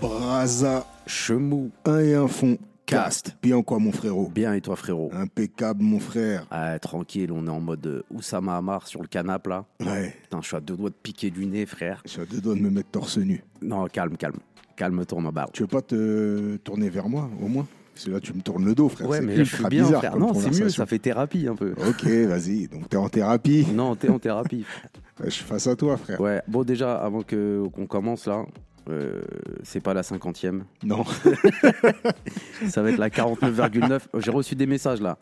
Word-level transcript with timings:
Braza, 0.00 0.86
Chemou, 1.06 1.70
un 1.84 2.00
et 2.00 2.14
un 2.14 2.28
fond. 2.28 2.58
Cast. 2.86 3.34
Bien 3.42 3.62
quoi, 3.62 3.78
mon 3.78 3.92
frérot? 3.92 4.28
Bien 4.28 4.52
et 4.52 4.60
toi 4.60 4.76
frérot? 4.76 5.08
Impeccable, 5.14 5.82
mon 5.82 5.98
frère. 5.98 6.46
Ah, 6.50 6.78
Tranquille, 6.78 7.32
on 7.32 7.46
est 7.46 7.50
en 7.50 7.60
mode 7.60 7.86
euh, 7.86 8.02
Oussama 8.10 8.58
Hamar 8.58 8.86
sur 8.86 9.00
le 9.00 9.08
canapé 9.08 9.48
là. 9.48 9.64
Ouais, 9.80 10.14
Putain, 10.24 10.42
je 10.42 10.46
suis 10.48 10.56
à 10.56 10.60
deux 10.60 10.76
doigts 10.76 10.90
de 10.90 10.94
piquer 10.94 11.30
du 11.30 11.46
nez, 11.46 11.64
frère. 11.64 12.02
je 12.04 12.10
suis 12.10 12.20
à 12.20 12.26
deux 12.26 12.42
doigts 12.42 12.54
de 12.54 12.60
me 12.60 12.68
mettre 12.68 12.90
torse 12.90 13.16
nu. 13.16 13.42
Non, 13.62 13.86
calme, 13.86 14.18
calme. 14.18 14.36
Calme-toi, 14.76 15.20
ma 15.22 15.30
barre. 15.30 15.50
Tu 15.52 15.62
veux 15.62 15.66
pas 15.68 15.80
te 15.80 16.56
tourner 16.56 16.90
vers 16.90 17.08
moi, 17.08 17.30
au 17.40 17.48
moins? 17.48 17.66
Parce 17.94 18.06
que 18.06 18.10
là, 18.10 18.20
tu 18.20 18.32
me 18.34 18.40
tournes 18.40 18.64
le 18.64 18.74
dos, 18.74 18.88
frère. 18.88 19.08
Ouais, 19.08 19.18
C'est 19.20 19.24
mais 19.24 19.36
là, 19.36 19.44
je 19.44 19.54
suis 19.54 19.64
bien, 19.66 19.84
bizarre 19.84 20.00
frère. 20.00 20.16
Non, 20.18 20.34
c'est 20.34 20.50
mieux, 20.50 20.68
ça 20.68 20.84
fait 20.84 20.98
thérapie 20.98 21.46
un 21.46 21.54
peu. 21.54 21.74
Ok, 21.88 22.04
vas-y. 22.04 22.66
Donc, 22.68 22.88
t'es 22.88 22.96
en 22.96 23.08
thérapie. 23.08 23.66
Non, 23.72 23.94
t'es 23.94 24.08
en 24.08 24.18
thérapie. 24.18 24.64
Je 25.24 25.30
suis 25.30 25.44
face 25.44 25.66
à 25.68 25.76
toi, 25.76 25.96
frère. 25.96 26.20
Ouais, 26.20 26.42
bon, 26.48 26.64
déjà, 26.64 26.96
avant 26.96 27.22
que- 27.22 27.64
qu'on 27.72 27.86
commence 27.86 28.26
là, 28.26 28.44
euh, 28.90 29.22
c'est 29.62 29.80
pas 29.80 29.94
la 29.94 30.02
cinquantième. 30.02 30.64
Non. 30.82 31.04
Ça 32.68 32.82
va 32.82 32.90
être 32.90 32.98
la 32.98 33.10
49,9. 33.10 34.00
J'ai 34.18 34.30
reçu 34.30 34.54
des 34.56 34.66
messages 34.66 35.00
là. 35.00 35.18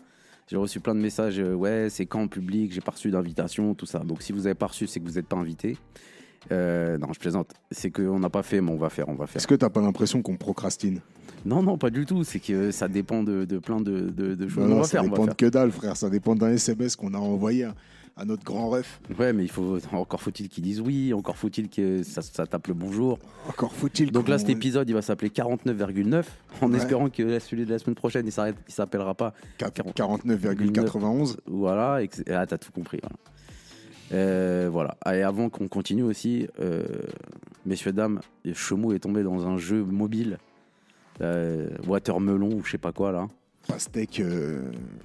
J'ai 0.48 0.56
reçu 0.56 0.80
plein 0.80 0.94
de 0.94 1.00
messages. 1.00 1.38
euh, 1.38 1.54
ouais, 1.54 1.88
c'est 1.90 2.06
quand 2.06 2.22
en 2.22 2.28
public 2.28 2.72
J'ai 2.72 2.80
pas 2.80 2.92
reçu 2.92 3.10
d'invitation, 3.10 3.74
tout 3.74 3.86
ça. 3.86 4.00
Donc 4.00 4.22
si 4.22 4.32
vous 4.32 4.46
avez 4.46 4.54
pas 4.54 4.66
reçu, 4.66 4.86
c'est 4.86 4.98
que 5.00 5.04
vous 5.04 5.14
n'êtes 5.14 5.26
pas 5.28 5.36
invité. 5.36 5.76
Euh, 6.50 6.98
non, 6.98 7.08
je 7.12 7.18
plaisante. 7.20 7.52
C'est 7.70 7.90
qu'on 7.90 8.18
n'a 8.18 8.30
pas 8.30 8.42
fait, 8.42 8.60
mais 8.60 8.70
on 8.72 8.76
va 8.76 8.90
faire, 8.90 9.08
on 9.08 9.14
va 9.14 9.26
faire. 9.26 9.36
Est-ce 9.36 9.46
que 9.46 9.54
t'as 9.54 9.70
pas 9.70 9.80
l'impression 9.80 10.22
qu'on 10.22 10.36
procrastine? 10.36 11.00
Non, 11.44 11.62
non, 11.62 11.76
pas 11.78 11.90
du 11.90 12.06
tout. 12.06 12.24
C'est 12.24 12.40
que 12.40 12.70
ça 12.70 12.88
dépend 12.88 13.22
de, 13.22 13.44
de 13.44 13.58
plein 13.58 13.80
de, 13.80 14.10
de- 14.10 14.34
de 14.34 14.48
choses. 14.48 14.68
Non, 14.68 14.76
on 14.76 14.78
va 14.80 14.84
ça 14.84 14.90
faire, 14.90 15.00
on 15.02 15.04
va 15.04 15.10
dépend 15.10 15.22
de 15.24 15.26
faire. 15.28 15.36
que 15.36 15.46
dalle, 15.46 15.70
frère. 15.72 15.96
Ça 15.96 16.08
dépend 16.10 16.34
d'un 16.36 16.50
SMS 16.50 16.94
qu'on 16.96 17.14
a 17.14 17.18
envoyé 17.18 17.64
à, 17.64 17.74
à 18.16 18.24
notre 18.24 18.44
grand 18.44 18.68
ref. 18.68 19.00
Ouais, 19.18 19.32
mais 19.32 19.42
il 19.44 19.50
faut 19.50 19.78
encore 19.92 20.20
faut-il 20.22 20.48
qu'ils 20.48 20.62
disent 20.62 20.80
oui. 20.80 21.12
Encore 21.12 21.36
faut-il 21.36 21.68
que 21.68 22.02
ça, 22.04 22.22
ça 22.22 22.46
tape 22.46 22.68
le 22.68 22.74
bonjour. 22.74 23.18
Encore 23.48 23.72
faut-il 23.72 24.12
Donc 24.12 24.28
là, 24.28 24.38
cet 24.38 24.50
épisode, 24.50 24.88
il 24.88 24.92
va 24.94 25.02
s'appeler 25.02 25.30
49,9 25.30 26.24
en 26.60 26.70
Ouais. 26.70 26.76
espérant 26.76 27.08
que 27.10 27.38
celui 27.40 27.64
de 27.64 27.70
la 27.70 27.78
semaine 27.80 27.96
prochaine, 27.96 28.24
il 28.26 28.32
s'arrête, 28.32 28.56
il 28.68 28.72
s'appellera 28.74 29.14
pas 29.14 29.34
49,91. 29.58 31.36
Voilà, 31.46 32.02
et 32.02 32.08
que- 32.08 32.22
ah, 32.32 32.46
t'as 32.46 32.58
tout 32.58 32.72
compris. 32.72 32.98
Voilà. 33.02 33.16
Euh, 34.12 34.68
voilà. 34.70 34.96
Et 35.06 35.22
avant 35.22 35.48
qu'on 35.48 35.68
continue 35.68 36.02
aussi, 36.02 36.46
euh, 36.60 36.84
messieurs, 37.66 37.92
dames, 37.92 38.20
Chemou 38.52 38.92
est 38.92 39.00
tombé 39.00 39.22
dans 39.22 39.46
un 39.46 39.56
jeu 39.56 39.82
mobile, 39.84 40.38
euh, 41.20 41.70
Watermelon 41.86 42.52
ou 42.52 42.64
je 42.64 42.72
sais 42.72 42.78
pas 42.78 42.92
quoi 42.92 43.12
là. 43.12 43.28
Pastèque. 43.66 44.22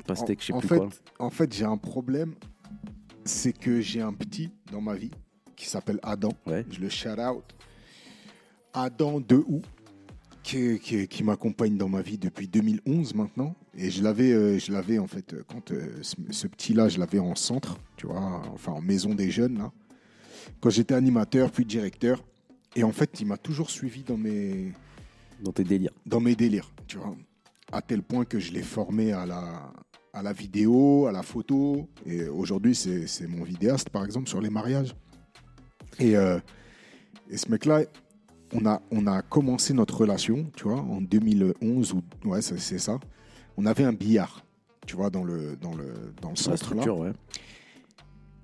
Pastèque, 0.06 0.42
je 0.42 0.48
sais 0.48 0.54
en, 0.54 0.60
plus 0.60 0.68
fait, 0.68 0.78
quoi. 0.78 0.90
En 1.20 1.30
fait, 1.30 1.54
j'ai 1.54 1.66
un 1.66 1.78
problème. 1.78 2.34
C'est 3.24 3.54
que 3.54 3.82
j'ai 3.82 4.02
un 4.02 4.14
petit 4.14 4.50
dans 4.72 4.82
ma 4.82 4.96
vie 4.96 5.12
qui 5.56 5.68
s'appelle 5.68 6.00
Adam. 6.02 6.32
Ouais. 6.46 6.66
Je 6.72 6.80
le 6.80 6.90
shout 6.90 7.20
out. 7.20 7.44
Adam 8.74 9.20
de 9.20 9.36
Hou, 9.36 9.62
qui, 10.48 10.80
qui- 10.80 11.08
qui 11.08 11.24
m'accompagne 11.24 11.78
dans 11.78 11.90
ma 11.90 12.02
vie 12.02 12.18
depuis 12.18 12.48
2011 12.48 13.14
maintenant. 13.16 13.56
Et 13.76 13.92
je 13.92 14.02
l'avais, 14.02 14.32
euh, 14.32 14.58
je 14.60 14.72
l'avais 14.72 14.98
en 14.98 15.08
fait, 15.08 15.34
euh, 15.34 15.44
quand 15.48 15.72
euh, 15.72 16.00
ce, 16.02 16.16
ce 16.32 16.48
petit-là, 16.48 16.88
je 16.90 17.00
l'avais 17.00 17.20
en 17.20 17.36
centre, 17.36 17.78
tu 17.98 18.08
vois, 18.08 18.42
enfin 18.54 18.72
en 18.72 18.82
maison 18.82 19.14
des 19.14 19.30
jeunes, 19.30 19.58
là. 19.58 19.72
Quand 20.62 20.70
j'étais 20.70 20.94
animateur, 20.94 21.52
puis 21.52 21.66
directeur. 21.66 22.24
Et 22.76 22.84
en 22.84 22.92
fait, 22.92 23.20
il 23.20 23.28
m'a 23.28 23.38
toujours 23.38 23.70
suivi 23.70 24.04
dans 24.04 24.18
mes, 24.18 24.72
Dans 25.44 25.52
tes 25.52 25.64
délires. 25.64 25.92
dans 26.06 26.20
mes 26.22 26.36
délires, 26.36 26.72
tu 26.88 26.98
vois. 26.98 27.16
À 27.72 27.82
tel 27.82 28.02
point 28.02 28.24
que 28.24 28.40
je 28.40 28.52
l'ai 28.54 28.62
formé 28.64 29.12
à 29.12 29.26
la, 29.26 29.72
à 30.14 30.22
la 30.24 30.32
vidéo, 30.34 31.06
à 31.08 31.12
la 31.12 31.24
photo. 31.24 31.90
Et 32.06 32.24
aujourd'hui, 32.30 32.74
c'est 32.76 33.08
c'est 33.08 33.28
mon 33.28 33.44
vidéaste, 33.44 33.90
par 33.90 34.06
exemple, 34.06 34.30
sur 34.30 34.40
les 34.42 34.50
mariages. 34.50 34.96
Et, 36.00 36.16
euh, 36.16 36.40
et 37.30 37.36
ce 37.38 37.50
mec-là, 37.52 37.82
on 38.54 38.66
a, 38.66 38.82
on 38.92 39.08
a 39.08 39.22
commencé 39.22 39.74
notre 39.74 39.98
relation, 39.98 40.50
tu 40.56 40.64
vois, 40.66 40.80
en 40.80 41.02
2011, 41.02 41.94
ou 41.94 42.02
ouais, 42.26 42.42
c'est 42.42 42.80
ça. 42.80 43.00
On 43.58 43.66
avait 43.66 43.84
un 43.84 43.94
billard, 43.94 44.46
tu 44.86 44.96
vois, 44.96 45.10
dans 45.10 45.24
le, 45.24 45.56
dans 45.58 45.74
le, 45.76 45.94
dans 46.22 46.30
le 46.30 46.36
Sur 46.36 46.52
la 46.52 46.58
centre 46.58 46.76
là. 46.76 46.82
structure, 46.82 46.98
ouais. 47.00 47.12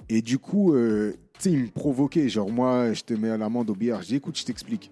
Et 0.09 0.21
du 0.21 0.37
coup, 0.37 0.73
euh, 0.73 1.13
tu 1.35 1.43
sais, 1.43 1.51
il 1.51 1.59
me 1.63 1.67
provoquait. 1.69 2.27
Genre, 2.29 2.49
moi, 2.51 2.93
je 2.93 3.03
te 3.03 3.13
mets 3.13 3.29
à 3.29 3.37
l'amende 3.37 3.69
au 3.69 3.75
billard. 3.75 4.01
Je 4.01 4.07
dis, 4.07 4.15
écoute, 4.15 4.37
je 4.37 4.43
t'explique. 4.45 4.91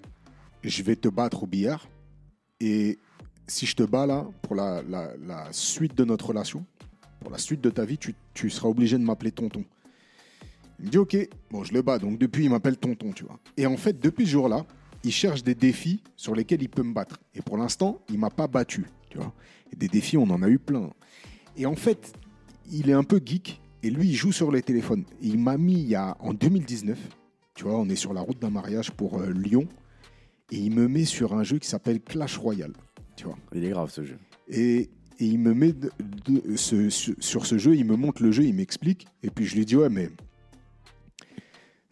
Je 0.64 0.84
vais 0.84 0.96
te 0.96 1.08
battre 1.10 1.44
au 1.44 1.48
billard. 1.48 1.88
Et 2.60 2.98
si 3.48 3.66
je 3.66 3.76
te 3.76 3.84
bats 3.84 4.06
là, 4.06 4.26
pour 4.42 4.56
la, 4.56 4.82
la- 4.84 5.12
la 5.18 5.48
suite 5.52 5.96
de 5.98 6.06
notre 6.06 6.28
relation, 6.28 6.66
pour 7.20 7.32
la 7.32 7.38
suite 7.38 7.62
de 7.62 7.70
ta 7.70 7.84
vie, 7.86 7.98
tu, 7.98 8.16
tu 8.34 8.50
seras 8.50 8.70
obligé 8.70 8.98
de 8.98 9.04
m'appeler 9.04 9.32
tonton. 9.32 9.66
Il 10.80 10.86
me 10.86 10.92
dit, 10.92 10.98
ok, 10.98 11.18
bon, 11.52 11.64
je 11.64 11.74
le 11.74 11.82
bats. 11.82 12.00
Donc, 12.00 12.18
depuis, 12.18 12.46
il 12.46 12.50
m'appelle 12.50 12.78
tonton, 12.78 13.12
tu 13.12 13.24
vois. 13.26 13.40
Et 13.58 13.66
en 13.68 13.78
fait, 13.78 14.00
depuis 14.00 14.26
ce 14.26 14.32
jour-là, 14.32 14.66
il 15.04 15.12
cherche 15.12 15.44
des 15.44 15.56
défis 15.56 16.02
sur 16.16 16.36
lesquels 16.36 16.62
il 16.62 16.70
peut 16.70 16.84
me 16.84 16.94
battre. 16.94 17.20
Et 17.36 17.42
pour 17.42 17.58
l'instant, 17.58 18.00
il 18.10 18.20
m'a 18.20 18.30
pas 18.30 18.48
battu, 18.48 18.86
tu 19.10 19.18
vois. 19.18 19.34
Et 19.74 19.76
des 19.76 19.88
défis, 19.88 20.18
on 20.18 20.30
en 20.30 20.42
a 20.44 20.50
eu 20.50 20.60
plein. 20.60 20.90
Et 21.58 21.66
en 21.66 21.76
fait, 21.76 22.14
il 22.72 22.90
est 22.90 22.94
un 22.94 23.04
peu 23.04 23.20
geek. 23.24 23.62
Et 23.84 23.90
lui, 23.90 24.10
il 24.10 24.16
joue 24.16 24.32
sur 24.32 24.52
les 24.52 24.62
téléphones. 24.62 25.06
Et 25.24 25.28
il 25.28 25.40
m'a 25.40 25.58
mis 25.58 25.74
il 25.82 25.88
y 25.88 25.96
a, 25.96 26.16
en 26.20 26.34
2019, 26.34 26.98
tu 27.56 27.64
vois, 27.64 27.80
on 27.80 27.90
est 27.90 27.96
sur 27.96 28.14
la 28.14 28.22
route 28.22 28.40
d'un 28.40 28.52
mariage 28.52 28.92
pour 28.92 29.20
euh, 29.20 29.32
Lyon. 29.32 29.68
Et 30.52 30.58
il 30.58 30.72
me 30.76 30.88
met 30.88 31.06
sur 31.06 31.34
un 31.34 31.44
jeu 31.44 31.58
qui 31.58 31.68
s'appelle 31.68 32.02
Clash 32.02 32.38
Royale, 32.38 32.74
tu 33.16 33.24
vois. 33.26 33.38
Il 33.56 33.64
est 33.64 33.70
grave 33.70 33.90
ce 33.90 34.04
jeu. 34.04 34.18
Et, 34.50 34.82
et 34.82 34.90
il 35.26 35.40
me 35.40 35.54
met 35.54 35.72
de- 35.74 35.92
de- 36.28 36.56
ce- 36.58 36.90
ce- 36.90 37.12
sur 37.20 37.46
ce 37.46 37.58
jeu, 37.58 37.76
il 37.76 37.86
me 37.86 37.96
montre 37.96 38.22
le 38.22 38.32
jeu, 38.32 38.44
il 38.44 38.54
m'explique. 38.54 39.08
Et 39.24 39.30
puis 39.30 39.46
je 39.46 39.56
lui 39.56 39.66
dis, 39.66 39.76
ouais, 39.78 39.90
mais 39.90 40.10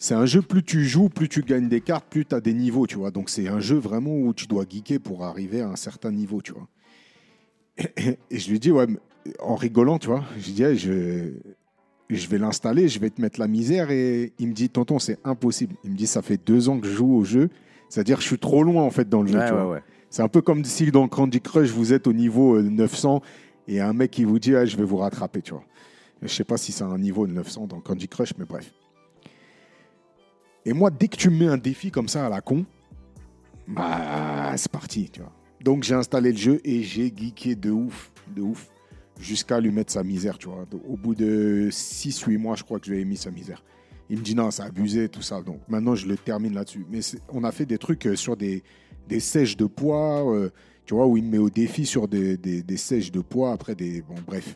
c'est 0.02 0.14
un 0.16 0.26
jeu, 0.26 0.42
plus 0.42 0.64
tu 0.64 0.86
joues, 0.86 1.10
plus 1.10 1.28
tu 1.30 1.42
gagnes 1.44 1.68
des 1.70 1.82
cartes, 1.82 2.06
plus 2.10 2.26
tu 2.26 2.34
as 2.34 2.40
des 2.40 2.54
niveaux, 2.54 2.88
tu 2.88 2.96
vois. 2.96 3.12
Donc 3.12 3.30
c'est 3.30 3.48
un 3.50 3.60
jeu 3.60 3.76
vraiment 3.78 4.16
où 4.18 4.34
tu 4.34 4.48
dois 4.48 4.64
geeker 4.68 5.00
pour 5.00 5.26
arriver 5.26 5.62
à 5.62 5.68
un 5.70 5.76
certain 5.76 6.12
niveau, 6.12 6.42
tu 6.42 6.54
vois. 6.54 6.68
Et, 7.98 8.18
et 8.32 8.40
je 8.40 8.50
lui 8.50 8.60
dis, 8.60 8.72
ouais, 8.72 8.88
en 9.40 9.56
rigolant, 9.56 10.00
tu 10.00 10.08
vois, 10.08 10.24
je 10.40 10.46
lui 10.46 10.54
dis, 10.54 10.64
hey, 10.64 10.78
je, 10.78 11.34
je 12.10 12.28
vais 12.28 12.38
l'installer, 12.38 12.88
je 12.88 13.00
vais 13.00 13.10
te 13.10 13.22
mettre 13.22 13.40
la 13.40 13.48
misère. 13.48 13.92
Et 13.92 14.34
il 14.40 14.48
me 14.48 14.54
dit, 14.54 14.70
tonton, 14.70 15.00
c'est 15.00 15.18
impossible. 15.26 15.76
Il 15.84 15.92
me 15.92 15.96
dit, 15.98 16.08
ça 16.08 16.22
fait 16.22 16.38
deux 16.44 16.70
ans 16.70 16.80
que 16.80 16.88
je 16.88 16.94
joue 16.94 17.14
au 17.14 17.24
jeu. 17.26 17.50
C'est-à-dire 17.90 18.22
je 18.22 18.26
suis 18.28 18.40
trop 18.40 18.64
loin, 18.64 18.84
en 18.84 18.92
fait, 18.92 19.10
dans 19.10 19.22
le 19.22 19.28
jeu, 19.28 19.38
Ouais, 19.40 19.48
tu 19.48 19.54
vois. 19.54 19.66
ouais, 19.66 19.72
ouais. 19.74 19.84
C'est 20.10 20.22
un 20.24 20.28
peu 20.28 20.42
comme 20.42 20.64
si 20.64 20.92
dans 20.92 21.08
Candy 21.08 21.40
Crush, 21.42 21.70
vous 21.70 21.94
êtes 21.94 22.08
au 22.08 22.14
niveau 22.14 22.56
euh, 22.56 22.64
900 22.64 23.22
et 23.68 23.80
un 23.80 23.94
mec 23.94 24.12
qui 24.12 24.24
vous 24.24 24.40
dit 24.40 24.56
ah, 24.56 24.66
Je 24.66 24.76
vais 24.78 24.84
vous 24.84 24.98
rattraper. 24.98 25.42
Tu 25.42 25.52
vois. 25.52 25.64
Je 26.22 26.28
sais 26.28 26.44
pas 26.44 26.58
si 26.58 26.72
c'est 26.72 26.84
un 26.84 26.98
niveau 26.98 27.28
de 27.28 27.34
900 27.34 27.68
dans 27.68 27.80
Candy 27.80 28.08
Crush, 28.08 28.34
mais 28.38 28.46
bref. 28.46 28.72
Et 30.70 30.74
moi, 30.74 30.92
dès 30.92 31.08
que 31.08 31.18
tu 31.18 31.32
me 31.32 31.38
mets 31.40 31.48
un 31.48 31.58
défi 31.58 31.90
comme 31.90 32.08
ça 32.08 32.28
à 32.28 32.30
la 32.30 32.42
con, 32.42 32.64
bah, 33.68 34.54
c'est 34.56 34.72
parti. 34.72 35.10
Tu 35.12 35.20
vois. 35.22 35.32
Donc 35.64 35.84
j'ai 35.84 35.96
installé 35.96 36.32
le 36.32 36.38
jeu 36.38 36.62
et 36.64 36.84
j'ai 36.84 37.12
geeké 37.16 37.56
de 37.56 37.72
ouf, 37.72 38.12
de 38.36 38.42
ouf, 38.44 38.68
jusqu'à 39.20 39.60
lui 39.60 39.72
mettre 39.72 39.92
sa 39.92 40.04
misère. 40.04 40.38
Tu 40.38 40.48
vois. 40.48 40.66
Au 40.88 40.96
bout 40.96 41.16
de 41.16 41.70
6-8 41.72 42.38
mois, 42.38 42.56
je 42.56 42.64
crois 42.64 42.80
que 42.80 42.86
je 42.86 42.92
lui 42.92 43.02
ai 43.02 43.06
mis 43.06 43.18
sa 43.18 43.32
misère. 43.32 43.64
Il 44.12 44.20
me 44.20 44.24
dit 44.24 44.36
non, 44.36 44.52
c'est 44.52 44.62
abusé, 44.64 45.10
tout 45.10 45.22
ça. 45.24 45.42
Donc 45.42 45.60
maintenant, 45.68 45.96
je 45.96 46.08
le 46.08 46.18
termine 46.18 46.54
là-dessus. 46.54 46.86
Mais 46.92 47.00
on 47.30 47.44
a 47.44 47.52
fait 47.52 47.66
des 47.66 47.78
trucs 47.80 48.06
euh, 48.06 48.16
sur 48.16 48.38
des, 48.38 48.64
des 49.08 49.20
sèches 49.20 49.58
de 49.58 49.66
poids, 49.66 50.32
euh, 50.34 50.52
tu 50.86 50.94
vois, 50.94 51.08
où 51.08 51.18
il 51.18 51.24
me 51.24 51.32
met 51.32 51.38
au 51.40 51.50
défi 51.50 51.86
sur 51.86 52.08
des, 52.08 52.38
des, 52.38 52.62
des 52.62 52.78
sèches 52.78 53.12
de 53.12 53.22
poids, 53.22 53.54
après 53.54 53.74
des. 53.76 54.02
Bon, 54.02 54.16
bref. 54.26 54.56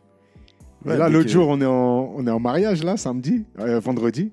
Ouais, 0.85 0.97
là, 0.97 1.07
l'autre 1.09 1.25
que- 1.25 1.31
jour, 1.31 1.47
on 1.49 1.59
est, 1.61 1.65
en, 1.65 2.13
on 2.15 2.27
est 2.27 2.31
en 2.31 2.39
mariage, 2.39 2.83
là, 2.83 2.97
samedi, 2.97 3.45
euh, 3.59 3.79
vendredi. 3.79 4.31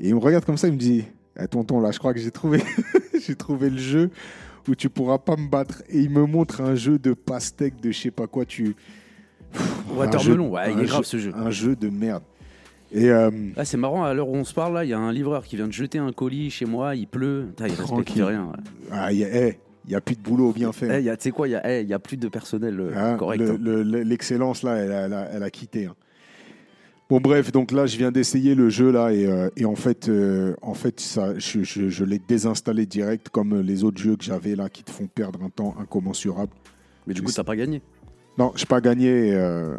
Et 0.00 0.08
il 0.08 0.14
me 0.14 0.20
regarde 0.20 0.44
comme 0.44 0.56
ça, 0.56 0.68
il 0.68 0.74
me 0.74 0.78
dit 0.78 1.04
Eh, 1.40 1.46
Tonton, 1.48 1.80
là, 1.80 1.90
je 1.90 1.98
crois 1.98 2.14
que 2.14 2.20
j'ai 2.20 2.30
trouvé, 2.30 2.60
j'ai 3.26 3.34
trouvé 3.34 3.70
le 3.70 3.78
jeu 3.78 4.10
où 4.68 4.74
tu 4.74 4.88
pourras 4.90 5.18
pas 5.18 5.36
me 5.36 5.48
battre. 5.48 5.82
Et 5.88 5.98
il 6.00 6.10
me 6.10 6.24
montre 6.26 6.60
un 6.60 6.74
jeu 6.74 6.98
de 6.98 7.12
pastèque, 7.14 7.80
de 7.80 7.90
je 7.90 7.98
sais 8.00 8.10
pas 8.10 8.26
quoi. 8.26 8.44
Tu. 8.44 8.74
Watermelon, 9.96 10.46
Un 10.48 10.50
ouais, 10.50 10.72
il 10.74 10.80
est 10.80 10.84
grave 10.84 11.04
ce 11.04 11.16
jeu. 11.18 11.32
Un 11.34 11.50
jeu 11.50 11.74
de 11.76 11.88
merde. 11.88 12.22
Et. 12.92 13.10
euh, 13.10 13.30
Ah, 13.56 13.64
c'est 13.64 13.76
marrant, 13.76 14.04
à 14.04 14.14
l'heure 14.14 14.28
où 14.28 14.36
on 14.36 14.44
se 14.44 14.54
parle, 14.54 14.74
là, 14.74 14.84
il 14.84 14.90
y 14.90 14.92
a 14.92 14.98
un 14.98 15.12
livreur 15.12 15.44
qui 15.44 15.56
vient 15.56 15.66
de 15.66 15.72
jeter 15.72 15.98
un 15.98 16.12
colis 16.12 16.50
chez 16.50 16.64
moi, 16.66 16.94
il 16.94 17.06
pleut. 17.06 17.46
Putain, 17.48 17.66
il 17.66 17.70
respecte 17.70 17.88
Tranquille. 17.88 18.22
rien. 18.24 18.44
ouais. 18.44 18.56
ah, 18.90 19.12
il 19.12 19.18
y 19.18 19.24
a, 19.24 19.48
il 19.48 19.92
y 19.92 19.94
a 19.94 20.00
plus 20.02 20.16
de 20.16 20.20
boulot 20.22 20.52
bien 20.52 20.72
fait. 20.72 20.96
Eh, 20.96 20.98
il 21.00 21.04
y 21.06 21.10
a- 21.10 21.16
Tu 21.16 21.24
sais 21.24 21.30
quoi, 21.30 21.48
il 21.48 21.52
y, 21.52 21.54
a- 21.54 21.78
eh, 21.78 21.82
il 21.82 21.88
y 21.88 21.94
a 21.94 21.98
plus 21.98 22.16
de 22.18 22.28
personnel 22.28 22.78
euh, 22.78 22.92
Hein, 22.94 23.16
correct. 23.16 23.40
le- 23.40 23.50
hein. 23.52 23.58
le- 23.58 24.02
L'excellence, 24.02 24.62
là, 24.62 24.76
elle, 24.76 24.92
a- 24.92 25.00
elle 25.06 25.12
a, 25.14 25.28
elle 25.32 25.42
a 25.42 25.50
quitté. 25.50 25.86
hein. 25.86 25.94
Bon, 27.08 27.20
bref, 27.20 27.50
donc 27.52 27.72
là, 27.72 27.86
je 27.86 27.96
viens 27.96 28.12
d'essayer 28.12 28.54
le 28.54 28.68
jeu, 28.68 28.90
là, 28.92 29.12
et, 29.14 29.24
euh, 29.26 29.48
et 29.56 29.64
en 29.64 29.76
fait, 29.76 30.10
euh, 30.10 30.54
en 30.60 30.74
fait 30.74 31.00
ça, 31.00 31.38
je, 31.38 31.62
je- 31.62 31.88
je 31.88 32.04
l'ai 32.04 32.18
désinstallé 32.18 32.84
direct, 32.84 33.30
comme 33.30 33.60
les 33.62 33.82
autres 33.82 33.98
jeux 34.00 34.14
que 34.16 34.24
j'avais, 34.24 34.54
là, 34.54 34.68
qui 34.68 34.82
te 34.84 34.90
font 34.90 35.06
perdre 35.06 35.42
un 35.42 35.48
temps 35.48 35.74
incommensurable. 35.80 36.52
Mais 37.06 37.14
du 37.14 37.20
je 37.22 37.26
coup, 37.26 37.32
t'as 37.32 37.44
pas 37.44 37.56
gagné. 37.56 37.80
Non, 38.36 38.52
je 38.54 38.62
n'ai 38.62 38.66
pas 38.66 38.82
gagné. 38.82 39.32
euh, 39.34 39.78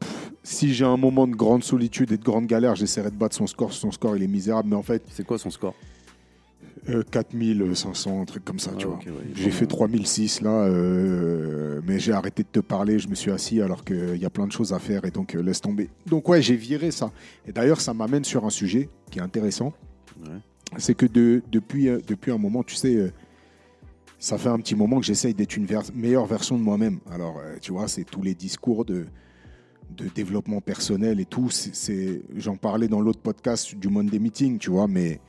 pff, 0.00 0.32
si 0.42 0.74
j'ai 0.74 0.84
un 0.84 0.96
moment 0.96 1.28
de 1.28 1.36
grande 1.36 1.62
solitude 1.62 2.10
et 2.10 2.16
de 2.16 2.24
grande 2.24 2.46
galère, 2.46 2.74
j'essaierai 2.74 3.10
de 3.12 3.16
battre 3.16 3.36
son 3.36 3.46
score. 3.46 3.72
Son 3.72 3.92
score, 3.92 4.16
il 4.16 4.22
est 4.24 4.26
misérable, 4.26 4.68
mais 4.70 4.76
en 4.76 4.82
fait, 4.82 5.04
C'est 5.10 5.24
quoi 5.24 5.38
son 5.38 5.50
score? 5.50 5.74
Euh, 6.88 7.02
4500, 7.10 8.22
un 8.22 8.24
truc 8.24 8.44
comme 8.44 8.58
ça, 8.58 8.70
Ah, 8.74 8.76
tu 8.78 8.86
ok, 8.86 9.04
vois. 9.06 9.12
ouais. 9.16 9.26
J'ai 9.34 9.50
fait 9.50 9.66
3006 9.66 10.40
là, 10.40 10.64
euh, 10.64 11.80
mais 11.86 11.98
j'ai 11.98 12.12
arrêté 12.12 12.42
de 12.42 12.48
te 12.48 12.60
parler, 12.60 12.98
je 12.98 13.08
me 13.08 13.14
suis 13.14 13.30
assis 13.30 13.60
alors 13.60 13.84
qu'il 13.84 14.16
y 14.16 14.24
a 14.24 14.30
plein 14.30 14.46
de 14.46 14.52
choses 14.52 14.72
à 14.72 14.78
faire 14.78 15.04
et 15.04 15.10
donc 15.10 15.34
euh, 15.34 15.42
laisse 15.42 15.60
tomber. 15.60 15.90
Donc 16.06 16.28
ouais, 16.28 16.40
j'ai 16.42 16.56
viré 16.56 16.90
ça. 16.90 17.12
Et 17.46 17.52
d'ailleurs, 17.52 17.80
ça 17.80 17.92
m'amène 17.94 18.24
sur 18.24 18.44
un 18.44 18.50
sujet 18.50 18.88
qui 19.10 19.18
est 19.18 19.22
intéressant. 19.22 19.72
Ouais. 20.24 20.36
C'est 20.78 20.94
que 20.94 21.06
de- 21.06 21.42
depuis, 21.52 21.88
euh, 21.88 21.98
depuis 22.06 22.30
un 22.32 22.38
moment, 22.38 22.62
tu 22.62 22.76
sais, 22.76 22.94
euh, 22.96 23.10
ça 24.18 24.38
fait 24.38 24.48
un 24.48 24.58
petit 24.58 24.74
moment 24.74 25.00
que 25.00 25.06
j'essaye 25.06 25.34
d'être 25.34 25.56
une 25.56 25.66
meilleure 25.94 26.26
version 26.26 26.56
de 26.58 26.62
moi-même. 26.62 26.98
Alors, 27.10 27.38
euh, 27.38 27.56
tu 27.60 27.72
vois, 27.72 27.88
c'est 27.88 28.04
tous 28.04 28.22
les 28.22 28.34
discours 28.34 28.84
de, 28.84 29.06
de 29.96 30.08
développement 30.14 30.60
personnel 30.60 31.20
et 31.20 31.24
tout. 31.26 31.50
C'est- 31.50 31.74
c'est- 31.74 32.22
J'en 32.36 32.56
parlais 32.56 32.88
dans 32.88 33.00
l'autre 33.00 33.20
podcast 33.20 33.74
du 33.74 33.88
Monday 33.88 34.18
Meeting, 34.18 34.58
tu 34.58 34.70
vois, 34.70 34.86
mais 34.88 35.20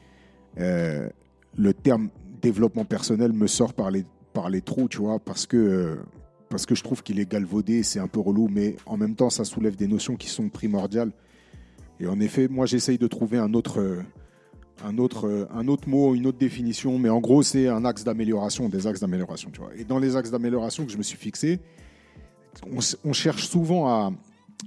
euh, 0.60 1.10
le 1.58 1.74
terme 1.74 2.10
développement 2.42 2.86
personnel 2.86 3.34
me 3.34 3.48
sort 3.48 3.74
par 3.74 3.92
les, 3.92 4.62
trous, 4.62 4.88
tu 4.88 4.98
vois, 4.98 5.20
parce 5.20 5.46
que, 5.46 6.00
parce 6.50 6.66
que 6.66 6.76
je 6.76 6.84
trouve 6.84 7.04
qu'il 7.04 7.20
est 7.20 7.30
galvaudé, 7.30 7.84
c'est 7.84 8.00
un 8.00 8.08
peu 8.08 8.20
relou, 8.20 8.48
mais 8.50 8.76
en 8.86 8.98
même 8.98 9.16
temps, 9.16 9.30
ça 9.30 9.44
soulève 9.44 9.76
des 9.76 9.88
notions 9.88 10.16
qui 10.16 10.28
sont 10.28 10.50
primordiales. 10.50 11.12
Et 12.00 12.08
en 12.08 12.20
effet, 12.20 12.48
moi, 12.48 12.66
j'essaye 12.66 12.98
de 12.98 13.08
trouver 13.08 13.38
un 13.38 13.54
autre, 13.54 14.04
un, 14.84 14.98
autre, 14.98 15.48
un 15.54 15.68
autre 15.68 15.88
mot, 15.88 16.16
une 16.16 16.26
autre 16.26 16.40
définition, 16.40 16.98
mais 16.98 17.10
en 17.10 17.20
gros, 17.20 17.44
c'est 17.44 17.68
un 17.68 17.86
axe 17.86 18.04
d'amélioration, 18.04 18.70
des 18.70 18.88
axes 18.88 19.02
d'amélioration, 19.02 19.52
tu 19.52 19.60
vois. 19.60 19.70
Et 19.78 19.84
dans 19.84 20.00
les 20.00 20.16
axes 20.16 20.32
d'amélioration 20.32 20.86
que 20.86 20.92
je 20.92 20.98
me 20.98 21.04
suis 21.04 21.18
fixé, 21.18 21.60
on 23.04 23.14
cherche 23.14 23.48
souvent 23.48 23.88
à, 23.88 24.12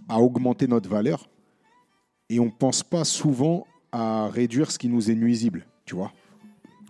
à 0.08 0.20
augmenter 0.20 0.66
notre 0.66 0.88
valeur 0.88 1.28
et 2.28 2.40
on 2.40 2.46
ne 2.46 2.50
pense 2.50 2.82
pas 2.82 3.04
souvent 3.04 3.66
à 3.92 4.28
réduire 4.28 4.70
ce 4.70 4.78
qui 4.78 4.88
nous 4.88 5.10
est 5.10 5.14
nuisible, 5.14 5.66
tu 5.84 5.94
vois. 5.94 6.12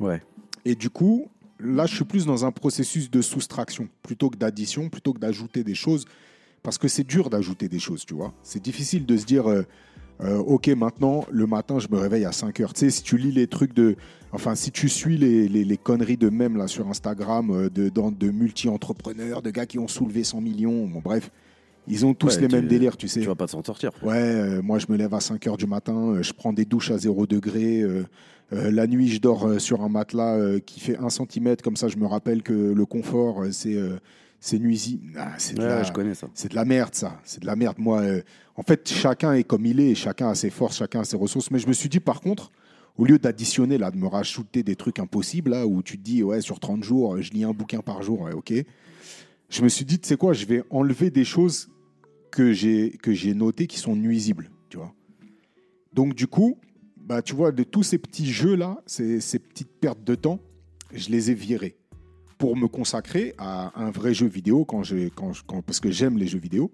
Ouais. 0.01 0.23
Et 0.65 0.75
du 0.75 0.91
coup, 0.91 1.27
là, 1.61 1.87
je 1.87 1.95
suis 1.95 2.05
plus 2.05 2.27
dans 2.27 2.45
un 2.45 2.53
processus 2.53 3.11
de 3.11 3.21
soustraction 3.23 3.89
plutôt 4.03 4.31
que 4.31 4.37
d'addition, 4.37 4.89
plutôt 4.89 5.13
que 5.13 5.19
d'ajouter 5.19 5.63
des 5.65 5.75
choses. 5.75 6.05
Parce 6.63 6.79
que 6.79 6.89
c'est 6.89 7.05
dur 7.05 7.29
d'ajouter 7.29 7.69
des 7.69 7.79
choses, 7.79 8.07
tu 8.07 8.15
vois. 8.15 8.33
C'est 8.43 8.63
difficile 8.63 9.05
de 9.05 9.17
se 9.19 9.27
dire, 9.27 9.51
euh, 9.51 9.63
euh, 10.23 10.39
OK, 10.39 10.69
maintenant, 10.69 11.27
le 11.31 11.47
matin, 11.47 11.79
je 11.79 11.89
me 11.91 11.99
réveille 11.99 12.25
à 12.25 12.33
5 12.33 12.59
heures. 12.61 12.73
Tu 12.73 12.81
sais, 12.81 12.91
si 12.91 13.03
tu 13.03 13.19
lis 13.19 13.33
les 13.33 13.47
trucs 13.49 13.75
de. 13.75 13.97
Enfin, 14.33 14.55
si 14.55 14.71
tu 14.73 14.89
suis 14.89 15.19
les, 15.19 15.47
les- 15.47 15.65
les 15.65 15.77
conneries 15.77 16.17
de 16.17 16.31
mèmes 16.31 16.57
là, 16.57 16.67
sur 16.67 16.89
Instagram, 16.89 17.51
euh, 17.51 17.69
de, 17.69 17.91
de 17.91 18.31
multi-entrepreneurs, 18.31 19.43
de 19.43 19.51
gars 19.51 19.67
qui 19.67 19.79
ont 19.79 19.89
soulevé 19.89 20.25
100 20.25 20.41
millions, 20.41 20.87
bon, 20.87 21.01
bref, 21.05 21.31
ils 21.87 22.07
ont 22.07 22.15
tous 22.15 22.37
Ouais, 22.37 22.41
les 22.41 22.49
mêmes 22.49 22.67
délires, 22.67 22.97
tu 22.97 23.09
sais. 23.09 23.21
Tu 23.21 23.27
vas 23.27 23.35
pas 23.35 23.47
t'en 23.47 23.63
sortir. 23.63 23.91
Ouais, 24.03 24.15
euh, 24.17 24.63
moi 24.63 24.79
je 24.79 24.87
me 24.89 24.97
lève 24.97 25.13
à 25.15 25.21
5 25.21 25.47
heures 25.47 25.59
du 25.59 25.67
matin, 25.67 26.15
euh, 26.15 26.23
je 26.23 26.33
prends 26.33 26.53
des 26.55 26.65
douches 26.65 26.91
à 26.91 26.97
0 26.99 27.27
degré. 27.27 27.83
euh, 27.83 28.05
euh, 28.55 28.71
la 28.71 28.87
nuit, 28.87 29.09
je 29.09 29.21
dors 29.21 29.47
euh, 29.47 29.59
sur 29.59 29.83
un 29.83 29.89
matelas 29.89 30.37
euh, 30.37 30.59
qui 30.61 30.81
fait 30.81 30.97
1 30.97 31.09
cm, 31.11 31.57
comme 31.63 31.77
ça 31.77 31.89
je 31.89 31.97
me 31.97 32.07
rappelle 32.07 32.43
que 32.43 32.53
le 32.53 32.87
confort, 32.87 33.45
c'est 33.53 33.77
c'est 34.41 34.59
nuisible. 34.59 35.13
Ah, 35.17 35.33
c'est 35.39 35.55
de, 35.57 35.63
Ouais, 35.63 35.69
la- 35.69 35.85
de 35.85 35.85
merde, 36.65 36.95
ça. 36.95 37.19
C'est 37.25 37.41
de 37.41 37.47
la 37.47 37.57
merde. 37.57 37.77
Moi, 37.79 38.01
euh, 38.03 38.23
en 38.57 38.63
fait, 38.63 38.87
chacun 38.89 39.33
est 39.33 39.45
comme 39.45 39.65
il 39.65 39.81
est, 39.81 39.95
chacun 39.95 40.29
a 40.29 40.35
ses 40.35 40.51
forces, 40.51 40.77
chacun 40.77 41.01
a 41.01 41.05
ses 41.05 41.17
ressources. 41.17 41.51
Mais 41.51 41.59
je 41.59 41.67
me 41.67 41.73
suis 41.73 41.89
dit, 41.89 41.99
par 41.99 42.21
contre, 42.21 42.51
au 42.99 43.07
lieu 43.07 43.19
d'additionner, 43.19 43.79
là, 43.79 43.91
de 43.91 43.97
me 43.97 44.07
rajouter 44.07 44.63
des 44.63 44.77
trucs 44.77 44.99
impossibles, 44.99 45.53
là, 45.53 45.67
où 45.67 45.83
tu 45.83 45.97
te 45.97 46.03
dis, 46.03 46.23
ouais, 46.23 46.43
sur 46.43 46.61
30 46.61 46.85
jours, 46.85 47.21
je 47.23 47.31
lis 47.33 47.45
un 47.45 47.53
bouquin 47.53 47.81
par 47.81 48.03
jour, 48.03 48.21
ouais, 48.21 48.33
ok. 48.35 48.53
Je 49.49 49.63
me 49.63 49.69
suis 49.69 49.87
dit, 49.87 49.99
tu 49.99 50.07
sais 50.09 50.17
quoi, 50.19 50.35
je 50.35 50.45
vais 50.45 50.63
enlever 50.69 51.09
des 51.11 51.25
choses 51.25 51.71
que 52.31 52.53
j'ai 52.53 52.91
que 53.03 53.13
j'ai 53.15 53.33
notées 53.33 53.67
qui 53.67 53.79
sont 53.79 53.97
nuisibles, 53.97 54.51
tu 54.69 54.77
vois. 54.77 54.93
Donc, 55.95 56.15
du 56.15 56.27
coup, 56.27 56.59
bah, 57.05 57.23
tu 57.23 57.35
vois, 57.35 57.53
de 57.53 57.63
tous 57.63 57.83
ces 57.83 57.99
petits 57.99 58.27
jeux-là, 58.33 58.83
ces, 58.87 59.21
petites 59.39 59.71
pertes 59.81 60.03
de 60.03 60.15
temps, 60.15 60.41
je 60.93 61.11
les 61.11 61.31
ai 61.31 61.35
virés 61.35 61.77
pour 62.39 62.57
me 62.57 62.67
consacrer 62.67 63.35
à 63.39 63.73
un 63.81 63.91
vrai 63.91 64.15
jeu 64.15 64.27
vidéo 64.27 64.65
quand 64.65 64.83
je- 64.83 65.09
quand- 65.09 65.33
parce 65.63 65.81
que 65.81 65.91
j'aime 65.91 66.19
les 66.19 66.27
jeux 66.27 66.39
vidéo. 66.39 66.71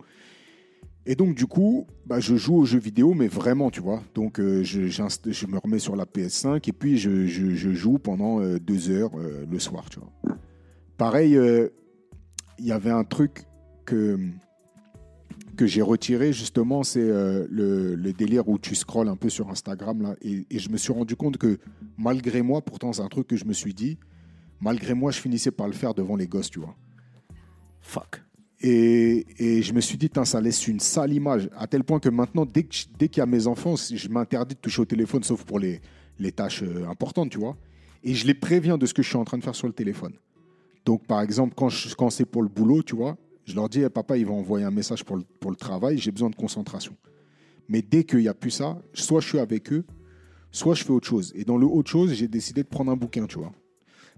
Et 1.06 1.14
donc, 1.14 1.34
du 1.34 1.46
coup, 1.46 1.86
bah, 2.06 2.20
je 2.20 2.36
joue 2.36 2.56
aux 2.56 2.64
jeux 2.66 2.78
vidéo, 2.78 3.14
mais 3.14 3.26
vraiment, 3.26 3.70
tu 3.70 3.80
vois. 3.80 4.02
Donc, 4.14 4.38
euh, 4.38 4.62
je, 4.62 4.86
je 4.86 5.46
me 5.46 5.58
remets 5.58 5.78
sur 5.78 5.96
la 5.96 6.04
PS5 6.06 6.68
et 6.68 6.72
puis 6.72 6.98
je, 6.98 7.26
je- 7.26 7.72
joue 7.72 7.98
pendant 7.98 8.40
euh, 8.40 8.58
deux 8.60 8.90
heures 8.90 9.10
euh, 9.18 9.46
le 9.50 9.58
soir, 9.58 9.88
tu 9.90 9.98
vois. 9.98 10.12
Pareil, 10.98 11.38
il 12.58 12.64
y 12.66 12.72
avait 12.72 12.90
un 12.90 13.04
truc 13.04 13.44
que, 13.86 14.18
que 15.60 15.66
j'ai 15.66 15.82
retiré, 15.82 16.32
justement, 16.32 16.82
c'est 16.82 17.00
euh, 17.02 17.46
le, 17.50 17.94
le 17.94 18.12
délire 18.14 18.48
où 18.48 18.58
tu 18.58 18.74
scrolles 18.74 19.08
un 19.08 19.16
peu 19.16 19.28
sur 19.28 19.50
Instagram, 19.50 20.00
là. 20.00 20.16
Et, 20.22 20.46
et 20.50 20.58
je 20.58 20.70
me 20.70 20.78
suis 20.78 20.90
rendu 20.90 21.16
compte 21.16 21.36
que, 21.36 21.58
malgré 21.98 22.40
moi, 22.40 22.62
pourtant, 22.62 22.94
c'est 22.94 23.02
un 23.02 23.08
truc 23.08 23.26
que 23.26 23.36
je 23.36 23.44
me 23.44 23.52
suis 23.52 23.74
dit, 23.74 23.98
malgré 24.58 24.94
moi, 24.94 25.10
je 25.10 25.20
finissais 25.20 25.50
par 25.50 25.66
le 25.66 25.74
faire 25.74 25.92
devant 25.92 26.16
les 26.16 26.26
gosses, 26.26 26.48
tu 26.48 26.60
vois. 26.60 26.74
Fuck. 27.82 28.22
Et, 28.62 29.26
et 29.38 29.60
je 29.60 29.74
me 29.74 29.82
suis 29.82 29.98
dit, 29.98 30.08
ça 30.24 30.40
laisse 30.40 30.66
une 30.66 30.80
sale 30.80 31.12
image, 31.12 31.50
à 31.54 31.66
tel 31.66 31.84
point 31.84 32.00
que 32.00 32.08
maintenant, 32.08 32.46
dès 32.46 32.62
que 32.62 32.74
dès 32.98 33.08
qu'il 33.08 33.20
y 33.20 33.22
a 33.22 33.26
mes 33.26 33.46
enfants, 33.46 33.74
je 33.76 34.08
m'interdis 34.08 34.54
de 34.54 34.60
toucher 34.60 34.80
au 34.80 34.86
téléphone, 34.86 35.22
sauf 35.22 35.44
pour 35.44 35.58
les, 35.58 35.82
les 36.18 36.32
tâches 36.32 36.62
euh, 36.62 36.88
importantes, 36.88 37.28
tu 37.28 37.38
vois. 37.38 37.58
Et 38.02 38.14
je 38.14 38.26
les 38.26 38.34
préviens 38.34 38.78
de 38.78 38.86
ce 38.86 38.94
que 38.94 39.02
je 39.02 39.08
suis 39.08 39.18
en 39.18 39.24
train 39.24 39.36
de 39.36 39.44
faire 39.44 39.54
sur 39.54 39.66
le 39.66 39.74
téléphone. 39.74 40.14
Donc, 40.86 41.06
par 41.06 41.20
exemple, 41.20 41.52
quand, 41.54 41.68
je- 41.68 41.94
quand 41.94 42.08
c'est 42.08 42.24
pour 42.24 42.40
le 42.42 42.48
boulot, 42.48 42.82
tu 42.82 42.96
vois, 42.96 43.18
je 43.50 43.56
leur 43.56 43.68
dis, 43.68 43.82
Eh, 43.82 43.90
papa, 43.90 44.16
il 44.16 44.26
va 44.26 44.32
envoyer 44.32 44.64
un 44.64 44.70
message 44.70 45.04
pour 45.04 45.16
le, 45.16 45.56
travail, 45.56 45.98
j'ai 45.98 46.10
besoin 46.10 46.30
de 46.30 46.36
concentration. 46.36 46.96
Mais 47.68 47.82
dès 47.82 48.04
qu'il 48.04 48.20
n'y 48.20 48.28
a 48.28 48.34
plus 48.34 48.50
ça, 48.50 48.78
soit 48.94 49.20
je 49.20 49.28
suis 49.28 49.38
avec 49.38 49.72
eux, 49.72 49.84
soit 50.50 50.74
je 50.74 50.84
fais 50.84 50.90
autre 50.90 51.06
chose. 51.06 51.32
Et 51.34 51.44
dans 51.44 51.56
le 51.56 51.66
autre 51.66 51.90
chose, 51.90 52.12
j'ai 52.14 52.28
décidé 52.28 52.62
de 52.62 52.68
prendre 52.68 52.90
un 52.90 52.96
bouquin, 52.96 53.26
tu 53.26 53.38
vois. 53.38 53.52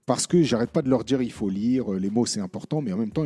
Parce 0.06 0.26
que 0.26 0.43
j'arrête 0.43 0.70
pas 0.70 0.82
de 0.82 0.88
leur 0.88 1.05
dire, 1.05 1.23
il 1.23 1.32
faut 1.32 1.49
lire, 1.49 1.93
euh, 1.93 1.99
les 1.99 2.11
mots 2.11 2.26
c'est 2.26 2.40
important, 2.40 2.81
mais 2.82 2.93
en 2.93 2.96
même 2.96 3.12
temps, 3.12 3.25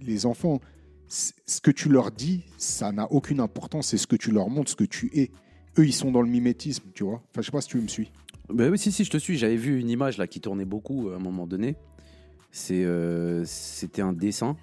les 0.00 0.26
enfants, 0.26 0.60
ce 1.08 1.60
que 1.60 1.70
tu 1.70 1.88
leur 1.88 2.10
dis, 2.10 2.44
ça 2.56 2.92
n'a 2.92 3.10
aucune 3.12 3.40
importance, 3.40 3.88
c'est 3.88 3.98
ce 3.98 4.06
que 4.06 4.16
tu 4.16 4.30
leur 4.30 4.48
montres, 4.48 4.70
ce 4.70 4.76
que 4.76 4.84
tu 4.84 5.10
es. 5.14 5.30
Eux, 5.78 5.86
ils 5.86 5.92
sont 5.92 6.12
dans 6.12 6.22
le 6.22 6.28
mimétisme, 6.28 6.84
tu 6.94 7.04
vois. 7.04 7.22
Enfin, 7.30 7.40
je 7.40 7.46
sais 7.46 7.52
pas 7.52 7.60
si 7.60 7.68
tu 7.68 7.78
me 7.78 7.88
suis. 7.88 8.10
Bah 8.48 8.68
oui, 8.70 8.78
si, 8.78 8.92
si, 8.92 9.04
je 9.04 9.10
te 9.10 9.18
suis. 9.18 9.38
J'avais 9.38 9.56
vu 9.56 9.80
une 9.80 9.90
image 9.90 10.18
là 10.18 10.26
qui 10.26 10.40
tournait 10.40 10.64
beaucoup 10.64 11.08
euh, 11.08 11.14
à 11.14 11.16
un 11.16 11.20
moment 11.20 11.46
donné. 11.46 11.76
Euh, 12.70 13.42
c'était 13.46 14.02
un 14.02 14.12
dessin 14.12 14.56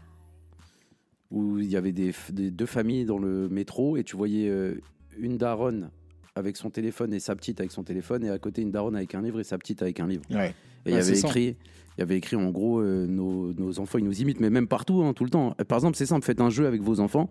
où 1.31 1.57
il 1.59 1.69
y 1.69 1.77
avait 1.77 1.91
des, 1.93 2.13
deux 2.31 2.65
familles 2.65 3.05
dans 3.05 3.17
le 3.17 3.47
métro 3.49 3.97
et 3.97 4.03
tu 4.03 4.15
voyais 4.15 4.49
euh, 4.49 4.75
une 5.17 5.37
daronne 5.37 5.89
avec 6.35 6.57
son 6.57 6.69
téléphone 6.69 7.13
et 7.13 7.19
sa 7.19 7.35
petite 7.35 7.59
avec 7.59 7.71
son 7.71 7.83
téléphone 7.83 8.23
et 8.23 8.29
à 8.29 8.37
côté 8.39 8.61
une 8.61 8.71
daronne 8.71 8.95
avec 8.95 9.15
un 9.15 9.21
livre 9.21 9.39
et 9.39 9.43
sa 9.43 9.57
petite 9.57 9.81
avec 9.81 9.99
un 9.99 10.07
livre. 10.07 10.23
Ouais. 10.29 10.53
Et 10.85 10.91
il 10.91 10.95
y 10.95 10.97
avait 10.97 11.17
écrit, 11.19 11.55
il 11.97 11.99
y 11.99 12.01
avait 12.01 12.17
écrit 12.17 12.35
en 12.35 12.49
gros 12.51 12.79
euh, 12.79 13.05
nos, 13.05 13.53
nos 13.53 13.79
enfants 13.79 13.97
ils 13.97 14.05
nous 14.05 14.21
imitent, 14.21 14.39
mais 14.39 14.49
même 14.49 14.67
partout, 14.67 15.03
hein, 15.03 15.13
tout 15.13 15.23
le 15.23 15.29
temps. 15.29 15.51
Par 15.67 15.77
exemple, 15.77 15.97
c'est 15.97 16.05
simple, 16.05 16.25
faites 16.25 16.41
un 16.41 16.49
jeu 16.49 16.67
avec 16.67 16.81
vos 16.81 16.99
enfants. 16.99 17.29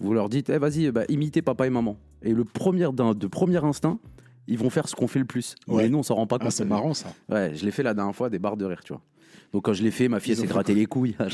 Vous 0.00 0.12
leur 0.14 0.28
dites, 0.28 0.50
eh, 0.50 0.58
vas-y, 0.58 0.90
bah, 0.90 1.04
imitez 1.08 1.42
papa 1.42 1.66
et 1.66 1.70
maman. 1.70 1.96
Et 2.22 2.32
le 2.32 2.44
premier 2.44 2.88
de 2.92 3.26
premier 3.28 3.64
instinct, 3.64 4.00
ils 4.48 4.58
vont 4.58 4.70
faire 4.70 4.88
ce 4.88 4.96
qu'on 4.96 5.06
fait 5.06 5.20
le 5.20 5.24
plus. 5.24 5.54
Ouais. 5.68 5.84
Mais 5.84 5.88
nous, 5.88 5.98
on 5.98 6.02
s'en 6.02 6.16
rend 6.16 6.26
pas 6.26 6.36
Ah, 6.40 6.44
compte. 6.44 6.52
c'est 6.52 6.64
marrant 6.64 6.94
ça. 6.94 7.14
Ouais, 7.28 7.52
je 7.54 7.64
l'ai 7.64 7.70
fait 7.70 7.84
la 7.84 7.94
dernière 7.94 8.14
fois, 8.14 8.28
des 8.28 8.40
barres 8.40 8.56
de 8.56 8.64
rire, 8.64 8.80
tu 8.84 8.92
vois. 8.92 9.02
Donc 9.52 9.64
quand 9.66 9.72
je 9.74 9.82
l'ai 9.82 9.90
fait, 9.90 10.08
ma 10.08 10.18
fille 10.20 10.34
s'est 10.36 10.46
gratté 10.46 10.74
les 10.74 10.86
couilles. 10.86 11.14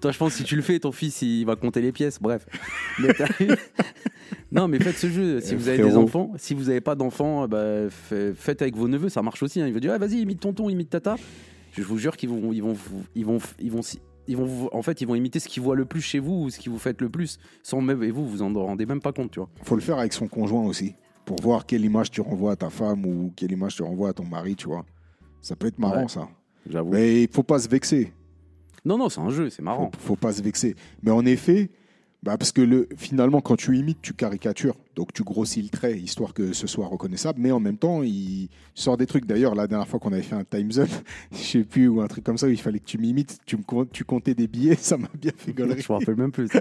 Toi, 0.00 0.12
je 0.12 0.18
pense 0.18 0.32
que 0.32 0.38
si 0.38 0.44
tu 0.44 0.56
le 0.56 0.62
fais, 0.62 0.78
ton 0.78 0.92
fils 0.92 1.22
il 1.22 1.44
va 1.44 1.56
compter 1.56 1.80
les 1.80 1.92
pièces. 1.92 2.20
Bref. 2.20 2.46
Mais 2.98 3.08
non, 4.52 4.68
mais 4.68 4.78
faites 4.78 4.96
ce 4.96 5.08
jeu. 5.08 5.40
Si 5.40 5.54
vous 5.54 5.68
avez 5.68 5.78
des 5.78 5.96
enfants, 5.96 6.32
si 6.36 6.54
vous 6.54 6.64
n'avez 6.64 6.80
pas 6.80 6.94
d'enfants, 6.94 7.48
bah, 7.48 7.88
fa- 7.90 8.34
faites 8.34 8.62
avec 8.62 8.76
vos 8.76 8.88
neveux, 8.88 9.08
ça 9.08 9.22
marche 9.22 9.42
aussi. 9.42 9.60
hein. 9.60 9.66
Ils 9.66 9.72
vont 9.74 9.80
dire, 9.80 9.92
ah, 9.94 9.98
vas-y, 9.98 10.20
imite 10.20 10.40
tonton, 10.40 10.68
imite 10.68 10.90
tata. 10.90 11.16
Je 11.72 11.82
vous 11.82 11.98
jure 11.98 12.16
qu'ils 12.16 12.28
vont, 12.28 12.52
ils 12.52 12.62
vont, 12.62 12.76
ils 13.14 13.24
vont, 13.26 13.38
ils 13.58 13.70
vont, 13.72 13.80
ils 14.28 14.36
vont, 14.36 14.68
en 14.72 14.82
fait, 14.82 15.00
ils 15.00 15.08
vont 15.08 15.14
imiter 15.16 15.40
ce 15.40 15.48
qu'ils 15.48 15.62
voient 15.62 15.74
le 15.76 15.84
plus 15.86 16.00
chez 16.02 16.18
vous 16.20 16.44
ou 16.44 16.50
ce 16.50 16.60
que 16.60 16.70
vous 16.70 16.78
faites 16.78 17.00
le 17.00 17.08
plus, 17.08 17.38
sans 17.62 17.80
même, 17.80 18.02
et 18.04 18.10
vous, 18.10 18.26
vous 18.28 18.42
en 18.42 18.52
rendez 18.52 18.86
même 18.86 19.00
pas 19.00 19.12
compte, 19.12 19.32
tu 19.32 19.40
vois. 19.40 19.48
faut 19.64 19.74
le 19.74 19.80
faire 19.82 19.98
avec 19.98 20.12
son 20.12 20.28
conjoint 20.28 20.62
aussi, 20.64 20.94
pour 21.24 21.40
voir 21.40 21.66
quelle 21.66 21.84
image 21.84 22.10
tu 22.10 22.20
renvoies 22.20 22.52
à 22.52 22.56
ta 22.56 22.70
femme 22.70 23.04
ou 23.06 23.32
quelle 23.36 23.52
image 23.52 23.76
tu 23.76 23.82
renvoies 23.82 24.10
à 24.10 24.12
ton 24.12 24.24
mari, 24.24 24.56
tu 24.56 24.66
vois. 24.68 24.84
Ça 25.40 25.56
peut 25.56 25.66
être 25.66 25.78
marrant 25.78 26.02
Ouais. 26.02 26.08
ça. 26.08 26.28
J'avoue. 26.68 26.90
Mais 26.92 27.24
il 27.24 27.28
faut 27.30 27.42
pas 27.42 27.58
se 27.58 27.68
vexer. 27.68 28.12
Non, 28.84 28.98
non, 28.98 29.08
c'est 29.08 29.20
un 29.20 29.30
jeu, 29.30 29.50
c'est 29.50 29.62
marrant. 29.62 29.90
Faut, 29.98 30.08
faut 30.08 30.16
pas 30.16 30.32
se 30.32 30.42
vexer. 30.42 30.74
Mais 31.02 31.10
en 31.10 31.24
effet, 31.26 31.70
bah 32.22 32.38
parce 32.38 32.52
que 32.52 32.62
le, 32.62 32.88
finalement, 32.96 33.42
quand 33.42 33.56
tu 33.56 33.76
imites, 33.76 34.00
tu 34.00 34.14
caricatures. 34.14 34.76
Donc 34.96 35.12
tu 35.12 35.22
grossis 35.24 35.60
le 35.60 35.68
trait, 35.68 35.98
histoire 35.98 36.32
que 36.32 36.52
ce 36.54 36.66
soit 36.66 36.86
reconnaissable. 36.86 37.38
Mais 37.40 37.50
en 37.52 37.60
même 37.60 37.76
temps, 37.76 38.02
il 38.02 38.48
sort 38.74 38.96
des 38.96 39.06
trucs. 39.06 39.26
D'ailleurs, 39.26 39.54
la 39.54 39.66
dernière 39.66 39.88
fois 39.88 40.00
qu'on 40.00 40.12
avait 40.12 40.22
fait 40.22 40.34
un 40.36 40.44
Time's 40.44 40.78
Up, 40.78 40.88
je 41.32 41.36
sais 41.36 41.64
plus, 41.64 41.88
ou 41.88 42.00
un 42.00 42.06
truc 42.06 42.24
comme 42.24 42.38
ça, 42.38 42.46
où 42.46 42.50
il 42.50 42.60
fallait 42.60 42.78
que 42.78 42.84
tu 42.86 42.96
m'imites, 42.98 43.38
tu, 43.44 43.56
me, 43.58 43.62
com- 43.62 43.86
tu 43.92 44.04
comptais 44.04 44.34
des 44.34 44.46
billets, 44.46 44.76
ça 44.78 44.96
m'a 44.96 45.08
bien 45.20 45.32
fait 45.36 45.52
gaulerie. 45.52 45.82
Je 45.82 45.92
me 45.92 45.98
rappelle 45.98 46.16
même 46.16 46.32
plus. 46.32 46.48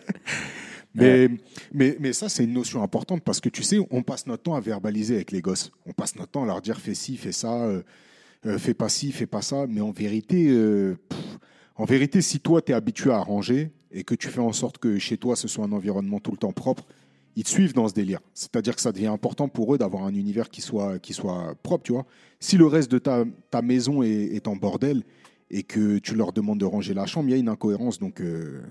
Mais, 0.95 1.27
mais, 1.73 1.97
mais 1.99 2.13
ça, 2.13 2.29
c'est 2.29 2.43
une 2.43 2.53
notion 2.53 2.83
importante 2.83 3.23
parce 3.23 3.39
que 3.39 3.49
tu 3.49 3.63
sais, 3.63 3.77
on 3.89 4.03
passe 4.03 4.27
notre 4.27 4.43
temps 4.43 4.55
à 4.55 4.59
verbaliser 4.59 5.15
avec 5.15 5.31
les 5.31 5.41
gosses. 5.41 5.71
On 5.85 5.93
passe 5.93 6.15
notre 6.15 6.31
temps 6.31 6.43
à 6.43 6.45
leur 6.45 6.61
dire 6.61 6.79
fais 6.79 6.93
ci, 6.93 7.17
fais 7.17 7.31
ça, 7.31 7.63
euh, 7.63 7.81
euh, 8.45 8.57
fais 8.59 8.73
pas 8.73 8.89
ci, 8.89 9.11
fais 9.11 9.25
pas 9.25 9.41
ça. 9.41 9.65
Mais 9.67 9.81
en 9.81 9.91
vérité, 9.91 10.49
euh, 10.49 10.97
pff, 11.09 11.39
en 11.75 11.85
vérité, 11.85 12.21
si 12.21 12.39
toi, 12.39 12.61
tu 12.61 12.71
es 12.71 12.75
habitué 12.75 13.11
à 13.11 13.19
ranger 13.19 13.71
et 13.91 14.03
que 14.03 14.13
tu 14.13 14.27
fais 14.27 14.39
en 14.39 14.53
sorte 14.53 14.77
que 14.77 14.99
chez 14.99 15.17
toi, 15.17 15.35
ce 15.35 15.47
soit 15.47 15.65
un 15.65 15.71
environnement 15.71 16.19
tout 16.19 16.31
le 16.31 16.37
temps 16.37 16.53
propre, 16.53 16.85
ils 17.35 17.43
te 17.43 17.49
suivent 17.49 17.73
dans 17.73 17.87
ce 17.87 17.95
délire. 17.95 18.19
C'est-à-dire 18.35 18.75
que 18.75 18.81
ça 18.81 18.91
devient 18.91 19.07
important 19.07 19.47
pour 19.47 19.73
eux 19.73 19.79
d'avoir 19.79 20.03
un 20.03 20.13
univers 20.13 20.51
qui 20.51 20.61
soit, 20.61 20.99
qui 20.99 21.13
soit 21.13 21.55
propre, 21.63 21.83
tu 21.83 21.93
vois. 21.93 22.05
Si 22.39 22.57
le 22.57 22.67
reste 22.67 22.91
de 22.91 22.99
ta, 22.99 23.25
ta 23.49 23.63
maison 23.63 24.03
est, 24.03 24.35
est 24.35 24.47
en 24.47 24.55
bordel 24.55 25.03
et 25.49 25.63
que 25.63 25.97
tu 25.97 26.15
leur 26.15 26.33
demandes 26.33 26.59
de 26.59 26.65
ranger 26.65 26.93
la 26.93 27.07
chambre, 27.07 27.29
il 27.29 27.31
y 27.31 27.35
a 27.35 27.37
une 27.37 27.49
incohérence. 27.49 27.99
Donc, 27.99 28.21
euh, 28.21 28.61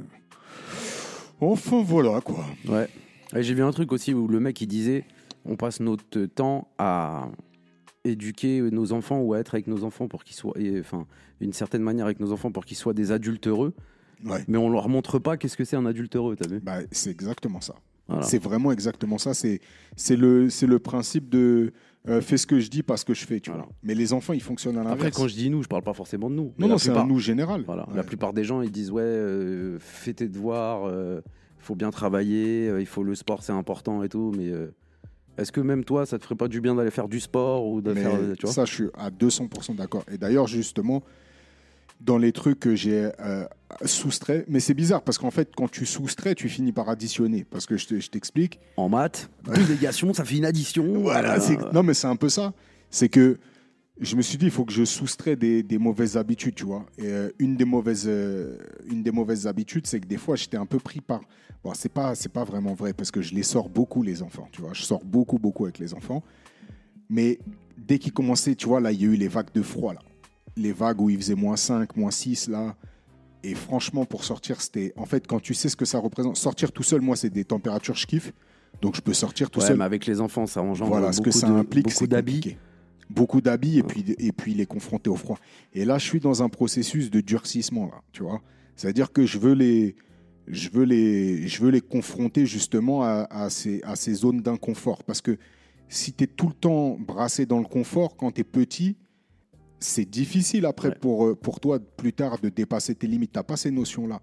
enfin, 1.42 1.82
voilà, 1.82 2.20
quoi. 2.20 2.44
Ouais. 2.68 2.88
Et 3.34 3.42
J'ai 3.42 3.54
vu 3.54 3.62
un 3.62 3.70
truc 3.70 3.92
aussi 3.92 4.14
où 4.14 4.28
le 4.28 4.40
mec 4.40 4.60
il 4.60 4.66
disait 4.66 5.04
on 5.44 5.56
passe 5.56 5.80
notre 5.80 6.26
temps 6.26 6.68
à 6.78 7.28
éduquer 8.04 8.60
nos 8.70 8.92
enfants 8.92 9.20
ou 9.20 9.34
à 9.34 9.38
être 9.38 9.54
avec 9.54 9.66
nos 9.66 9.84
enfants 9.84 10.08
pour 10.08 10.24
qu'ils 10.24 10.36
soient, 10.36 10.54
et, 10.58 10.80
enfin, 10.80 11.06
d'une 11.40 11.52
certaine 11.52 11.82
manière 11.82 12.04
avec 12.06 12.20
nos 12.20 12.32
enfants 12.32 12.50
pour 12.50 12.64
qu'ils 12.64 12.76
soient 12.76 12.94
des 12.94 13.12
adultes 13.12 13.46
heureux, 13.46 13.74
Ouais. 14.24 14.44
mais 14.48 14.58
on 14.58 14.68
leur 14.70 14.88
montre 14.88 15.18
pas 15.18 15.36
qu'est-ce 15.36 15.56
que 15.56 15.64
c'est 15.64 15.76
un 15.76 15.86
adulte 15.86 16.14
heureux, 16.16 16.36
t'as 16.36 16.48
vu? 16.48 16.60
Bah, 16.60 16.78
c'est 16.92 17.10
exactement 17.10 17.60
ça. 17.60 17.74
Voilà. 18.08 18.22
C'est 18.24 18.40
vraiment 18.42 18.70
exactement 18.72 19.18
ça. 19.18 19.32
C'est 19.34 19.60
le, 20.16 20.48
c'est 20.50 20.66
le 20.66 20.78
principe 20.78 21.28
de 21.28 21.72
euh, 22.08 22.20
fais 22.20 22.36
ce 22.36 22.46
que 22.46 22.58
je 22.60 22.68
dis, 22.68 22.82
pas 22.82 22.96
ce 22.96 23.04
que 23.04 23.14
je 23.14 23.24
fais, 23.26 23.40
tu 23.40 23.50
Voilà. 23.50 23.64
vois. 23.64 23.72
Mais 23.82 23.94
les 23.94 24.12
enfants, 24.12 24.32
ils 24.32 24.42
fonctionnent 24.42 24.76
à 24.78 24.80
Après, 24.80 24.94
l'inverse. 24.96 25.16
quand 25.16 25.28
je 25.28 25.34
dis 25.34 25.50
nous, 25.50 25.62
je 25.62 25.68
parle 25.68 25.82
pas 25.82 25.92
forcément 25.94 26.28
de 26.30 26.34
nous. 26.34 26.52
Non, 26.58 26.68
non, 26.68 26.78
c'est 26.78 26.90
un 26.90 27.06
nous 27.06 27.18
général. 27.18 27.62
Voilà. 27.66 27.88
Ouais. 27.88 27.96
La 27.96 28.02
plupart 28.02 28.32
des 28.32 28.44
gens, 28.44 28.62
ils 28.62 28.70
disent 28.72 28.90
ouais, 28.90 29.02
euh, 29.02 29.78
fais 29.80 30.12
tes 30.14 30.28
devoirs, 30.28 30.90
il 31.62 31.64
faut 31.64 31.76
bien 31.76 31.90
travailler, 31.90 32.68
euh, 32.68 32.80
il 32.80 32.86
faut 32.86 33.04
le 33.04 33.14
sport, 33.14 33.42
c'est 33.44 33.52
important 33.52 34.02
et 34.02 34.08
tout. 34.08 34.32
Mais 34.36 34.48
euh, 34.48 34.74
est-ce 35.38 35.52
que 35.52 35.60
même 35.60 35.84
toi, 35.84 36.04
ça 36.06 36.18
te 36.18 36.24
ferait 36.24 36.34
pas 36.34 36.48
du 36.48 36.60
bien 36.60 36.74
d'aller 36.74 36.90
faire 36.90 37.08
du 37.08 37.20
sport 37.20 37.66
ou 37.66 37.80
faire, 37.80 38.14
euh, 38.14 38.34
tu 38.36 38.46
vois? 38.46 38.52
ça, 38.52 38.64
je 38.64 38.72
suis 38.74 38.88
à 38.94 39.10
200% 39.10 39.76
d'accord. 39.76 40.04
Et 40.12 40.18
d'ailleurs, 40.18 40.48
justement, 40.48 41.04
dans 42.04 42.18
les 42.18 42.32
trucs 42.32 42.58
que 42.58 42.74
j'ai 42.74 43.10
euh, 43.20 43.44
soustrait, 43.84 44.44
mais 44.48 44.58
c'est 44.60 44.74
bizarre 44.74 45.02
parce 45.02 45.18
qu'en 45.18 45.30
fait, 45.30 45.50
quand 45.56 45.70
tu 45.70 45.86
soustrais, 45.86 46.34
tu 46.34 46.48
finis 46.48 46.72
par 46.72 46.88
additionner. 46.88 47.44
Parce 47.48 47.64
que 47.66 47.76
je 47.76 47.86
te- 47.86 48.00
je 48.00 48.10
t'explique. 48.10 48.58
En 48.76 48.88
maths, 48.88 49.30
deux 49.44 49.66
négations, 49.68 50.12
ça 50.12 50.24
fait 50.24 50.36
une 50.36 50.44
addition. 50.44 51.00
Voilà, 51.02 51.36
Euh, 51.40 51.56
non, 51.72 51.82
mais 51.82 51.94
c'est 51.94 52.08
un 52.08 52.16
peu 52.16 52.28
ça. 52.28 52.52
C'est 52.90 53.08
que 53.08 53.38
je 54.00 54.16
me 54.16 54.22
suis 54.22 54.36
dit, 54.36 54.46
il 54.46 54.50
faut 54.50 54.64
que 54.64 54.72
je 54.72 54.84
soustrais 54.84 55.36
des, 55.36 55.62
des 55.62 55.78
mauvaises 55.78 56.16
habitudes, 56.16 56.56
tu 56.56 56.64
vois. 56.64 56.84
Et 56.98 57.06
euh, 57.06 57.30
une, 57.38 57.56
des 57.56 57.64
mauvaises, 57.64 58.06
euh, 58.08 58.56
une 58.90 59.02
des 59.04 59.12
mauvaises 59.12 59.46
habitudes, 59.46 59.86
c'est 59.86 60.00
que 60.00 60.06
des 60.08 60.16
fois, 60.18 60.34
j'étais 60.34 60.56
un 60.56 60.66
peu 60.66 60.78
pris 60.80 61.00
par. 61.00 61.20
Bon, 61.62 61.72
c'est 61.74 61.92
pas, 61.92 62.16
c'est 62.16 62.32
pas 62.32 62.42
vraiment 62.42 62.74
vrai 62.74 62.92
parce 62.92 63.12
que 63.12 63.22
je 63.22 63.32
les 63.32 63.44
sors 63.44 63.68
beaucoup, 63.68 64.02
les 64.02 64.22
enfants, 64.22 64.48
tu 64.50 64.60
vois. 64.60 64.72
Je 64.72 64.82
sors 64.82 65.04
beaucoup, 65.04 65.38
beaucoup 65.38 65.64
avec 65.64 65.78
les 65.78 65.94
enfants. 65.94 66.24
Mais 67.08 67.38
dès 67.78 67.98
qu'ils 68.00 68.12
commençaient, 68.12 68.56
tu 68.56 68.66
vois, 68.66 68.80
là, 68.80 68.90
il 68.90 69.00
y 69.00 69.04
a 69.04 69.08
eu 69.08 69.14
les 69.16 69.28
vagues 69.28 69.52
de 69.54 69.62
froid, 69.62 69.94
là. 69.94 70.00
Les 70.56 70.72
vagues 70.72 71.00
où 71.00 71.08
il 71.10 71.16
faisait 71.16 71.34
moins 71.34 71.56
5, 71.56 71.96
moins 71.96 72.10
6, 72.10 72.48
là. 72.48 72.76
Et 73.42 73.54
franchement, 73.54 74.04
pour 74.04 74.24
sortir, 74.24 74.60
c'était. 74.60 74.92
En 74.96 75.04
fait, 75.06 75.26
quand 75.26 75.40
tu 75.40 75.54
sais 75.54 75.68
ce 75.68 75.76
que 75.76 75.84
ça 75.84 75.98
représente, 75.98 76.36
sortir 76.36 76.70
tout 76.72 76.82
seul, 76.82 77.00
moi, 77.00 77.16
c'est 77.16 77.30
des 77.30 77.44
températures, 77.44 77.96
je 77.96 78.06
kiffe. 78.06 78.32
Donc, 78.80 78.94
je 78.96 79.00
peux 79.00 79.14
sortir 79.14 79.50
tout 79.50 79.60
Ouais, 79.60 79.66
seul. 79.66 79.78
mais 79.78 79.84
avec 79.84 80.06
les 80.06 80.20
enfants, 80.20 80.46
ça 80.46 80.62
engendre 80.62 80.90
Voilà, 80.92 81.12
ce 81.12 81.18
beaucoup 81.18 81.30
que 81.30 81.36
ça 81.36 81.48
de- 81.48 81.52
implique, 81.54 81.86
beaucoup 81.88 82.06
d'habits. 82.06 82.56
Beaucoup 83.10 83.40
d'habits 83.40 83.78
et 83.78 83.82
puis, 83.82 84.04
et 84.18 84.32
puis 84.32 84.54
les 84.54 84.64
confronter 84.66 85.10
au 85.10 85.16
froid. 85.16 85.38
Et 85.74 85.84
là, 85.84 85.98
je 85.98 86.04
suis 86.06 86.20
dans 86.20 86.42
un 86.42 86.48
processus 86.48 87.10
de 87.10 87.20
durcissement, 87.20 87.86
là, 87.86 88.00
tu 88.12 88.22
vois. 88.22 88.40
C'est-à-dire 88.76 89.12
que 89.12 89.26
je 89.26 89.38
veux 89.38 89.52
les, 89.52 89.96
je 90.46 90.70
veux 90.70 90.84
les, 90.84 91.46
je 91.46 91.62
veux 91.62 91.70
les 91.70 91.80
confronter 91.82 92.46
justement 92.46 93.02
à, 93.02 93.26
à 93.30 93.50
ces, 93.50 93.82
à 93.82 93.96
ces 93.96 94.14
zones 94.14 94.40
d'inconfort. 94.40 95.02
Parce 95.04 95.20
que 95.20 95.36
si 95.88 96.12
tu 96.14 96.24
es 96.24 96.26
tout 96.26 96.48
le 96.48 96.54
temps 96.54 96.96
brassé 96.98 97.44
dans 97.44 97.58
le 97.58 97.66
confort 97.66 98.16
quand 98.16 98.30
tu 98.32 98.40
es 98.40 98.44
petit, 98.44 98.96
c'est 99.82 100.04
difficile 100.08 100.64
après 100.66 100.88
Ouais. 100.88 100.94
pour, 101.00 101.26
euh, 101.26 101.34
pour 101.34 101.60
toi 101.60 101.78
plus 101.96 102.12
tard 102.12 102.38
de 102.40 102.48
dépasser 102.48 102.94
tes 102.94 103.06
limites. 103.06 103.32
Tu 103.32 103.38
n'as 103.38 103.42
pas 103.42 103.56
ces 103.56 103.70
notions-là. 103.70 104.20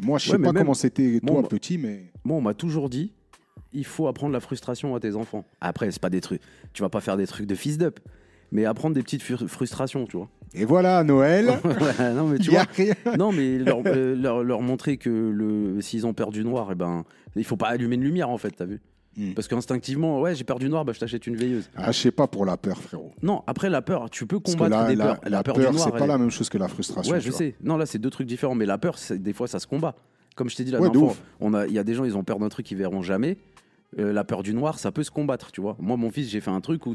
Et 0.00 0.04
moi, 0.04 0.18
je 0.18 0.30
Ouais, 0.30 0.36
sais 0.36 0.42
pas 0.42 0.52
même- 0.52 0.62
comment 0.62 0.74
c'était 0.74 1.20
toi 1.26 1.42
petit, 1.48 1.78
mais 1.78 2.04
Moi, 2.24 2.36
on 2.36 2.40
m'a 2.40 2.54
toujours 2.54 2.88
dit, 2.88 3.12
il 3.72 3.84
faut 3.84 4.06
apprendre 4.06 4.32
la 4.32 4.40
frustration 4.40 4.94
à 4.94 5.00
tes 5.00 5.14
enfants. 5.14 5.44
Après, 5.60 5.90
c'est 5.90 6.00
pas 6.00 6.10
des 6.10 6.20
trucs, 6.20 6.40
tu 6.72 6.82
vas 6.82 6.88
pas 6.88 7.00
faire 7.00 7.16
des 7.16 7.26
trucs 7.26 7.46
de 7.46 7.54
fils 7.54 7.78
d'up, 7.78 8.00
mais 8.52 8.64
apprendre 8.64 8.94
des 8.94 9.02
petites 9.02 9.22
fru- 9.22 9.48
frustrations, 9.48 10.06
tu 10.06 10.16
vois. 10.16 10.28
et 10.54 10.64
voilà 10.64 11.02
Noël. 11.04 11.46
Non, 12.14 12.28
mais 12.28 12.38
tu 12.38 12.48
Il 12.50 12.52
y 12.52 12.56
a 12.56 12.64
vois, 12.64 12.72
rien. 12.74 12.94
non, 13.18 13.32
mais 13.32 13.58
leur, 13.58 13.80
euh, 13.86 14.14
leur, 14.14 14.42
leur 14.44 14.60
montrer 14.62 14.96
que 14.98 15.10
le, 15.10 15.80
s'ils 15.80 16.06
ont 16.06 16.14
perdu 16.14 16.44
noir, 16.44 16.68
eh 16.72 16.74
ben, 16.74 17.04
il 17.36 17.44
faut 17.44 17.56
pas 17.56 17.68
allumer 17.68 17.96
une 17.96 18.02
lumière 18.04 18.28
en 18.30 18.38
fait, 18.38 18.50
t'as 18.56 18.66
vu 18.66 18.80
Hmm. 19.16 19.32
Parce 19.34 19.46
qu'instinctivement, 19.46 20.20
ouais, 20.22 20.34
j'ai 20.34 20.44
perdu 20.44 20.68
noir, 20.70 20.84
bah, 20.86 20.92
je 20.94 21.00
t'achète 21.00 21.26
une 21.26 21.36
veilleuse. 21.36 21.68
Ah, 21.76 21.92
je 21.92 21.98
sais 21.98 22.10
pas 22.10 22.26
pour 22.26 22.46
la 22.46 22.56
peur, 22.56 22.78
frérot. 22.80 23.12
Non, 23.22 23.42
après 23.46 23.68
la 23.68 23.82
peur, 23.82 24.08
tu 24.08 24.26
peux 24.26 24.38
que 24.38 24.50
combattre 24.52 24.70
la, 24.76 24.86
des 24.88 24.96
la- 24.96 25.04
peurs. 25.16 25.20
la 25.30 25.42
peur, 25.42 25.54
peur, 25.54 25.70
du 25.70 25.76
noir, 25.76 25.84
c'est 25.92 25.98
pas 25.98 26.06
la 26.06 26.16
même 26.16 26.30
chose 26.30 26.48
que 26.48 26.56
la 26.56 26.68
frustration. 26.68 27.12
Ouais, 27.12 27.20
je 27.20 27.28
vois. 27.28 27.36
sais. 27.38 27.54
Non, 27.62 27.76
là, 27.76 27.84
c'est 27.84 27.98
deux 27.98 28.08
trucs 28.10 28.26
différents. 28.26 28.54
Mais 28.54 28.64
la 28.66 28.78
peur, 28.78 28.96
c'est- 28.98 29.18
des 29.18 29.32
fois, 29.34 29.46
ça 29.48 29.58
se 29.58 29.66
combat. 29.66 29.94
Comme 30.34 30.48
je 30.48 30.56
t'ai 30.56 30.64
dit 30.64 30.70
la 30.70 30.80
Ouais, 30.80 30.88
dernière 30.88 31.12
fois, 31.40 31.58
a- 31.60 31.66
il 31.66 31.74
y 31.74 31.78
a 31.78 31.84
des 31.84 31.92
gens, 31.94 32.04
ils 32.04 32.16
ont 32.16 32.24
peur 32.24 32.38
d'un 32.38 32.48
truc 32.48 32.64
qu'ils 32.64 32.78
verront 32.78 33.02
jamais. 33.02 33.36
Euh, 33.98 34.14
la 34.14 34.24
peur 34.24 34.42
du 34.42 34.54
noir, 34.54 34.78
ça 34.78 34.90
peut 34.92 35.02
se 35.02 35.10
combattre, 35.10 35.52
tu 35.52 35.60
vois. 35.60 35.76
Moi, 35.78 35.98
mon 35.98 36.10
fils, 36.10 36.30
j'ai 36.30 36.40
fait 36.40 36.50
un 36.50 36.62
truc 36.62 36.86
où, 36.86 36.94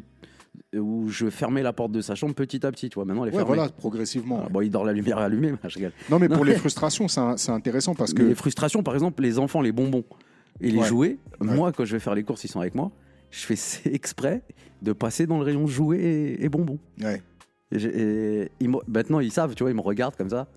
où 0.76 1.08
je 1.10 1.30
fermais 1.30 1.62
la 1.62 1.72
porte 1.72 1.92
de 1.92 2.02
sa 2.02 2.16
chambre 2.16 2.34
petit 2.34 2.66
à 2.66 2.72
petit, 2.72 2.90
tu 2.90 2.96
vois. 2.96 3.06
Maintenant, 3.06 3.26
elle 3.26 3.30
est 3.30 3.38
Ouais, 3.38 3.44
fermée. 3.44 3.58
voilà, 3.58 3.72
progressivement. 3.72 4.42
Ah, 4.46 4.50
bon, 4.50 4.62
il 4.62 4.72
dort 4.72 4.84
la 4.86 4.94
lumière 4.94 5.20
allumée, 5.20 5.52
mais 5.64 5.70
je 5.70 5.76
rigole. 5.76 5.92
Non, 6.10 6.18
mais 6.18 6.28
Non, 6.28 6.36
pour 6.36 6.46
les 6.46 6.56
frustrations, 6.56 7.08
c'est 7.08 7.52
intéressant 7.52 7.94
parce 7.94 8.14
Mais 8.16 8.24
les 8.24 8.30
que. 8.30 8.36
frustrations, 8.36 8.82
par 8.82 8.96
exemple, 8.96 9.22
les 9.22 9.38
enfants, 9.38 9.62
les 9.62 9.72
bonbons 9.72 10.04
et 10.62 10.72
les 10.72 10.80
Ouais. 10.80 10.86
jouets, 10.88 11.18
Ouais. 11.42 11.48
moi, 11.56 11.72
quand 11.72 11.86
je 11.86 11.94
vais 11.94 12.00
faire 12.00 12.16
les 12.16 12.24
courses, 12.24 12.44
ils 12.44 12.48
sont 12.50 12.60
avec 12.62 12.76
moi, 12.76 12.92
je 13.32 13.40
fais 13.46 13.56
exprès 13.94 14.44
de 14.82 14.94
passer 14.94 15.26
dans 15.28 15.38
le 15.38 15.44
rayon 15.44 15.68
jouets 15.68 16.00
et, 16.00 16.44
et 16.46 16.50
bonbons. 16.50 16.80
Ouais. 17.02 17.22
Et 17.72 17.80
j'ai- 17.80 18.42
et 18.44 18.52
ils 18.60 18.70
me- 18.70 18.78
maintenant, 18.88 19.20
ils 19.20 19.32
savent, 19.32 19.54
tu 19.56 19.64
vois, 19.64 19.72
ils 19.72 19.76
me 19.76 19.82
regardent 19.82 20.16
comme 20.16 20.30
ça. 20.30 20.48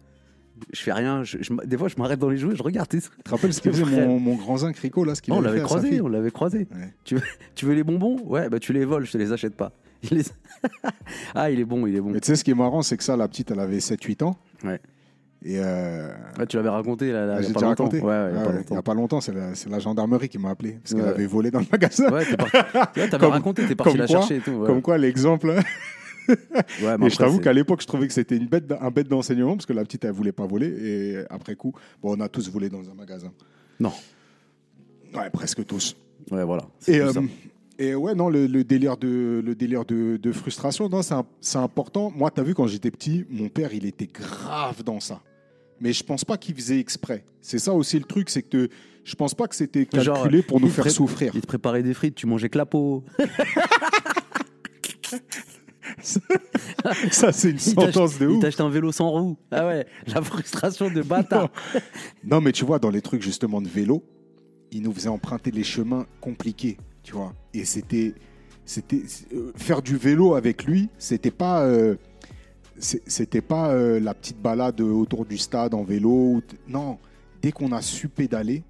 Je 0.72 0.80
fais 0.82 0.92
rien. 0.92 1.24
je- 1.24 1.38
je 1.40 1.52
m- 1.52 1.60
des 1.64 1.76
fois, 1.78 1.88
je 1.88 1.96
m'arrête 1.96 2.18
dans 2.18 2.28
les 2.28 2.36
jouets, 2.36 2.54
je 2.54 2.62
regarde. 2.62 2.88
tu 2.88 3.00
te 3.00 3.30
rappelles 3.30 3.54
ce 3.54 3.60
qu'il 3.62 3.72
faisait 3.72 4.06
mon, 4.06 4.20
mon 4.20 4.34
grand 4.36 4.58
zinc 4.58 4.76
Rico, 4.76 5.04
là, 5.04 5.14
ce 5.14 5.22
qu'il 5.22 5.32
on 5.32 5.38
avait 5.38 5.46
l'avait 5.48 5.60
croisé, 5.62 6.00
on 6.02 6.08
l'avait 6.08 6.30
croisé. 6.30 6.68
Tu, 7.04 7.14
veux, 7.16 7.22
tu 7.54 7.64
veux 7.66 7.72
les 7.74 7.82
bonbons? 7.84 8.18
Ouais, 8.24 8.48
bah 8.50 8.58
tu 8.58 8.72
les 8.74 8.84
voles, 8.84 9.06
je 9.06 9.12
te 9.12 9.18
les 9.18 9.32
achète 9.32 9.54
pas. 9.56 9.72
Il 10.10 10.16
les- 10.18 10.24
ah, 11.34 11.50
il 11.50 11.60
est 11.60 11.64
bon, 11.64 11.86
il 11.86 11.94
est 11.96 12.00
bon. 12.00 12.10
Mais 12.10 12.20
tu 12.20 12.26
sais, 12.28 12.36
ce 12.36 12.44
qui 12.44 12.50
est 12.50 12.54
marrant, 12.54 12.80
c'est 12.82 12.96
que 12.96 13.04
ça, 13.04 13.16
la 13.16 13.28
petite, 13.28 13.50
elle 13.50 13.60
avait 13.60 13.80
7-8 13.80 14.22
ans. 14.22 14.36
Ouais. 14.64 14.80
Et. 15.44 15.58
euh, 15.58 16.08
Ouais, 16.38 16.46
tu 16.46 16.56
l'avais 16.56 16.68
raconté 16.68 17.12
là, 17.12 17.26
là, 17.26 17.36
il 17.40 17.44
y 17.44 17.44
J'ai 17.44 17.50
a 17.50 17.54
pas 17.54 17.60
déjà 17.60 17.66
longtemps. 17.68 17.84
raconté 17.84 18.00
Ouais, 18.02 18.08
ouais, 18.08 18.30
il 18.30 18.36
y 18.36 18.38
a 18.38 18.64
Ah 18.72 18.78
a 18.78 18.82
pas 18.82 18.94
longtemps, 18.94 19.20
c'est 19.20 19.32
la, 19.34 19.78
gendarmerie 19.78 20.28
qui 20.28 20.38
m'a 20.38 20.50
appelé 20.50 20.78
parce 20.82 20.94
qu'elle 20.94 21.08
avait 21.08 21.26
volé 21.26 21.50
dans 21.50 21.60
le 21.60 21.66
magasin. 21.70 22.10
Ouais, 22.12 22.24
t'avais 22.94 23.08
Comme- 23.18 23.30
raconté, 23.30 23.66
t'es 23.66 23.74
parti 23.74 23.96
la 23.96 24.06
quoi- 24.06 24.18
chercher 24.20 24.36
et 24.36 24.40
tout. 24.40 24.50
Ouais, 24.52 24.66
Comme 24.66 24.82
quoi, 24.82 24.98
l'exemple. 24.98 25.54
Et 26.28 27.10
je 27.10 27.16
t'avoue 27.16 27.40
qu'à 27.40 27.52
l'époque, 27.52 27.80
je 27.82 27.86
trouvais 27.88 28.06
que 28.06 28.12
c'était 28.12 28.36
une 28.36 28.46
bête, 28.46 28.66
d- 28.66 28.76
un 28.80 28.90
bête 28.90 29.08
d'enseignement 29.08 29.56
parce 29.56 29.66
que 29.66 29.72
la 29.72 29.82
petite, 29.82 30.04
elle 30.04 30.12
voulait 30.12 30.30
pas 30.30 30.46
voler. 30.46 30.68
Et 30.68 31.16
après 31.28 31.56
coup, 31.56 31.72
bon, 32.02 32.16
on 32.16 32.20
a 32.20 32.28
tous 32.28 32.48
volé 32.50 32.68
dans 32.68 32.88
un 32.88 32.94
magasin. 32.94 33.32
Non. 33.80 33.92
Ouais, 35.14 35.28
presque 35.32 35.64
tous. 35.66 35.96
Ouais, 36.30 36.44
voilà. 36.44 36.62
Et, 36.86 37.00
euh, 37.00 37.10
et 37.80 37.94
ouais, 37.96 38.14
non, 38.14 38.28
le, 38.28 38.46
le 38.46 38.62
délire 38.62 38.96
de, 38.96 39.42
le 39.44 39.54
délire 39.56 39.84
de, 39.84 40.18
de 40.18 40.32
frustration, 40.32 40.88
c'est 41.40 41.58
important. 41.58 42.12
Moi, 42.14 42.30
tu 42.30 42.40
as 42.40 42.44
vu, 42.44 42.54
quand 42.54 42.68
j'étais 42.68 42.92
petit, 42.92 43.24
mon 43.30 43.48
père, 43.48 43.74
il 43.74 43.84
était 43.86 44.06
grave 44.06 44.84
dans 44.84 45.00
ça. 45.00 45.20
Mais 45.80 45.92
je 45.92 46.02
pense 46.04 46.24
pas 46.24 46.36
qu'il 46.36 46.54
faisait 46.54 46.78
exprès. 46.78 47.24
C'est 47.40 47.58
ça 47.58 47.72
aussi 47.72 47.98
le 47.98 48.04
truc, 48.04 48.28
c'est 48.30 48.42
que 48.42 48.68
je 49.02 49.14
pense 49.14 49.34
pas 49.34 49.48
que 49.48 49.54
c'était 49.56 49.88
Genre, 49.94 50.22
calculé 50.22 50.42
pour 50.42 50.60
nous 50.60 50.66
il 50.66 50.72
faire 50.72 50.84
pré- 50.84 50.90
souffrir. 50.92 51.32
Il 51.34 51.40
te 51.40 51.46
préparait 51.46 51.82
des 51.82 51.94
frites, 51.94 52.14
tu 52.14 52.26
mangeais 52.26 52.48
que 52.50 52.58
la 52.58 52.66
peau. 52.66 53.04
Ça, 57.10 57.32
c'est 57.32 57.50
une 57.50 57.56
Il 57.56 57.60
sentence 57.60 58.18
de 58.18 58.24
il 58.26 58.30
ouf. 58.32 58.40
t'a 58.40 58.46
acheté 58.48 58.62
un 58.62 58.68
vélo 58.70 58.92
sans 58.92 59.10
roue. 59.10 59.36
Ah 59.50 59.66
ouais, 59.66 59.86
la 60.06 60.22
frustration 60.22 60.90
de 60.90 61.02
bâtard. 61.02 61.50
Non, 62.24 62.40
mais 62.40 62.52
tu 62.52 62.64
vois, 62.64 62.78
dans 62.78 62.90
les 62.90 63.02
trucs 63.02 63.22
justement 63.22 63.60
de 63.60 63.68
vélo, 63.68 64.04
il 64.70 64.82
nous 64.82 64.92
faisait 64.92 65.08
emprunter 65.08 65.50
les 65.50 65.64
chemins 65.64 66.06
compliqués, 66.20 66.76
tu 67.02 67.12
vois. 67.12 67.34
Et 67.54 67.64
c'était, 67.64 68.14
c'était 68.64 69.02
euh, 69.34 69.52
faire 69.56 69.82
du 69.82 69.96
vélo 69.96 70.34
avec 70.34 70.64
lui, 70.64 70.88
c'était 70.98 71.30
pas, 71.32 71.64
euh, 71.64 71.96
c'était 72.80 73.40
pas 73.42 73.70
euh, 73.72 74.00
la 74.00 74.14
petite 74.14 74.40
balade 74.40 74.80
autour 74.80 75.24
du 75.26 75.38
stade 75.38 75.74
en 75.74 75.84
vélo. 75.84 76.42
Non, 76.68 76.98
dès 77.42 77.52
qu'on 77.52 77.72
a 77.72 77.82
su 77.82 78.08
pédaler 78.08 78.62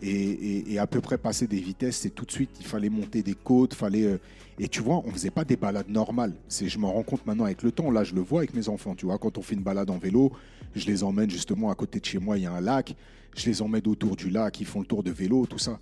et, 0.00 0.72
et- 0.72 0.78
à 0.78 0.86
peu 0.86 1.00
près 1.00 1.18
passer 1.18 1.46
des 1.46 1.60
vitesses, 1.60 1.98
c'est 1.98 2.10
tout 2.10 2.24
de 2.24 2.30
suite, 2.32 2.50
il 2.58 2.66
fallait 2.66 2.88
monter 2.88 3.22
des 3.22 3.34
côtes, 3.34 3.74
fallait. 3.74 4.04
euh, 4.04 4.18
et 4.58 4.68
tu 4.68 4.80
vois, 4.82 5.02
on 5.04 5.10
faisait 5.10 5.30
pas 5.30 5.44
des 5.44 5.56
balades 5.56 5.88
normales. 5.88 6.34
C'est, 6.48 6.68
je 6.68 6.78
m'en 6.78 6.92
rends 6.92 7.02
compte 7.02 7.24
maintenant 7.26 7.44
avec 7.44 7.62
le 7.62 7.72
temps. 7.72 7.90
Là, 7.90 8.04
je 8.04 8.14
le 8.14 8.20
vois 8.20 8.40
avec 8.40 8.54
mes 8.54 8.68
enfants. 8.68 8.94
Tu 8.94 9.06
vois, 9.06 9.18
quand 9.18 9.38
on 9.38 9.42
fait 9.42 9.54
une 9.54 9.62
balade 9.62 9.90
en 9.90 9.98
vélo, 9.98 10.32
je 10.74 10.86
les 10.86 11.04
emmène 11.04 11.30
justement 11.30 11.70
à 11.70 11.74
côté 11.74 12.00
de 12.00 12.04
chez 12.04 12.18
moi, 12.18 12.36
il 12.38 12.42
y 12.44 12.46
a 12.46 12.52
un 12.52 12.60
lac. 12.60 12.94
Je 13.36 13.46
les 13.46 13.62
emmène 13.62 13.86
autour 13.86 14.16
du 14.16 14.28
lac, 14.28 14.60
ils 14.60 14.66
font 14.66 14.80
le 14.80 14.86
tour 14.86 15.02
de 15.02 15.10
vélo, 15.10 15.46
tout 15.46 15.58
ça. 15.58 15.78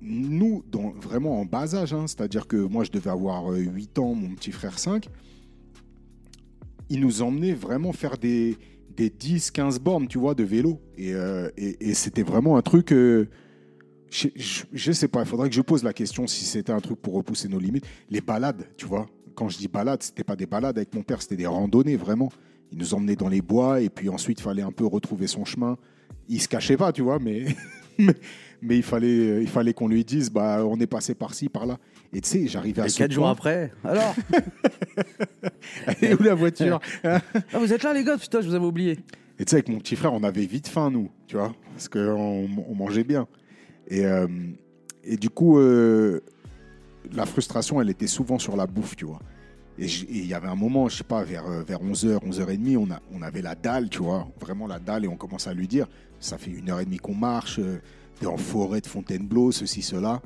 Nous, 0.00 0.62
dans, 0.70 0.90
vraiment 0.90 1.40
en 1.40 1.44
bas 1.46 1.74
âge, 1.74 1.94
hein, 1.94 2.06
c'est-à-dire 2.06 2.46
que 2.46 2.56
moi, 2.56 2.84
je 2.84 2.90
devais 2.90 3.10
avoir 3.10 3.52
euh, 3.52 3.58
8 3.58 3.98
ans, 4.00 4.14
mon 4.14 4.34
petit 4.34 4.52
frère 4.52 4.78
5, 4.78 5.08
ils 6.90 7.00
nous 7.00 7.22
emmenaient 7.22 7.52
vraiment 7.54 7.92
faire 7.92 8.18
des, 8.18 8.56
des 8.96 9.10
10, 9.10 9.50
15 9.50 9.78
bornes, 9.80 10.06
tu 10.08 10.18
vois, 10.18 10.34
de 10.34 10.44
vélo. 10.44 10.80
Et, 10.96 11.12
euh, 11.14 11.50
et- 11.56 11.94
c'était 11.94 12.22
vraiment 12.22 12.56
un 12.56 12.62
truc... 12.62 12.92
euh, 12.92 13.28
je, 14.10 14.28
je, 14.36 14.62
je 14.72 14.92
sais 14.92 15.08
pas, 15.08 15.20
il 15.20 15.26
faudrait 15.26 15.48
que 15.48 15.54
je 15.56 15.60
pose 15.60 15.82
la 15.82 15.92
question 15.92 16.26
si 16.26 16.44
c'était 16.44 16.72
un 16.72 16.80
truc 16.80 17.00
pour 17.00 17.14
repousser 17.14 17.48
nos 17.48 17.58
limites. 17.58 17.86
Les 18.10 18.20
balades, 18.20 18.64
tu 18.76 18.86
vois. 18.86 19.06
Quand 19.34 19.48
je 19.48 19.58
dis 19.58 19.66
balades, 19.66 20.02
c'était 20.02 20.22
pas 20.22 20.36
des 20.36 20.46
balades 20.46 20.76
avec 20.78 20.94
mon 20.94 21.02
père, 21.02 21.20
c'était 21.20 21.36
des 21.36 21.46
randonnées, 21.46 21.96
vraiment. 21.96 22.30
Il 22.70 22.78
nous 22.78 22.94
emmenait 22.94 23.16
dans 23.16 23.28
les 23.28 23.42
bois 23.42 23.80
et 23.80 23.88
puis 23.90 24.08
ensuite, 24.08 24.38
il 24.38 24.42
fallait 24.42 24.62
un 24.62 24.70
peu 24.72 24.86
retrouver 24.86 25.26
son 25.26 25.44
chemin. 25.44 25.76
Il 26.28 26.40
se 26.40 26.46
cachait 26.48 26.76
pas, 26.76 26.92
tu 26.92 27.02
vois, 27.02 27.18
mais, 27.18 27.44
mais 28.64 28.76
il 28.76 28.82
fallait, 28.82 29.42
il 29.42 29.48
fallait 29.48 29.74
qu'on 29.74 29.88
lui 29.88 30.04
dise, 30.04 30.30
bah, 30.30 30.64
on 30.64 30.78
est 30.80 30.86
passé 30.86 31.14
par-ci, 31.14 31.48
par-là. 31.48 31.78
Et 32.12 32.20
tu 32.20 32.28
sais, 32.28 32.46
j'arrivais 32.46 32.82
à 32.82 32.86
Et 32.86 32.90
quatre 32.90 33.12
jours 33.12 33.28
après, 33.28 33.72
alors? 33.84 34.14
Elle 36.00 36.10
est 36.10 36.20
où 36.20 36.22
la 36.22 36.34
voiture? 36.34 36.80
Ah, 37.04 37.20
Vous 37.58 37.72
êtes 37.72 37.82
là, 37.82 37.92
les 37.92 38.04
gars 38.04 38.16
Putain, 38.16 38.40
je 38.40 38.48
vous 38.48 38.54
avais 38.54 38.64
oublié. 38.64 38.98
Et 39.38 39.44
tu 39.44 39.50
sais, 39.50 39.56
avec 39.56 39.68
mon 39.68 39.78
petit 39.78 39.96
frère, 39.96 40.12
on 40.14 40.22
avait 40.22 40.46
vite 40.46 40.68
faim, 40.68 40.90
nous, 40.90 41.10
tu 41.26 41.36
vois, 41.36 41.54
parce 41.72 41.88
qu'on 41.88 42.48
on 42.68 42.74
mangeait 42.74 43.04
bien. 43.04 43.26
Et, 43.88 44.06
euh, 44.06 44.26
et 45.02 45.16
du 45.16 45.28
coup, 45.28 45.58
euh, 45.58 46.20
la 47.12 47.26
frustration, 47.26 47.80
elle 47.80 47.90
était 47.90 48.06
souvent 48.06 48.38
sur 48.38 48.56
la 48.56 48.66
bouffe, 48.66 48.96
tu 48.96 49.04
vois. 49.04 49.18
Et 49.76 49.86
il 49.86 50.26
y 50.26 50.34
avait 50.34 50.46
un 50.46 50.54
moment, 50.54 50.88
je 50.88 50.96
sais 50.98 51.04
pas, 51.04 51.24
vers, 51.24 51.44
euh, 51.46 51.62
vers 51.64 51.80
11h, 51.82 52.20
11h30, 52.24 52.76
on, 52.76 52.90
a, 52.92 53.00
on 53.12 53.22
avait 53.22 53.42
la 53.42 53.56
dalle, 53.56 53.88
tu 53.88 53.98
vois, 54.02 54.28
vraiment 54.40 54.68
la 54.68 54.78
dalle, 54.78 55.04
et 55.04 55.08
on 55.08 55.16
commence 55.16 55.48
à 55.48 55.54
lui 55.54 55.66
dire, 55.66 55.88
ça 56.20 56.38
fait 56.38 56.52
une 56.52 56.70
heure 56.70 56.78
et 56.78 56.84
demie 56.84 56.98
qu'on 56.98 57.14
marche, 57.14 57.58
euh, 58.16 58.20
t'es 58.20 58.26
en 58.26 58.36
forêt 58.36 58.80
de 58.80 58.86
Fontainebleau, 58.86 59.52
ceci, 59.52 59.82
cela. 59.82 60.22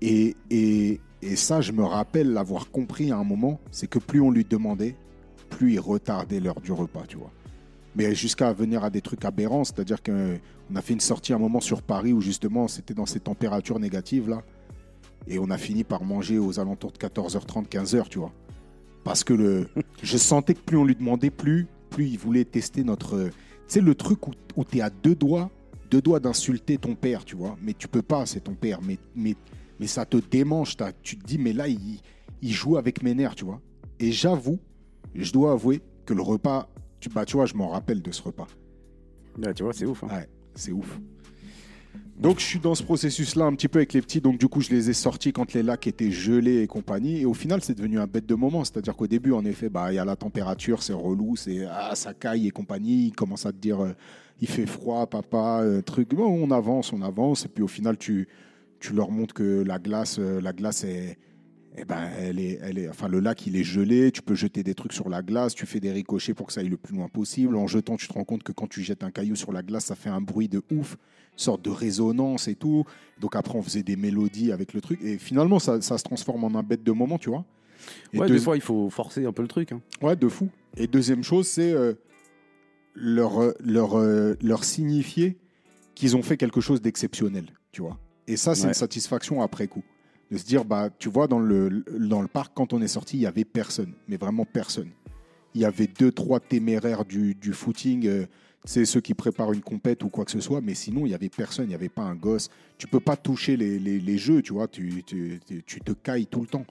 Et, 0.00 0.36
et, 0.50 1.00
et 1.22 1.36
ça, 1.36 1.60
je 1.60 1.72
me 1.72 1.84
rappelle 1.84 2.32
l'avoir 2.32 2.70
compris 2.70 3.10
à 3.10 3.16
un 3.16 3.24
moment, 3.24 3.60
c'est 3.70 3.88
que 3.88 3.98
plus 3.98 4.20
on 4.20 4.30
lui 4.30 4.44
demandait, 4.44 4.96
plus 5.50 5.74
il 5.74 5.80
retardait 5.80 6.40
l'heure 6.40 6.60
du 6.60 6.72
repas, 6.72 7.04
tu 7.08 7.16
vois. 7.16 7.32
Mais 7.96 8.14
jusqu'à 8.14 8.52
venir 8.52 8.84
à 8.84 8.90
des 8.90 9.00
trucs 9.00 9.24
aberrants, 9.24 9.64
c'est-à-dire 9.64 10.02
qu'on 10.02 10.38
a 10.74 10.82
fait 10.82 10.92
une 10.92 11.00
sortie 11.00 11.32
à 11.32 11.36
un 11.36 11.40
moment 11.40 11.60
sur 11.60 11.82
Paris 11.82 12.12
où 12.12 12.20
justement 12.20 12.68
c'était 12.68 12.94
dans 12.94 13.06
ces 13.06 13.18
températures 13.18 13.80
négatives 13.80 14.28
là, 14.28 14.42
et 15.26 15.38
on 15.38 15.50
a 15.50 15.58
fini 15.58 15.84
par 15.84 16.04
manger 16.04 16.38
aux 16.38 16.60
alentours 16.60 16.92
de 16.92 16.98
14h30, 16.98 17.66
15h, 17.68 18.08
tu 18.08 18.18
vois. 18.18 18.32
Parce 19.04 19.24
que 19.24 19.34
le, 19.34 19.68
je 20.02 20.16
sentais 20.16 20.54
que 20.54 20.60
plus 20.60 20.76
on 20.76 20.84
lui 20.84 20.94
demandait, 20.94 21.30
plus, 21.30 21.66
plus 21.90 22.06
il 22.06 22.18
voulait 22.18 22.44
tester 22.44 22.84
notre. 22.84 23.24
Tu 23.24 23.32
sais, 23.66 23.80
le 23.80 23.94
truc 23.94 24.28
où, 24.28 24.32
où 24.56 24.64
tu 24.64 24.78
es 24.78 24.80
à 24.80 24.90
deux 24.90 25.14
doigts, 25.14 25.50
deux 25.90 26.00
doigts 26.02 26.20
d'insulter 26.20 26.78
ton 26.78 26.94
père, 26.94 27.24
tu 27.24 27.36
vois. 27.36 27.56
Mais 27.62 27.74
tu 27.74 27.88
peux 27.88 28.02
pas, 28.02 28.26
c'est 28.26 28.40
ton 28.40 28.54
père. 28.54 28.80
Mais, 28.82 28.98
mais, 29.16 29.34
mais 29.80 29.86
ça 29.86 30.04
te 30.04 30.16
démange. 30.16 30.76
Tu 31.02 31.16
te 31.16 31.24
dis, 31.26 31.38
mais 31.38 31.52
là, 31.52 31.68
il, 31.68 32.00
il 32.42 32.52
joue 32.52 32.76
avec 32.76 33.02
mes 33.02 33.14
nerfs, 33.14 33.34
tu 33.34 33.44
vois. 33.44 33.60
Et 34.00 34.12
j'avoue, 34.12 34.58
je 35.14 35.32
dois 35.32 35.52
avouer 35.52 35.80
que 36.06 36.14
le 36.14 36.22
repas, 36.22 36.68
tu, 37.00 37.08
bah, 37.08 37.24
tu 37.24 37.36
vois, 37.36 37.46
je 37.46 37.54
m'en 37.54 37.68
rappelle 37.68 38.02
de 38.02 38.12
ce 38.12 38.22
repas. 38.22 38.46
Ouais, 39.42 39.54
tu 39.54 39.62
vois, 39.62 39.72
c'est 39.72 39.86
ouf. 39.86 40.04
hein. 40.04 40.08
Ouais, 40.10 40.28
c'est 40.54 40.72
ouf. 40.72 40.98
Donc 42.18 42.40
je 42.40 42.44
suis 42.44 42.58
dans 42.58 42.74
ce 42.74 42.82
processus-là 42.82 43.44
un 43.44 43.54
petit 43.54 43.68
peu 43.68 43.78
avec 43.78 43.92
les 43.92 44.02
petits, 44.02 44.20
donc 44.20 44.38
du 44.38 44.48
coup 44.48 44.60
je 44.60 44.70
les 44.70 44.90
ai 44.90 44.92
sortis 44.92 45.32
quand 45.32 45.52
les 45.52 45.62
lacs 45.62 45.86
étaient 45.86 46.10
gelés 46.10 46.62
et 46.62 46.66
compagnie, 46.66 47.20
et 47.20 47.24
au 47.24 47.32
final 47.32 47.60
c'est 47.62 47.74
devenu 47.76 48.00
un 48.00 48.08
bête 48.08 48.26
de 48.26 48.34
moment, 48.34 48.64
c'est-à-dire 48.64 48.96
qu'au 48.96 49.06
début 49.06 49.30
en 49.30 49.44
effet, 49.44 49.68
bah 49.68 49.92
il 49.92 49.94
y 49.94 49.98
a 50.00 50.04
la 50.04 50.16
température, 50.16 50.82
c'est 50.82 50.92
relou, 50.92 51.36
c'est 51.36 51.64
ah 51.70 51.94
ça 51.94 52.14
caille 52.14 52.48
et 52.48 52.50
compagnie, 52.50 53.06
il 53.06 53.12
commence 53.12 53.46
à 53.46 53.52
te 53.52 53.58
dire 53.58 53.80
euh, 53.84 53.92
il 54.40 54.48
fait 54.48 54.66
froid, 54.66 55.06
papa, 55.06 55.60
euh, 55.62 55.82
truc, 55.82 56.14
bon 56.14 56.26
on 56.26 56.50
avance, 56.50 56.92
on 56.92 57.02
avance, 57.02 57.44
et 57.44 57.48
puis 57.48 57.62
au 57.62 57.68
final 57.68 57.96
tu 57.98 58.28
tu 58.80 58.92
leur 58.92 59.10
montres 59.10 59.34
que 59.34 59.62
la 59.66 59.78
glace, 59.78 60.18
euh, 60.20 60.40
la 60.40 60.52
glace 60.52 60.84
est 60.84 61.18
eh 61.80 61.84
ben, 61.84 62.08
elle 62.18 62.40
est, 62.40 62.58
elle 62.60 62.76
est, 62.78 62.88
enfin, 62.88 63.06
le 63.06 63.20
lac, 63.20 63.46
il 63.46 63.54
est 63.54 63.62
gelé. 63.62 64.10
Tu 64.10 64.20
peux 64.20 64.34
jeter 64.34 64.64
des 64.64 64.74
trucs 64.74 64.92
sur 64.92 65.08
la 65.08 65.22
glace. 65.22 65.54
Tu 65.54 65.64
fais 65.64 65.78
des 65.78 65.92
ricochets 65.92 66.34
pour 66.34 66.48
que 66.48 66.52
ça 66.52 66.60
aille 66.60 66.68
le 66.68 66.76
plus 66.76 66.96
loin 66.96 67.06
possible. 67.08 67.54
En 67.54 67.68
jetant, 67.68 67.96
tu 67.96 68.08
te 68.08 68.12
rends 68.14 68.24
compte 68.24 68.42
que 68.42 68.50
quand 68.50 68.66
tu 68.68 68.82
jettes 68.82 69.04
un 69.04 69.12
caillou 69.12 69.36
sur 69.36 69.52
la 69.52 69.62
glace, 69.62 69.84
ça 69.84 69.94
fait 69.94 70.08
un 70.08 70.20
bruit 70.20 70.48
de 70.48 70.60
ouf, 70.72 70.94
une 71.34 71.38
sorte 71.38 71.62
de 71.64 71.70
résonance 71.70 72.48
et 72.48 72.56
tout. 72.56 72.82
Donc 73.20 73.36
après, 73.36 73.56
on 73.56 73.62
faisait 73.62 73.84
des 73.84 73.94
mélodies 73.94 74.50
avec 74.50 74.72
le 74.74 74.80
truc. 74.80 75.00
Et 75.04 75.18
finalement, 75.18 75.60
ça, 75.60 75.80
ça 75.80 75.98
se 75.98 76.02
transforme 76.02 76.42
en 76.42 76.58
un 76.58 76.64
bête 76.64 76.82
de 76.82 76.90
moment, 76.90 77.16
tu 77.16 77.28
vois. 77.30 77.44
Et 78.12 78.18
Ouais, 78.18 78.26
deux- 78.26 78.34
des 78.34 78.40
fois, 78.40 78.56
il 78.56 78.62
faut 78.62 78.90
forcer 78.90 79.24
un 79.24 79.32
peu 79.32 79.42
le 79.42 79.48
truc. 79.48 79.70
hein. 79.70 79.80
Ouais, 80.02 80.16
de 80.16 80.26
fou. 80.28 80.48
Et 80.76 80.88
deuxième 80.88 81.22
chose, 81.22 81.46
c'est 81.46 81.70
euh, 81.70 81.92
leur, 83.00 83.40
euh, 83.42 83.52
leur, 83.64 83.98
euh, 83.98 84.34
leur 84.42 84.64
signifier 84.64 85.38
qu'ils 85.94 86.16
ont 86.16 86.22
fait 86.22 86.36
quelque 86.36 86.60
chose 86.60 86.80
d'exceptionnel, 86.82 87.46
tu 87.72 87.82
vois. 87.82 87.98
Et 88.26 88.36
ça, 88.36 88.54
c'est 88.54 88.62
Ouais. 88.64 88.68
une 88.68 88.74
satisfaction 88.74 89.42
après 89.42 89.66
coup. 89.68 89.82
De 90.30 90.36
se 90.36 90.44
dire, 90.44 90.64
bah, 90.64 90.90
tu 90.98 91.08
vois, 91.08 91.26
dans 91.26 91.38
le, 91.38 91.84
dans 91.98 92.20
le 92.20 92.28
parc, 92.28 92.52
quand 92.54 92.72
on 92.74 92.82
est 92.82 92.88
sorti, 92.88 93.16
il 93.16 93.20
n'y 93.20 93.26
avait 93.26 93.44
personne, 93.46 93.94
mais 94.08 94.16
vraiment 94.18 94.44
personne. 94.44 94.90
Il 95.54 95.60
y 95.62 95.64
avait 95.64 95.86
deux, 95.86 96.12
trois 96.12 96.38
téméraires 96.40 97.04
du, 97.06 97.34
du 97.34 97.52
footing, 97.54 98.06
euh, 98.06 98.26
c'est 98.64 98.84
ceux 98.84 99.00
qui 99.00 99.14
préparent 99.14 99.52
une 99.52 99.62
compète 99.62 100.02
ou 100.04 100.10
quoi 100.10 100.26
que 100.26 100.30
ce 100.30 100.40
soit, 100.40 100.60
mais 100.60 100.74
sinon, 100.74 101.06
il 101.06 101.08
n'y 101.08 101.14
avait 101.14 101.30
personne, 101.30 101.64
il 101.64 101.68
n'y 101.68 101.74
avait 101.74 101.88
pas 101.88 102.02
un 102.02 102.14
gosse. 102.14 102.50
Tu 102.76 102.86
peux 102.86 103.00
pas 103.00 103.16
toucher 103.16 103.56
les, 103.56 103.78
les- 103.78 103.98
les 104.00 104.18
jeux, 104.18 104.42
tu 104.42 104.52
vois, 104.52 104.68
tu, 104.68 105.02
tu- 105.04 105.40
tu 105.64 105.80
te 105.80 105.92
cailles 105.92 106.26
tout 106.26 106.40
le 106.42 106.46
temps. 106.46 106.66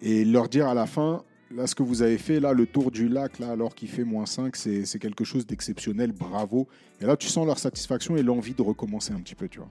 Et 0.00 0.24
leur 0.24 0.48
dire 0.48 0.66
à 0.66 0.72
la 0.74 0.86
fin, 0.86 1.22
là, 1.54 1.66
ce 1.66 1.74
que 1.74 1.82
vous 1.82 2.02
avez 2.02 2.18
fait, 2.18 2.40
là, 2.40 2.52
le 2.52 2.66
tour 2.66 2.90
du 2.90 3.08
lac, 3.08 3.38
là, 3.38 3.50
alors 3.50 3.74
qu'il 3.74 3.88
fait 3.88 4.04
moins 4.04 4.26
5, 4.26 4.54
c'est 4.56 4.98
quelque 4.98 5.24
chose 5.24 5.46
d'exceptionnel, 5.46 6.12
bravo. 6.12 6.68
Et 7.00 7.06
là, 7.06 7.16
tu 7.16 7.28
sens 7.28 7.46
leur 7.46 7.58
satisfaction 7.58 8.16
et 8.16 8.22
l'envie 8.22 8.54
de 8.54 8.62
recommencer 8.62 9.12
un 9.12 9.20
petit 9.20 9.34
peu, 9.34 9.48
tu 9.48 9.58
vois. 9.58 9.68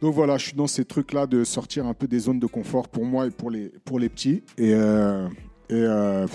Donc 0.00 0.14
voilà, 0.14 0.36
je 0.36 0.46
suis 0.46 0.56
dans 0.56 0.66
ces 0.66 0.84
trucs-là 0.84 1.26
de 1.26 1.44
sortir 1.44 1.86
un 1.86 1.94
peu 1.94 2.06
des 2.06 2.18
zones 2.18 2.40
de 2.40 2.46
confort 2.46 2.88
pour 2.88 3.04
moi 3.04 3.26
et 3.26 3.30
pour 3.30 3.50
les, 3.50 3.70
pour 3.84 3.98
les 3.98 4.08
petits. 4.08 4.42
Et, 4.58 4.74
euh, 4.74 5.28
euh, 5.72 6.26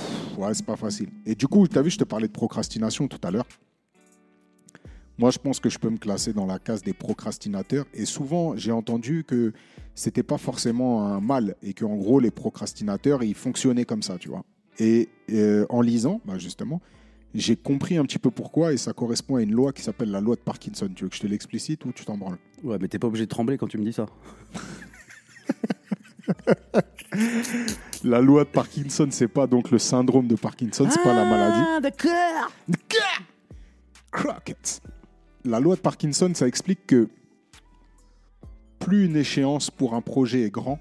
c'est 0.53 0.65
pas 0.65 0.75
facile. 0.77 1.09
Et 1.25 1.35
du 1.35 1.47
coup, 1.47 1.67
tu 1.67 1.77
as 1.77 1.81
vu, 1.81 1.89
je 1.89 1.97
te 1.97 2.03
parlais 2.03 2.27
de 2.27 2.33
procrastination 2.33 3.07
tout 3.07 3.19
à 3.23 3.31
l'heure. 3.31 3.45
Moi, 5.19 5.31
je 5.31 5.37
pense 5.37 5.59
que 5.59 5.69
je 5.69 5.77
peux 5.77 5.89
me 5.89 5.97
classer 5.97 6.31
dans 6.31 6.45
la 6.45 6.59
case 6.59 6.81
des 6.81 6.93
procrastinateurs. 6.93 7.85
Et 7.93 8.05
souvent, 8.05 8.55
j'ai 8.55 8.71
entendu 8.71 9.25
que 9.25 9.51
c'était 9.93 10.23
pas 10.23 10.37
forcément 10.37 11.05
un 11.05 11.19
mal 11.19 11.57
et 11.61 11.73
qu'en 11.73 11.97
gros, 11.97 12.21
les 12.21 12.31
procrastinateurs, 12.31 13.21
ils 13.21 13.35
fonctionnaient 13.35 13.83
comme 13.83 14.01
ça, 14.01 14.17
tu 14.17 14.29
vois. 14.29 14.45
Et 14.79 15.09
euh, 15.33 15.65
en 15.69 15.81
lisant, 15.81 16.21
bah, 16.23 16.37
justement, 16.37 16.81
j'ai 17.33 17.57
compris 17.57 17.97
un 17.97 18.05
petit 18.05 18.17
peu 18.17 18.31
pourquoi 18.31 18.71
et 18.71 18.77
ça 18.77 18.93
correspond 18.93 19.35
à 19.35 19.41
une 19.41 19.51
loi 19.51 19.73
qui 19.73 19.81
s'appelle 19.81 20.09
la 20.09 20.21
loi 20.21 20.37
de 20.37 20.41
Parkinson. 20.41 20.87
Tu 20.95 21.03
veux 21.03 21.09
que 21.09 21.17
je 21.17 21.21
te 21.21 21.27
l'explicite 21.27 21.83
ou 21.83 21.91
tu 21.91 22.05
t'en 22.05 22.17
branles? 22.17 22.37
Ouais, 22.63 22.77
mais 22.79 22.87
t'es 22.87 22.97
pas 22.97 23.07
obligé 23.07 23.25
de 23.25 23.29
trembler 23.29 23.57
quand 23.57 23.67
tu 23.67 23.77
me 23.77 23.83
dis 23.83 23.91
ça. 23.91 24.05
La 28.05 28.21
loi 28.21 28.45
de 28.45 28.49
Parkinson, 28.49 29.09
c'est 29.11 29.27
pas 29.27 29.47
donc 29.47 29.71
le 29.71 29.79
syndrome 29.79 30.27
de 30.27 30.35
Parkinson, 30.35 30.87
c'est 30.89 31.03
pas 31.03 31.13
la 31.13 31.25
maladie. 31.25 31.65
Ah, 31.67 31.79
d'accord 31.81 32.53
Crockett. 34.11 34.81
La 35.45 35.59
loi 35.59 35.75
de 35.75 35.81
Parkinson, 35.81 36.31
ça 36.33 36.47
explique 36.47 36.85
que 36.87 37.09
plus 38.79 39.05
une 39.05 39.15
échéance 39.15 39.69
pour 39.69 39.93
un 39.93 40.01
projet 40.01 40.41
est 40.43 40.49
grand, 40.49 40.79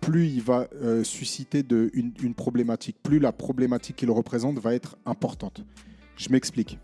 plus 0.00 0.26
il 0.28 0.42
va 0.42 0.68
euh, 0.74 1.04
susciter 1.04 1.62
de, 1.62 1.90
une, 1.92 2.14
une 2.22 2.34
problématique, 2.34 2.96
plus 3.02 3.18
la 3.18 3.32
problématique 3.32 3.96
qu'il 3.96 4.10
représente 4.10 4.58
va 4.58 4.74
être 4.74 4.96
importante. 5.04 5.64
Je 6.16 6.30
m'explique. 6.30 6.78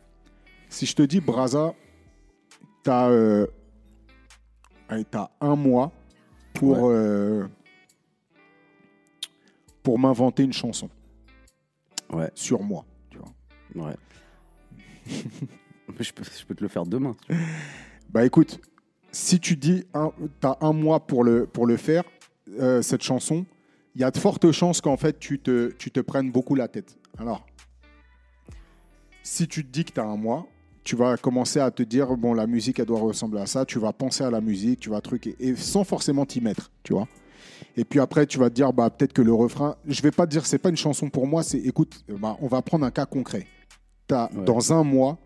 Si 0.69 0.87
je 0.87 0.95
te 0.95 1.03
dis, 1.03 1.21
Braza, 1.21 1.75
tu 2.83 2.91
as, 2.91 3.17
un 5.41 5.57
mois 5.57 5.93
pour, 6.53 6.89
euh, 6.91 7.47
pour 9.83 9.99
m'inventer 9.99 10.43
une 10.43 10.53
chanson 10.53 10.91
Ouais, 12.13 12.31
sur 12.35 12.63
moi. 12.63 12.85
Tu 13.11 13.19
vois. 13.19 13.87
ouais. 13.87 13.97
je, 16.01 16.13
peux, 16.13 16.25
je 16.25 16.45
peux 16.45 16.55
te 16.55 16.63
le 16.63 16.69
faire 16.69 16.87
demain. 16.87 17.17
Bah 18.11 18.25
écoute, 18.25 18.61
si 19.13 19.41
tu 19.41 19.57
dis 19.57 19.85
un, 19.95 20.13
t'as 20.41 20.57
un 20.61 20.73
mois 20.73 21.07
pour 21.07 21.25
le, 21.25 21.47
pour 21.47 21.67
le 21.67 21.77
faire, 21.77 22.05
euh, 22.61 22.83
cette 22.83 23.03
chanson, 23.03 23.45
il 23.95 24.01
y 24.01 24.05
a 24.05 24.11
de 24.11 24.19
fortes 24.19 24.51
chances 24.53 24.81
qu'en 24.81 24.97
fait 24.97 25.19
tu 25.19 25.39
te, 25.39 25.73
tu 25.73 25.91
te 25.91 26.01
prennes 26.01 26.31
beaucoup 26.31 26.55
la 26.55 26.69
tête. 26.69 26.97
Alors, 27.19 27.47
si 29.23 29.49
tu 29.49 29.65
te 29.65 29.71
dis 29.71 29.85
que 29.85 29.93
tu 29.93 30.01
as 30.01 30.05
un 30.05 30.17
mois, 30.17 30.47
tu 30.85 30.97
vas 30.97 31.17
commencer 31.17 31.61
à 31.61 31.71
te 31.71 31.83
dire, 31.83 32.15
bon, 32.17 32.35
la 32.35 32.47
musique, 32.47 32.79
elle 32.79 32.87
doit 32.87 33.01
ressembler 33.01 33.41
à 33.41 33.47
ça, 33.47 33.65
tu 33.65 33.79
vas 33.79 33.93
penser 33.93 34.23
à 34.23 34.31
la 34.31 34.41
musique, 34.43 34.81
tu 34.81 34.91
vas 34.91 35.01
truquer, 35.01 35.35
et 35.41 35.57
sans 35.57 35.83
forcément 35.83 36.27
t'y 36.27 36.41
mettre, 36.43 36.71
tu 36.83 36.93
vois. 36.93 37.09
Et 37.77 37.85
puis 37.85 38.01
après, 38.01 38.27
tu 38.27 38.39
vas 38.39 38.51
te 38.51 38.55
dire, 38.55 38.73
bah, 38.73 38.91
peut-être 38.91 39.15
que 39.15 39.23
le 39.23 39.33
refrain, 39.33 39.77
je 39.87 40.03
vais 40.03 40.11
pas 40.11 40.27
te 40.27 40.33
dire, 40.33 40.45
c'est 40.45 40.59
pas 40.59 40.69
une 40.69 40.77
chanson 40.77 41.09
pour 41.09 41.27
moi, 41.27 41.43
c'est, 41.43 41.59
écoute, 41.59 42.05
bah, 42.09 42.37
on 42.41 42.49
va 42.49 42.61
prendre 42.61 42.85
un 42.85 42.91
cas 42.91 43.07
concret. 43.07 43.47
T'as, 44.07 44.31
Ouais. 44.33 44.45
Dans 44.45 44.73
un 44.73 44.85
mois, 44.85 45.19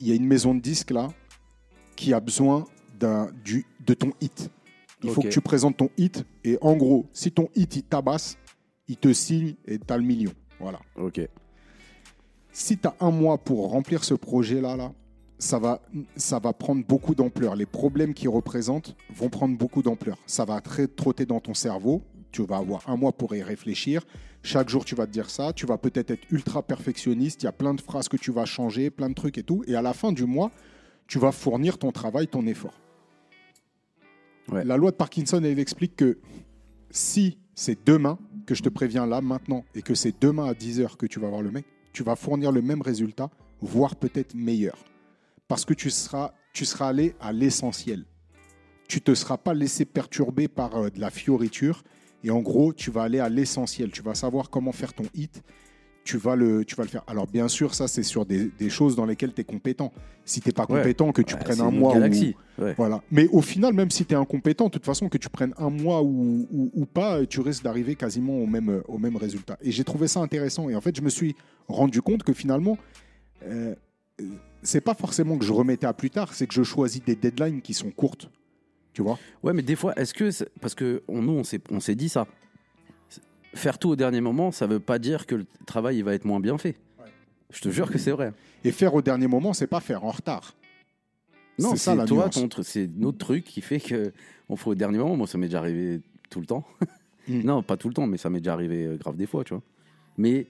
il 0.00 0.08
y 0.08 0.12
a 0.12 0.14
une 0.14 0.26
maison 0.26 0.54
de 0.54 0.60
disques 0.60 0.90
là 0.90 1.08
qui 1.96 2.12
a 2.12 2.20
besoin 2.20 2.66
d'un, 2.98 3.30
du, 3.44 3.66
de 3.84 3.94
ton 3.94 4.12
hit. 4.20 4.50
Il 5.02 5.10
faut 5.10 5.22
que 5.22 5.28
tu 5.28 5.40
présentes 5.40 5.76
ton 5.76 5.90
hit, 5.96 6.24
et 6.44 6.58
en 6.60 6.76
gros, 6.76 7.06
si 7.12 7.30
ton 7.30 7.48
hit, 7.54 7.76
il 7.76 7.82
tabasse, 7.82 8.38
il 8.88 8.96
te 8.96 9.12
signe 9.12 9.54
et 9.66 9.78
tu 9.78 9.92
as 9.92 9.98
le 9.98 10.02
million. 10.02 10.32
Voilà. 10.58 10.80
Ok. 10.96 11.20
Si 12.52 12.78
tu 12.78 12.88
as 12.88 12.94
un 13.00 13.10
mois 13.10 13.38
pour 13.38 13.70
remplir 13.70 14.04
ce 14.04 14.14
projet-là, 14.14 14.76
là, 14.76 14.92
ça, 15.38 15.58
va, 15.58 15.82
ça 16.16 16.38
va 16.38 16.52
prendre 16.52 16.84
beaucoup 16.84 17.14
d'ampleur. 17.14 17.56
Les 17.56 17.66
problèmes 17.66 18.14
qu'il 18.14 18.30
représente 18.30 18.96
vont 19.14 19.28
prendre 19.28 19.56
beaucoup 19.56 19.82
d'ampleur. 19.82 20.16
Ça 20.26 20.44
va 20.44 20.60
très 20.60 20.86
trotter 20.86 21.26
dans 21.26 21.40
ton 21.40 21.52
cerveau. 21.52 22.02
Tu 22.32 22.42
vas 22.44 22.56
avoir 22.56 22.88
un 22.88 22.96
mois 22.96 23.12
pour 23.12 23.34
y 23.36 23.42
réfléchir. 23.42 24.02
Chaque 24.46 24.68
jour, 24.68 24.84
tu 24.84 24.94
vas 24.94 25.08
te 25.08 25.10
dire 25.10 25.28
ça. 25.28 25.52
Tu 25.52 25.66
vas 25.66 25.76
peut-être 25.76 26.12
être 26.12 26.24
ultra 26.30 26.62
perfectionniste. 26.62 27.42
Il 27.42 27.46
y 27.46 27.48
a 27.48 27.52
plein 27.52 27.74
de 27.74 27.80
phrases 27.80 28.08
que 28.08 28.16
tu 28.16 28.30
vas 28.30 28.44
changer, 28.44 28.90
plein 28.90 29.08
de 29.08 29.14
trucs 29.14 29.38
et 29.38 29.42
tout. 29.42 29.64
Et 29.66 29.74
à 29.74 29.82
la 29.82 29.92
fin 29.92 30.12
du 30.12 30.24
mois, 30.24 30.52
tu 31.08 31.18
vas 31.18 31.32
fournir 31.32 31.78
ton 31.78 31.90
travail, 31.90 32.28
ton 32.28 32.46
effort. 32.46 32.80
Ouais. 34.48 34.64
La 34.64 34.76
loi 34.76 34.92
de 34.92 34.96
Parkinson, 34.96 35.42
elle 35.42 35.58
explique 35.58 35.96
que 35.96 36.18
si 36.90 37.38
c'est 37.56 37.84
demain, 37.84 38.20
que 38.46 38.54
je 38.54 38.62
te 38.62 38.68
préviens 38.68 39.04
là, 39.04 39.20
maintenant, 39.20 39.64
et 39.74 39.82
que 39.82 39.96
c'est 39.96 40.14
demain 40.20 40.46
à 40.46 40.52
10h 40.52 40.96
que 40.96 41.06
tu 41.06 41.18
vas 41.18 41.28
voir 41.28 41.42
le 41.42 41.50
mec, 41.50 41.64
tu 41.92 42.04
vas 42.04 42.14
fournir 42.14 42.52
le 42.52 42.62
même 42.62 42.82
résultat, 42.82 43.30
voire 43.60 43.96
peut-être 43.96 44.36
meilleur. 44.36 44.76
Parce 45.48 45.64
que 45.64 45.74
tu 45.74 45.90
seras, 45.90 46.34
tu 46.52 46.64
seras 46.64 46.86
allé 46.86 47.16
à 47.18 47.32
l'essentiel. 47.32 48.04
Tu 48.86 49.00
te 49.00 49.12
seras 49.12 49.38
pas 49.38 49.54
laissé 49.54 49.84
perturber 49.84 50.46
par 50.46 50.76
euh, 50.76 50.88
de 50.88 51.00
la 51.00 51.10
fioriture. 51.10 51.82
Et 52.24 52.30
en 52.30 52.40
gros, 52.40 52.72
tu 52.72 52.90
vas 52.90 53.02
aller 53.02 53.20
à 53.20 53.28
l'essentiel. 53.28 53.90
Tu 53.90 54.02
vas 54.02 54.14
savoir 54.14 54.50
comment 54.50 54.72
faire 54.72 54.92
ton 54.94 55.04
hit. 55.14 55.42
Tu 56.04 56.18
vas 56.18 56.36
le, 56.36 56.64
tu 56.64 56.76
vas 56.76 56.84
le 56.84 56.88
faire. 56.88 57.02
Alors, 57.08 57.26
bien 57.26 57.48
sûr, 57.48 57.74
ça, 57.74 57.88
c'est 57.88 58.04
sur 58.04 58.24
des, 58.26 58.44
des 58.58 58.70
choses 58.70 58.94
dans 58.94 59.06
lesquelles 59.06 59.34
tu 59.34 59.40
es 59.40 59.44
compétent. 59.44 59.92
Si 60.24 60.40
tu 60.40 60.48
n'es 60.48 60.52
pas 60.52 60.62
Ouais. 60.68 60.78
compétent, 60.78 61.10
que 61.10 61.20
tu 61.22 61.34
Ouais, 61.34 61.40
prennes 61.40 61.60
un 61.60 61.70
mois 61.72 61.96
ou. 61.96 62.00
Ouais. 62.62 62.74
voilà. 62.76 63.02
Mais 63.10 63.26
au 63.32 63.40
final, 63.42 63.74
même 63.74 63.90
si 63.90 64.04
tu 64.06 64.14
es 64.14 64.16
incompétent, 64.16 64.66
de 64.66 64.70
toute 64.70 64.84
façon, 64.86 65.08
que 65.08 65.18
tu 65.18 65.28
prennes 65.28 65.52
un 65.58 65.68
mois 65.70 66.02
ou, 66.02 66.46
ou- 66.52 66.70
ou 66.74 66.86
pas, 66.86 67.26
tu 67.26 67.40
risques 67.40 67.64
d'arriver 67.64 67.96
quasiment 67.96 68.38
au 68.38 68.46
même, 68.46 68.82
au 68.86 68.98
même 68.98 69.16
résultat. 69.16 69.58
Et 69.62 69.72
j'ai 69.72 69.82
trouvé 69.82 70.06
ça 70.06 70.20
intéressant. 70.20 70.68
Et 70.68 70.76
en 70.76 70.80
fait, 70.80 70.94
je 70.96 71.02
me 71.02 71.08
suis 71.10 71.34
rendu 71.66 72.00
compte 72.02 72.22
que 72.22 72.32
finalement, 72.32 72.78
euh, 73.44 73.74
c'est 74.62 74.80
pas 74.80 74.94
forcément 74.94 75.36
que 75.38 75.44
je 75.44 75.52
remettais 75.52 75.86
à 75.86 75.92
plus 75.92 76.10
tard, 76.10 76.34
c'est 76.34 76.46
que 76.46 76.54
je 76.54 76.62
choisis 76.62 77.02
des 77.04 77.16
deadlines 77.16 77.60
qui 77.62 77.74
sont 77.74 77.90
courtes. 77.90 78.30
Tu 78.96 79.02
vois? 79.02 79.18
Ouais, 79.42 79.52
mais 79.52 79.60
des 79.60 79.76
fois, 79.76 79.92
est-ce 79.96 80.14
que. 80.14 80.30
Parce 80.58 80.74
que 80.74 81.02
on- 81.06 81.20
nous, 81.20 81.34
on 81.34 81.44
s'est 81.44 81.60
on 81.70 81.76
dit 81.94 82.08
ça. 82.08 82.26
Faire 83.52 83.78
tout 83.78 83.90
au 83.90 83.96
dernier 83.96 84.22
moment, 84.22 84.50
ça 84.52 84.66
veut 84.66 84.80
pas 84.80 84.98
dire 84.98 85.26
que 85.26 85.34
le 85.34 85.46
travail 85.66 85.98
il 85.98 86.04
va 86.04 86.14
être 86.14 86.24
moins 86.24 86.40
bien 86.40 86.56
fait. 86.56 86.76
Ouais. 86.98 87.04
Je 87.50 87.60
te 87.60 87.68
jure 87.68 87.90
que 87.90 87.98
c'est 87.98 88.10
vrai. 88.10 88.32
Et 88.64 88.72
faire 88.72 88.94
au 88.94 89.02
dernier 89.02 89.26
moment, 89.26 89.52
c'est 89.52 89.66
pas 89.66 89.80
faire 89.80 90.02
en 90.02 90.12
retard. 90.12 90.54
Non, 91.58 91.72
c'est 91.72 91.76
ça 91.76 91.94
la 91.94 92.06
toi, 92.06 92.30
c'est 92.62 92.90
notre 92.96 93.18
truc 93.18 93.44
qui 93.44 93.60
fait 93.60 93.80
que 93.80 94.14
on 94.48 94.56
fait 94.56 94.70
au 94.70 94.74
dernier 94.74 94.96
moment. 94.96 95.14
Moi, 95.14 95.26
ça 95.26 95.36
m'est 95.36 95.48
déjà 95.48 95.58
arrivé 95.58 96.00
tout 96.30 96.40
le 96.40 96.46
temps. 96.46 96.64
Mm. 97.28 97.40
Non, 97.40 97.60
pas 97.60 97.76
tout 97.76 97.88
le 97.88 97.94
temps, 97.94 98.06
mais 98.06 98.18
ça 98.18 98.30
m'est 98.30 98.38
déjà 98.38 98.52
arrivé 98.52 98.84
euh, 98.84 98.96
grave 98.96 99.16
des 99.16 99.26
fois, 99.26 99.42
tu 99.42 99.52
vois. 99.52 99.62
Mais 100.16 100.46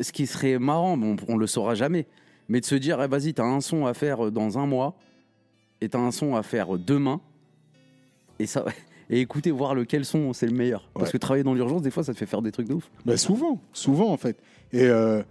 ce 0.00 0.10
qui 0.10 0.26
serait 0.26 0.58
marrant, 0.58 0.96
bon, 0.96 1.16
on, 1.28 1.36
le 1.36 1.46
saura 1.46 1.74
jamais, 1.74 2.06
mais 2.48 2.60
de 2.60 2.64
se 2.64 2.76
dire, 2.76 3.02
eh, 3.02 3.08
vas-y, 3.08 3.34
t'as 3.34 3.44
un 3.44 3.60
son 3.60 3.84
à 3.84 3.92
faire 3.92 4.24
euh, 4.24 4.30
dans 4.30 4.58
un 4.58 4.64
mois 4.64 4.96
et 5.82 5.90
t'as 5.90 5.98
un 5.98 6.10
son 6.10 6.34
à 6.34 6.42
faire 6.42 6.78
demain 6.78 7.20
et 8.38 8.46
ça. 8.46 8.64
Et 9.10 9.20
écoutez, 9.20 9.50
voir 9.50 9.74
lequel 9.74 10.04
son 10.04 10.32
c'est 10.32 10.46
le 10.46 10.54
meilleur. 10.54 10.88
Parce 10.94 11.06
Ouais. 11.06 11.12
que 11.12 11.18
travailler 11.18 11.44
dans 11.44 11.54
l'urgence, 11.54 11.82
des 11.82 11.90
fois, 11.90 12.02
ça 12.04 12.12
te 12.14 12.18
fait 12.18 12.26
faire 12.26 12.40
des 12.42 12.52
trucs 12.52 12.68
de 12.68 12.74
ouf. 12.74 12.90
Ben 13.04 13.16
souvent, 13.16 13.60
souvent 13.72 14.10
en 14.10 14.16
fait. 14.16 14.38
Et 14.72 14.84
euh, 14.84 15.22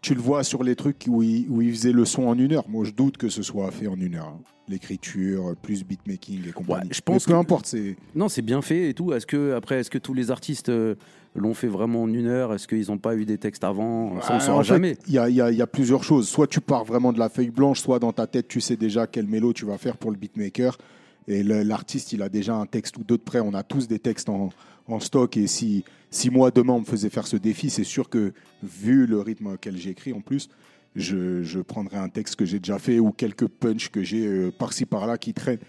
tu 0.00 0.14
le 0.14 0.20
vois 0.20 0.42
sur 0.42 0.64
les 0.64 0.74
trucs 0.74 1.04
où 1.08 1.22
il, 1.22 1.46
où 1.48 1.62
il 1.62 1.70
faisait 1.72 1.92
le 1.92 2.04
son 2.04 2.24
en 2.26 2.36
une 2.38 2.52
heure. 2.54 2.68
Moi, 2.68 2.84
je 2.84 2.90
doute 2.92 3.16
que 3.18 3.28
ce 3.28 3.42
soit 3.42 3.70
fait 3.70 3.86
en 3.86 3.96
une 4.00 4.16
heure. 4.16 4.28
hein. 4.28 4.40
L'écriture, 4.68 5.54
plus 5.60 5.84
beatmaking 5.84 6.48
et 6.48 6.52
compagnie. 6.52 6.88
Ouais, 6.88 6.94
je 6.94 7.00
pense 7.00 7.26
Mais 7.26 7.32
peu 7.32 7.36
que- 7.36 7.42
importe, 7.42 7.66
c'est. 7.66 7.96
Non, 8.14 8.28
c'est 8.28 8.42
bien 8.42 8.62
fait 8.62 8.88
et 8.88 8.94
tout. 8.94 9.12
Est-ce 9.12 9.26
que 9.26 9.52
après, 9.54 9.80
est-ce 9.80 9.90
que 9.90 9.98
tous 9.98 10.14
les 10.14 10.30
artistes 10.30 10.68
euh, 10.68 10.94
l'ont 11.34 11.54
fait 11.54 11.66
vraiment 11.66 12.02
en 12.02 12.12
une 12.12 12.26
heure? 12.26 12.54
Est-ce 12.54 12.66
qu'ils 12.68 12.86
n'ont 12.88 12.98
pas 12.98 13.14
eu 13.16 13.24
des 13.24 13.36
textes 13.36 13.64
avant? 13.64 14.20
Ça, 14.22 14.32
on 14.32 14.36
ne 14.36 14.40
saura 14.40 14.62
jamais. 14.62 14.96
Il 15.08 15.14
y 15.14 15.16
y 15.32 15.56
y 15.56 15.62
a 15.62 15.66
plusieurs 15.66 16.04
choses. 16.04 16.28
Soit 16.28 16.46
tu 16.46 16.60
pars 16.60 16.84
vraiment 16.84 17.12
de 17.12 17.18
la 17.18 17.28
feuille 17.28 17.50
blanche, 17.50 17.80
soit 17.80 17.98
dans 17.98 18.12
ta 18.12 18.26
tête, 18.26 18.46
tu 18.48 18.60
sais 18.60 18.76
déjà 18.76 19.06
quel 19.06 19.26
mélo 19.26 19.52
tu 19.52 19.64
vas 19.66 19.76
faire 19.76 19.96
pour 19.96 20.10
le 20.12 20.16
beatmaker. 20.16 20.78
Et 21.28 21.42
l'artiste, 21.42 22.12
il 22.12 22.22
a 22.22 22.28
déjà 22.28 22.54
un 22.54 22.66
texte 22.66 22.96
ou 22.96 23.04
deux 23.04 23.16
de 23.16 23.22
près. 23.22 23.40
On 23.40 23.54
a 23.54 23.62
tous 23.62 23.86
des 23.88 23.98
textes 23.98 24.28
en, 24.28 24.50
en 24.88 25.00
stock. 25.00 25.36
Et 25.36 25.46
si, 25.46 25.84
si 26.10 26.30
moi, 26.30 26.50
demain, 26.50 26.74
on 26.74 26.80
me 26.80 26.84
faisait 26.84 27.10
faire 27.10 27.26
ce 27.26 27.36
défi, 27.36 27.70
c'est 27.70 27.84
sûr 27.84 28.08
que, 28.08 28.32
vu 28.62 29.06
le 29.06 29.20
rythme 29.20 29.48
auquel 29.48 29.76
j'écris 29.76 30.12
en 30.12 30.20
plus, 30.20 30.48
je, 30.96 31.42
je 31.44 31.60
prendrais 31.60 31.98
un 31.98 32.08
texte 32.08 32.34
que 32.34 32.44
j'ai 32.44 32.58
déjà 32.58 32.80
fait 32.80 32.98
ou 32.98 33.12
quelques 33.12 33.46
punchs 33.46 33.90
que 33.90 34.02
j'ai 34.02 34.26
euh, 34.26 34.50
par-ci 34.50 34.86
par-là 34.86 35.18
qui 35.18 35.32
traînent, 35.32 35.60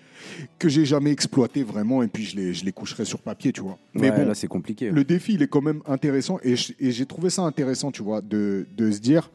que 0.58 0.68
j'ai 0.68 0.84
jamais 0.84 1.12
exploité 1.12 1.62
vraiment. 1.64 2.02
Et 2.02 2.08
puis, 2.08 2.24
je 2.24 2.36
les, 2.36 2.54
je 2.56 2.66
les 2.66 2.72
coucherai 2.72 3.06
sur 3.06 3.20
papier, 3.22 3.52
tu 3.54 3.62
vois. 3.62 3.78
Mais 3.94 4.10
Ouais, 4.10 4.18
bon, 4.18 4.28
là, 4.30 4.34
c'est 4.34 4.48
compliqué. 4.48 4.90
le 4.90 5.04
défi, 5.04 5.36
il 5.36 5.44
est 5.44 5.48
quand 5.48 5.62
même 5.62 5.82
intéressant 5.86 6.40
et 6.44 6.56
j'ai 6.56 7.06
trouvé 7.06 7.30
ça 7.30 7.44
intéressant, 7.44 7.92
tu 7.92 8.02
vois, 8.02 8.22
de, 8.22 8.66
de 8.76 8.90
se 8.92 9.00
dire, 9.00 9.30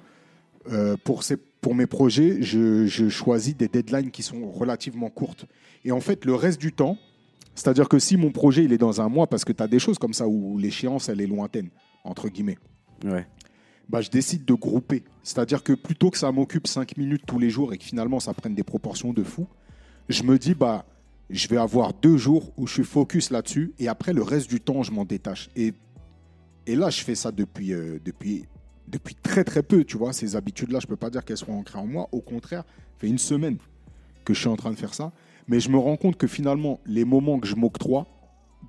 euh, 0.73 0.97
pour, 1.05 1.23
ces, 1.23 1.37
pour 1.67 1.75
mes 1.75 1.89
projets, 1.89 2.43
je, 2.43 2.87
je 2.87 3.09
choisis 3.09 3.57
des 3.57 3.67
deadlines 3.67 4.13
qui 4.13 4.23
sont 4.23 4.49
relativement 4.53 5.11
courtes. 5.11 5.47
Et 5.85 5.91
en 5.91 5.99
fait, 5.99 6.25
le 6.25 6.33
reste 6.37 6.61
du 6.61 6.73
temps, 6.73 6.97
c'est-à-dire 7.57 7.89
que 7.89 7.99
si 7.99 8.17
mon 8.17 8.31
projet, 8.31 8.63
il 8.63 8.73
est 8.73 8.79
dans 8.79 9.01
un 9.01 9.09
mois, 9.09 9.27
parce 9.27 9.45
que 9.45 9.53
tu 9.53 9.65
as 9.65 9.67
des 9.67 9.81
choses 9.81 9.99
comme 9.99 10.15
ça 10.15 10.29
où 10.29 10.59
l'échéance, 10.59 11.09
elle 11.09 11.21
est 11.21 11.27
lointaine, 11.27 11.71
entre 12.05 12.29
guillemets, 12.29 12.57
Ouais. 13.05 13.27
bah, 13.89 14.01
je 14.01 14.11
décide 14.11 14.45
de 14.45 14.55
grouper. 14.55 15.03
C'est-à-dire 15.25 15.65
que 15.65 15.73
plutôt 15.73 16.13
que 16.13 16.19
ça 16.19 16.31
m'occupe 16.31 16.69
5 16.69 16.97
minutes 16.99 17.25
tous 17.27 17.41
les 17.41 17.51
jours 17.51 17.73
et 17.73 17.79
que 17.79 17.85
finalement 17.85 18.21
ça 18.21 18.33
prenne 18.33 18.55
des 18.55 18.63
proportions 18.63 19.13
de 19.13 19.25
fou, 19.25 19.49
je 20.09 20.23
me 20.23 20.39
dis, 20.39 20.55
bah, 20.55 20.85
je 21.31 21.49
vais 21.49 21.57
avoir 21.57 21.95
deux 21.95 22.17
jours 22.17 22.53
où 22.57 22.69
je 22.69 22.75
suis 22.75 22.85
focus 22.85 23.31
là-dessus 23.33 23.73
et 23.81 23.89
après 23.89 24.13
le 24.13 24.23
reste 24.23 24.49
du 24.49 24.61
temps, 24.61 24.85
je 24.85 24.93
m'en 24.93 25.05
détache. 25.05 25.51
Et, 25.57 25.75
et 26.69 26.77
là, 26.77 26.91
je 26.91 27.01
fais 27.03 27.17
ça 27.17 27.33
depuis, 27.33 27.73
euh, 27.73 27.99
depuis, 28.05 28.45
depuis 28.89 29.15
très 29.15 29.45
très 29.45 29.63
peu, 29.63 29.85
tu 29.85 29.97
vois. 29.97 30.13
Ces 30.13 30.37
habitudes-là, 30.37 30.81
je 30.81 30.87
peux 30.87 30.97
pas 30.97 31.11
dire 31.11 31.25
qu'elles 31.25 31.37
soient 31.37 31.55
ancrées 31.55 31.79
en 31.79 31.87
moi. 31.87 32.09
Au 32.13 32.21
contraire, 32.21 32.65
fait 32.99 33.09
une 33.09 33.19
semaine 33.19 33.59
que 34.25 34.35
je 34.35 34.41
suis 34.41 34.49
en 34.49 34.57
train 34.57 34.71
de 34.71 34.77
faire 34.77 34.95
ça. 34.95 35.13
Mais 35.49 35.61
je 35.61 35.71
me 35.71 35.79
rends 35.79 35.97
compte 35.97 36.17
que 36.17 36.27
finalement, 36.27 36.81
les 36.87 37.05
moments 37.05 37.39
que 37.39 37.47
je 37.47 37.55
m'octroie 37.55 38.07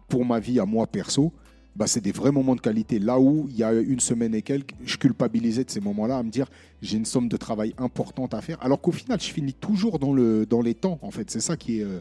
pour 0.09 0.25
ma 0.25 0.39
vie 0.39 0.59
à 0.59 0.65
moi 0.65 0.87
perso, 0.87 1.33
bah, 1.75 1.85
c'est 1.87 2.01
des 2.01 2.11
vrais 2.11 2.31
moments 2.31 2.55
de 2.55 2.61
qualité. 2.61 2.99
Là 2.99 3.19
où, 3.19 3.47
il 3.49 3.57
y 3.57 3.63
a 3.63 3.71
une 3.73 3.99
semaine 3.99 4.33
et 4.33 4.41
quelques, 4.41 4.73
je 4.83 4.97
culpabilisais 4.97 5.63
de 5.63 5.69
ces 5.69 5.79
moments-là 5.79 6.17
à 6.17 6.23
me 6.23 6.29
dire 6.29 6.49
j'ai 6.81 6.97
une 6.97 7.05
somme 7.05 7.29
de 7.29 7.37
travail 7.37 7.73
importante 7.77 8.33
à 8.33 8.41
faire. 8.41 8.57
Alors 8.61 8.81
qu'au 8.81 8.91
final, 8.91 9.19
je 9.19 9.31
finis 9.31 9.53
toujours 9.53 9.99
dans, 9.99 10.13
le, 10.13 10.45
dans 10.45 10.61
les 10.61 10.73
temps, 10.73 10.99
en 11.01 11.11
fait. 11.11 11.29
C'est 11.29 11.39
ça 11.39 11.57
qui 11.57 11.79
est, 11.79 11.83
euh, 11.83 11.99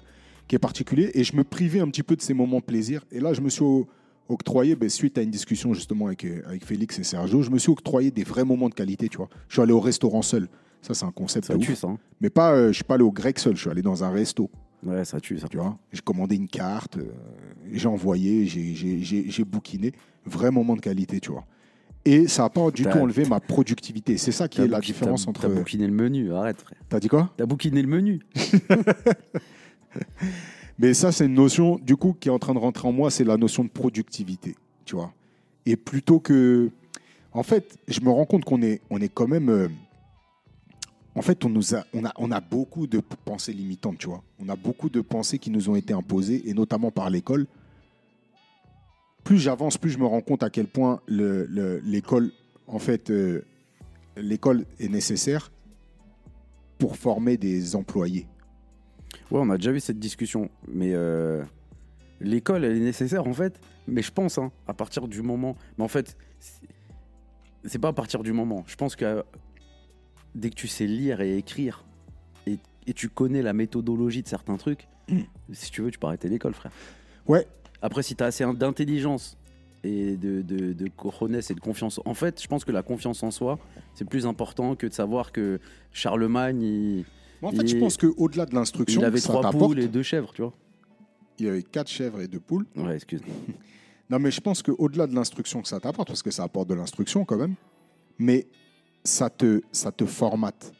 qui 0.48 0.56
est 0.56 0.58
particulier. 0.58 1.10
Et 1.14 1.24
je 1.24 1.36
me 1.36 1.44
privais 1.44 1.80
un 1.80 1.88
petit 1.88 2.02
peu 2.02 2.16
de 2.16 2.22
ces 2.22 2.34
moments 2.34 2.60
plaisir. 2.60 3.04
Et 3.10 3.20
là, 3.20 3.34
je 3.34 3.40
me 3.40 3.48
suis 3.48 3.64
octroyé, 4.28 4.76
ben, 4.76 4.88
suite 4.88 5.18
à 5.18 5.22
une 5.22 5.30
discussion 5.30 5.74
justement 5.74 6.06
avec, 6.06 6.24
euh, 6.24 6.42
avec 6.46 6.64
Félix 6.64 6.98
et 6.98 7.04
Sergio, 7.04 7.42
je 7.42 7.50
me 7.50 7.58
suis 7.58 7.70
octroyé 7.70 8.10
des 8.10 8.24
vrais 8.24 8.44
moments 8.44 8.68
de 8.68 8.74
qualité, 8.74 9.08
tu 9.08 9.18
vois. 9.18 9.28
Je 9.48 9.54
suis 9.54 9.62
allé 9.62 9.72
au 9.72 9.80
restaurant 9.80 10.22
seul. 10.22 10.48
Ça, 10.82 10.94
c'est 10.94 11.04
un 11.04 11.10
concept 11.12 11.46
Ça 11.46 11.56
tue, 11.58 11.72
ouf. 11.72 11.78
ça. 11.78 11.88
hein. 11.88 11.98
Mais 12.20 12.30
pas, 12.30 12.52
euh, 12.52 12.68
je 12.68 12.74
suis 12.74 12.84
pas 12.84 12.94
allé 12.94 13.02
au 13.04 13.12
grec 13.12 13.38
seul, 13.38 13.56
je 13.56 13.60
suis 13.62 13.70
allé 13.70 13.82
dans 13.82 14.04
un 14.04 14.10
resto. 14.10 14.50
Ouais, 14.84 15.04
ça 15.04 15.20
tue, 15.20 15.38
ça. 15.38 15.48
Tu 15.48 15.56
vois, 15.56 15.76
j'ai 15.92 16.00
commandé 16.02 16.36
une 16.36 16.48
carte, 16.48 16.98
euh, 16.98 17.10
j'ai 17.72 17.88
envoyé, 17.88 18.46
j'ai- 18.46 18.74
j'ai 18.74 19.00
j'ai- 19.02 19.24
j'ai 19.28 19.44
bouquiné. 19.44 19.92
Vrai 20.26 20.50
moment 20.50 20.76
de 20.76 20.80
qualité, 20.80 21.18
tu 21.18 21.32
vois. 21.32 21.44
Et 22.04 22.28
ça 22.28 22.42
n'a 22.42 22.50
pas 22.50 22.70
du 22.70 22.84
T'as- 22.84 22.92
tout 22.92 22.98
enlevé 22.98 23.24
ma 23.24 23.40
productivité. 23.40 24.16
C'est 24.16 24.30
ça 24.30 24.46
qui 24.46 24.58
T'as 24.58 24.64
est 24.66 24.68
la 24.68 24.78
bouqui- 24.78 24.86
différence 24.92 25.24
t'as- 25.24 25.30
entre. 25.30 25.40
T'as 25.42 25.48
bouquiné 25.48 25.86
le 25.88 25.92
menu, 25.92 26.32
arrête, 26.32 26.60
frère. 26.60 26.78
T'as 26.88 27.00
dit 27.00 27.08
quoi? 27.08 27.32
T'as 27.36 27.46
bouquiné 27.46 27.82
le 27.82 27.88
menu. 27.88 28.20
Mais 30.78 30.92
ça, 30.94 31.10
c'est 31.12 31.26
une 31.26 31.34
notion, 31.34 31.76
du 31.78 31.96
coup, 31.96 32.12
qui 32.18 32.28
est 32.28 32.32
en 32.32 32.38
train 32.38 32.52
de 32.54 32.58
rentrer 32.58 32.86
en 32.86 32.92
moi, 32.92 33.10
c'est 33.10 33.24
la 33.24 33.36
notion 33.36 33.64
de 33.64 33.70
productivité, 33.70 34.54
tu 34.84 34.94
vois. 34.96 35.12
Et 35.64 35.76
plutôt 35.76 36.20
que. 36.20 36.70
En 37.32 37.42
fait, 37.42 37.76
je 37.88 38.00
me 38.00 38.10
rends 38.10 38.24
compte 38.26 38.44
qu'on 38.44 38.62
est, 38.62 38.80
on 38.90 39.00
est 39.00 39.08
quand 39.08 39.26
même. 39.28 39.48
euh, 39.50 39.68
En 41.14 41.22
fait, 41.22 41.44
on, 41.44 41.48
nous 41.50 41.74
a, 41.74 41.84
on, 41.94 42.04
a, 42.04 42.12
on 42.16 42.30
a 42.30 42.40
beaucoup 42.40 42.86
de 42.86 43.00
pensées 43.24 43.52
limitantes, 43.54 43.98
tu 43.98 44.06
vois. 44.06 44.22
On 44.38 44.48
a 44.50 44.56
beaucoup 44.56 44.90
de 44.90 45.00
pensées 45.00 45.38
qui 45.38 45.50
nous 45.50 45.68
ont 45.70 45.76
été 45.76 45.92
imposées, 45.94 46.42
et 46.48 46.52
notamment 46.54 46.90
par 46.90 47.08
l'école. 47.10 47.46
Plus 49.24 49.38
j'avance, 49.38 49.76
plus 49.78 49.90
je 49.90 49.98
me 49.98 50.06
rends 50.06 50.20
compte 50.20 50.42
à 50.42 50.50
quel 50.50 50.66
point 50.66 51.00
le- 51.06 51.46
le- 51.46 51.78
l'école, 51.80 52.30
en 52.68 52.78
fait, 52.78 53.10
euh, 53.10 53.44
l'école 54.16 54.64
est 54.78 54.88
nécessaire 54.88 55.50
pour 56.78 56.96
former 56.96 57.36
des 57.38 57.74
employés. 57.76 58.26
Ouais, 59.30 59.40
on 59.40 59.50
a 59.50 59.56
déjà 59.56 59.72
eu 59.72 59.80
cette 59.80 59.98
discussion. 59.98 60.50
Mais 60.68 60.92
euh, 60.94 61.42
l'école, 62.20 62.64
elle 62.64 62.76
est 62.76 62.80
nécessaire, 62.80 63.26
en 63.26 63.32
fait. 63.32 63.60
Mais 63.88 64.02
je 64.02 64.12
pense, 64.12 64.38
hein, 64.38 64.50
à 64.66 64.74
partir 64.74 65.08
du 65.08 65.22
moment. 65.22 65.56
Mais 65.78 65.84
en 65.84 65.88
fait, 65.88 66.16
c'est- 66.38 67.78
pas 67.78 67.88
à 67.88 67.92
partir 67.92 68.22
du 68.22 68.32
moment. 68.32 68.64
Je 68.66 68.76
pense 68.76 68.96
que 68.96 69.04
euh, 69.04 69.22
dès 70.34 70.50
que 70.50 70.54
tu 70.54 70.68
sais 70.68 70.86
lire 70.86 71.20
et 71.20 71.36
écrire, 71.36 71.84
et, 72.46 72.58
et 72.86 72.92
tu 72.92 73.08
connais 73.08 73.42
la 73.42 73.52
méthodologie 73.52 74.22
de 74.22 74.28
certains 74.28 74.56
trucs, 74.56 74.88
si 75.52 75.70
tu 75.70 75.82
veux, 75.82 75.90
tu 75.90 75.98
peux 75.98 76.06
arrêter 76.06 76.28
l'école, 76.28 76.54
frère. 76.54 76.72
Ouais, 77.26 77.46
Après, 77.82 78.02
si 78.02 78.14
tu 78.16 78.22
as 78.22 78.26
assez 78.26 78.44
d'intelligence 78.54 79.36
et 79.84 80.16
de, 80.16 80.42
de, 80.42 80.70
et 80.70 80.74
de 80.74 81.60
confiance. 81.60 82.00
En 82.04 82.14
fait, 82.14 82.42
je 82.42 82.48
pense 82.48 82.64
que 82.64 82.72
la 82.72 82.82
confiance 82.82 83.22
en 83.22 83.30
soi, 83.30 83.58
c'est 83.94 84.04
plus 84.08 84.26
important 84.26 84.74
que 84.74 84.86
de 84.86 84.92
savoir 84.92 85.30
que 85.32 85.60
Charlemagne, 85.92 86.62
il, 86.62 87.04
En 87.42 87.50
fait, 87.52 87.62
Et- 87.64 87.66
je 87.68 87.76
pense 87.78 87.96
qu'au-delà 87.96 88.46
de 88.46 88.54
l'instruction, 88.54 89.00
il 89.00 89.04
avait 89.04 89.20
ça 89.20 89.28
trois 89.28 89.42
t'apporte. 89.42 89.72
poules 89.72 89.80
et 89.80 89.88
deux 89.88 90.02
chèvres, 90.02 90.32
tu 90.34 90.42
vois. 90.42 90.52
Il 91.38 91.46
y 91.46 91.48
avait 91.48 91.62
quatre 91.62 91.88
chèvres 91.90 92.20
et 92.20 92.28
deux 92.28 92.40
poules. 92.40 92.66
Ouais, 92.76 92.94
excuse. 92.96 93.20
Non, 94.08 94.20
mais 94.20 94.30
je 94.30 94.40
pense 94.40 94.62
qu'au-delà 94.62 95.08
de 95.08 95.14
l'instruction 95.16 95.60
que 95.62 95.66
ça 95.66 95.80
t'apporte, 95.80 96.06
parce 96.06 96.22
que 96.22 96.30
ça 96.30 96.44
apporte 96.44 96.68
de 96.68 96.74
l'instruction 96.74 97.24
quand 97.24 97.36
même, 97.38 97.56
mais 98.20 98.46
ça 99.02 99.28
te, 99.28 99.60
ça 99.72 99.90
te 99.90 100.06
formate. 100.06 100.72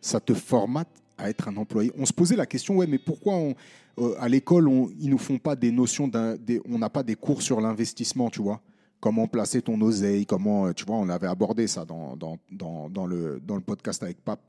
Ça 0.00 0.20
te 0.20 0.32
formate 0.32 0.88
à 1.18 1.28
être 1.28 1.48
un 1.48 1.56
employé. 1.58 1.92
On 1.98 2.06
se 2.06 2.14
posait 2.14 2.36
la 2.36 2.46
question, 2.46 2.76
ouais, 2.78 2.86
mais 2.86 2.96
pourquoi 2.98 3.34
on- 3.36 3.54
euh, 3.98 4.14
à 4.18 4.26
l'école, 4.26 4.68
on, 4.68 4.88
ils 4.98 5.10
nous 5.10 5.18
font 5.18 5.36
pas 5.36 5.54
des 5.54 5.70
notions, 5.70 6.08
d'un, 6.08 6.34
des- 6.36 6.62
on 6.66 6.78
n'a 6.78 6.88
pas 6.88 7.02
des 7.02 7.14
cours 7.14 7.42
sur 7.42 7.60
l'investissement, 7.60 8.30
tu 8.30 8.40
vois? 8.40 8.62
Comment 9.00 9.26
placer 9.28 9.60
ton 9.60 9.78
oseille, 9.82 10.24
comment, 10.24 10.64
euh, 10.68 10.72
tu 10.72 10.86
vois, 10.86 10.96
on 10.96 11.10
avait 11.10 11.26
abordé 11.26 11.66
ça 11.66 11.84
dans, 11.84 12.16
dans, 12.16 12.38
dans, 12.50 12.88
dans 12.88 13.06
le, 13.06 13.38
dans 13.46 13.54
le 13.56 13.60
podcast 13.60 14.02
avec 14.02 14.16
Pape. 14.24 14.40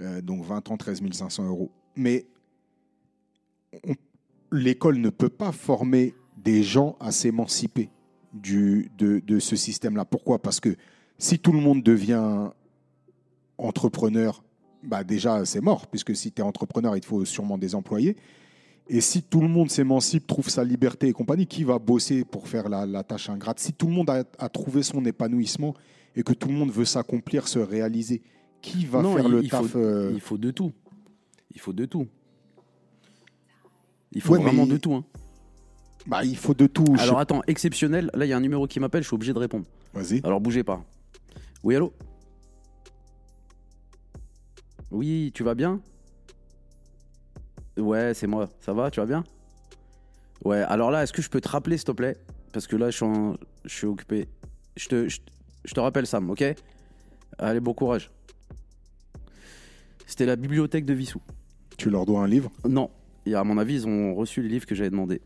Euh, 0.00 0.20
donc 0.20 0.44
20 0.44 0.70
ans, 0.70 0.76
13 0.76 1.02
500 1.12 1.46
euros. 1.46 1.70
Mais 1.96 2.26
l'école 4.50 4.98
ne 4.98 5.10
peut 5.10 5.28
pas 5.28 5.52
former 5.52 6.14
des 6.36 6.62
gens 6.62 6.96
à 7.00 7.12
s'émanciper 7.12 7.90
de, 8.32 8.88
ce 9.38 9.56
système-là. 9.56 10.04
Pourquoi? 10.04 10.40
Parce 10.40 10.60
que 10.60 10.76
si 11.18 11.38
tout 11.38 11.52
le 11.52 11.60
monde 11.60 11.82
devient 11.82 12.50
entrepreneur 13.58 14.42
bah 14.82 15.04
déjà, 15.04 15.44
c'est 15.44 15.60
mort, 15.60 15.86
puisque 15.88 16.16
si 16.16 16.32
tu 16.32 16.40
es 16.40 16.44
entrepreneur, 16.44 16.96
il 16.96 17.02
te 17.02 17.06
faut 17.06 17.26
sûrement 17.26 17.58
des 17.58 17.74
employés. 17.74 18.16
Et 18.88 19.02
si 19.02 19.22
tout 19.22 19.42
le 19.42 19.48
monde 19.48 19.70
s'émancipe, 19.70 20.26
trouve 20.26 20.48
sa 20.48 20.64
liberté 20.64 21.08
et 21.08 21.12
compagnie, 21.12 21.46
qui 21.46 21.64
va 21.64 21.78
bosser 21.78 22.24
pour 22.24 22.48
faire 22.48 22.70
la, 22.70 23.04
tâche 23.04 23.28
ingrate? 23.28 23.58
Si 23.60 23.74
tout 23.74 23.88
le 23.88 23.92
monde 23.92 24.08
a 24.08 24.48
trouvé 24.48 24.82
son 24.82 25.04
épanouissement 25.04 25.74
et 26.16 26.22
que 26.22 26.32
tout 26.32 26.48
le 26.48 26.54
monde 26.54 26.70
veut 26.70 26.86
s'accomplir, 26.86 27.46
se 27.46 27.58
réaliser, 27.58 28.22
qui 28.62 28.84
va 28.86 29.02
Non, 29.02 29.14
faire 29.16 29.26
il, 29.26 29.30
le 29.32 29.42
il 29.44 29.50
taf 29.50 29.66
faut, 29.66 29.78
euh, 29.78 30.10
il 30.14 30.20
faut 30.20 30.38
de 30.38 30.50
tout. 30.50 30.72
Il 31.54 31.60
faut 31.60 31.72
de 31.72 31.84
tout. 31.84 32.06
Il 34.12 34.20
faut 34.20 34.34
Ouais, 34.34 34.40
vraiment 34.42 34.64
il- 34.64 34.70
de 34.70 34.76
tout. 34.76 34.94
hein. 34.94 35.04
bah, 36.06 36.24
Il 36.24 36.36
faut 36.36 36.54
de 36.54 36.66
tout. 36.66 36.84
Je- 36.96 37.00
Alors 37.02 37.18
attends, 37.20 37.42
exceptionnel. 37.46 38.10
Là, 38.14 38.24
il 38.26 38.28
y 38.28 38.32
a 38.32 38.36
un 38.36 38.40
numéro 38.40 38.66
qui 38.66 38.80
m'appelle, 38.80 39.02
je 39.02 39.08
suis 39.08 39.14
obligé 39.14 39.32
de 39.32 39.38
répondre. 39.38 39.66
Vas-y. 39.94 40.20
Alors 40.24 40.40
bougez 40.40 40.62
pas. 40.64 40.84
Oui, 41.62 41.76
allô? 41.76 41.92
Oui, 44.90 45.30
tu 45.34 45.42
vas 45.44 45.54
bien? 45.54 45.80
Ouais, 47.76 48.12
c'est 48.14 48.26
moi. 48.26 48.48
Ça 48.60 48.72
va, 48.72 48.90
tu 48.90 49.00
vas 49.00 49.06
bien? 49.06 49.24
Ouais, 50.44 50.58
alors 50.62 50.90
là, 50.90 51.02
est-ce 51.02 51.12
que 51.12 51.22
je 51.22 51.30
peux 51.30 51.40
te 51.40 51.48
rappeler, 51.48 51.76
s'il 51.76 51.84
te 51.86 51.92
plaît? 51.92 52.16
Parce 52.52 52.66
que 52.66 52.76
là, 52.76 52.90
je 52.90 52.96
suis, 52.96 53.04
en- 53.04 53.36
je 53.64 53.74
suis 53.74 53.86
occupé. 53.86 54.28
Je 54.76 54.88
te, 54.88 55.08
je, 55.08 55.20
je 55.64 55.74
te 55.74 55.80
rappelle, 55.80 56.06
Sam, 56.06 56.28
ok? 56.30 56.44
Allez, 57.38 57.60
bon 57.60 57.74
courage. 57.74 58.10
C'était 60.10 60.26
la 60.26 60.34
bibliothèque 60.34 60.84
de 60.86 60.92
Vissou. 60.92 61.20
Tu 61.78 61.88
leur 61.88 62.04
dois 62.04 62.20
un 62.22 62.26
livre? 62.26 62.50
Non, 62.68 62.90
et 63.26 63.36
à 63.36 63.44
mon 63.44 63.58
avis, 63.58 63.74
ils 63.74 63.86
ont 63.86 64.12
reçu 64.16 64.42
les 64.42 64.48
livres 64.48 64.66
que 64.66 64.74
j'avais 64.74 64.90
demandé. 64.90 65.20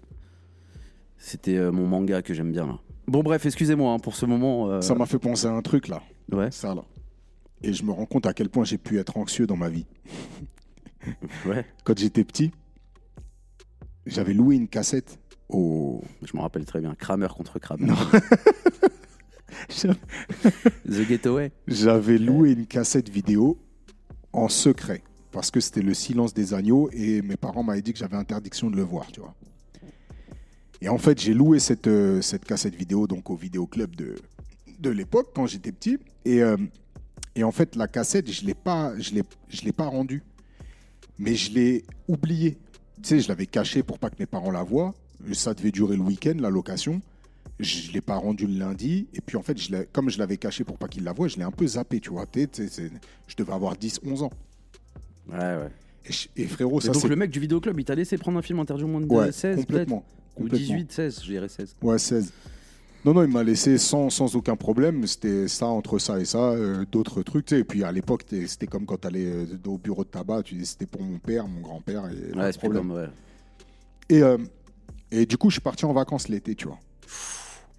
C'était 1.17 1.57
euh, 1.57 1.73
mon 1.73 1.87
manga 1.87 2.21
que 2.21 2.35
j'aime 2.35 2.53
bien, 2.53 2.67
là. 2.67 2.79
Bon, 3.07 3.23
bref, 3.23 3.47
excusez-moi 3.47 3.95
hein, 3.95 3.99
pour 3.99 4.15
ce 4.15 4.27
moment. 4.27 4.69
euh, 4.69 4.83
Ça 4.83 4.95
m'a 4.95 5.07
fait 5.07 5.19
penser 5.19 5.47
à 5.47 5.53
un 5.53 5.63
truc 5.63 5.89
là. 5.89 6.03
Ouais, 6.31 6.51
Ça 6.51 6.75
là. 6.75 6.85
Et 7.63 7.73
je 7.73 7.83
me 7.83 7.93
rends 7.93 8.05
compte 8.05 8.27
à 8.27 8.35
quel 8.35 8.51
point 8.51 8.65
j'ai 8.65 8.77
pu 8.77 8.99
être 8.99 9.17
anxieux 9.17 9.47
dans 9.47 9.57
ma 9.57 9.71
vie. 9.71 9.87
ouais, 11.47 11.65
Quand 11.85 11.99
j'étais 11.99 12.23
petit, 12.25 12.51
j'avais 14.05 14.35
loué 14.35 14.57
une 14.57 14.69
cassette 14.69 15.19
au. 15.49 16.03
je 16.23 16.37
me 16.37 16.43
rappelle 16.43 16.67
très 16.67 16.83
bien. 16.83 16.95
Kramer 16.95 17.29
contre 17.35 17.59
Kramer. 17.59 17.87
Non. 17.87 17.97
The 20.87 21.09
Getaway. 21.09 21.53
J'avais 21.69 22.19
loué 22.19 22.53
une 22.53 22.67
cassette 22.67 23.09
vidéo 23.09 23.59
en 24.35 24.49
secret 24.49 25.03
parce 25.31 25.51
que 25.51 25.61
c'était 25.61 25.83
le 25.83 25.95
silence 25.95 26.35
des 26.35 26.55
agneaux 26.55 26.91
et 26.93 27.23
mes 27.23 27.37
parents 27.37 27.63
m'avaient 27.63 27.83
dit 27.83 27.93
que 27.93 27.99
j'avais 27.99 28.17
interdiction 28.17 28.71
de 28.71 28.77
le 28.77 28.83
voir, 28.83 29.11
tu 29.11 29.21
vois. 29.21 29.35
Et 30.81 30.89
en 30.89 30.99
fait, 30.99 31.21
j'ai 31.21 31.35
loué 31.35 31.59
cette, 31.59 31.87
euh, 31.87 32.21
cette 32.21 32.45
cassette 32.45 32.75
vidéo 32.75 33.07
donc 33.07 33.31
au 33.31 33.37
vidéoclub 33.37 33.97
de, 33.97 34.17
de 34.79 34.91
l'époque 34.91 35.31
quand 35.35 35.47
j'étais 35.47 35.73
petit 35.73 35.99
et, 36.25 36.43
euh, 36.43 36.57
et 37.35 37.43
en 37.43 37.53
fait 37.53 37.75
la 37.75 37.89
cassette, 37.89 38.31
je 38.31 38.45
l'ai 38.45 38.55
pas 38.55 38.93
l'ai 38.95 39.23
l'ai 39.65 39.73
pas 39.73 39.87
rendue. 39.87 40.23
Mais 41.19 41.35
je 41.35 41.53
l'ai 41.53 41.85
oubliée. 42.09 42.59
Tu 42.97 43.09
sais, 43.09 43.21
je 43.21 43.29
l'avais 43.29 43.47
cachée 43.47 43.83
pour 43.83 43.99
pas 43.99 44.11
que 44.11 44.17
mes 44.19 44.27
parents 44.27 44.51
la 44.51 44.63
voient. 44.63 44.95
Ça 45.33 45.55
devait 45.55 45.71
durer 45.71 45.97
le 45.97 46.03
week-end, 46.03 46.35
la 46.39 46.51
location. 46.51 47.01
Je 47.61 47.89
ne 47.89 47.93
l'ai 47.93 48.01
pas 48.01 48.17
rendu 48.17 48.47
le 48.47 48.59
lundi. 48.59 49.07
Et 49.15 49.21
puis, 49.21 49.37
en 49.37 49.43
fait, 49.43 49.57
je 49.59 49.83
comme 49.93 50.11
je 50.11 50.19
l'avais 50.19 50.37
caché 50.37 50.65
pour 50.65 50.77
pas 50.77 50.89
qu'il 50.89 51.05
la 51.05 51.13
voie, 51.13 51.29
je 51.29 51.37
l'ai 51.37 51.45
un 51.45 51.51
peu 51.53 51.67
zappé, 51.67 52.01
tu 52.01 52.11
vois. 52.11 52.27
Je 52.35 53.37
devais 53.37 53.53
avoir 53.53 53.77
10, 53.77 54.01
11 54.05 54.23
ans. 54.25 54.31
Ouais, 55.31 55.39
ouais. 55.39 55.69
Et, 56.07 56.13
je- 56.13 56.29
et 56.37 56.47
frérot, 56.47 56.81
Et 56.81 56.83
ça 56.83 56.93
donc 56.93 57.03
c'est... 57.03 57.09
le 57.09 57.17
mec 57.17 57.31
du 57.31 57.41
vidéoclub, 57.41 57.79
il 57.79 57.85
t'a 57.85 57.95
laissé 57.95 58.19
prendre 58.19 58.39
un 58.39 58.43
film 58.43 58.59
interdit 58.59 58.83
au 58.85 58.89
moins 58.89 59.01
de 59.01 59.07
Ouais, 59.07 59.33
16 59.33 59.55
peut-être 59.57 59.67
complètement. 59.67 60.05
Ou 60.37 60.43
complètement. 60.43 60.59
18, 60.59 60.93
16, 60.93 61.21
je 61.23 61.31
dirais 61.31 61.49
16. 61.49 61.77
Ouais, 61.81 61.99
16. 61.99 62.33
Non, 63.05 63.15
non, 63.15 63.23
il 63.23 63.31
m'a 63.31 63.43
laissé 63.43 63.79
sans, 63.79 64.11
sans 64.11 64.35
aucun 64.35 64.57
problème. 64.57 65.07
C'était 65.07 65.47
ça, 65.47 65.67
entre 65.67 65.99
ça 65.99 66.19
et 66.19 66.25
ça, 66.25 66.51
euh, 66.51 66.85
d'autres 66.91 67.23
trucs. 67.23 67.47
tu 67.47 67.55
sais. 67.55 67.61
Et 67.61 67.65
puis 67.65 67.85
à 67.85 67.93
l'époque, 67.93 68.25
c'était 68.47 68.67
comme 68.67 68.85
quand 68.87 68.99
tu 69.01 69.07
allais 69.07 69.33
au 69.67 69.79
bureau 69.79 70.05
de 70.05 70.09
tabac, 70.09 70.43
tu 70.43 70.63
c'était 70.65 70.87
pour 70.87 71.03
mon 71.03 71.19
père, 71.19 71.47
mon 71.47 71.61
grand-père, 71.61 72.05
et 72.11 72.37
Ouais, 72.37 72.51
problème. 72.53 72.89
comme, 72.89 72.97
ouais. 72.97 73.09
Et, 74.09 74.23
euh, 74.23 74.39
et 75.11 75.25
du 75.27 75.37
coup, 75.39 75.49
je 75.51 75.55
suis 75.55 75.63
parti 75.63 75.85
en 75.85 75.93
vacances 75.93 76.29
l'été, 76.29 76.55
tu 76.55 76.67
vois. 76.67 76.79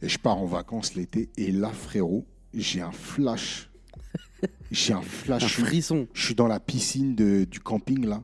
Et 0.06 0.10
je 0.10 0.20
pars 0.20 0.38
en 0.38 0.46
vacances 0.46 0.94
l'été, 0.94 1.30
et 1.36 1.52
là, 1.52 1.72
frérot, 1.72 2.28
j'ai 2.54 2.80
un 2.82 2.92
flash. 2.92 3.72
J'ai 4.70 4.94
un 4.94 5.02
flash. 5.02 5.44
Un 5.44 5.48
frisson. 5.48 6.08
Je 6.14 6.26
suis 6.26 6.36
dans 6.36 6.46
la 6.48 6.60
piscine 6.60 7.16
de- 7.16 7.46
du 7.46 7.60
camping, 7.60 8.06
là, 8.06 8.24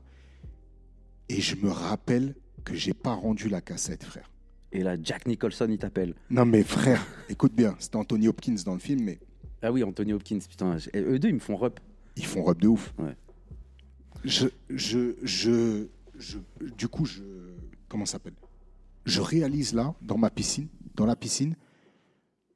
et 1.28 1.41
je 1.41 1.56
me 1.56 1.72
rappelle 1.72 2.36
que 2.63 2.76
j'ai 2.76 2.94
pas 2.94 3.13
rendu 3.15 3.50
la 3.50 3.62
cassette, 3.62 4.04
frère. 4.04 4.30
Et 4.72 4.84
là, 4.84 4.96
Jack 5.02 5.26
Nicholson, 5.26 5.65
il 5.72 5.80
t'appelle. 5.80 6.13
Non, 6.30 6.46
mais 6.46 6.62
frère, 6.63 7.04
écoute 7.30 7.54
bien, 7.56 7.76
c'était 7.80 7.96
Anthony 7.96 8.28
Hopkins 8.28 8.58
dans 8.63 8.74
le 8.74 8.80
film, 8.80 9.02
mais 9.04 9.20
Ah 9.63 9.72
oui, 9.72 9.84
Anthony 9.84 10.13
Hopkins, 10.13 10.38
putain. 10.48 10.78
et 10.94 11.00
Eux 11.02 11.17
deux, 11.17 11.30
ils 11.30 11.34
me 11.36 11.39
font 11.39 11.56
rep. 11.58 11.80
ils 12.15 12.26
font 12.28 12.44
robe 12.44 12.62
de 12.62 12.67
ouf. 12.67 12.94
Ouais. 13.00 13.15
Je, 14.24 14.48
je, 14.70 15.15
je, 15.24 15.88
je, 16.20 16.38
du 16.78 16.88
coup, 16.88 17.06
je, 17.06 17.24
comment 17.89 18.06
ça 18.06 18.13
s'appelle? 18.13 18.36
Je 19.06 19.20
réalise 19.22 19.74
là, 19.74 19.96
dans 20.04 20.17
ma 20.20 20.30
piscine, 20.30 20.67
dans 20.96 21.08
la 21.08 21.15
piscine, 21.15 21.56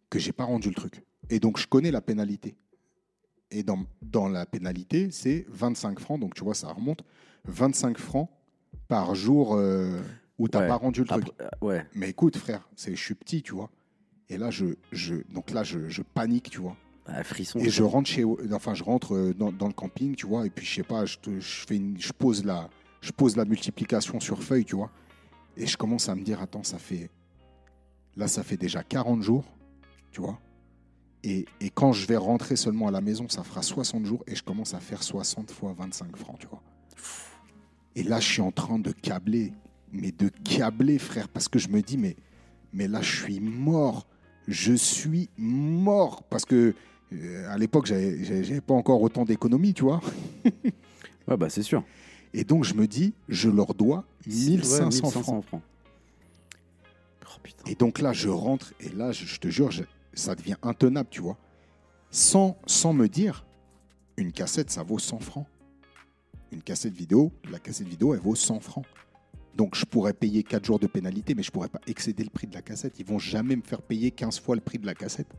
que 0.10 0.20
j'ai 0.20 0.32
pas 0.32 0.44
rendu 0.46 0.70
le 0.70 0.76
truc. 0.76 1.04
Et 1.30 1.40
donc, 1.40 1.58
je 1.60 1.68
connais 1.68 1.92
la 1.92 2.02
pénalité. 2.02 2.56
Et 3.52 3.64
dans, 3.64 3.86
dans 4.02 4.28
la 4.28 4.46
pénalité, 4.46 5.12
c'est 5.12 5.46
25 5.50 6.00
francs, 6.00 6.20
donc 6.20 6.34
tu 6.36 6.44
vois, 6.44 6.54
ça 6.56 6.72
remonte. 6.72 7.04
25 7.46 7.98
francs 7.98 8.30
par 8.88 9.14
jour 9.16 9.56
euh, 9.56 10.00
où 10.38 10.48
tu 10.50 10.58
n'as 10.58 10.64
Ouais. 10.64 10.68
pas 10.70 10.76
rendu 10.78 11.02
le 11.02 11.08
truc. 11.08 11.26
Après, 11.30 11.46
euh, 11.46 11.66
ouais. 11.66 11.86
Mais 11.94 12.10
écoute, 12.10 12.38
frère, 12.38 12.68
c'est, 12.76 12.96
je 12.96 13.02
suis 13.02 13.16
petit, 13.16 13.42
tu 13.44 13.54
vois. 13.54 13.70
Et 14.30 14.38
là, 14.38 14.50
je, 14.50 14.66
je, 14.92 15.16
donc 15.32 15.52
là, 15.52 15.64
je, 15.64 15.88
je 15.90 16.02
panique, 16.02 16.50
tu 16.50 16.60
vois. 16.60 16.76
Ah, 17.08 17.24
frisson. 17.24 17.60
Et 17.60 17.70
je 17.70 17.84
rentre 17.84 18.10
chez, 18.10 18.24
enfin, 18.52 18.74
je 18.74 18.84
rentre 18.84 19.14
euh, 19.16 19.34
dans, 19.36 19.52
dans 19.52 19.68
le 19.68 19.74
camping, 19.74 20.16
tu 20.16 20.26
vois, 20.26 20.48
et 20.48 20.50
puis 20.50 20.66
je 20.66 20.74
sais 20.74 20.84
pas, 20.84 21.06
je, 21.06 21.18
je 21.40 21.66
fais 21.68 21.76
une, 21.76 22.00
je 22.00 22.12
pose 22.12 22.44
la, 22.44 22.68
je 23.02 23.12
pose 23.12 23.36
la 23.38 23.46
multiplication 23.46 24.20
sur 24.20 24.42
feuille, 24.42 24.66
tu 24.66 24.76
vois, 24.76 24.90
et 25.56 25.68
je 25.68 25.78
commence 25.78 26.10
à 26.10 26.16
me 26.16 26.24
dire, 26.24 26.42
attends, 26.42 26.64
ça 26.64 26.80
fait, 26.80 27.12
là, 28.16 28.28
ça 28.28 28.42
fait 28.42 28.58
déjà 28.58 28.82
40 28.82 29.22
jours, 29.22 29.46
tu 30.16 30.22
vois, 30.22 30.40
et, 31.26 31.46
et 31.60 31.70
quand 31.70 31.92
je 31.92 32.08
vais 32.08 32.16
rentrer 32.16 32.56
seulement 32.56 32.88
à 32.88 32.92
la 32.92 33.02
maison, 33.02 33.28
ça 33.28 33.44
fera 33.44 33.62
60 33.62 34.06
jours, 34.06 34.24
et 34.28 34.34
je 34.36 34.44
commence 34.44 34.74
à 34.74 34.80
faire 34.80 35.04
60 35.04 35.52
fois 35.52 35.76
25 35.78 36.16
francs, 36.16 36.40
tu 36.40 36.48
vois. 36.48 36.62
Et 37.98 38.04
là, 38.04 38.22
je 38.22 38.30
suis 38.32 38.42
en 38.42 38.54
train 38.54 38.80
de 38.80 38.94
câbler, 38.94 39.52
mais 39.92 40.14
de 40.14 40.30
câbler, 40.30 41.00
frère, 41.00 41.28
parce 41.28 41.50
que 41.50 41.60
je 41.60 41.68
me 41.68 41.82
dis, 41.82 41.98
mais, 41.98 42.16
mais 42.72 42.88
là, 42.88 43.02
je 43.02 43.24
suis 43.24 43.42
mort. 43.42 44.08
Je 44.48 44.72
suis 44.72 45.30
mort. 45.38 46.24
Parce 46.30 46.46
que 46.46 46.76
euh, 47.12 47.50
à 47.50 47.58
l'époque, 47.58 47.88
j'avais 47.88 48.62
pas 48.62 48.74
encore 48.74 49.02
autant 49.02 49.26
d'économies, 49.26 49.74
tu 49.74 49.84
vois. 49.84 50.00
Ouais, 51.28 51.38
bah 51.38 51.50
c'est 51.50 51.64
sûr. 51.64 51.84
Et 52.36 52.44
donc, 52.44 52.64
je 52.64 52.76
me 52.76 52.86
dis, 52.86 53.16
je 53.28 53.50
leur 53.50 53.74
dois 53.74 54.06
1500 54.28 55.08
Ouais, 55.08 55.12
francs. 55.12 55.44
francs. 55.44 55.62
Oh. 57.26 57.48
Et 57.66 57.74
donc 57.74 58.00
là, 58.00 58.14
je 58.14 58.30
rentre, 58.30 58.76
et 58.80 58.90
là, 58.90 59.12
je, 59.12 59.26
je 59.26 59.40
te 59.40 59.48
jure, 59.48 59.72
ça 60.16 60.36
devient 60.36 60.56
intenable, 60.64 61.10
tu 61.10 61.22
vois. 61.22 61.38
Sans, 62.10 62.58
sans 62.66 62.94
me 62.94 63.08
dire, 63.08 63.46
une 64.18 64.32
cassette, 64.32 64.72
ça 64.72 64.84
vaut 64.84 65.00
100 65.00 65.20
francs. 65.20 65.46
Une 66.52 66.62
cassette 66.62 66.94
vidéo, 66.94 67.32
la 67.52 67.60
cassette 67.60 67.88
vidéo, 67.88 68.14
elle 68.14 68.22
vaut 68.22 68.36
100 68.36 68.60
francs. 68.62 68.86
Donc 69.56 69.76
je 69.76 69.86
pourrais 69.86 70.14
payer 70.14 70.44
4 70.44 70.66
jours 70.66 70.80
de 70.80 70.88
pénalité, 70.88 71.36
mais 71.36 71.44
je 71.44 71.52
pourrais 71.52 71.70
pas 71.70 71.82
excéder 71.88 72.24
le 72.24 72.30
prix 72.30 72.48
de 72.48 72.54
la 72.54 72.62
cassette. 72.62 73.00
Ils 73.00 73.06
vont 73.06 73.20
jamais 73.20 73.56
me 73.56 73.62
faire 73.62 73.82
payer 73.82 74.12
15 74.12 74.40
fois 74.40 74.56
le 74.56 74.62
prix 74.62 74.78
de 74.78 74.86
la 74.86 74.96
cassette. 74.96 75.34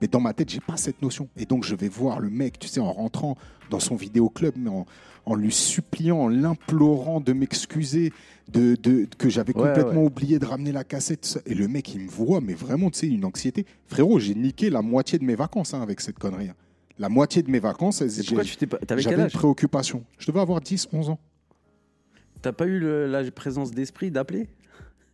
Mais 0.00 0.08
dans 0.08 0.20
ma 0.20 0.32
tête, 0.32 0.48
j'ai 0.50 0.60
pas 0.60 0.76
cette 0.76 1.02
notion. 1.02 1.28
Et 1.36 1.44
donc 1.46 1.64
je 1.64 1.74
vais 1.74 1.88
voir 1.88 2.20
le 2.20 2.30
mec, 2.30 2.58
tu 2.58 2.68
sais, 2.68 2.80
en 2.80 2.92
rentrant 2.92 3.36
dans 3.70 3.80
son 3.80 3.96
vidéoclub, 3.96 4.54
mais 4.56 4.70
en, 4.70 4.86
en 5.26 5.34
lui 5.34 5.52
suppliant, 5.52 6.18
en 6.18 6.28
l'implorant 6.28 7.20
de 7.20 7.32
m'excuser, 7.32 8.12
de, 8.48 8.76
de- 8.76 9.06
que 9.18 9.28
j'avais 9.28 9.54
Ouais, 9.56 9.62
complètement 9.68 10.00
ouais. 10.00 10.06
oublié 10.06 10.38
de 10.38 10.46
ramener 10.46 10.72
la 10.72 10.84
cassette. 10.84 11.42
Et 11.46 11.54
le 11.54 11.68
mec, 11.68 11.94
il 11.94 12.00
me 12.00 12.08
voit, 12.08 12.40
mais 12.40 12.54
vraiment, 12.54 12.90
tu 12.90 13.00
sais, 13.00 13.06
une 13.08 13.24
anxiété. 13.24 13.66
Frérot, 13.86 14.18
j'ai 14.18 14.34
niqué 14.34 14.70
la 14.70 14.82
moitié 14.82 15.18
de 15.18 15.24
mes 15.24 15.34
vacances 15.36 15.74
hein, 15.74 15.82
avec 15.82 16.00
cette 16.00 16.18
connerie. 16.18 16.48
hein. 16.48 16.54
La 16.98 17.08
moitié 17.08 17.42
de 17.42 17.50
mes 17.50 17.60
vacances, 17.60 18.02
j'avais 18.06 19.22
une 19.22 19.30
préoccupation. 19.30 20.04
Je 20.18 20.26
devais 20.26 20.40
avoir 20.40 20.60
10, 20.60 20.88
11 20.92 21.10
ans. 21.10 21.18
T'as 22.42 22.52
pas 22.52 22.66
eu 22.66 22.78
le- 22.78 23.06
la 23.06 23.30
présence 23.30 23.70
d'esprit 23.70 24.10
d'appeler? 24.10 24.48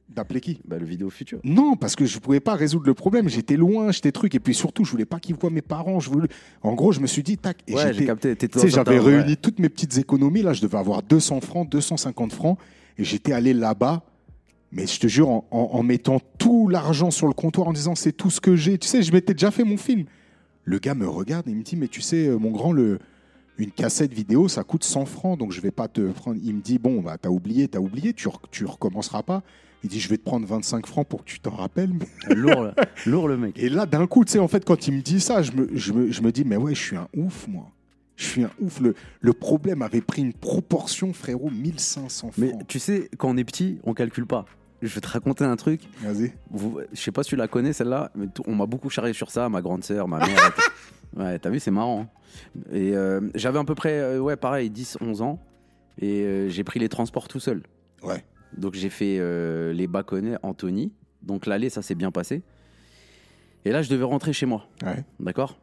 D'appeler 0.09 0.41
qui? 0.41 0.61
Bah 0.65 0.79
le 0.79 0.87
vidéo 0.87 1.11
futur. 1.11 1.41
Non, 1.45 1.77
parce 1.77 1.97
que 1.97 2.07
je 2.07 2.19
pouvais 2.21 2.41
pas 2.41 2.55
résoudre 2.55 2.87
le 2.87 2.95
problème. 2.95 3.29
J'étais 3.29 3.57
loin, 3.57 3.91
j'étais 3.91 4.13
truc. 4.13 4.35
Et 4.35 4.41
puis 4.41 4.55
surtout, 4.55 4.85
je 4.85 4.91
voulais 4.93 5.05
pas 5.05 5.19
qu'ils 5.19 5.35
voient 5.35 5.51
mes 5.51 5.63
parents. 5.63 5.99
Je 6.01 6.09
voulais... 6.09 6.29
En 6.63 6.75
gros, 6.75 6.93
je 6.93 7.01
me 7.01 7.07
suis 7.07 7.23
dit, 7.25 7.37
tac. 7.37 7.59
Et 7.67 7.75
ouais, 7.75 7.93
j'ai 7.93 8.07
capté. 8.07 8.37
J'avais 8.67 8.99
réuni 9.01 9.31
ouais. 9.31 9.37
toutes 9.37 9.59
mes 9.59 9.69
petites 9.69 9.99
économies. 9.99 10.43
Là, 10.43 10.53
je 10.53 10.63
devais 10.63 10.79
avoir 10.79 11.03
200 11.03 11.41
francs, 11.41 11.69
250 11.69 12.33
francs. 12.33 12.59
Et 12.99 13.05
j'étais 13.05 13.33
allé 13.33 13.53
là-bas. 13.53 14.05
Mais 14.73 14.87
je 14.87 14.99
te 15.01 15.07
jure, 15.07 15.29
en, 15.29 15.47
en- 15.51 15.71
en 15.73 15.83
mettant 15.83 16.21
tout 16.39 16.69
l'argent 16.69 17.11
sur 17.11 17.27
le 17.27 17.33
comptoir, 17.33 17.69
en 17.69 17.73
disant 17.73 17.95
c'est 17.95 18.13
tout 18.13 18.31
ce 18.31 18.41
que 18.41 18.57
j'ai. 18.57 18.79
Tu 18.79 18.89
sais, 18.89 19.03
je 19.03 19.13
m'étais 19.13 19.33
déjà 19.35 19.51
fait 19.51 19.65
mon 19.65 19.77
film. 19.77 20.05
Le 20.65 20.79
gars 20.79 20.95
me 20.95 21.09
regarde 21.09 21.47
et 21.49 21.51
il 21.53 21.57
me 21.57 21.63
dit 21.63 21.77
mais 21.77 21.89
tu 21.89 22.01
sais, 22.01 22.27
euh, 22.27 22.37
mon 22.39 22.51
grand, 22.51 22.73
le, 22.73 22.99
une 23.59 23.71
cassette 23.71 24.13
vidéo, 24.13 24.49
ça 24.49 24.65
coûte 24.65 24.83
100 24.85 25.05
francs, 25.07 25.39
donc 25.39 25.53
je 25.53 25.61
vais 25.61 25.71
pas 25.71 25.87
te 25.89 26.01
prendre. 26.13 26.39
Il 26.43 26.55
me 26.57 26.61
dit 26.61 26.79
bon, 26.79 27.01
bah 27.01 27.17
t'as 27.21 27.29
oublié, 27.29 27.69
t'as 27.69 27.79
oublié, 27.79 28.13
tu, 28.13 28.29
tu 28.51 28.65
recommenceras 28.65 29.23
pas. 29.23 29.43
Il 29.87 29.89
dit 29.89 30.01
je 30.01 30.09
vais 30.09 30.17
te 30.19 30.25
prendre 30.25 30.45
25 30.45 30.85
francs 30.85 31.07
pour 31.07 31.21
que 31.25 31.31
tu 31.31 31.39
t'en 31.39 31.53
rappelles. 31.53 31.93
Lourd, 32.35 32.65
le- 32.65 32.73
lourd 33.11 33.29
le 33.29 33.37
mec. 33.37 33.57
Et 33.57 33.69
là, 33.69 33.87
d'un 33.87 34.09
coup, 34.09 34.25
tu 34.25 34.33
sais, 34.33 34.41
en 34.41 34.49
fait, 34.49 34.65
quand 34.65 34.89
il 34.89 34.95
me 34.95 35.01
dit 35.01 35.21
ça, 35.21 35.43
je 35.43 35.53
me, 35.53 35.69
je 35.75 35.93
me, 35.93 36.11
je 36.11 36.23
me 36.23 36.33
dis, 36.33 36.45
mais 36.45 36.57
ouais, 36.57 36.75
je 36.75 36.81
suis 36.83 36.97
un 36.97 37.07
ouf, 37.17 37.47
moi. 37.47 37.71
Je 38.17 38.25
suis 38.25 38.43
un 38.43 38.51
ouf. 38.61 38.81
Le, 38.81 38.97
le 39.21 39.33
problème 39.33 39.83
avait 39.83 40.01
pris 40.01 40.23
une 40.23 40.33
proportion, 40.33 41.13
frérot, 41.13 41.51
1500 41.51 42.33
francs. 42.33 42.35
Mais 42.37 42.53
tu 42.67 42.81
sais, 42.81 43.09
quand 43.17 43.29
on 43.31 43.37
est 43.37 43.45
petit, 43.45 43.79
on 43.85 43.95
calcule 43.95 44.27
pas. 44.27 44.45
Je 44.83 44.89
vais 44.93 45.01
te 45.01 45.09
raconter 45.09 45.45
un 45.45 45.55
truc. 45.57 45.83
Vas-y. 46.01 46.33
Je 46.93 47.01
sais 47.01 47.13
pas 47.13 47.23
si 47.23 47.29
tu 47.31 47.37
la 47.37 47.47
connais 47.47 47.73
celle-là, 47.73 48.11
mais 48.17 48.27
on 48.47 48.57
m'a 48.57 48.67
beaucoup 48.67 48.91
charrié 48.91 49.13
sur 49.15 49.31
ça, 49.31 49.49
ma 49.49 49.63
grande 49.63 49.85
sœur, 49.85 50.09
ma 50.09 50.19
mère. 50.19 50.53
ouais, 51.17 51.39
t'as 51.39 51.49
vu, 51.51 51.61
c'est 51.61 51.71
marrant. 51.71 52.03
hein. 52.03 52.61
Et 52.73 52.97
euh, 52.97 53.21
j'avais 53.37 53.59
à 53.61 53.65
peu 53.65 53.75
près, 53.77 53.99
euh, 54.01 54.19
ouais, 54.19 54.37
pareil, 54.37 54.69
10, 54.69 54.99
11 55.01 55.23
ans. 55.23 55.39
Et 56.01 56.23
euh, 56.25 56.49
j'ai 56.49 56.65
pris 56.65 56.81
les 56.81 56.89
transports 56.89 57.29
tout 57.29 57.41
seul. 57.41 57.63
Ouais. 58.03 58.25
Donc 58.57 58.75
j'ai 58.75 58.89
fait 58.91 59.17
euh, 59.19 59.73
les 59.73 59.87
Baconnais, 59.87 60.37
Anthony. 60.43 60.93
Donc 61.23 61.47
l'aller, 61.47 61.69
ça 61.71 61.83
s'est 61.83 61.95
bien 61.95 62.11
passé. 62.11 62.43
Et 63.65 63.71
là, 63.73 63.83
je 63.83 63.91
devais 63.91 64.05
rentrer 64.05 64.33
chez 64.33 64.47
moi. 64.47 64.67
Ouais. 64.85 65.05
D'accord? 65.19 65.59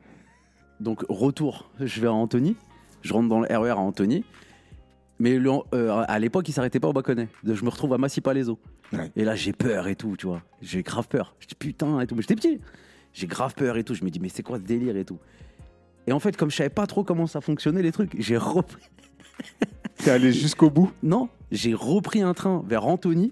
Donc, 0.82 1.06
retour, 1.08 1.70
je 1.80 2.02
vais 2.02 2.08
à 2.08 2.14
Antony. 2.14 2.58
Je 3.02 3.14
rentre 3.14 3.30
dans 3.30 3.40
le 3.40 3.48
RER 3.48 3.70
à 3.70 3.78
Antony. 3.78 4.26
Mais 5.20 5.38
le- 5.38 5.52
euh, 5.74 6.04
à 6.08 6.20
l'époque, 6.20 6.50
il 6.50 6.52
s'arrêtait 6.52 6.82
pas 6.82 6.90
au. 6.90 6.94
Donc, 6.94 7.06
Je 7.46 7.64
me 7.64 7.70
retrouve 7.70 7.94
à 7.94 7.98
Massy-Palaiso. 7.98 8.60
Ouais. 8.92 9.10
Et 9.16 9.24
là, 9.24 9.36
j'ai 9.36 9.54
peur 9.54 9.88
et 9.88 9.96
tout, 9.96 10.16
tu 10.18 10.28
vois. 10.28 10.42
J'ai 10.62 10.84
grave 10.84 11.08
peur. 11.08 11.36
Je 11.40 11.48
dis 11.48 11.56
putain 11.56 12.00
et 12.02 12.08
tout. 12.08 12.16
Mais 12.16 12.22
j'étais 12.22 12.36
petit. 12.36 12.60
J'ai 13.14 13.28
grave 13.28 13.54
peur 13.56 13.78
et 13.78 13.84
tout. 13.86 13.94
Je 13.94 14.04
me 14.04 14.10
dis, 14.10 14.20
mais 14.20 14.28
c'est 14.30 14.44
quoi 14.44 14.58
ce 14.58 14.64
délire 14.64 14.98
et 14.98 15.06
tout. 15.06 15.20
Et 16.08 16.12
en 16.12 16.20
fait, 16.20 16.36
comme 16.36 16.52
je 16.52 16.58
savais 16.58 16.70
pas 16.70 16.88
trop 16.88 17.06
comment 17.06 17.28
ça 17.28 17.40
fonctionnait, 17.40 17.82
les 17.82 17.94
trucs, 17.94 18.20
j'ai 18.20 18.36
repris. 18.36 18.84
T'es 19.98 20.12
allé 20.12 20.34
jusqu'au 20.34 20.70
bout? 20.70 20.92
Non, 21.02 21.30
j'ai 21.54 21.74
repris 21.74 22.22
un 22.22 22.34
train 22.34 22.64
vers 22.68 22.86
Antony 22.86 23.32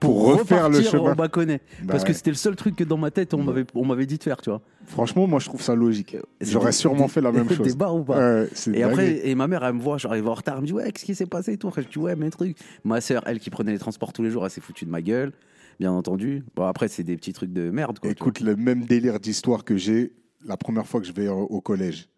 pour 0.00 0.26
refaire 0.36 0.68
le 0.68 0.82
chemin. 0.82 1.14
Baconnais. 1.14 1.60
Bah 1.82 1.92
Parce 1.92 2.04
que 2.04 2.12
c'était 2.12 2.30
le 2.30 2.36
seul 2.36 2.56
truc 2.56 2.76
que 2.76 2.84
dans 2.84 2.98
ma 2.98 3.10
tête, 3.10 3.32
on 3.32 3.38
Ouais. 3.38 3.44
m'avait 3.44 3.64
on 3.74 3.86
m'avait 3.86 4.04
dit 4.04 4.18
de 4.18 4.22
faire, 4.22 4.40
tu 4.42 4.50
vois. 4.50 4.60
Franchement, 4.86 5.26
moi, 5.26 5.38
je 5.38 5.46
trouve 5.46 5.62
ça 5.62 5.74
logique. 5.74 6.16
J'aurais 6.42 6.66
des- 6.66 6.72
sûrement 6.72 7.06
des- 7.06 7.10
fait 7.10 7.20
la 7.22 7.32
même 7.32 7.46
Des 7.46 7.54
chose. 7.54 7.74
barres 7.76 7.96
ou 7.96 8.04
pas 8.04 8.42
Et 8.74 8.82
après, 8.82 9.26
et 9.26 9.34
ma 9.34 9.46
mère, 9.46 9.64
elle 9.64 9.74
me 9.74 9.80
voit, 9.80 9.96
j'arrive 9.96 10.28
en 10.28 10.34
retard, 10.34 10.56
elle 10.56 10.62
me 10.62 10.66
dit 10.66 10.72
ouais, 10.74 10.92
qu'est-ce 10.92 11.06
qui 11.06 11.14
s'est 11.14 11.24
passé 11.26 11.52
et 11.54 11.56
tout. 11.56 11.68
Après, 11.68 11.82
je 11.82 11.88
dis 11.88 11.98
ouais, 11.98 12.16
mes 12.16 12.28
trucs. 12.28 12.58
Ma 12.84 13.00
sœur, 13.00 13.22
elle 13.26 13.38
qui 13.38 13.48
prenait 13.48 13.72
les 13.72 13.78
transports 13.78 14.12
tous 14.12 14.22
les 14.22 14.30
jours, 14.30 14.44
elle 14.44 14.50
s'est 14.50 14.60
foutue 14.60 14.84
de 14.84 14.90
ma 14.90 15.00
gueule, 15.00 15.32
bien 15.80 15.92
entendu. 15.92 16.44
Bon, 16.54 16.64
après, 16.64 16.88
c'est 16.88 17.04
des 17.04 17.16
petits 17.16 17.32
trucs 17.32 17.52
de 17.52 17.70
merde, 17.70 17.98
quoi. 17.98 18.10
Écoute, 18.10 18.40
le 18.40 18.56
même 18.56 18.84
délire 18.84 19.20
d'histoire 19.20 19.64
que 19.64 19.76
j'ai 19.78 20.12
la 20.44 20.58
première 20.58 20.86
fois 20.86 21.00
que 21.00 21.06
je 21.06 21.12
vais 21.12 21.28
au 21.28 21.60
collège. 21.62 22.08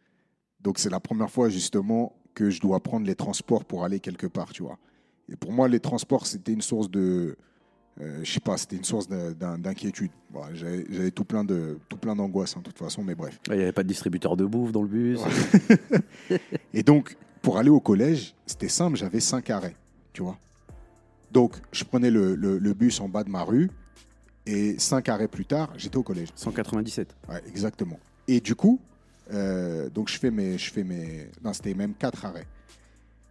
Donc, 0.60 0.80
c'est 0.80 0.90
la 0.90 0.98
première 0.98 1.30
fois, 1.30 1.48
justement, 1.50 2.16
que 2.34 2.50
je 2.50 2.60
dois 2.60 2.80
prendre 2.80 3.06
les 3.06 3.14
transports 3.14 3.64
pour 3.64 3.84
aller 3.84 4.00
quelque 4.00 4.26
part, 4.26 4.52
tu 4.52 4.64
vois. 4.64 4.78
Et 5.30 5.36
pour 5.36 5.52
moi, 5.52 5.68
les 5.68 5.80
transports, 5.80 6.26
c'était 6.26 6.52
une 6.52 6.62
source 6.62 6.90
de. 6.90 7.36
euh, 8.00 8.20
je 8.22 8.30
sais 8.32 8.40
pas, 8.40 8.56
c'était 8.56 8.76
une 8.76 8.84
source 8.84 9.08
d'inquiétude. 9.08 10.10
Bon, 10.30 10.42
J'avais 10.54 11.10
tout 11.10 11.24
plein 11.24 11.44
de 11.44 11.78
tout 11.88 11.96
plein 11.96 12.14
d'angoisse, 12.14 12.56
hein, 12.56 12.60
de 12.60 12.70
toute 12.70 12.78
façon, 12.78 13.02
mais 13.02 13.14
bref. 13.14 13.38
Il 13.48 13.54
n'y 13.56 13.62
avait 13.62 13.72
pas 13.72 13.82
de 13.82 13.88
distributeur 13.88 14.36
de 14.36 14.44
bouffe 14.44 14.72
dans 14.72 14.82
le 14.82 14.88
bus. 14.88 15.20
Et 16.74 16.82
donc, 16.82 17.16
pour 17.42 17.58
aller 17.58 17.70
au 17.70 17.80
collège, 17.80 18.34
c'était 18.46 18.68
simple, 18.68 18.96
j'avais 18.96 19.20
cinq 19.20 19.50
arrêts, 19.50 19.76
tu 20.12 20.22
vois. 20.22 20.38
Donc, 21.32 21.56
je 21.72 21.84
prenais 21.84 22.10
le, 22.10 22.34
le- 22.34 22.58
le 22.58 22.74
bus 22.74 23.00
en 23.00 23.08
bas 23.08 23.24
de 23.24 23.30
ma 23.30 23.42
rue, 23.42 23.70
et 24.46 24.78
cinq 24.78 25.08
arrêts 25.08 25.28
plus 25.28 25.44
tard, 25.44 25.72
j'étais 25.76 25.96
au 25.96 26.02
collège. 26.02 26.28
197. 26.36 27.16
Ouais, 27.28 27.42
exactement. 27.48 27.98
Et 28.28 28.40
du 28.40 28.54
coup, 28.54 28.80
euh, 29.32 29.90
donc 29.90 30.08
je 30.08 30.18
fais 30.18 30.30
mes, 30.30 30.56
je 30.56 30.70
fais 30.70 30.84
mes, 30.84 31.28
non, 31.42 31.52
c'était 31.52 31.74
même 31.74 31.94
quatre 31.94 32.24
arrêts. 32.24 32.46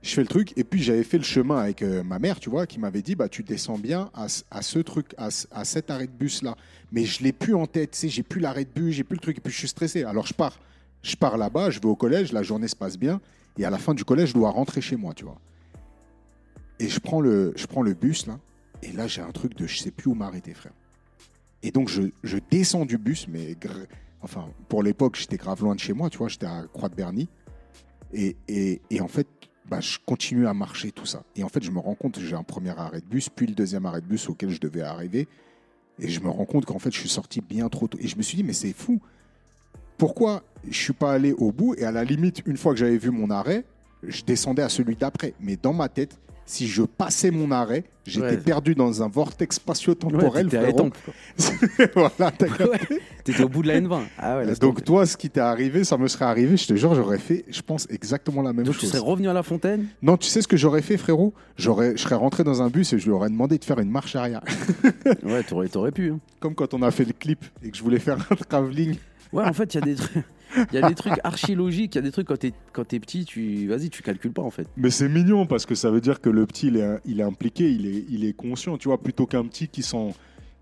Je 0.05 0.13
fais 0.13 0.21
le 0.21 0.27
truc, 0.27 0.53
et 0.55 0.63
puis 0.63 0.83
j'avais 0.83 1.03
fait 1.03 1.17
le 1.17 1.23
chemin 1.23 1.57
avec 1.57 1.81
euh, 1.81 2.03
ma 2.03 2.19
mère, 2.19 2.39
tu 2.39 2.51
vois, 2.51 2.67
qui 2.67 2.77
m'avait 2.79 3.01
dit, 3.01 3.15
bah 3.15 3.27
tu 3.27 3.41
descends 3.41 3.79
bien 3.79 4.11
à, 4.13 4.27
à 4.51 4.61
ce 4.61 4.77
truc, 4.77 5.15
à, 5.17 5.29
à 5.49 5.65
cet 5.65 5.89
arrêt 5.89 6.05
de 6.05 6.11
bus 6.11 6.43
là. 6.43 6.55
Mais 6.91 7.05
je 7.05 7.23
l'ai 7.23 7.31
plus 7.31 7.55
en 7.55 7.65
tête, 7.65 7.89
tu 7.89 7.97
sais, 7.97 8.09
j'ai 8.09 8.21
plus 8.21 8.39
l'arrêt 8.39 8.65
de 8.65 8.69
bus, 8.69 8.93
j'ai 8.93 9.03
plus 9.03 9.15
le 9.15 9.21
truc, 9.21 9.39
et 9.39 9.41
puis 9.41 9.51
je 9.51 9.57
suis 9.57 9.67
stressé. 9.67 10.03
Alors 10.03 10.27
je 10.27 10.35
pars, 10.35 10.59
je 11.01 11.15
pars 11.15 11.39
là-bas, 11.39 11.71
je 11.71 11.79
vais 11.79 11.87
au 11.87 11.95
collège, 11.95 12.33
la 12.33 12.43
journée 12.43 12.67
se 12.67 12.75
passe 12.75 12.99
bien, 12.99 13.19
et 13.57 13.65
à 13.65 13.71
la 13.71 13.79
fin 13.79 13.95
du 13.95 14.05
collège, 14.05 14.29
je 14.29 14.33
dois 14.35 14.51
rentrer 14.51 14.79
chez 14.79 14.95
moi, 14.95 15.15
tu 15.15 15.25
vois. 15.25 15.41
Et 16.77 16.87
je 16.87 16.99
prends 16.99 17.19
le, 17.19 17.53
je 17.55 17.65
prends 17.65 17.81
le 17.81 17.95
bus 17.95 18.27
là, 18.27 18.37
et 18.83 18.91
là 18.91 19.07
j'ai 19.07 19.21
un 19.21 19.31
truc 19.31 19.55
de, 19.55 19.65
je 19.65 19.79
sais 19.79 19.89
plus 19.89 20.11
où 20.11 20.13
m'arrêter, 20.13 20.53
frère. 20.53 20.73
Et 21.63 21.71
donc 21.71 21.89
je, 21.89 22.03
je 22.21 22.37
descends 22.51 22.85
du 22.85 22.99
bus, 22.99 23.27
mais 23.27 23.57
enfin 24.21 24.49
pour 24.69 24.83
l'époque 24.83 25.15
j'étais 25.15 25.37
grave 25.37 25.63
loin 25.63 25.73
de 25.73 25.79
chez 25.79 25.93
moi, 25.93 26.11
tu 26.11 26.19
vois, 26.19 26.27
j'étais 26.27 26.45
à 26.45 26.65
Croix 26.71 26.89
de 26.89 26.95
Berny. 26.95 27.27
Et, 28.13 28.37
et, 28.47 28.83
et 28.91 29.01
en 29.01 29.07
fait, 29.07 29.27
bah, 29.69 29.79
je 29.79 29.97
continue 30.05 30.47
à 30.47 30.53
marcher 30.53 30.91
tout 30.91 31.05
ça. 31.05 31.23
Et 31.35 31.43
en 31.43 31.49
fait, 31.49 31.63
je 31.63 31.71
me 31.71 31.79
rends 31.79 31.95
compte 31.95 32.15
que 32.15 32.21
j'ai 32.21 32.35
un 32.35 32.43
premier 32.43 32.77
arrêt 32.77 33.01
de 33.01 33.05
bus, 33.05 33.29
puis 33.29 33.47
le 33.47 33.53
deuxième 33.53 33.85
arrêt 33.85 34.01
de 34.01 34.05
bus 34.05 34.29
auquel 34.29 34.49
je 34.49 34.59
devais 34.59 34.81
arriver. 34.81 35.27
Et 35.99 36.09
je 36.09 36.19
me 36.19 36.29
rends 36.29 36.45
compte 36.45 36.65
qu'en 36.65 36.79
fait, 36.79 36.93
je 36.93 36.99
suis 36.99 37.09
sorti 37.09 37.41
bien 37.41 37.69
trop 37.69 37.87
tôt. 37.87 37.97
Et 38.01 38.07
je 38.07 38.17
me 38.17 38.21
suis 38.21 38.35
dit, 38.35 38.43
mais 38.43 38.53
c'est 38.53 38.73
fou. 38.73 39.01
Pourquoi 39.97 40.43
je 40.69 40.77
suis 40.77 40.93
pas 40.93 41.13
allé 41.13 41.31
au 41.33 41.51
bout? 41.51 41.73
Et 41.75 41.85
à 41.85 41.91
la 41.91 42.03
limite, 42.03 42.43
une 42.45 42.57
fois 42.57 42.73
que 42.73 42.79
j'avais 42.79 42.97
vu 42.97 43.11
mon 43.11 43.29
arrêt, 43.29 43.63
je 44.03 44.23
descendais 44.23 44.61
à 44.61 44.69
celui 44.69 44.95
d'après. 44.95 45.33
Mais 45.39 45.55
dans 45.55 45.73
ma 45.73 45.89
tête, 45.89 46.19
si 46.45 46.67
je 46.67 46.83
passais 46.83 47.31
mon 47.31 47.49
arrêt, 47.51 47.83
j'étais 48.05 48.25
Ouais. 48.27 48.37
perdu 48.37 48.75
dans 48.75 49.01
un 49.01 49.07
vortex 49.07 49.55
Ouais, 49.57 49.61
spatio-temporel. 49.61 50.47
t'étais 50.47 50.71
voilà, 51.95 52.11
Ouais, 52.19 52.79
T'étais 53.23 53.43
au 53.43 53.49
bout 53.49 53.63
de 53.63 53.67
la 53.69 53.81
N20. 53.81 54.01
Ah 54.19 54.45
Donc 54.45 54.59
tomber. 54.59 54.81
toi, 54.83 55.05
ce 55.07 55.17
qui 55.17 55.29
t'est 55.29 55.39
arrivé, 55.39 55.83
ça 55.83 55.97
me 55.97 56.07
serait 56.07 56.25
arrivé, 56.25 56.55
je 56.57 56.67
te 56.67 56.75
jure, 56.75 56.93
j'aurais 56.93 57.17
fait, 57.17 57.45
je 57.49 57.61
pense, 57.61 57.87
exactement 57.89 58.41
la 58.43 58.53
même 58.53 58.65
Donc 58.65 58.75
tu 58.75 58.81
chose. 58.81 58.91
serais 58.91 58.99
revenu 58.99 59.27
à 59.29 59.33
la 59.33 59.41
fontaine 59.43 59.87
Non, 60.03 60.17
tu 60.17 60.27
sais 60.27 60.41
ce 60.41 60.47
que 60.47 60.57
j'aurais 60.57 60.81
fait, 60.83 60.97
frérot? 60.97 61.33
J'aurais, 61.57 61.97
Je 61.97 62.01
serais 62.03 62.15
rentré 62.15 62.43
dans 62.43 62.61
un 62.61 62.69
bus 62.69 62.93
et 62.93 62.99
je 62.99 63.05
lui 63.05 63.11
aurais 63.11 63.29
demandé 63.29 63.57
de 63.57 63.65
faire 63.65 63.79
une 63.79 63.89
marche 63.89 64.15
arrière. 64.15 64.41
Ouais, 65.23 65.41
t'aurais, 65.43 65.67
t'aurais 65.67 65.91
pu. 65.91 66.11
hein. 66.11 66.19
Comme 66.39 66.53
quand 66.53 66.73
on 66.75 66.81
a 66.83 66.91
fait 66.91 67.05
le 67.05 67.13
clip 67.13 67.43
et 67.63 67.71
que 67.71 67.77
je 67.77 67.81
voulais 67.83 67.99
faire 67.99 68.17
un 68.29 68.35
travelling. 68.35 68.95
Ouais, 69.33 69.43
en 69.43 69.53
fait, 69.53 69.73
il 69.73 69.79
y 69.79 69.81
a 69.81 69.85
des 69.85 69.95
trucs. 69.95 70.23
Il 70.71 70.75
y 70.75 70.77
a 70.77 70.87
des 70.87 70.95
trucs 70.95 71.19
archi 71.23 71.55
logiques, 71.55 71.95
il 71.95 71.97
y 71.97 71.99
a 71.99 72.01
des 72.01 72.11
trucs 72.11 72.27
quand 72.27 72.37
t'es 72.37 72.53
quand 72.73 72.85
t'es 72.85 72.99
petit, 72.99 73.25
tu 73.25 73.67
vas-y, 73.67 73.89
tu 73.89 74.01
calcules 74.03 74.31
pas 74.33 74.41
en 74.43 74.51
fait. 74.51 74.67
Mais 74.77 74.89
c'est 74.89 75.09
mignon 75.09 75.45
parce 75.45 75.65
que 75.65 75.75
ça 75.75 75.89
veut 75.91 76.01
dire 76.01 76.21
que 76.21 76.29
le 76.29 76.45
petit, 76.45 76.67
il 76.67 76.77
est, 76.77 76.99
il 77.05 77.19
est 77.19 77.23
impliqué, 77.23 77.69
il 77.71 77.85
est, 77.87 78.05
il 78.09 78.25
est 78.25 78.33
conscient, 78.33 78.77
tu 78.77 78.87
vois, 78.87 78.97
plutôt 79.01 79.25
qu'un 79.25 79.45
petit 79.45 79.67
qui 79.67 79.81
s'en, 79.83 80.13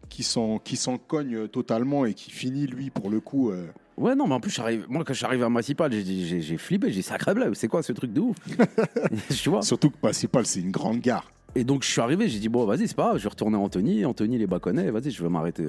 qui 0.10 0.24
s'en, 0.24 0.58
qui 0.60 0.76
s'en 0.76 0.98
cogne 0.98 1.48
totalement 1.48 2.06
et 2.06 2.13
qui 2.13 2.32
finit, 2.32 2.67
lui, 2.67 2.89
pour 2.89 3.10
le 3.10 3.19
coup. 3.19 3.52
euh, 3.52 3.67
Ouais, 3.98 4.15
non, 4.15 4.26
mais 4.28 4.34
en 4.34 4.39
plus, 4.39 4.50
j'arrive- 4.52 4.86
moi, 4.89 5.04
quand 5.06 5.13
arrivé 5.24 5.43
à 5.43 5.50
Massipal, 5.50 5.91
j'ai- 5.91 6.04
j'ai 6.26 6.41
j'ai 6.41 6.58
flippé, 6.58 6.88
j'ai 6.89 6.96
dit 6.96 7.04
sacré 7.04 7.34
blague, 7.36 7.54
c'est 7.54 7.67
quoi 7.67 7.84
ce 7.84 7.93
truc 7.93 8.12
de 8.12 8.22
ouf? 8.22 8.38
Tu 9.30 9.50
vois? 9.50 9.62
Surtout 9.62 9.91
que 9.91 9.98
Principal, 9.98 10.46
c'est 10.48 10.62
une 10.62 10.72
grande 10.72 11.00
gare. 11.00 11.32
Et 11.56 11.63
donc, 11.63 11.84
je 11.84 11.89
suis 11.91 12.02
arrivé, 12.02 12.28
j'ai 12.28 12.39
dit, 12.39 12.50
bon, 12.50 12.65
vas-y, 12.65 12.88
c'est 12.88 12.96
pas 12.96 13.04
grave, 13.10 13.17
je 13.19 13.24
vais 13.24 13.30
retourner 13.30 13.58
à 13.58 13.60
Anthony, 13.60 14.04
Anthony 14.06 14.39
les 14.39 14.48
bâconnais, 14.48 14.89
vas-y, 14.89 15.12
je 15.12 15.22
vais 15.22 15.30
m'arrêter. 15.30 15.67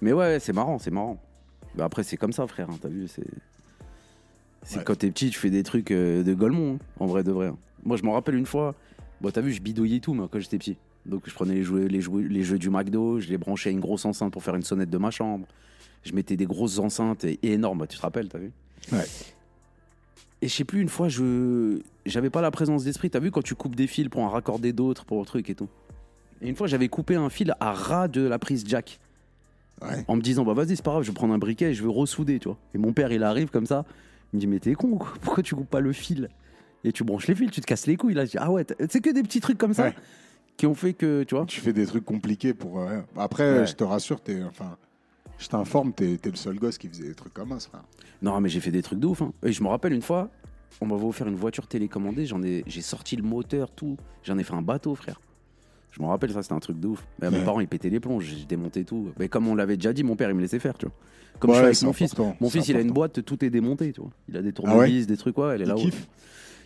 Mais 0.00 0.14
ouais, 0.14 0.38
c'est 0.40 0.54
marrant, 0.54 0.78
c'est 0.78 0.90
marrant. 0.90 1.20
Mais 1.76 1.82
après, 1.82 2.02
c'est 2.02 2.16
comme 2.16 2.32
ça, 2.32 2.46
frère, 2.46 2.68
hein, 2.70 2.78
t'as 2.80 2.88
vu, 2.88 3.08
c'est. 3.08 3.24
C'est 4.64 4.78
Ouais. 4.78 4.84
quand 4.84 4.96
t'es 4.96 5.10
petit, 5.10 5.30
tu 5.30 5.38
fais 5.38 5.50
des 5.50 5.62
trucs 5.64 5.90
euh, 5.90 6.22
de 6.22 6.34
Golemont, 6.34 6.74
hein, 6.74 6.78
en 7.00 7.06
vrai 7.06 7.24
de 7.24 7.32
vrai. 7.32 7.48
hein. 7.48 7.56
Moi, 7.84 7.96
je 7.96 8.04
me 8.04 8.10
rappelle 8.10 8.36
une 8.36 8.46
fois, 8.46 8.74
bon, 9.20 9.30
t'as 9.32 9.40
vu, 9.40 9.52
je 9.52 9.60
bidouillais 9.60 9.98
tout, 9.98 10.14
moi, 10.14 10.28
quand 10.30 10.38
j'étais 10.38 10.58
petit. 10.58 10.76
Donc, 11.04 11.22
je 11.26 11.34
prenais 11.34 11.54
les 11.54 11.64
jeux, 11.64 11.86
les, 11.86 12.00
jeux, 12.00 12.18
les 12.20 12.44
jeux 12.44 12.58
du 12.60 12.70
McDo, 12.70 13.18
je 13.18 13.28
les 13.28 13.38
branchais 13.38 13.70
à 13.70 13.72
une 13.72 13.80
grosse 13.80 14.04
enceinte 14.04 14.32
pour 14.32 14.44
faire 14.44 14.54
une 14.54 14.62
sonnette 14.62 14.90
de 14.90 14.98
ma 14.98 15.10
chambre. 15.10 15.46
Je 16.04 16.12
mettais 16.12 16.36
des 16.36 16.46
grosses 16.46 16.78
enceintes 16.78 17.24
et, 17.24 17.40
et 17.42 17.54
énormes, 17.54 17.86
tu 17.88 17.96
te 17.96 18.02
rappelles, 18.02 18.28
t'as 18.28 18.38
vu 18.38 18.52
Ouais. 18.92 19.04
Et 20.42 20.48
je 20.48 20.54
sais 20.54 20.64
plus, 20.64 20.80
une 20.80 20.88
fois, 20.88 21.08
je 21.08 21.80
j'avais 22.06 22.30
pas 22.30 22.40
la 22.40 22.50
présence 22.52 22.82
d'esprit. 22.84 23.10
T'as 23.10 23.20
vu 23.20 23.30
quand 23.32 23.42
tu 23.42 23.54
coupes 23.54 23.76
des 23.76 23.86
fils 23.88 24.08
pour 24.08 24.22
en 24.22 24.28
raccorder 24.28 24.72
d'autres, 24.72 25.04
pour 25.04 25.20
le 25.20 25.26
truc 25.26 25.48
et 25.50 25.54
tout. 25.54 25.68
Et 26.40 26.48
une 26.48 26.56
fois, 26.56 26.66
j'avais 26.66 26.88
coupé 26.88 27.14
un 27.16 27.30
fil 27.30 27.54
à 27.60 27.72
ras 27.72 28.08
de 28.08 28.22
la 28.22 28.38
prise 28.40 28.64
jack. 28.66 28.98
Ouais. 29.82 30.04
En 30.08 30.16
me 30.16 30.20
disant, 30.22 30.44
bah 30.44 30.52
vas-y, 30.54 30.76
c'est 30.76 30.82
pas 30.84 30.92
grave, 30.92 31.02
je 31.02 31.08
vais 31.10 31.14
prendre 31.14 31.34
un 31.34 31.38
briquet 31.38 31.70
et 31.70 31.74
je 31.74 31.82
vais 31.82 31.88
ressouder, 31.90 32.38
tu 32.38 32.48
vois. 32.48 32.58
Et 32.74 32.78
mon 32.78 32.92
père, 32.92 33.12
il 33.12 33.22
arrive 33.22 33.50
comme 33.50 33.66
ça. 33.66 33.84
Il 34.32 34.36
me 34.36 34.40
dit, 34.40 34.46
mais 34.46 34.58
t'es 34.60 34.74
con, 34.74 34.96
quoi? 34.96 35.12
pourquoi 35.20 35.42
tu 35.42 35.54
coupes 35.54 35.68
pas 35.70 35.80
le 35.80 35.92
fil? 35.92 36.28
Et 36.84 36.92
tu 36.92 37.04
branches 37.04 37.28
les 37.28 37.34
fils, 37.34 37.50
tu 37.50 37.60
te 37.60 37.66
casses 37.66 37.86
les 37.86 37.96
couilles. 37.96 38.14
Là, 38.14 38.24
je 38.24 38.30
dis, 38.32 38.38
ah 38.38 38.50
ouais, 38.50 38.64
c'est 38.88 39.00
que 39.00 39.10
des 39.10 39.22
petits 39.22 39.40
trucs 39.40 39.58
comme 39.58 39.74
ça 39.74 39.84
Ouais. 39.84 39.94
qui 40.56 40.66
ont 40.66 40.74
fait 40.74 40.94
que, 40.94 41.22
tu 41.24 41.34
vois. 41.34 41.44
Tu 41.46 41.60
fais 41.60 41.72
des 41.72 41.86
trucs 41.86 42.04
compliqués 42.04 42.54
pour. 42.54 42.80
euh, 42.80 43.00
Après, 43.16 43.60
Ouais. 43.60 43.66
je 43.66 43.74
te 43.74 43.84
rassure, 43.84 44.20
t'es, 44.20 44.42
enfin, 44.42 44.76
je 45.38 45.48
t'informe, 45.48 45.92
t'es, 45.92 46.18
le 46.24 46.36
seul 46.36 46.58
gosse 46.58 46.78
qui 46.78 46.88
faisait 46.88 47.08
des 47.08 47.14
trucs 47.14 47.34
comme 47.34 47.50
ça, 47.58 47.68
frère. 47.68 47.84
Non, 48.22 48.40
mais 48.40 48.48
j'ai 48.48 48.60
fait 48.60 48.70
des 48.70 48.82
trucs 48.82 48.98
de 49.00 49.06
ouf. 49.06 49.22
hein. 49.22 49.32
Et 49.44 49.52
je 49.52 49.62
me 49.62 49.68
rappelle 49.68 49.92
une 49.92 50.02
fois, 50.02 50.30
on 50.80 50.86
m'avait 50.86 51.04
offert 51.04 51.28
une 51.28 51.36
voiture 51.36 51.66
télécommandée. 51.68 52.26
J'en 52.26 52.42
ai, 52.42 52.64
j'ai 52.66 52.82
sorti 52.82 53.14
le 53.16 53.22
moteur, 53.22 53.70
tout. 53.70 53.96
J'en 54.24 54.38
ai 54.38 54.42
fait 54.44 54.54
un 54.54 54.62
bateau, 54.62 54.94
frère. 54.94 55.20
Je 55.92 56.02
me 56.02 56.06
rappelle, 56.08 56.32
ça, 56.32 56.42
c'était 56.42 56.54
un 56.54 56.58
truc 56.60 56.80
de 56.80 56.88
ouf. 56.88 57.04
Mais 57.20 57.30
Mes 57.30 57.38
Ouais. 57.38 57.44
parents, 57.44 57.60
ils 57.60 57.68
pétaient 57.68 57.90
les 57.90 58.00
plombs. 58.00 58.18
J'ai 58.18 58.44
démonté 58.46 58.84
tout. 58.84 59.10
Mais 59.18 59.28
comme 59.28 59.46
on 59.46 59.54
l'avait 59.54 59.76
déjà 59.76 59.92
dit, 59.92 60.02
mon 60.02 60.16
père, 60.16 60.28
il 60.30 60.34
me 60.34 60.40
laissait 60.40 60.58
faire, 60.58 60.76
tu 60.78 60.86
vois. 60.86 60.94
Comme 61.38 61.50
Ouais, 61.50 61.56
je 61.56 61.60
suis 61.60 61.66
avec 61.66 61.82
mon 61.82 61.92
fils. 61.92 62.14
Mon 62.40 62.50
fils, 62.50 62.68
il 62.68 62.76
a 62.76 62.80
une 62.80 62.92
boîte, 62.92 63.24
tout 63.24 63.44
est 63.44 63.50
démonté, 63.50 63.92
tu 63.92 64.00
vois. 64.00 64.10
Il 64.28 64.36
a 64.36 64.42
des 64.42 64.48
Ah 64.48 64.52
tournevis, 64.52 65.06
des 65.06 65.16
trucs, 65.16 65.36
ouais, 65.38 65.54
elle 65.54 65.62
est 65.62 65.66
là-haut. 65.66 65.80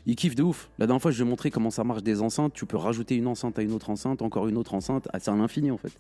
Il 0.09 0.15
kiffe 0.15 0.37
de 0.37 0.45
ouf. 0.45 0.71
La 0.79 0.87
dernière 0.87 1.03
fois, 1.03 1.11
je 1.11 1.17
lui 1.21 1.27
ai 1.27 1.29
montré 1.31 1.51
comment 1.51 1.71
ça 1.71 1.83
marche 1.83 2.05
des 2.05 2.21
enceintes. 2.23 2.53
Tu 2.55 2.65
peux 2.67 2.77
rajouter 2.77 3.17
une 3.17 3.27
enceinte 3.27 3.59
à 3.59 3.63
une 3.63 3.73
autre 3.73 3.91
enceinte, 3.91 4.23
encore 4.23 4.47
une 4.47 4.57
autre 4.57 4.75
enceinte. 4.75 5.09
Ah, 5.13 5.19
c'est 5.19 5.31
à 5.33 5.35
l'infini, 5.35 5.73
en 5.73 5.77
fait. 5.79 5.91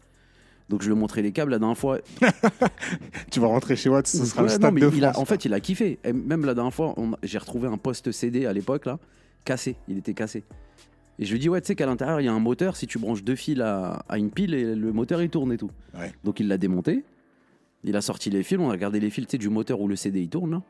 Donc, 0.69 0.83
je 0.83 0.87
lui 0.89 0.95
ai 0.97 0.99
montré 0.99 1.23
les 1.23 1.33
câbles. 1.33 1.51
La 1.51 1.59
dernière 1.59 1.77
fois, 1.79 1.99
Tu 3.31 3.41
vas 3.41 3.49
rentrer 3.49 3.75
chez 3.77 3.89
Watt, 3.89 4.07
ce 4.07 4.25
sera 4.25 4.43
le 4.43 4.49
stade 4.49 4.75
non, 4.79 4.91
il 4.95 5.05
a- 5.05 5.19
en 5.19 5.25
fait, 5.25 5.45
il 5.45 5.55
a 5.55 5.59
kiffé. 5.61 5.99
Et 6.05 6.13
même 6.13 6.45
la 6.45 6.55
dernière 6.55 6.75
fois, 6.75 6.95
j'ai 7.25 7.39
retrouvé 7.39 7.67
un 7.69 7.77
poste 7.79 8.13
CD 8.13 8.47
à 8.47 8.53
l'époque, 8.53 8.87
là, 8.87 8.99
cassé. 9.45 9.77
Il 9.89 9.99
était 9.99 10.15
cassé. 10.15 10.45
Et 11.19 11.25
je 11.25 11.33
lui 11.33 11.39
dis, 11.39 11.49
ouais, 11.49 11.61
tu 11.61 11.69
sais 11.69 11.75
qu'à 11.75 11.87
l'intérieur, 11.87 12.21
il 12.21 12.25
y 12.25 12.29
a 12.29 12.33
un 12.33 12.41
moteur. 12.41 12.77
Si 12.77 12.87
tu 12.87 12.99
branches 12.99 13.25
deux 13.25 13.37
fils 13.37 13.61
à, 13.61 14.05
à 14.09 14.19
une 14.19 14.31
pile, 14.31 14.53
et 14.55 14.75
le 14.75 14.93
moteur, 14.93 15.23
il 15.23 15.31
tourne 15.31 15.53
et 15.53 15.57
tout. 15.57 15.71
Ouais. 15.99 16.13
Donc, 16.25 16.41
il 16.41 16.49
l'a 16.49 16.59
démonté. 16.59 17.05
Il 17.85 17.97
a 17.97 18.01
sorti 18.01 18.29
les 18.31 18.43
fils. 18.43 18.59
On 18.59 18.69
a 18.69 18.73
regardé 18.73 19.01
les 19.01 19.11
fils 19.11 19.27
du 19.29 19.49
moteur 19.49 19.81
où 19.81 19.89
le 19.89 19.97
CD, 19.97 20.21
il 20.23 20.29
tourne. 20.29 20.51
Là. 20.51 20.63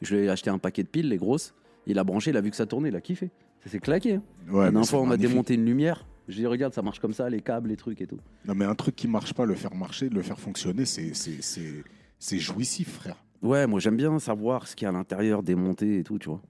Je 0.00 0.16
lui 0.16 0.24
ai 0.24 0.28
acheté 0.28 0.50
un 0.50 0.58
paquet 0.58 0.82
de 0.82 0.88
piles, 0.88 1.08
les 1.08 1.16
grosses. 1.18 1.54
Il 1.86 1.98
a 1.98 2.04
branché, 2.04 2.30
il 2.30 2.36
a 2.36 2.40
vu 2.40 2.50
que 2.50 2.56
ça 2.56 2.66
tournait, 2.66 2.88
il 2.88 2.96
a 2.96 3.00
kiffé. 3.00 3.30
Ça 3.64 3.70
s'est 3.70 3.78
claqué. 3.78 4.14
hein. 4.14 4.22
Ouais, 4.48 4.60
la 4.60 4.64
mais 4.66 4.70
dernière 4.72 4.88
fois, 4.88 5.00
on 5.00 5.04
a 5.04 5.08
magnifique. 5.10 5.30
démonté 5.30 5.54
une 5.54 5.64
lumière. 5.64 6.04
J'ai 6.28 6.40
dit, 6.42 6.46
regarde, 6.46 6.72
ça 6.74 6.82
marche 6.82 6.98
comme 7.00 7.12
ça, 7.12 7.28
les 7.28 7.40
câbles, 7.40 7.68
les 7.68 7.76
trucs 7.76 8.00
et 8.00 8.06
tout. 8.06 8.18
Non, 8.46 8.54
mais 8.54 8.64
un 8.64 8.74
truc 8.74 8.96
qui 8.96 9.06
marche 9.08 9.34
pas, 9.34 9.44
le 9.44 9.54
faire 9.54 9.74
marcher, 9.74 10.08
le 10.08 10.22
faire 10.22 10.38
fonctionner, 10.40 10.84
c'est- 10.84 12.38
jouissif, 12.38 12.92
frère. 12.94 13.16
Ouais, 13.42 13.66
moi 13.66 13.80
j'aime 13.80 13.96
bien 13.96 14.16
savoir 14.20 14.68
ce 14.68 14.76
qu'il 14.76 14.84
y 14.84 14.86
a 14.86 14.90
à 14.90 14.92
l'intérieur, 14.92 15.42
démonté 15.42 15.98
et 15.98 16.04
tout, 16.04 16.18
tu 16.18 16.28
vois. 16.28 16.40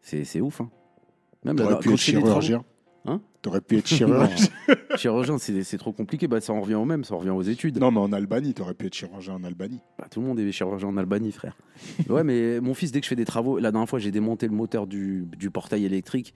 C'est 0.00 0.40
ouf. 0.40 0.60
Hein. 0.60 0.70
Même 1.44 1.56
là, 1.56 1.80
quand 1.82 1.96
je 1.96 2.02
fais 2.04 2.12
des 2.12 2.22
travaux-. 2.22 2.64
Hein 3.06 3.20
T'aurais 3.42 3.60
pu 3.60 3.78
être 3.78 3.86
chirurgien. 3.88 4.48
Chirurgien, 4.96 5.38
c'est 5.38 5.78
trop 5.78 5.92
compliqué. 5.92 6.28
Bah, 6.28 6.40
ça 6.40 6.52
en 6.52 6.60
revient 6.60 6.74
au 6.74 6.84
même, 6.84 7.04
ça 7.04 7.14
en 7.14 7.18
revient 7.18 7.30
aux 7.30 7.42
études. 7.42 7.78
non, 7.78 7.90
mais 7.90 8.00
en 8.00 8.12
Albanie, 8.12 8.54
t'aurais 8.54 8.74
pu 8.74 8.86
être 8.86 8.94
chirurgien 8.94 9.34
en 9.34 9.44
Albanie. 9.44 9.80
Bah, 9.98 10.06
tout 10.10 10.20
le 10.20 10.26
monde 10.26 10.38
est 10.38 10.52
chirurgien 10.52 10.88
en 10.88 10.96
Albanie, 10.96 11.32
frère. 11.32 11.56
ouais, 12.08 12.24
mais 12.24 12.60
mon 12.60 12.74
fils, 12.74 12.92
dès 12.92 13.00
que 13.00 13.04
je 13.04 13.08
fais 13.08 13.16
des 13.16 13.24
travaux, 13.24 13.58
la 13.58 13.72
dernière 13.72 13.88
fois, 13.88 13.98
j'ai 13.98 14.10
démonté 14.10 14.46
le 14.46 14.54
moteur 14.54 14.86
du, 14.86 15.26
du 15.36 15.50
portail 15.50 15.84
électrique 15.84 16.34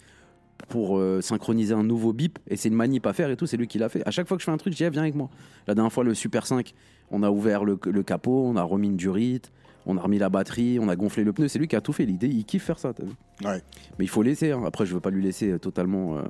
pour 0.68 0.98
euh, 0.98 1.20
synchroniser 1.20 1.74
un 1.74 1.84
nouveau 1.84 2.12
bip. 2.12 2.38
Et 2.48 2.56
c'est 2.56 2.68
une 2.68 2.74
manip 2.74 3.06
à 3.06 3.12
faire 3.12 3.30
et 3.30 3.36
tout, 3.36 3.46
c'est 3.46 3.56
lui 3.56 3.66
qui 3.66 3.78
l'a 3.78 3.88
fait. 3.88 4.06
À 4.06 4.10
chaque 4.10 4.26
fois 4.26 4.36
que 4.36 4.40
je 4.40 4.46
fais 4.46 4.52
un 4.52 4.56
truc, 4.56 4.72
je 4.72 4.78
dis, 4.78 4.84
ah, 4.84 4.90
viens 4.90 5.02
avec 5.02 5.14
moi. 5.14 5.28
La 5.66 5.74
dernière 5.74 5.92
fois, 5.92 6.04
le 6.04 6.14
Super 6.14 6.46
5, 6.46 6.74
on 7.10 7.22
a 7.22 7.30
ouvert 7.30 7.64
le, 7.64 7.78
le 7.84 8.02
capot, 8.02 8.44
on 8.46 8.56
a 8.56 8.62
remis 8.62 8.88
une 8.88 8.96
durite, 8.96 9.52
on 9.87 9.97
a 9.97 10.01
remis 10.01 10.18
la 10.18 10.28
batterie, 10.28 10.78
on 10.80 10.89
a 10.89 10.97
gonflé 10.97 11.24
le 11.24 11.32
pneu. 11.32 11.49
C'est 11.49 11.59
lui 11.59 11.68
qui 11.68 11.76
a 11.76 11.80
tout 11.80 11.93
fait. 11.93 12.07
L'idée, 12.07 12.28
il 12.28 12.45
kiffe 12.45 12.64
faire 12.64 12.78
ça. 12.78 12.93
t'as 12.93 13.05
vu 13.05 13.12
Ouais. 13.45 13.62
Mais 13.99 14.05
il 14.05 14.09
faut 14.09 14.22
laisser. 14.22 14.53
hein. 14.53 14.62
Après, 14.66 14.87
je 14.87 14.95
veux 14.95 15.01
pas 15.01 15.11
lui 15.11 15.22
laisser 15.22 15.53
euh, 15.53 15.59
totalement 15.59 16.16
euh, 16.18 16.22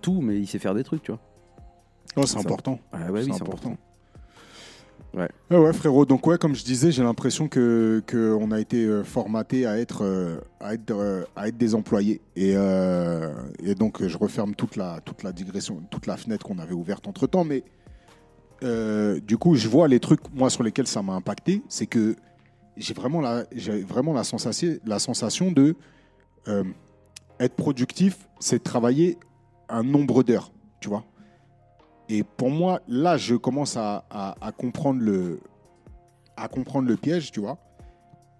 tout, 0.00 0.20
mais 0.20 0.36
il 0.38 0.46
sait 0.46 0.58
faire 0.58 0.74
des 0.74 0.84
trucs, 0.84 1.02
tu 1.02 1.12
vois. 1.12 1.20
Non, 2.16 2.24
c'est 2.24 2.38
important. 2.38 2.78
Ah 2.92 3.10
ouais, 3.10 3.20
oui, 3.24 3.30
c'est 3.32 3.42
important. 3.42 3.76
Ouais. 5.14 5.28
Ouais, 5.50 5.56
ouais, 5.58 5.72
frérot. 5.72 6.04
Donc, 6.04 6.26
ouais, 6.26 6.36
comme 6.36 6.54
je 6.54 6.62
disais, 6.64 6.90
j'ai 6.92 7.02
l'impression 7.02 7.48
que 7.48 8.02
qu'on 8.10 8.50
a 8.50 8.60
été 8.60 8.84
euh, 8.84 9.02
formaté 9.02 9.66
à 9.66 9.78
être, 9.78 10.02
euh, 10.04 10.38
à, 10.60 10.74
être, 10.74 10.90
euh, 10.94 11.24
à 11.36 11.48
être 11.48 11.56
des 11.56 11.74
employés. 11.74 12.20
Et, 12.36 12.50
et 12.52 13.74
donc, 13.74 14.06
je 14.06 14.18
referme 14.18 14.54
toute 14.54 14.76
la, 14.76 15.00
toute 15.04 15.22
la 15.22 15.32
digression, 15.32 15.82
toute 15.90 16.06
la 16.06 16.16
fenêtre 16.16 16.46
qu'on 16.46 16.58
avait 16.58 16.74
ouverte 16.74 17.06
entre 17.08 17.26
temps. 17.26 17.44
Mais 17.44 17.64
du 19.26 19.38
coup, 19.38 19.54
je 19.54 19.68
vois 19.68 19.88
les 19.88 20.00
trucs, 20.00 20.20
moi, 20.34 20.50
sur 20.50 20.62
lesquels 20.62 20.86
ça 20.86 21.02
m'a 21.02 21.14
impacté. 21.14 21.62
C'est 21.68 21.86
que 21.86 22.16
j'ai 22.76 22.94
vraiment 22.94 23.20
la, 23.20 23.46
j'ai 23.52 23.82
vraiment 23.82 24.12
la 24.12 24.24
sensation, 24.24 24.76
la 24.84 24.98
sensation 24.98 25.50
de 25.50 25.76
euh, 26.48 26.64
être 27.40 27.54
productif, 27.54 28.28
c'est 28.38 28.62
travailler 28.62 29.18
un 29.68 29.82
nombre 29.82 30.22
d'heures, 30.22 30.52
tu 30.80 30.88
vois. 30.88 31.04
Et 32.08 32.22
pour 32.22 32.50
moi, 32.50 32.80
là, 32.86 33.16
je 33.16 33.34
commence 33.34 33.76
à, 33.76 34.04
à- 34.10 34.52
comprendre 34.52 35.00
le, 35.00 35.40
à 36.36 36.46
comprendre 36.48 36.86
le 36.86 36.96
piège, 36.96 37.32
tu 37.32 37.40
vois. 37.40 37.58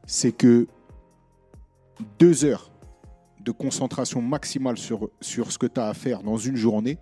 C'est 0.06 0.30
que 0.30 0.68
deux 2.18 2.44
heures 2.44 2.70
de 3.40 3.50
concentration 3.50 4.22
maximale 4.22 4.78
sur, 4.78 5.10
sur 5.20 5.50
ce 5.50 5.58
que 5.58 5.66
tu 5.66 5.80
as 5.80 5.88
à 5.88 5.94
faire 5.94 6.22
dans 6.22 6.36
une 6.36 6.56
journée 6.56 6.98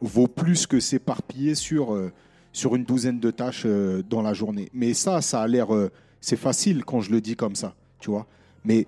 vaut 0.00 0.28
plus 0.28 0.66
que 0.66 0.78
s'éparpiller 0.78 1.56
sur, 1.56 1.92
euh, 1.94 2.12
sur 2.52 2.76
une 2.76 2.84
douzaine 2.84 3.18
de 3.18 3.32
tâches 3.32 3.64
euh, 3.66 4.02
dans 4.02 4.22
la 4.22 4.34
journée. 4.34 4.68
Mais 4.72 4.94
ça, 4.94 5.20
ça 5.20 5.42
a 5.42 5.48
l'air... 5.48 5.72
c'est 6.20 6.36
facile 6.36 6.84
quand 6.84 7.00
je 7.00 7.10
le 7.10 7.20
dis 7.20 7.36
comme 7.36 7.54
ça, 7.54 7.74
tu 8.00 8.10
vois. 8.10 8.26
Mais 8.64 8.86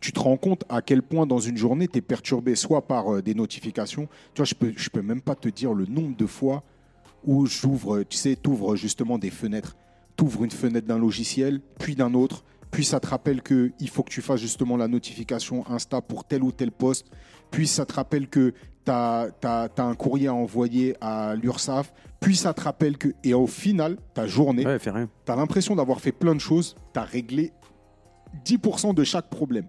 tu 0.00 0.12
te 0.12 0.20
rends 0.20 0.36
compte 0.36 0.64
à 0.68 0.82
quel 0.82 1.02
point 1.02 1.26
dans 1.26 1.38
une 1.38 1.56
journée, 1.56 1.88
tu 1.88 1.98
es 1.98 2.00
perturbé 2.00 2.54
soit 2.54 2.86
par 2.86 3.14
euh, 3.14 3.22
des 3.22 3.34
notifications. 3.34 4.08
Tu 4.34 4.42
vois, 4.42 4.44
je 4.44 4.54
peux, 4.54 4.72
peux 4.92 5.02
même 5.02 5.20
pas 5.20 5.34
te 5.34 5.48
dire 5.48 5.72
le 5.72 5.86
nombre 5.86 6.16
de 6.16 6.26
fois 6.26 6.62
où 7.24 7.46
j'ouvre, 7.46 8.02
tu 8.04 8.16
sais, 8.16 8.38
tu 8.40 8.50
ouvres 8.50 8.76
justement 8.76 9.18
des 9.18 9.30
fenêtres. 9.30 9.76
Tu 10.16 10.24
ouvres 10.24 10.44
une 10.44 10.50
fenêtre 10.50 10.86
d'un 10.86 10.98
logiciel, 10.98 11.60
puis 11.78 11.94
d'un 11.94 12.14
autre, 12.14 12.44
puis 12.70 12.84
ça 12.84 13.00
te 13.00 13.06
rappelle 13.06 13.42
qu'il 13.42 13.88
faut 13.88 14.02
que 14.02 14.10
tu 14.10 14.22
fasses 14.22 14.40
justement 14.40 14.76
la 14.76 14.88
notification 14.88 15.66
Insta 15.68 16.00
pour 16.00 16.24
tel 16.24 16.42
ou 16.42 16.52
tel 16.52 16.70
poste, 16.72 17.06
puis 17.50 17.66
ça 17.66 17.84
te 17.84 17.94
rappelle 17.94 18.28
que 18.28 18.54
tu 18.86 18.92
as, 18.92 19.68
un 19.78 19.94
courrier 19.94 20.28
à 20.28 20.34
envoyer 20.34 20.96
à 21.00 21.34
l'URSSAF, 21.34 21.92
puis 22.20 22.36
ça 22.36 22.54
te 22.54 22.62
rappelle 22.62 22.96
que... 22.96 23.08
Et 23.24 23.34
au 23.34 23.46
final, 23.46 23.98
ta 24.14 24.26
journée, 24.26 24.64
Ouais, 24.66 24.78
tu 24.78 24.88
as 25.32 25.36
l'impression 25.36 25.76
d'avoir 25.76 26.00
fait 26.00 26.12
plein 26.12 26.34
de 26.34 26.40
choses, 26.40 26.74
tu 26.94 26.98
as 26.98 27.02
réglé 27.04 27.52
10% 28.44 28.94
de 28.94 29.04
chaque 29.04 29.28
problème. 29.28 29.66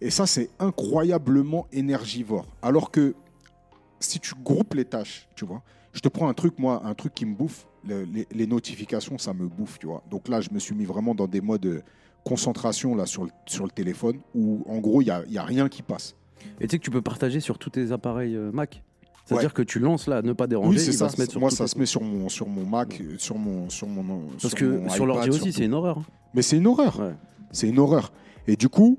Et 0.00 0.10
ça, 0.10 0.26
c'est 0.26 0.50
incroyablement 0.58 1.66
énergivore. 1.72 2.46
Alors 2.62 2.90
que 2.90 3.14
si 4.00 4.18
tu 4.18 4.34
groupes 4.42 4.74
les 4.74 4.84
tâches, 4.84 5.28
tu 5.36 5.44
vois, 5.44 5.62
je 5.92 6.00
te 6.00 6.08
prends 6.08 6.28
un 6.28 6.34
truc, 6.34 6.58
moi, 6.58 6.82
un 6.84 6.94
truc 6.94 7.14
qui 7.14 7.26
me 7.26 7.34
bouffe, 7.34 7.66
le- 7.86 8.04
les, 8.04 8.26
les 8.30 8.46
notifications, 8.46 9.18
ça 9.18 9.34
me 9.34 9.46
bouffe, 9.46 9.78
tu 9.78 9.86
vois. 9.86 10.02
Donc 10.10 10.28
là, 10.28 10.40
je 10.40 10.48
me 10.52 10.58
suis 10.58 10.74
mis 10.74 10.84
vraiment 10.84 11.14
dans 11.14 11.26
des 11.26 11.40
modes 11.40 11.60
de 11.62 11.82
concentration 12.24 12.94
là, 12.94 13.06
sur, 13.06 13.24
le, 13.24 13.30
sur 13.46 13.64
le 13.64 13.70
téléphone 13.70 14.20
où, 14.34 14.62
en 14.68 14.78
gros, 14.78 15.00
il 15.02 15.06
n'y 15.06 15.10
a, 15.10 15.24
y 15.26 15.38
a 15.38 15.42
rien 15.44 15.68
qui 15.68 15.82
passe. 15.82 16.14
Et 16.60 16.66
tu 16.66 16.70
sais 16.72 16.78
que 16.78 16.84
tu 16.84 16.90
peux 16.90 17.02
partager 17.02 17.40
sur 17.40 17.58
tous 17.58 17.70
tes 17.70 17.92
appareils 17.92 18.34
euh, 18.36 18.50
Mac. 18.52 18.82
C'est-à-dire 19.26 19.50
Ouais. 19.50 19.54
que 19.54 19.62
tu 19.62 19.78
lances 19.78 20.08
là, 20.08 20.22
ne 20.22 20.32
pas 20.32 20.46
déranger, 20.48 20.78
Oui, 20.78 20.84
il 20.84 20.92
ça. 20.92 21.04
va 21.04 21.10
se 21.10 21.20
mettre 21.20 21.30
sur 21.32 21.40
Moi, 21.40 21.50
ça 21.50 21.66
se 21.68 21.78
met 21.78 21.86
sur 21.86 22.02
mon, 22.02 22.28
sur 22.28 22.48
mon 22.48 22.64
Mac, 22.66 23.00
euh, 23.00 23.14
sur 23.18 23.38
mon, 23.38 23.68
sur 23.70 23.86
mon. 23.86 24.20
Parce 24.30 24.48
sur 24.48 24.54
que 24.58 24.64
mon 24.64 24.88
sur 24.88 25.06
l'ordi 25.06 25.28
aussi, 25.30 25.52
c'est 25.52 25.64
une 25.66 25.74
horreur. 25.74 26.00
Mais 26.34 26.42
c'est 26.42 26.56
une 26.56 26.66
horreur. 26.66 26.98
Ouais. 26.98 27.14
C'est 27.52 27.68
une 27.68 27.78
horreur. 27.78 28.12
Et 28.48 28.56
du 28.56 28.68
coup, 28.68 28.98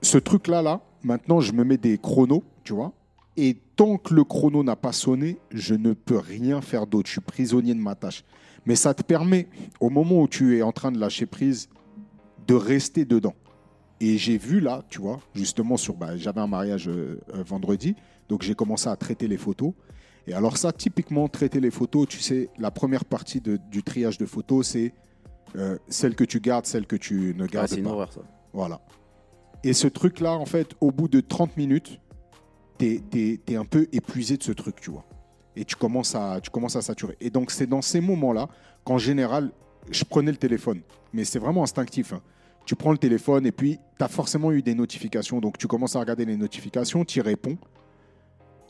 ce 0.00 0.18
truc-là, 0.18 0.62
là, 0.62 0.80
maintenant, 1.04 1.40
je 1.40 1.52
me 1.52 1.62
mets 1.64 1.76
des 1.76 1.96
chronos, 1.98 2.42
tu 2.64 2.72
vois. 2.72 2.92
Et 3.36 3.56
tant 3.76 3.96
que 3.98 4.12
le 4.14 4.24
chrono 4.24 4.62
n'a 4.64 4.76
pas 4.76 4.92
sonné, 4.92 5.38
je 5.52 5.74
ne 5.74 5.92
peux 5.92 6.18
rien 6.18 6.60
faire 6.60 6.86
d'autre. 6.86 7.06
Je 7.06 7.12
suis 7.12 7.20
prisonnier 7.20 7.74
de 7.74 7.80
ma 7.80 7.94
tâche. 7.94 8.24
Mais 8.66 8.74
ça 8.76 8.94
te 8.94 9.02
permet, 9.02 9.48
au 9.80 9.90
moment 9.90 10.20
où 10.22 10.28
tu 10.28 10.56
es 10.58 10.62
en 10.62 10.72
train 10.72 10.92
de 10.92 10.98
lâcher 10.98 11.26
prise, 11.26 11.68
de 12.46 12.54
rester 12.54 13.04
dedans. 13.04 13.34
Et 14.04 14.18
j'ai 14.18 14.36
vu 14.36 14.58
là, 14.58 14.82
tu 14.90 15.00
vois, 15.00 15.20
justement, 15.32 15.76
sur, 15.76 15.94
bah, 15.94 16.16
j'avais 16.16 16.40
un 16.40 16.48
mariage 16.48 16.88
euh, 16.88 17.20
euh, 17.34 17.42
vendredi, 17.44 17.94
donc 18.28 18.42
j'ai 18.42 18.54
commencé 18.56 18.88
à 18.88 18.96
traiter 18.96 19.28
les 19.28 19.36
photos. 19.36 19.72
Et 20.26 20.34
alors 20.34 20.56
ça, 20.56 20.72
typiquement, 20.72 21.28
traiter 21.28 21.60
les 21.60 21.70
photos, 21.70 22.08
tu 22.08 22.18
sais, 22.18 22.48
la 22.58 22.70
première 22.72 23.04
partie 23.04 23.40
de- 23.40 23.58
du 23.70 23.82
triage 23.84 24.18
de 24.18 24.26
photos, 24.26 24.66
c'est 24.66 24.92
euh, 25.56 25.78
celle 25.88 26.14
que 26.16 26.24
tu 26.24 26.40
gardes, 26.40 26.66
celle 26.66 26.86
que 26.86 26.96
tu 26.96 27.34
ne 27.36 27.44
Ah, 27.44 27.46
gardes 27.46 27.68
c'est 27.68 27.76
une 27.76 27.84
pas. 27.84 27.90
horreur 27.90 28.12
ça. 28.12 28.22
Voilà. 28.52 28.80
Et 29.62 29.72
ce 29.74 29.86
truc-là, 29.86 30.32
en 30.32 30.46
fait, 30.46 30.72
au 30.80 30.90
bout 30.90 31.06
de 31.08 31.20
30 31.20 31.56
minutes, 31.56 32.00
t'es 32.78 33.02
es, 33.46 33.54
un 33.56 33.64
peu 33.64 33.86
épuisé 33.92 34.36
de 34.36 34.42
ce 34.42 34.50
truc, 34.52 34.80
tu 34.80 34.90
vois. 34.90 35.04
Et 35.54 35.64
tu 35.64 35.76
commences 35.76 36.14
à, 36.16 36.40
tu 36.40 36.50
commences 36.50 36.74
à 36.76 36.82
saturer. 36.82 37.16
Et 37.20 37.30
donc, 37.30 37.50
c'est 37.52 37.66
dans 37.66 37.82
ces 37.82 38.00
moments-là 38.00 38.48
qu'en 38.84 38.98
général, 38.98 39.52
je 39.90 40.04
prenais 40.04 40.30
le 40.32 40.38
téléphone. 40.38 40.80
Mais 41.12 41.24
c'est 41.24 41.38
vraiment 41.38 41.62
instinctif. 41.62 42.12
hein. 42.14 42.22
Tu 42.64 42.76
prends 42.76 42.92
le 42.92 42.98
téléphone 42.98 43.44
et 43.46 43.52
puis 43.52 43.78
tu 43.98 44.04
as 44.04 44.08
forcément 44.08 44.52
eu 44.52 44.62
des 44.62 44.74
notifications. 44.74 45.40
Donc, 45.40 45.58
tu 45.58 45.66
commences 45.66 45.96
à 45.96 46.00
regarder 46.00 46.24
les 46.24 46.36
notifications, 46.36 47.04
tu 47.04 47.20
réponds. 47.20 47.58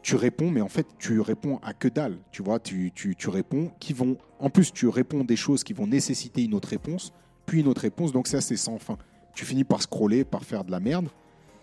Tu 0.03 0.17
réponds, 0.17 0.51
mais 0.51 0.61
en 0.61 0.69
fait, 0.69 0.87
tu 0.99 1.21
réponds 1.21 1.61
à 1.63 1.75
que 1.75 1.87
dalle. 1.89 2.19
Tu 2.33 2.43
vois, 2.43 2.59
tu, 2.59 2.91
tu, 2.95 3.15
tu 3.15 3.29
réponds 3.29 3.71
qui 3.79 3.93
vont. 3.93 4.17
En 4.41 4.51
plus, 4.51 4.73
tu 4.73 4.89
réponds 4.89 5.23
des 5.25 5.37
choses 5.37 5.63
qui 5.63 5.73
vont 5.75 5.87
nécessiter 5.87 6.43
une 6.43 6.55
autre 6.55 6.69
réponse, 6.69 7.13
puis 7.47 7.61
une 7.61 7.69
autre 7.69 7.83
réponse. 7.83 8.11
Donc, 8.13 8.27
ça, 8.27 8.41
c'est 8.41 8.57
sans 8.57 8.79
fin. 8.79 8.99
Tu 9.35 9.45
finis 9.45 9.63
par 9.65 9.81
scroller, 9.81 10.25
par 10.25 10.43
faire 10.43 10.65
de 10.65 10.73
la 10.73 10.81
merde. 10.81 11.09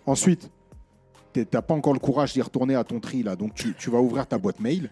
Ensuite, 0.06 0.50
t'es- 1.34 1.44
t'as 1.44 1.60
pas 1.62 1.74
encore 1.74 1.92
le 1.92 1.98
courage 1.98 2.32
d'y 2.32 2.40
retourner 2.40 2.74
à 2.74 2.82
ton 2.84 2.98
tri 2.98 3.22
là, 3.22 3.36
donc 3.36 3.54
tu, 3.54 3.74
tu 3.74 3.90
vas 3.90 4.00
ouvrir 4.00 4.26
ta 4.26 4.38
boîte 4.38 4.58
mail. 4.60 4.90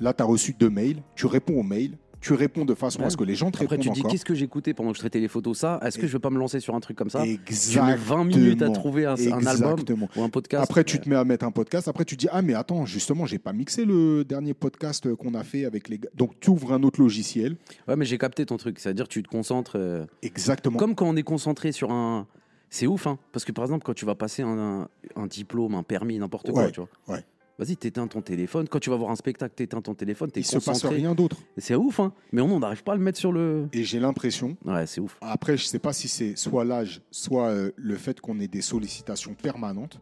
Là, 0.00 0.14
tu 0.14 0.22
as 0.22 0.26
reçu 0.26 0.54
deux 0.58 0.70
mails. 0.70 1.02
Tu 1.14 1.26
réponds 1.26 1.58
aux 1.60 1.62
mails. 1.62 1.98
Tu 2.20 2.32
réponds 2.32 2.64
de 2.64 2.74
façon 2.74 3.02
à 3.02 3.10
ce 3.10 3.16
que 3.16 3.22
les 3.24 3.34
gens 3.36 3.50
te 3.50 3.56
Après, 3.62 3.76
répondent 3.76 3.94
tu 3.94 4.00
te 4.02 4.06
dis 4.06 4.12
qu'est-ce 4.12 4.24
que 4.24 4.34
j'écoutais 4.34 4.74
pendant 4.74 4.90
que 4.90 4.96
je 4.96 5.00
traitais 5.02 5.20
les 5.20 5.28
photos 5.28 5.58
Ça, 5.58 5.78
est-ce 5.84 5.98
que 5.98 6.06
je 6.06 6.12
vais 6.14 6.18
pas 6.18 6.30
me 6.30 6.38
lancer 6.38 6.58
sur 6.60 6.74
un 6.74 6.80
truc 6.80 6.96
comme 6.96 7.10
ça? 7.10 7.22
Tu 7.22 7.30
Exactement. 7.34 7.86
mets 7.86 7.96
20 7.96 8.24
minutes 8.24 8.62
à 8.62 8.70
trouver 8.70 9.04
un, 9.06 9.14
un 9.14 9.46
album 9.46 9.78
ou 10.16 10.22
un 10.22 10.28
podcast. 10.28 10.64
Après, 10.64 10.82
tu 10.82 10.98
te 10.98 11.08
mets 11.08 11.14
à 11.16 11.24
mettre 11.24 11.44
un 11.44 11.52
podcast. 11.52 11.86
Après, 11.88 12.04
tu 12.04 12.16
dis 12.16 12.26
Ah, 12.32 12.42
mais 12.42 12.54
attends, 12.54 12.84
justement, 12.86 13.26
j'ai 13.26 13.38
pas 13.38 13.52
mixé 13.52 13.84
le 13.84 14.24
dernier 14.24 14.54
podcast 14.54 15.14
qu'on 15.14 15.34
a 15.34 15.44
fait 15.44 15.64
avec 15.66 15.88
les 15.88 15.98
gars. 15.98 16.08
Donc, 16.14 16.32
tu 16.40 16.50
ouvres 16.50 16.72
un 16.72 16.82
autre 16.82 17.00
logiciel. 17.00 17.56
Ouais, 17.86 17.94
mais 17.96 18.04
j'ai 18.04 18.18
capté 18.18 18.44
ton 18.46 18.56
truc. 18.56 18.78
C'est-à-dire, 18.80 19.06
tu 19.08 19.22
te 19.22 19.28
concentres. 19.28 19.74
euh, 19.76 20.04
Exactement. 20.22 20.78
Comme 20.78 20.94
quand 20.94 21.06
on 21.08 21.16
est 21.16 21.22
concentré 21.22 21.70
sur 21.70 21.92
un. 21.92 22.26
C'est 22.70 22.88
ouf, 22.88 23.06
hein. 23.06 23.18
Parce 23.30 23.44
que 23.44 23.52
par 23.52 23.64
exemple, 23.64 23.84
quand 23.84 23.94
tu 23.94 24.04
vas 24.04 24.16
passer 24.16 24.42
un, 24.42 24.58
un- 24.58 24.88
un 25.14 25.26
diplôme, 25.28 25.76
un 25.76 25.84
permis, 25.84 26.18
n'importe 26.18 26.50
quoi, 26.50 26.64
Ouais, 26.64 26.72
tu 26.72 26.80
vois. 26.80 26.88
ouais. 27.14 27.24
Vas-y, 27.58 27.76
t'éteins 27.76 28.06
ton 28.06 28.20
téléphone. 28.20 28.68
Quand 28.68 28.78
tu 28.78 28.90
vas 28.90 28.96
voir 28.96 29.10
un 29.10 29.16
spectacle, 29.16 29.54
t'éteins 29.54 29.80
ton 29.80 29.94
téléphone, 29.94 30.30
t'es 30.30 30.40
Il 30.40 30.44
se 30.46 30.58
passe 30.58 30.84
rien 30.84 31.14
d'autre. 31.14 31.38
C'est 31.56 31.74
ouf, 31.74 32.00
hein. 32.00 32.12
Mais 32.32 32.42
on 32.42 32.60
n'arrive 32.60 32.82
pas 32.82 32.92
à 32.92 32.96
le 32.96 33.02
mettre 33.02 33.18
sur 33.18 33.32
le. 33.32 33.68
Et 33.72 33.82
j'ai 33.82 33.98
l'impression, 33.98 34.56
Ouais, 34.64 34.86
c'est 34.86 35.00
ouf. 35.00 35.16
après, 35.22 35.56
je 35.56 35.64
sais 35.64 35.78
pas 35.78 35.94
si 35.94 36.06
c'est 36.08 36.36
soit 36.36 36.64
l'âge, 36.66 37.00
soit 37.10 37.48
euh, 37.48 37.70
le 37.76 37.96
fait 37.96 38.20
qu'on 38.20 38.40
ait 38.40 38.48
des 38.48 38.60
sollicitations 38.60 39.32
permanentes, 39.34 40.00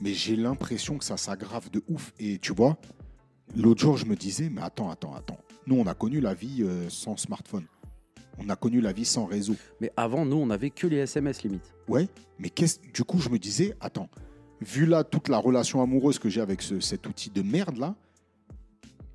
mais 0.00 0.12
j'ai 0.12 0.36
l'impression 0.36 0.98
que 0.98 1.04
ça 1.04 1.16
s'aggrave 1.16 1.70
de 1.70 1.82
ouf. 1.88 2.12
Et 2.18 2.38
tu 2.38 2.52
vois, 2.52 2.76
l'autre 3.56 3.80
jour, 3.80 3.96
je 3.96 4.04
me 4.04 4.14
disais 4.14 4.50
Mais 4.50 4.60
attends, 4.60 4.90
attends, 4.90 5.14
attends. 5.14 5.38
Nous, 5.66 5.76
on 5.76 5.86
a 5.86 5.94
connu 5.94 6.20
la 6.20 6.34
vie 6.34 6.62
euh, 6.62 6.88
sans 6.90 7.16
smartphone. 7.16 7.64
On 8.38 8.48
a 8.50 8.56
connu 8.56 8.80
la 8.82 8.92
vie 8.92 9.04
sans 9.06 9.24
réseau. 9.26 9.54
Mais 9.80 9.90
avant, 9.96 10.24
nous, 10.26 10.36
on 10.36 10.50
avait 10.50 10.70
que 10.70 10.86
les 10.86 10.96
SMS 10.98 11.42
limite. 11.42 11.74
Ouais, 11.88 12.08
mais 12.38 12.50
qu'est-ce 12.50 12.78
du 12.92 13.04
coup, 13.04 13.18
je 13.20 13.28
me 13.30 13.38
disais, 13.38 13.74
attends, 13.80 14.08
vu 14.60 14.86
là 14.86 15.04
toute 15.04 15.28
la 15.28 15.38
relation 15.38 15.82
amoureuse 15.82 16.18
que 16.18 16.28
j'ai 16.28 16.40
avec 16.40 16.62
ce- 16.62 16.80
cet 16.80 17.06
outil 17.06 17.30
de 17.30 17.42
merde 17.42 17.78
là, 17.78 17.94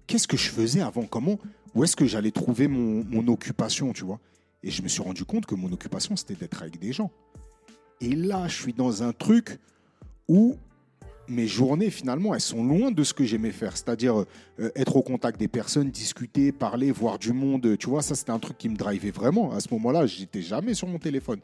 qu'est-ce 0.08 0.28
que 0.28 0.38
je 0.38 0.50
faisais 0.50 0.82
avant? 0.82 1.04
Comment 1.04 1.40
Où 1.74 1.84
est-ce 1.84 1.96
que 1.96 2.06
j'allais 2.06 2.32
trouver 2.32 2.68
mon, 2.68 3.04
mon 3.06 3.28
occupation, 3.28 3.94
tu 3.94 4.04
vois? 4.06 4.20
Et 4.64 4.72
je 4.72 4.82
me 4.82 4.88
suis 4.88 5.02
rendu 5.04 5.26
compte 5.26 5.46
que 5.46 5.56
mon 5.56 5.72
occupation, 5.72 6.16
c'était 6.16 6.36
d'être 6.36 6.62
avec 6.62 6.80
des 6.80 6.92
gens. 6.94 7.12
Et 8.02 8.16
là, 8.16 8.48
je 8.48 8.56
suis 8.62 8.74
dans 8.74 9.04
un 9.04 9.14
truc 9.14 9.60
où 10.28 10.56
mes 11.28 11.48
journées, 11.48 11.90
finalement, 11.90 12.34
elles 12.36 12.42
sont 12.42 12.64
loin 12.64 12.92
de 12.92 13.04
ce 13.04 13.14
que 13.14 13.24
j'aimais 13.26 13.52
faire. 13.52 13.76
C'est-à-dire 13.78 14.16
euh, 14.60 14.70
être 14.76 14.96
au 14.96 15.02
contact 15.02 15.40
des 15.40 15.48
personnes, 15.48 15.90
discuter, 15.90 16.52
parler, 16.52 16.92
voir 16.92 17.18
du 17.20 17.34
monde. 17.34 17.78
Tu 17.78 17.90
vois, 17.90 18.02
ça, 18.02 18.16
c'était 18.16 18.32
un 18.32 18.40
truc 18.40 18.58
qui 18.58 18.70
me 18.70 18.76
drivait 18.76 19.12
vraiment. 19.12 19.52
À 19.54 19.60
ce 19.60 19.68
moment-là, 19.74 20.06
j'étais 20.08 20.42
jamais 20.42 20.74
sur 20.74 20.88
mon 20.88 21.00
téléphone. 21.00 21.40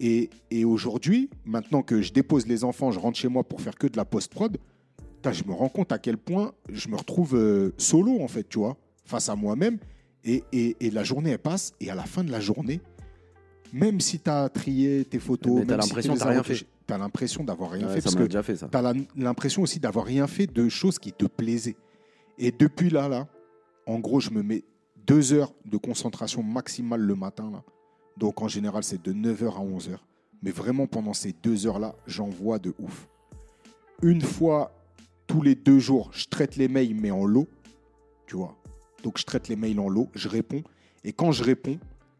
Et, 0.00 0.30
et 0.50 0.64
aujourd'hui, 0.64 1.30
maintenant 1.44 1.82
que 1.82 2.00
je 2.02 2.12
dépose 2.12 2.46
les 2.46 2.64
enfants, 2.64 2.90
je 2.90 2.98
rentre 2.98 3.18
chez 3.18 3.28
moi 3.28 3.44
pour 3.44 3.60
faire 3.60 3.76
que 3.76 3.86
de 3.86 3.96
la 3.96 4.04
post-prod, 4.04 4.56
je 5.30 5.44
me 5.44 5.52
rends 5.52 5.68
compte 5.68 5.92
à 5.92 5.98
quel 5.98 6.16
point 6.18 6.52
je 6.68 6.88
me 6.88 6.96
retrouve 6.96 7.36
euh, 7.36 7.72
solo, 7.78 8.20
en 8.20 8.28
fait, 8.28 8.48
tu 8.48 8.58
vois, 8.58 8.76
face 9.04 9.28
à 9.28 9.36
moi-même. 9.36 9.78
Et, 10.24 10.42
et- 10.52 10.76
et 10.80 10.90
la 10.90 11.04
journée, 11.04 11.30
elle 11.30 11.38
passe. 11.38 11.72
Et 11.80 11.90
à 11.90 11.94
la 11.94 12.04
fin 12.04 12.24
de 12.24 12.30
la 12.32 12.40
journée, 12.40 12.80
même 13.72 14.00
si 14.00 14.18
tu 14.18 14.28
as 14.30 14.48
trié 14.48 15.04
tes 15.04 15.18
photos, 15.20 15.60
Mais 15.60 15.62
si 15.62 15.68
l'impression 15.88 16.12
tu 16.14 16.18
les 16.18 16.24
t'as 16.86 16.94
as 16.96 16.98
l'impression 16.98 17.44
d'avoir 17.44 17.70
rien 17.70 17.86
Ouais, 17.86 17.94
fait. 17.94 18.00
ça 18.00 18.04
Parce 18.04 18.16
m'a 18.16 18.22
que 18.22 18.26
déjà 18.26 18.42
fait 18.42 18.56
ça. 18.56 18.68
tu 18.70 18.76
as 18.76 18.92
l'impression 19.16 19.62
aussi 19.62 19.78
d'avoir 19.78 20.04
rien 20.04 20.26
fait 20.26 20.46
de 20.46 20.68
choses 20.68 20.98
qui 20.98 21.12
te 21.12 21.26
plaisaient. 21.26 21.76
Et 22.38 22.50
depuis 22.50 22.90
là, 22.90 23.08
là, 23.08 23.28
en 23.86 23.98
gros, 24.00 24.18
je 24.20 24.30
me 24.30 24.42
mets 24.42 24.64
deux 25.06 25.32
heures 25.32 25.52
de 25.64 25.76
concentration 25.76 26.42
maximale 26.42 27.00
le 27.00 27.14
matin. 27.14 27.50
Là. 27.52 27.62
Donc 28.16 28.42
en 28.42 28.48
général, 28.48 28.84
c'est 28.84 29.02
de 29.02 29.12
9h 29.12 29.56
à 29.56 29.60
11h. 29.60 29.96
Mais 30.42 30.50
vraiment, 30.50 30.86
pendant 30.86 31.14
ces 31.14 31.32
deux 31.32 31.66
heures-là, 31.66 31.94
j'en 32.06 32.28
vois 32.28 32.58
de 32.58 32.74
ouf. 32.78 33.08
Une 34.02 34.20
fois 34.20 34.72
tous 35.26 35.42
les 35.42 35.54
deux 35.54 35.78
jours, 35.78 36.10
je 36.12 36.26
traite 36.26 36.56
les 36.56 36.68
mails, 36.68 36.94
mais 36.94 37.10
en 37.10 37.24
lot. 37.24 37.48
Tu 38.26 38.36
vois. 38.36 38.56
Donc 39.02 39.18
je 39.18 39.24
traite 39.24 39.48
les 39.48 39.56
mails 39.56 39.80
en 39.80 39.88
lot, 39.88 40.08
je 40.14 40.28
réponds. 40.28 40.62
Et 41.04 41.12
quand 41.12 41.32
je 41.32 41.42
réponds, 41.42 41.78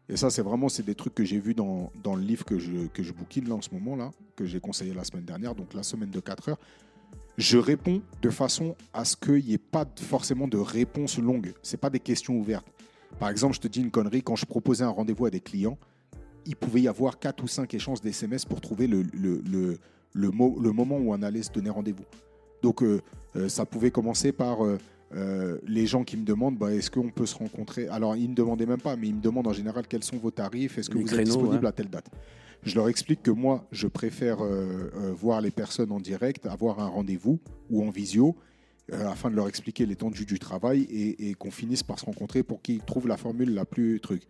et 0.09 0.17
ça, 0.17 0.29
c'est 0.29 0.41
vraiment 0.41 0.69
c'est 0.69 0.83
des 0.83 0.95
trucs 0.95 1.15
que 1.15 1.23
j'ai 1.23 1.39
vus 1.39 1.53
dans, 1.53 1.89
le 2.05 2.21
livre 2.21 2.45
que 2.45 2.59
je, 2.59 2.87
que 2.87 3.03
je 3.03 3.13
en 3.51 3.61
ce 3.61 3.69
moment, 3.73 3.95
là, 3.95 4.11
que 4.35 4.45
j'ai 4.45 4.59
conseillé 4.59 4.93
la 4.93 5.03
semaine 5.03 5.23
dernière, 5.23 5.55
donc 5.55 5.73
la 5.73 5.83
semaine 5.83 6.09
de 6.09 6.19
4 6.19 6.49
heures. 6.49 6.59
Je 7.37 7.57
réponds 7.57 8.01
de 8.21 8.29
façon 8.29 8.75
à 8.93 9.05
ce 9.05 9.15
qu'il 9.15 9.45
n'y 9.45 9.53
ait 9.53 9.57
pas 9.57 9.85
forcément 9.95 10.47
de 10.47 10.57
réponse 10.57 11.17
longue. 11.17 11.53
Ce 11.63 11.77
pas 11.77 11.89
des 11.89 11.99
questions 11.99 12.35
ouvertes. 12.35 12.67
Par 13.19 13.29
exemple, 13.29 13.55
je 13.55 13.61
te 13.61 13.67
dis 13.67 13.81
une 13.81 13.91
connerie, 13.91 14.21
quand 14.21 14.35
je 14.35 14.45
proposais 14.45 14.83
un 14.83 14.89
rendez-vous 14.89 15.25
à 15.25 15.29
des 15.29 15.39
clients, 15.39 15.77
il 16.45 16.55
pouvait 16.55 16.81
y 16.81 16.87
avoir 16.87 17.19
4 17.19 17.43
ou 17.43 17.47
5 17.47 17.73
échanges 17.73 18.01
d'SMS 18.01 18.45
pour 18.49 18.59
trouver 18.59 18.87
le, 18.87 19.03
le, 19.13 19.41
le, 19.49 19.77
le, 20.13 20.29
mo- 20.29 20.59
le 20.59 20.71
moment 20.71 20.97
où 20.97 21.13
on 21.13 21.21
allait 21.21 21.43
se 21.43 21.51
donner 21.51 21.69
rendez-vous. 21.69 22.03
Donc, 22.61 22.83
euh, 22.83 23.01
euh, 23.35 23.47
ça 23.49 23.65
pouvait 23.65 23.91
commencer 23.91 24.31
par 24.33 24.59
euh, 24.65 25.57
les 25.65 25.85
gens 25.85 26.03
qui 26.03 26.17
me 26.17 26.25
demandent 26.25 26.57
bah, 26.57 26.73
est-ce 26.73 26.91
qu'on 26.91 27.09
peut 27.09 27.25
se 27.25 27.35
rencontrer? 27.35 27.87
Alors, 27.87 28.15
ils 28.17 28.23
ne 28.25 28.29
me 28.29 28.35
demandaient 28.35 28.65
même 28.65 28.81
pas, 28.81 28.95
mais 28.97 29.07
ils 29.07 29.15
me 29.15 29.21
demandent 29.21 29.47
en 29.47 29.53
général 29.53 29.87
quels 29.87 30.03
sont 30.03 30.17
vos 30.17 30.31
tarifs, 30.31 30.77
est-ce 30.77 30.89
que 30.89 30.95
Les 30.97 31.01
vous 31.01 31.07
créneaux, 31.07 31.21
êtes 31.21 31.27
disponible 31.27 31.63
ouais. 31.63 31.69
à 31.69 31.71
telle 31.71 31.89
date? 31.89 32.09
Je 32.63 32.75
leur 32.75 32.87
explique 32.89 33.21
que 33.21 33.31
moi, 33.31 33.65
je 33.73 33.87
préfère 33.87 34.37
voir 35.13 35.41
les 35.41 35.51
personnes 35.51 35.91
en 35.91 35.99
direct, 35.99 36.45
avoir 36.45 36.79
un 36.79 36.87
rendez-vous 36.87 37.39
ou 37.69 37.85
en 37.85 37.89
visio, 37.89 38.37
euh, 38.91 39.07
afin 39.07 39.29
de 39.29 39.35
leur 39.35 39.47
expliquer 39.47 39.85
l'étendue 39.85 40.25
du 40.25 40.39
travail 40.39 40.81
et, 40.83 41.29
et 41.29 41.33
qu'on 41.35 41.51
finisse 41.51 41.83
par 41.83 41.99
se 41.99 42.05
rencontrer 42.05 42.43
pour 42.43 42.61
qu'ils 42.61 42.79
trouvent 42.81 43.07
la 43.07 43.17
formule 43.17 43.53
la 43.53 43.65
plus 43.65 43.99
truc. 44.01 44.23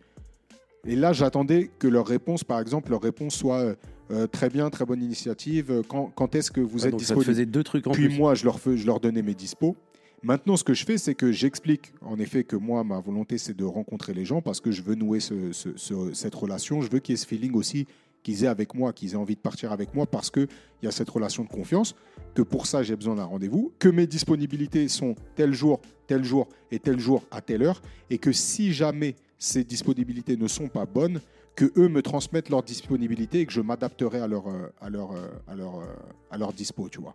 Et 0.86 0.96
là, 0.96 1.12
j'attendais 1.12 1.70
que 1.78 1.88
leur 1.88 2.06
réponse, 2.06 2.44
par 2.44 2.60
exemple, 2.60 2.90
leur 2.90 3.00
réponse 3.02 3.34
soit 3.34 3.60
euh, 3.60 3.74
euh, 4.10 4.26
très 4.26 4.50
bien, 4.50 4.68
très 4.70 4.84
bonne 4.84 5.02
initiative. 5.02 5.82
Quand, 5.88 6.12
quand 6.14 6.34
est-ce 6.34 6.50
que 6.50 6.60
vous 6.60 6.86
êtes 6.86 6.94
disponible 6.96 7.24
faisait 7.24 7.46
deux 7.46 7.64
trucs 7.64 7.86
en 7.86 7.92
Puis 7.92 8.08
plus. 8.08 8.18
moi, 8.18 8.34
je 8.34 8.44
leur, 8.44 8.60
fais- 8.60 8.76
je 8.76 8.86
leur 8.86 9.00
donnais 9.00 9.22
mes 9.22 9.34
dispos. 9.34 9.76
Maintenant, 10.22 10.56
ce 10.56 10.64
que 10.64 10.72
je 10.74 10.84
fais, 10.84 10.96
c'est 10.98 11.14
que 11.14 11.32
j'explique 11.32 11.92
en 12.02 12.18
effet 12.18 12.44
que 12.44 12.56
moi, 12.56 12.84
ma 12.84 13.00
volonté, 13.00 13.38
c'est 13.38 13.56
de 13.56 13.64
rencontrer 13.64 14.14
les 14.14 14.24
gens 14.24 14.40
parce 14.42 14.60
que 14.60 14.70
je 14.70 14.82
veux 14.82 14.94
nouer 14.94 15.20
ce- 15.20 15.52
ce- 15.52 15.76
ce- 15.76 16.12
cette 16.14 16.34
relation. 16.34 16.80
Je 16.82 16.90
veux 16.90 16.98
qu'il 16.98 17.12
y 17.12 17.14
ait 17.14 17.16
ce 17.18 17.26
feeling 17.26 17.54
aussi 17.54 17.86
qu'ils 18.24 18.42
aient 18.42 18.48
avec 18.48 18.74
moi, 18.74 18.92
qu'ils 18.92 19.12
aient 19.12 19.16
envie 19.16 19.36
de 19.36 19.40
partir 19.40 19.70
avec 19.70 19.94
moi 19.94 20.06
parce 20.06 20.30
qu'il 20.32 20.48
y 20.82 20.88
a 20.88 20.90
cette 20.90 21.10
relation 21.10 21.44
de 21.44 21.48
confiance, 21.48 21.94
que 22.34 22.42
pour 22.42 22.66
ça, 22.66 22.82
j'ai 22.82 22.96
besoin 22.96 23.14
d'un 23.14 23.24
rendez-vous, 23.24 23.72
que 23.78 23.88
mes 23.88 24.08
disponibilités 24.08 24.88
sont 24.88 25.14
tel 25.36 25.52
jour, 25.52 25.80
tel 26.08 26.24
jour 26.24 26.48
et 26.72 26.80
tel 26.80 26.98
jour 26.98 27.22
à 27.30 27.40
telle 27.40 27.62
heure, 27.62 27.80
et 28.10 28.18
que 28.18 28.32
si 28.32 28.72
jamais 28.72 29.14
ces 29.38 29.62
disponibilités 29.62 30.36
ne 30.36 30.48
sont 30.48 30.68
pas 30.68 30.86
bonnes, 30.86 31.20
que 31.54 31.70
eux 31.76 31.88
me 31.88 32.02
transmettent 32.02 32.48
leur 32.48 32.64
disponibilité 32.64 33.40
et 33.40 33.46
que 33.46 33.52
je 33.52 33.60
m'adapterai 33.60 34.18
à 34.18 34.26
leur, 34.26 34.48
euh, 34.48 34.72
à, 34.80 34.90
leur, 34.90 35.12
euh, 35.12 35.28
à, 35.46 35.54
leur, 35.54 35.76
euh, 35.76 35.84
à 36.30 36.38
leur 36.38 36.52
dispo, 36.52 36.88
tu 36.88 37.00
vois. 37.00 37.14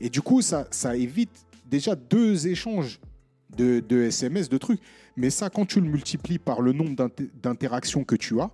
Et 0.00 0.08
du 0.08 0.22
coup, 0.22 0.42
ça, 0.42 0.68
ça 0.70 0.94
évite 0.94 1.46
déjà 1.68 1.96
deux 1.96 2.46
échanges 2.46 3.00
de, 3.56 3.82
SMS, 4.02 4.48
de 4.48 4.58
trucs. 4.58 4.80
Mais 5.16 5.30
ça, 5.30 5.50
quand 5.50 5.66
tu 5.66 5.80
le 5.80 5.88
multiplies 5.88 6.38
par 6.38 6.62
le 6.62 6.72
nombre 6.72 6.94
d'inter- 6.94 7.30
d'interactions 7.42 8.04
que 8.04 8.14
tu 8.14 8.40
as, 8.40 8.50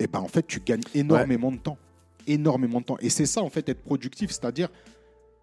eh 0.00 0.06
ben, 0.06 0.18
en 0.18 0.28
fait, 0.28 0.46
tu 0.46 0.60
gagnes 0.60 0.82
énormément 0.94 1.52
de 1.52 1.58
temps. 1.58 1.78
Énormément 2.26 2.80
de 2.80 2.86
temps. 2.86 2.98
Et 3.00 3.10
c'est 3.10 3.26
ça, 3.26 3.42
en 3.42 3.50
fait, 3.50 3.68
être 3.68 3.82
productif. 3.82 4.30
C'est-à-dire, 4.30 4.68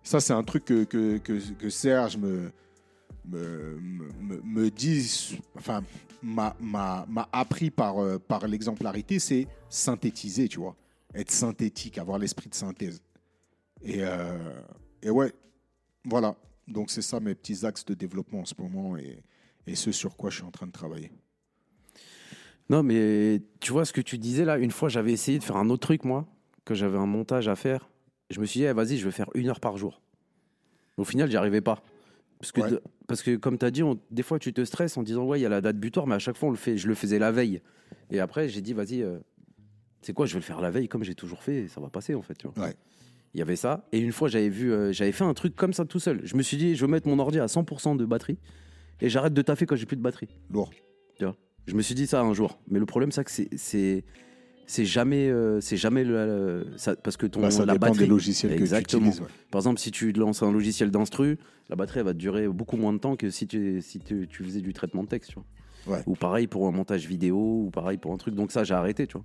ça, 0.04 0.20
c'est 0.20 0.34
un 0.34 0.44
truc 0.44 0.66
que, 0.66 0.84
que, 0.84 1.18
que, 1.18 1.40
que 1.54 1.70
Serge 1.70 2.18
me, 2.18 2.52
me, 3.26 3.80
me, 4.20 4.42
me 4.44 4.70
dit, 4.72 5.40
enfin, 5.56 5.84
m'a 6.24 6.56
appris 7.32 7.70
par, 7.70 8.00
euh, 8.00 8.18
par 8.18 8.48
l'exemplarité, 8.48 9.20
c'est 9.20 9.48
synthétiser, 9.70 10.48
tu 10.48 10.60
vois. 10.60 10.76
Être 11.14 11.32
synthétique, 11.32 12.00
avoir 12.00 12.18
l'esprit 12.18 12.50
de 12.50 12.56
synthèse. 12.56 13.02
Et, 13.84 13.98
euh, 14.00 14.62
et 15.04 15.12
ouais, 15.12 15.32
voilà. 16.04 16.36
Donc, 16.68 16.90
c'est 16.90 17.04
ça 17.04 17.20
mes 17.20 17.36
petits 17.36 17.66
axes 17.66 17.86
de 17.86 17.94
développement 17.94 18.42
en 18.42 18.46
ce 18.46 18.56
moment 18.58 18.98
et, 18.98 19.24
et 19.68 19.76
ce 19.76 19.92
sur 19.92 20.18
quoi 20.18 20.32
je 20.32 20.38
suis 20.38 20.46
en 20.46 20.52
train 20.52 20.68
de 20.68 20.72
travailler. 20.72 21.12
Non, 22.70 22.84
mais 22.84 23.42
tu 23.60 23.72
vois 23.72 23.86
ce 23.86 23.94
que 23.94 24.02
tu 24.02 24.18
disais 24.18 24.44
là, 24.46 24.58
une 24.58 24.72
fois 24.72 24.90
j'avais 24.90 25.12
essayé 25.14 25.40
de 25.40 25.44
faire 25.44 25.56
un 25.58 25.70
autre 25.70 25.88
truc, 25.88 26.04
moi, 26.04 26.26
que 26.66 26.74
j'avais 26.74 26.98
un 26.98 27.06
montage 27.06 27.48
à 27.48 27.56
faire. 27.56 27.90
Je 28.30 28.40
me 28.42 28.46
suis 28.46 28.60
dit, 28.60 28.66
eh, 28.66 28.74
vas-y, 28.74 28.98
je 28.98 29.06
vais 29.06 29.12
faire 29.12 29.30
une 29.36 29.48
heure 29.48 29.60
par 29.62 29.78
jour. 29.78 30.02
Au 30.98 31.06
final, 31.06 31.30
j'y 31.32 31.38
arrivais 31.38 31.62
pas. 31.62 31.82
Parce 32.40 32.52
que, 32.52 32.62
Ouais. 32.62 32.80
parce 33.08 33.24
que 33.24 33.36
comme 33.38 33.58
tu 33.58 33.66
as 33.66 33.72
dit, 33.72 33.84
on- 33.84 34.00
des 34.12 34.22
fois 34.24 34.38
tu 34.38 34.52
te 34.54 34.64
stresses 34.66 34.98
en 34.98 35.04
disant, 35.04 35.24
ouais, 35.26 35.40
il 35.40 35.44
y 35.44 35.46
a 35.46 35.50
la 35.50 35.62
date 35.62 35.78
butoir, 35.78 36.08
mais 36.08 36.16
à 36.16 36.20
chaque 36.20 36.36
fois, 36.38 36.50
on 36.50 36.52
le 36.52 36.58
fait, 36.58 36.78
je 36.78 36.88
le 36.88 36.94
faisais 36.96 37.20
la 37.20 37.32
veille. 37.32 37.62
Et 38.12 38.20
après, 38.20 38.50
j'ai 38.50 38.62
dit, 38.62 38.74
vas-y, 38.74 39.02
euh, 39.02 39.18
c'est 40.02 40.14
quoi, 40.14 40.26
je 40.26 40.34
vais 40.34 40.40
le 40.40 40.44
faire 40.46 40.60
la 40.62 40.70
veille 40.70 40.88
comme 40.90 41.04
j'ai 41.04 41.16
toujours 41.16 41.42
fait, 41.42 41.64
et 41.64 41.68
ça 41.68 41.80
va 41.82 41.90
passer 41.90 42.16
en 42.16 42.22
fait. 42.22 42.36
Tu 42.36 42.48
vois. 42.48 42.66
Ouais. 42.66 42.76
Il 43.34 43.40
y 43.40 43.42
avait 43.42 43.56
ça. 43.56 43.88
Et 43.92 44.00
une 44.00 44.12
fois, 44.12 44.28
j'avais 44.28 44.50
vu, 44.50 44.72
euh, 44.74 44.92
j'avais 44.92 45.12
fait 45.12 45.24
un 45.24 45.34
truc 45.34 45.56
comme 45.56 45.74
ça 45.74 45.86
tout 45.86 46.00
seul. 46.00 46.22
Je 46.26 46.36
me 46.36 46.42
suis 46.42 46.58
dit, 46.58 46.76
je 46.76 46.86
vais 46.86 46.92
mettre 46.92 47.08
mon 47.08 47.18
ordi 47.20 47.40
à 47.40 47.48
100% 47.48 47.96
de 47.96 48.06
batterie 48.06 48.38
et 49.00 49.10
j'arrête 49.10 49.34
de 49.34 49.42
taffer 49.42 49.66
quand 49.66 49.76
j'ai 49.76 49.86
plus 49.86 49.98
de 49.98 50.02
batterie. 50.02 50.30
Lourd. 50.52 50.70
Je 51.68 51.76
me 51.76 51.82
suis 51.82 51.96
dit 51.96 52.08
ça 52.08 52.22
un 52.22 52.34
jour, 52.34 52.60
mais 52.70 52.80
le 52.80 52.86
problème 52.86 53.12
c'est 53.12 53.24
que 53.24 53.32
c'est 54.70 54.86
jamais 54.86 55.30
euh, 55.30 55.62
c'est 55.62 55.78
jamais 55.78 56.04
le, 56.04 56.68
ça, 56.78 56.96
parce 56.96 57.16
que 57.18 57.26
ton 57.26 57.42
Bah, 57.42 57.52
ça 57.52 57.66
la 57.66 57.74
dépend 57.74 57.88
batterie 57.88 58.00
des 58.00 58.08
logiciels 58.08 58.52
Exactement. 58.54 59.00
que 59.00 59.06
tu 59.06 59.10
utilises. 59.18 59.22
ouais. 59.22 59.34
par 59.52 59.60
exemple 59.60 59.80
si 59.80 59.92
tu 59.92 60.12
lances 60.12 60.44
un 60.44 60.52
logiciel 60.52 60.92
d'instru 60.92 61.38
la 61.70 61.76
batterie 61.78 62.00
elle 62.00 62.06
va 62.06 62.14
te 62.14 62.18
durer 62.18 62.48
beaucoup 62.50 62.76
moins 62.78 62.92
de 62.94 62.98
temps 62.98 63.16
que 63.16 63.30
si 63.30 63.48
tu 63.48 63.82
si 63.82 64.00
tu, 64.00 64.28
tu 64.30 64.44
faisais 64.44 64.60
du 64.62 64.74
traitement 64.74 65.04
de 65.04 65.08
texte 65.10 65.30
tu 65.32 65.36
vois 65.36 65.46
Ouais. 65.88 66.04
ou 66.06 66.16
pareil 66.16 66.48
pour 66.48 66.68
un 66.68 66.72
montage 66.72 67.08
vidéo 67.08 67.38
ou 67.66 67.70
pareil 67.72 67.98
pour 67.98 68.12
un 68.12 68.18
truc 68.18 68.36
donc 68.36 68.52
ça 68.52 68.66
j'ai 68.66 68.74
arrêté 68.74 69.08
tu 69.08 69.14
vois 69.14 69.24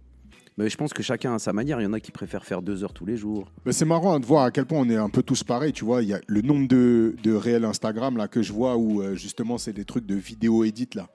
mais 0.59 0.69
je 0.69 0.77
pense 0.77 0.93
que 0.93 1.03
chacun 1.03 1.35
a 1.35 1.39
sa 1.41 1.53
manière 1.53 1.81
il 1.81 1.85
y 1.85 1.87
en 1.87 1.93
a 1.93 1.99
qui 1.99 2.13
préfèrent 2.13 2.45
faire 2.45 2.63
deux 2.63 2.85
heures 2.85 2.93
tous 2.93 3.05
les 3.07 3.17
jours 3.17 3.51
Mais 3.67 3.73
c'est 3.73 3.85
marrant 3.85 4.15
hein, 4.15 4.21
de 4.21 4.27
voir 4.27 4.45
à 4.45 4.53
quel 4.53 4.67
point 4.67 4.79
on 4.79 4.89
est 4.89 4.95
un 4.97 5.09
peu 5.09 5.23
tous 5.25 5.43
pareils. 5.43 5.73
Tu 5.73 5.85
vois, 5.85 6.03
il 6.03 6.11
y 6.11 6.13
a 6.15 6.21
le 6.27 6.43
nombre 6.43 6.69
de, 6.69 7.17
de 7.23 7.33
réels 7.33 7.65
Instagram 7.65 8.17
là, 8.19 8.29
que 8.29 8.43
je 8.43 8.53
vois 8.53 8.77
où 8.77 9.01
euh, 9.03 9.15
justement 9.17 9.57
c'est 9.59 9.73
des 9.73 9.87
trucs 9.87 10.05
de 10.07 10.15
vidéo 10.15 10.63
edit 10.65 10.91
là. 10.95 11.09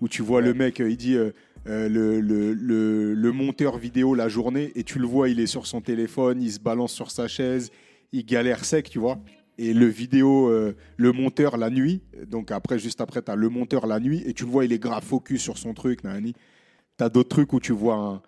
Où 0.00 0.08
tu 0.08 0.22
vois 0.22 0.40
Ouais. 0.40 0.46
le 0.46 0.54
mec, 0.54 0.80
euh, 0.80 0.90
il 0.90 0.96
dit 0.96 1.14
euh, 1.16 1.30
euh, 1.68 1.88
le, 1.88 2.20
le, 2.20 2.54
le- 2.54 3.14
le 3.14 3.32
monteur 3.32 3.76
vidéo 3.76 4.14
la 4.14 4.28
journée 4.28 4.72
et 4.74 4.82
tu 4.84 4.98
le 4.98 5.06
vois, 5.06 5.28
il 5.28 5.40
est 5.40 5.46
sur 5.46 5.66
son 5.66 5.80
téléphone, 5.80 6.40
il 6.42 6.50
se 6.52 6.58
balance 6.60 6.92
sur 6.92 7.10
sa 7.10 7.28
chaise, 7.28 7.70
il 8.12 8.24
galère 8.24 8.64
sec, 8.64 8.88
tu 8.88 8.98
vois. 8.98 9.18
Et 9.58 9.74
le 9.74 9.84
vidéo, 9.86 10.48
euh, 10.48 10.74
le 10.96 11.12
monteur 11.12 11.58
la 11.58 11.68
nuit, 11.68 12.00
donc 12.26 12.50
après, 12.50 12.78
juste 12.78 13.02
après, 13.02 13.20
tu 13.20 13.30
as 13.30 13.36
le 13.36 13.50
monteur 13.50 13.86
la 13.86 14.00
nuit 14.00 14.22
et 14.24 14.32
tu 14.32 14.44
le 14.44 14.50
vois, 14.50 14.64
il 14.64 14.72
est 14.72 14.78
grave 14.78 15.04
focus 15.04 15.42
sur 15.42 15.58
son 15.58 15.74
truc. 15.74 16.00
Tu 16.02 17.04
as 17.04 17.08
d'autres 17.10 17.28
trucs 17.28 17.52
où 17.52 17.60
tu 17.60 17.72
vois 17.72 17.96
un- 17.96 18.22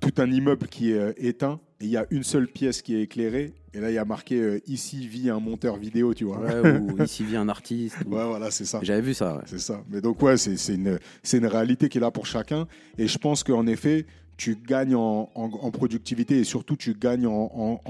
tout 0.00 0.12
un 0.18 0.30
immeuble 0.30 0.66
qui 0.68 0.90
est 0.92 0.98
euh, 0.98 1.12
éteint 1.16 1.60
et 1.80 1.84
il 1.84 1.90
y 1.90 1.96
a 1.96 2.06
une 2.10 2.22
seule 2.22 2.48
pièce 2.48 2.80
qui 2.82 2.94
est 2.94 3.02
éclairée. 3.02 3.52
Et 3.74 3.80
là, 3.80 3.90
il 3.90 3.94
y 3.94 3.98
a 3.98 4.04
marqué 4.06 4.40
euh, 4.40 4.58
ici 4.66 5.06
vit 5.06 5.28
un 5.28 5.38
monteur 5.38 5.76
vidéo, 5.76 6.14
tu 6.14 6.24
vois. 6.24 6.40
Ouais, 6.40 6.78
ou 6.80 7.02
ici 7.04 7.24
vit 7.24 7.36
un 7.36 7.48
artiste 7.48 7.96
ou- 8.06 8.14
Ouais, 8.14 8.24
voilà, 8.24 8.50
c'est 8.50 8.64
ça. 8.64 8.80
j'avais 8.82 9.02
vu 9.02 9.12
ça 9.14 9.36
ouais. 9.36 9.42
C'est 9.46 9.58
ça. 9.58 9.82
Mais 9.90 10.00
donc, 10.00 10.20
ouais, 10.22 10.36
c'est 10.38 10.56
c'est 10.56 10.74
une, 10.74 10.98
c'est 11.22 11.38
une 11.38 11.46
réalité 11.46 11.88
qui 11.90 11.98
est 11.98 12.00
là 12.00 12.10
pour 12.10 12.24
chacun. 12.26 12.66
Et 12.96 13.06
je 13.06 13.18
pense 13.18 13.44
qu'en 13.44 13.66
effet, 13.66 14.06
tu 14.38 14.56
gagnes 14.56 14.94
en, 14.96 15.30
en- 15.34 15.50
en 15.50 15.70
productivité 15.70 16.38
et 16.38 16.44
surtout, 16.44 16.76
tu 16.76 16.94
gagnes 16.94 17.26
en- 17.26 17.80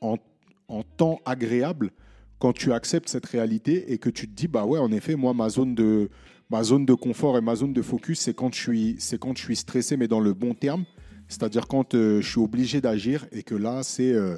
en 0.00 0.82
temps 0.96 1.20
agréable 1.24 1.90
quand 2.38 2.52
tu 2.52 2.72
acceptes 2.72 3.08
cette 3.08 3.26
réalité 3.26 3.92
et 3.92 3.98
que 3.98 4.08
tu 4.10 4.26
te 4.28 4.34
dis, 4.34 4.48
bah 4.48 4.64
ouais, 4.64 4.78
en 4.78 4.90
effet, 4.92 5.14
moi, 5.14 5.34
ma 5.34 5.48
zone 5.48 5.74
de, 5.74 6.08
ma 6.48 6.62
zone 6.62 6.86
de 6.86 6.94
confort 6.94 7.36
et 7.36 7.40
ma 7.40 7.54
zone 7.54 7.72
de 7.72 7.82
focus, 7.82 8.20
c'est 8.20 8.34
quand, 8.34 8.54
je 8.54 8.60
suis- 8.60 8.96
c'est 8.98 9.18
quand 9.18 9.36
je 9.36 9.42
suis 9.42 9.56
stressé, 9.56 9.96
mais 9.96 10.08
dans 10.08 10.20
le 10.20 10.32
bon 10.32 10.54
terme. 10.54 10.84
C'est-à-dire 11.30 11.66
quand 11.66 11.94
euh, 11.94 12.20
je 12.20 12.28
suis 12.28 12.40
obligé 12.40 12.82
d'agir 12.82 13.26
et 13.32 13.42
que 13.42 13.54
là, 13.54 13.82
c'est. 13.82 14.12
euh, 14.12 14.36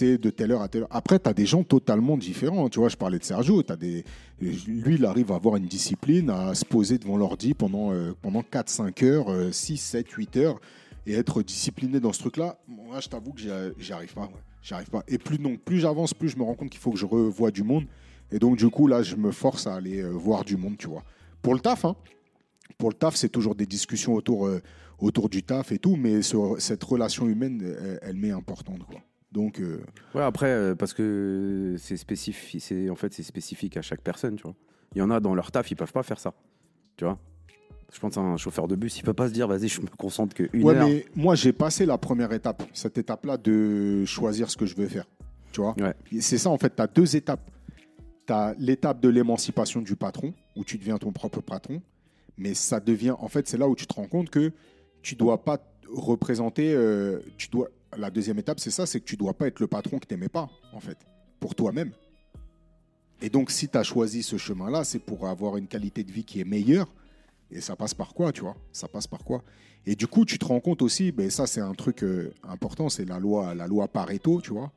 de 0.00 0.30
telle 0.30 0.50
heure 0.52 0.62
à 0.62 0.68
telle 0.68 0.82
heure. 0.82 0.88
Après, 0.90 1.18
tu 1.18 1.28
as 1.28 1.34
des 1.34 1.44
gens 1.44 1.62
totalement 1.62 2.16
différents. 2.16 2.70
Tu 2.70 2.78
vois, 2.78 2.88
je 2.88 2.96
parlais 2.96 3.18
de 3.18 3.24
Sergio. 3.24 3.62
As 3.68 3.76
des... 3.76 4.02
Lui, 4.40 4.94
il 4.94 5.04
arrive 5.04 5.30
à 5.30 5.34
avoir 5.34 5.56
une 5.56 5.66
discipline, 5.66 6.30
à 6.30 6.54
se 6.54 6.64
poser 6.64 6.96
devant 6.96 7.18
l'ordi 7.18 7.52
pendant, 7.52 7.92
euh, 7.92 8.12
pendant 8.22 8.40
4-5 8.40 9.04
heures, 9.04 9.28
euh, 9.28 9.52
6, 9.52 9.76
7, 9.76 10.10
8 10.10 10.36
heures. 10.38 10.58
et 11.06 11.12
être 11.12 11.42
discipliné 11.42 12.00
dans 12.00 12.14
ce 12.14 12.20
truc-là, 12.20 12.56
moi, 12.66 12.98
je 13.00 13.08
t'avoue 13.08 13.32
que 13.34 13.40
j'y 13.78 13.92
arrive 13.92 14.14
pas. 14.14 14.22
ouais. 14.22 14.40
J'y 14.62 14.72
arrive 14.72 14.88
pas. 14.88 15.04
Et 15.06 15.18
plus, 15.18 15.36
donc, 15.36 15.60
plus 15.60 15.80
j'avance, 15.80 16.14
plus 16.14 16.30
je 16.30 16.38
me 16.38 16.42
rends 16.44 16.54
compte 16.54 16.70
qu'il 16.70 16.80
faut 16.80 16.92
que 16.92 16.98
je 16.98 17.04
revoie 17.04 17.50
du 17.50 17.62
monde. 17.62 17.84
Et 18.32 18.38
donc, 18.38 18.56
du 18.56 18.70
coup, 18.70 18.86
là, 18.86 19.02
je 19.02 19.16
me 19.16 19.30
force 19.32 19.66
à 19.66 19.74
aller 19.74 20.02
voir 20.02 20.46
du 20.46 20.56
monde, 20.56 20.78
tu 20.78 20.88
vois. 20.88 21.04
Pour 21.42 21.52
le 21.52 21.60
taf, 21.60 21.84
hein. 21.84 21.94
Pour 22.78 22.88
le 22.88 22.94
taf, 22.94 23.16
c'est 23.16 23.28
toujours 23.28 23.54
des 23.54 23.66
discussions 23.66 24.14
autour, 24.14 24.48
autour 24.98 25.28
du 25.28 25.42
taf 25.42 25.72
et 25.72 25.78
tout, 25.78 25.96
mais 25.96 26.22
ce- 26.22 26.56
cette 26.58 26.82
relation 26.84 27.26
humaine, 27.28 27.62
elle, 27.62 27.98
elle 28.02 28.16
m'est 28.16 28.30
importante, 28.30 28.84
quoi. 28.84 29.00
Donc, 29.32 29.60
euh, 29.60 29.80
Ouais, 30.14 30.22
après, 30.22 30.46
euh, 30.50 30.74
parce 30.74 30.94
que 30.94 31.74
c'est 31.78 31.96
spécifique, 31.96 32.62
c'est 32.62 32.88
en 32.88 32.94
fait 32.94 33.12
c'est 33.12 33.22
spécifique 33.24 33.76
à 33.76 33.82
chaque 33.82 34.00
personne, 34.00 34.36
tu 34.36 34.44
vois. 34.44 34.54
Il 34.94 34.98
y 34.98 35.02
en 35.02 35.10
a 35.10 35.18
dans 35.18 35.34
leur 35.34 35.50
taf, 35.50 35.70
ils 35.70 35.74
peuvent 35.74 35.92
pas 35.92 36.04
faire 36.04 36.20
ça, 36.20 36.32
tu 36.96 37.04
vois. 37.04 37.18
Je 37.92 37.98
pense 38.00 38.16
à 38.16 38.20
un 38.20 38.36
chauffeur 38.36 38.66
de 38.68 38.76
bus, 38.76 38.98
il 38.98 39.02
peut 39.04 39.12
pas 39.12 39.28
se 39.28 39.32
dire, 39.32 39.46
vas-y, 39.48 39.68
je 39.68 39.80
me 39.80 39.86
concentre 39.86 40.34
que 40.34 40.44
une 40.52 40.64
ouais, 40.64 40.74
heure. 40.76 40.86
mais 40.88 41.04
moi, 41.16 41.34
j'ai 41.34 41.52
passé 41.52 41.84
la 41.86 41.98
première 41.98 42.32
étape, 42.32 42.62
cette 42.72 42.96
étape-là 42.98 43.36
de 43.36 44.04
choisir 44.04 44.50
ce 44.50 44.56
que 44.56 44.66
je 44.66 44.74
veux 44.76 44.86
faire. 44.88 45.06
Tu 45.52 45.60
vois 45.60 45.74
Ouais. 45.80 45.94
C'est 46.20 46.38
ça, 46.38 46.50
en 46.50 46.58
fait, 46.58 46.74
tu 46.74 46.82
as 46.82 46.86
deux 46.88 47.14
étapes. 47.16 47.50
Tu 48.26 48.32
as 48.32 48.54
l'étape 48.58 49.00
de 49.00 49.08
l'émancipation 49.08 49.80
du 49.82 49.96
patron, 49.96 50.32
où 50.56 50.64
tu 50.64 50.78
deviens 50.78 50.96
ton 50.98 51.12
propre 51.12 51.40
patron, 51.40 51.82
mais 52.38 52.54
ça 52.54 52.80
devient, 52.80 53.14
en 53.18 53.28
fait, 53.28 53.46
c'est 53.48 53.58
là 53.58 53.68
où 53.68 53.76
tu 53.76 53.86
te 53.86 53.94
rends 53.94 54.06
compte 54.08 54.30
que 54.30 54.50
tu 55.04 55.14
dois 55.14 55.44
pas 55.44 55.58
représenter, 55.92 56.72
euh, 56.74 57.20
tu 57.36 57.48
dois, 57.48 57.68
la 57.96 58.10
deuxième 58.10 58.38
étape, 58.38 58.58
c'est 58.58 58.70
ça, 58.70 58.86
c'est 58.86 58.98
que 58.98 59.04
tu 59.04 59.16
dois 59.16 59.34
pas 59.34 59.46
être 59.46 59.60
le 59.60 59.68
patron 59.68 59.98
que 59.98 60.06
tu 60.06 60.14
n'aimais 60.14 60.30
pas, 60.30 60.48
en 60.72 60.80
fait, 60.80 60.96
pour 61.38 61.54
toi-même. 61.54 61.92
Et 63.20 63.28
donc, 63.28 63.50
si 63.50 63.68
tu 63.68 63.78
as 63.78 63.82
choisi 63.82 64.22
ce 64.22 64.38
chemin-là, 64.38 64.82
c'est 64.82 64.98
pour 64.98 65.28
avoir 65.28 65.58
une 65.58 65.68
qualité 65.68 66.02
de 66.02 66.10
vie 66.10 66.24
qui 66.24 66.40
est 66.40 66.44
meilleure. 66.44 66.92
Et 67.50 67.60
ça 67.60 67.76
passe 67.76 67.94
par 67.94 68.14
quoi, 68.14 68.32
tu 68.32 68.40
vois? 68.40 68.56
Ça 68.72 68.88
passe 68.88 69.06
par 69.06 69.22
quoi? 69.22 69.44
Et 69.86 69.94
du 69.94 70.06
coup, 70.06 70.24
tu 70.24 70.38
te 70.38 70.46
rends 70.46 70.60
compte 70.60 70.80
aussi, 70.80 71.12
ben 71.12 71.28
ça 71.30 71.46
c'est 71.46 71.60
un 71.60 71.74
truc 71.74 72.02
euh, 72.02 72.32
important, 72.42 72.88
c'est 72.88 73.04
la 73.04 73.18
loi, 73.18 73.54
la 73.54 73.66
loi 73.66 73.86
Pareto, 73.86 74.40
tu 74.40 74.52
vois? 74.52 74.72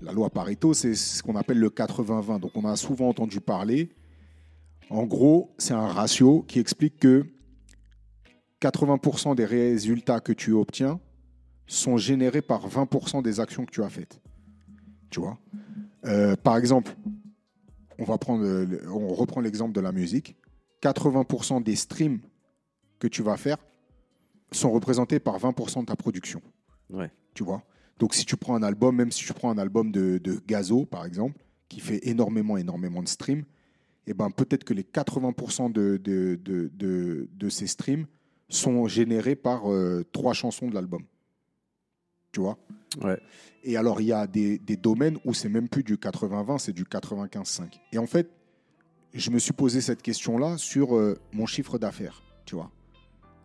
La 0.00 0.12
loi 0.12 0.30
Pareto, 0.30 0.72
c'est 0.72 0.94
ce 0.94 1.22
qu'on 1.22 1.36
appelle 1.36 1.58
le 1.58 1.68
80-20. 1.68 2.40
Donc 2.40 2.52
on 2.54 2.64
a 2.64 2.74
souvent 2.76 3.10
entendu 3.10 3.40
parler. 3.40 3.90
En 4.88 5.04
gros, 5.04 5.54
c'est 5.58 5.74
un 5.74 5.86
ratio 5.86 6.42
qui 6.48 6.58
explique 6.58 6.98
que 6.98 7.26
80% 8.62 9.34
des 9.34 9.44
résultats 9.44 10.20
que 10.20 10.32
tu 10.32 10.52
obtiens 10.52 11.00
sont 11.66 11.96
générés 11.96 12.42
par 12.42 12.68
20% 12.68 13.22
des 13.22 13.40
actions 13.40 13.64
que 13.64 13.70
tu 13.70 13.82
as 13.82 13.88
faites. 13.88 14.20
Tu 15.10 15.20
vois? 15.20 15.38
Euh, 16.04 16.36
Par 16.36 16.56
exemple, 16.56 16.94
on, 17.98 18.04
va 18.04 18.18
prendre, 18.18 18.44
le- 18.44 18.88
on 18.90 19.08
reprend 19.14 19.40
l'exemple 19.40 19.72
de 19.72 19.80
la 19.80 19.92
musique. 19.92 20.36
80% 20.82 21.62
des 21.62 21.76
streams 21.76 22.20
que 22.98 23.08
tu 23.08 23.22
vas 23.22 23.36
faire 23.36 23.56
sont 24.52 24.70
représentés 24.70 25.18
par 25.18 25.38
20% 25.38 25.80
de 25.82 25.86
ta 25.86 25.96
production. 25.96 26.40
Ouais. 26.90 27.10
Tu 27.34 27.42
vois? 27.44 27.62
Donc, 27.98 28.14
si 28.14 28.24
tu 28.24 28.36
prends 28.36 28.54
un 28.54 28.62
album, 28.62 28.96
même 28.96 29.10
si 29.12 29.24
tu 29.24 29.32
prends 29.32 29.50
un 29.50 29.58
album 29.58 29.90
de, 29.92 30.18
de 30.18 30.40
Gazo, 30.46 30.84
par 30.86 31.04
exemple, 31.04 31.44
qui 31.68 31.80
fait 31.80 32.00
énormément, 32.08 32.56
énormément 32.56 33.02
de 33.02 33.08
streams, 33.08 33.44
eh 34.06 34.14
ben, 34.14 34.30
peut-être 34.30 34.64
que 34.64 34.74
les 34.74 34.82
80% 34.82 35.72
de, 35.72 35.96
de, 36.02 36.38
de, 36.42 36.70
de- 36.74 37.28
de 37.32 37.48
ces 37.48 37.66
streams 37.68 38.06
sont 38.52 38.86
générés 38.86 39.34
par 39.34 39.70
euh, 39.70 40.04
trois 40.12 40.34
chansons 40.34 40.68
de 40.68 40.74
l'album. 40.74 41.02
Tu 42.32 42.40
vois? 42.40 42.58
Ouais. 43.02 43.18
Et 43.64 43.76
alors, 43.76 44.00
il 44.00 44.08
y 44.08 44.12
a 44.12 44.26
des, 44.26 44.58
des 44.58 44.76
domaines 44.76 45.18
où 45.24 45.32
c'est 45.32 45.48
même 45.48 45.68
plus 45.68 45.82
du 45.82 45.96
80-20, 45.96 46.58
c'est 46.58 46.72
du 46.72 46.84
95-5. 46.84 47.80
Et 47.92 47.98
en 47.98 48.06
fait, 48.06 48.30
je 49.14 49.30
me 49.30 49.38
suis 49.38 49.52
posé 49.52 49.80
cette 49.80 50.02
question-là 50.02 50.58
sur 50.58 50.96
euh, 50.96 51.18
mon 51.32 51.46
chiffre 51.46 51.78
d'affaires. 51.78 52.22
Tu 52.44 52.54
vois 52.54 52.70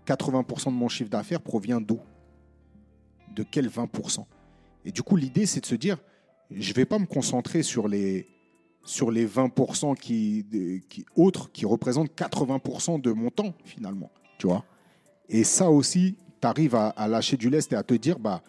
80% 0.05 0.65
de 0.65 0.69
mon 0.71 0.87
chiffre 0.87 1.09
d'affaires 1.09 1.41
provient 1.41 1.81
d'où? 1.81 1.99
De 3.33 3.43
quel 3.43 3.69
20% 3.69 4.25
Et 4.85 4.91
du 4.91 5.03
coup, 5.03 5.15
l'idée, 5.15 5.45
c'est 5.45 5.59
de 5.61 5.65
se 5.65 5.75
dire, 5.75 5.97
je 6.49 6.69
ne 6.69 6.75
vais 6.75 6.85
pas 6.85 6.97
me 6.97 7.05
concentrer 7.05 7.61
sur 7.61 7.87
les, 7.87 8.25
sur 8.83 9.11
les 9.11 9.27
20% 9.27 9.95
qui, 9.95 10.45
qui, 10.89 11.05
autres 11.15 11.51
qui 11.51 11.65
représentent 11.65 12.11
80% 12.17 13.01
de 13.01 13.11
mon 13.11 13.29
temps, 13.29 13.53
finalement. 13.63 14.11
Tu 14.37 14.47
vois 14.47 14.65
Et 15.30 15.43
ça 15.43 15.69
aussi, 15.69 16.15
tu 16.41 16.47
arrives 16.47 16.75
à, 16.75 16.89
à 16.89 17.07
lâcher 17.07 17.38
du 17.38 17.49
lest 17.49 17.73
et 17.73 17.75
à 17.75 17.84
te 17.84 17.93
dire, 17.93 18.19
bah, 18.19 18.41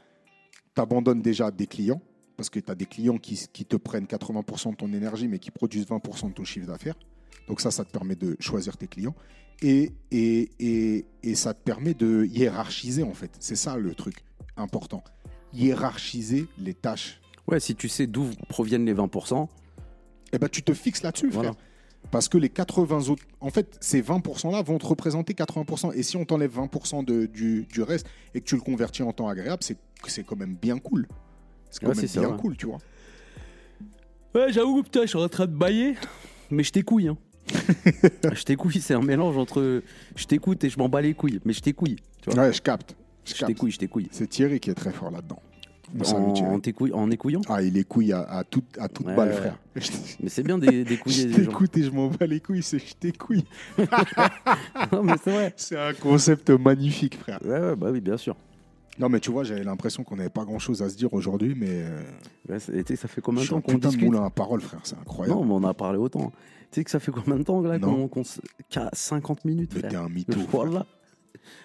tu 0.74 0.81
abandonnes 0.81 1.22
déjà 1.22 1.51
des 1.51 1.66
clients, 1.66 2.01
parce 2.37 2.51
que 2.51 2.61
tu 2.61 2.70
as 2.70 2.74
des 2.74 2.87
clients 2.87 3.18
qui, 3.18 3.49
qui 3.53 3.64
te 3.64 3.76
prennent 3.76 4.05
80% 4.05 4.70
de 4.70 4.76
ton 4.76 4.93
énergie, 4.93 5.29
mais 5.29 5.39
qui 5.39 5.51
produisent 5.51 5.87
20% 5.87 6.29
de 6.29 6.35
ton 6.35 6.45
chiffre 6.45 6.66
d'affaires. 6.66 6.97
Donc 7.49 7.61
ça, 7.61 7.70
ça 7.70 7.85
te 7.85 7.91
permet 7.91 8.14
de 8.14 8.37
choisir 8.39 8.76
tes 8.76 8.87
clients. 8.87 9.14
Et, 9.61 9.91
et, 10.12 10.51
et, 10.61 11.05
et 11.24 11.35
ça 11.35 11.53
te 11.53 11.61
permet 11.61 11.95
de 11.95 12.24
hiérarchiser, 12.26 13.03
en 13.03 13.14
fait. 13.14 13.33
C'est 13.41 13.57
ça 13.57 13.76
le 13.76 13.95
truc 13.95 14.16
important. 14.57 15.03
Hiérarchiser 15.53 16.47
les 16.59 16.74
tâches. 16.74 17.20
Ouais, 17.49 17.59
si 17.59 17.74
tu 17.74 17.89
sais 17.89 18.07
d'où 18.07 18.31
proviennent 18.49 18.85
les 18.85 18.95
20%, 18.95 19.49
Eh 20.33 20.39
ben, 20.39 20.49
tu 20.49 20.62
te 20.62 20.72
fixes 20.74 21.03
là-dessus, 21.03 21.33
frère. 21.33 21.55
Parce 22.11 22.28
que 22.28 22.38
les 22.38 22.49
80 22.49 23.09
autres, 23.11 23.24
en 23.40 23.51
fait, 23.51 23.76
ces 23.80 24.01
20%-là 24.03 24.62
vont 24.62 24.78
te 24.78 24.86
représenter 24.86 25.34
80%. 25.34 25.92
Et 25.94 26.03
si 26.03 26.16
on 26.16 26.24
t'enlève 26.24 26.57
20% 26.57 27.05
de, 27.05 27.26
du, 27.26 27.66
du 27.70 27.82
reste 27.82 28.07
et 28.34 28.40
que 28.40 28.46
tu 28.46 28.55
le 28.55 28.62
convertis 28.62 29.03
en 29.03 29.12
temps 29.12 29.28
agréable, 29.28 29.62
c'est 29.62 29.76
c'est 30.07 30.24
quand 30.24 30.36
même 30.36 30.55
bien 30.55 30.78
cool. 30.78 31.07
C'est 31.70 31.80
quand 31.80 31.88
Ouais, 31.88 31.94
même 31.94 32.01
c'est 32.01 32.07
ça, 32.14 32.20
bien 32.20 32.30
ouais. 32.30 32.36
cool, 32.38 32.57
tu 32.57 32.66
vois. 32.66 32.78
Ouais, 34.34 34.53
j'avoue, 34.53 34.82
putain, 34.82 35.03
je 35.03 35.07
suis 35.09 35.18
en 35.18 35.28
train 35.28 35.46
de 35.46 35.53
bailler, 35.57 35.94
mais 36.51 36.62
je 36.62 36.72
t'écouille. 36.72 37.09
Hein. 37.09 37.18
je 38.32 38.42
t'écouille, 38.44 38.80
c'est 38.80 38.94
un 38.94 39.03
mélange 39.03 39.36
entre 39.36 39.82
je 40.16 40.24
t'écoute 40.26 40.62
et 40.64 40.70
je 40.70 40.78
m'en 40.78 40.88
bats 40.88 41.01
les 41.01 41.14
couilles, 41.14 41.40
mais 41.44 41.53
je 41.53 41.61
t'écouille. 41.61 41.96
Tu 42.22 42.30
vois 42.30 42.44
Ouais, 42.44 42.53
je 42.53 42.61
capte. 42.62 42.94
Je 43.24 43.32
je 43.34 43.38
capte. 43.40 43.49
t'écouille, 43.53 43.70
je 43.72 43.78
t'écouille. 43.78 44.09
C'est 44.12 44.26
Thierry 44.28 44.61
qui 44.61 44.70
est 44.70 44.74
très 44.74 44.92
fort 44.92 45.11
là-dedans. 45.11 45.40
En, 46.05 46.34
en, 46.93 47.11
écouillant? 47.11 47.41
Ah, 47.49 47.62
il 47.62 47.76
est 47.78 47.84
couille 47.84 48.12
à, 48.12 48.20
à 48.22 48.45
toute, 48.45 48.76
à 48.78 48.89
toute 48.89 49.07
Ouais, 49.07 49.16
balle, 49.16 49.32
frère. 49.32 49.59
Mais 50.22 50.28
c'est 50.28 50.43
bien 50.43 50.59
d'é- 50.59 50.84
d'écouiller 50.84 51.22
Je 51.32 51.36
les 51.39 51.45
gens. 51.45 51.51
t'écoute 51.51 51.76
et 51.76 51.82
je 51.82 51.91
m'en 51.91 52.09
bats 52.09 52.26
les 52.26 52.41
couilles, 52.41 52.62
c'est 52.62 52.78
je 52.78 52.95
t'écouille. 52.95 53.45
non, 54.93 55.03
mais 55.03 55.14
c'est 55.22 55.30
vrai. 55.30 55.55
C'est 55.57 55.78
un 55.78 55.95
concept 55.95 56.51
magnifique, 56.51 57.16
frère. 57.18 57.39
Ouais, 57.45 57.59
ouais, 57.59 57.76
bah 57.76 57.89
oui, 57.91 58.01
bien 58.01 58.16
sûr. 58.16 58.36
Non, 58.99 59.09
mais 59.09 59.20
tu 59.20 59.30
vois, 59.30 59.45
j'avais 59.45 59.62
l'impression 59.62 60.03
qu'on 60.03 60.16
n'avait 60.16 60.28
pas 60.28 60.45
grand-chose 60.45 60.82
à 60.82 60.89
se 60.89 60.97
dire 60.97 61.14
aujourd'hui, 61.14 61.55
mais 61.57 61.68
euh, 61.70 62.03
Ouais, 62.49 62.59
ça 62.59 63.09
fait 63.09 63.20
combien 63.20 63.43
je 63.43 63.47
de 63.47 63.51
temps 63.51 63.61
qu'on 63.61 63.72
putain 63.74 63.89
de 63.89 63.93
discute? 63.93 64.07
moulin 64.07 64.24
à 64.24 64.30
parole, 64.30 64.61
frère. 64.61 64.80
C'est 64.82 64.99
incroyable. 64.99 65.39
Non, 65.39 65.45
mais 65.45 65.53
on 65.55 65.68
a 65.68 65.72
parlé 65.74 65.99
autant. 65.99 66.32
Tu 66.72 66.80
sais 66.80 66.84
que 66.84 66.91
ça 66.91 66.99
fait 66.99 67.12
combien 67.12 67.36
de 67.36 67.45
temps 67.45 67.61
là 67.62 67.78
qu'on 67.78 68.09
qu'à 68.68 68.91
50 68.93 69.45
minutes 69.45 69.72
Mais 69.76 69.89
t'es 69.89 69.97
un 69.97 70.09
mytho. 70.09 70.39
Voilà. 70.51 70.84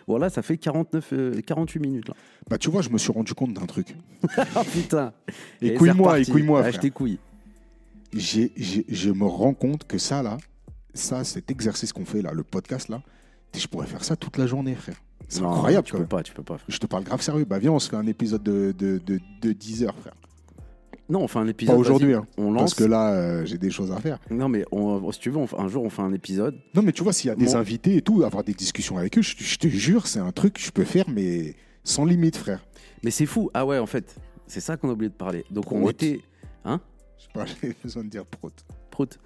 Voilà, 0.08 0.30
ça 0.30 0.42
fait 0.42 0.58
49, 0.58 1.10
euh, 1.14 1.42
48 1.42 1.80
minutes 1.80 2.08
là. 2.08 2.16
Bah, 2.50 2.58
tu 2.58 2.70
vois, 2.70 2.82
je 2.82 2.90
me 2.90 2.98
suis 2.98 3.12
rendu 3.12 3.34
compte 3.34 3.54
d'un 3.54 3.66
truc. 3.66 3.96
Ah 4.56 4.64
putain. 4.64 5.14
Et 5.62 5.68
Écouille-moi, 5.74 6.12
reparti. 6.14 6.30
écouille-moi, 6.30 6.60
Ah, 6.60 6.64
frère. 6.64 6.74
je 8.90 9.10
me 9.12 9.26
rends 9.26 9.54
compte 9.54 9.86
que 9.86 9.98
ça, 9.98 10.22
là, 10.24 10.38
ça, 10.94 11.24
cet 11.24 11.50
exercice 11.52 11.94
qu'on 11.94 12.06
fait, 12.06 12.22
là, 12.22 12.32
le 12.34 12.44
podcast, 12.44 12.90
là, 12.90 13.02
je 13.56 13.66
pourrais 13.68 13.88
faire 13.88 14.04
ça 14.04 14.16
toute 14.16 14.38
la 14.38 14.46
journée, 14.48 14.76
frère. 14.76 14.98
C'est 15.30 15.42
incroyable, 15.42 15.88
Tu 15.88 15.94
peux 15.96 16.06
pas, 16.06 16.22
tu 16.22 16.34
peux 16.34 16.44
pas. 16.44 16.58
frère. 16.58 16.66
Je 16.70 16.78
te 16.78 16.86
parle 16.86 17.04
grave 17.04 17.22
sérieux. 17.22 17.46
Bah, 17.46 17.58
viens, 17.60 17.72
on 17.72 17.80
se 17.80 17.90
fait 17.90 17.96
un 17.96 18.06
épisode 18.08 18.44
de, 18.44 18.74
de, 18.78 19.00
de, 19.04 19.20
de 19.42 19.52
10 19.54 19.84
heures, 19.86 19.96
frère. 20.00 20.14
Non, 21.10 21.22
on 21.22 21.28
fait 21.28 21.40
un 21.40 21.48
épisode. 21.48 21.76
Pas 21.76 21.80
aujourd'hui, 21.80 22.14
hein, 22.14 22.26
On 22.38 22.54
parce 22.56 22.74
que 22.74 22.84
là, 22.86 23.14
euh, 23.14 23.46
j'ai 23.46 23.58
des 23.58 23.70
choses 23.70 23.92
à 23.92 23.98
faire. 24.00 24.20
Non, 24.32 24.48
mais 24.48 24.64
on- 24.72 25.12
si 25.12 25.20
tu 25.20 25.30
veux, 25.30 25.38
on 25.38 25.48
un 25.58 25.68
jour, 25.68 25.84
on 25.84 25.90
fait 25.90 26.02
un 26.02 26.14
épisode. 26.14 26.56
Non, 26.76 26.82
mais 26.82 26.94
tu 26.94 27.04
vois, 27.04 27.12
s'il 27.14 27.28
y 27.28 27.32
a 27.32 27.36
des 27.36 27.46
Bon. 27.48 27.56
invités 27.58 27.98
et 27.98 28.02
tout, 28.02 28.24
avoir 28.24 28.44
des 28.44 28.54
discussions 28.54 28.98
avec 28.98 29.18
eux, 29.18 29.22
je, 29.22 29.36
je 29.38 29.58
te 29.58 29.68
jure, 29.68 30.08
c'est 30.08 30.20
un 30.20 30.32
truc 30.32 30.54
que 30.54 30.62
je 30.62 30.72
peux 30.72 30.86
faire, 30.86 31.06
mais 31.10 31.56
sans 31.84 32.06
limite, 32.06 32.38
frère. 32.38 32.66
Mais 33.04 33.12
c'est 33.12 33.26
fou. 33.26 33.50
Ah 33.54 33.66
ouais, 33.66 33.80
en 33.80 33.86
fait, 33.86 34.16
c'est 34.48 34.62
ça 34.62 34.78
qu'on 34.78 34.90
a 34.90 34.94
oublié 34.94 35.10
de 35.10 35.16
parler. 35.16 35.44
Donc 35.52 35.72
on 35.74 35.90
était. 35.90 36.22
Hein 36.64 36.80
Je 37.18 37.24
sais 37.24 37.30
pas, 37.34 37.46
besoin 37.84 38.04
de 38.06 38.10
dire 38.10 38.26
prout. 38.26 38.54
Prout. 38.90 39.20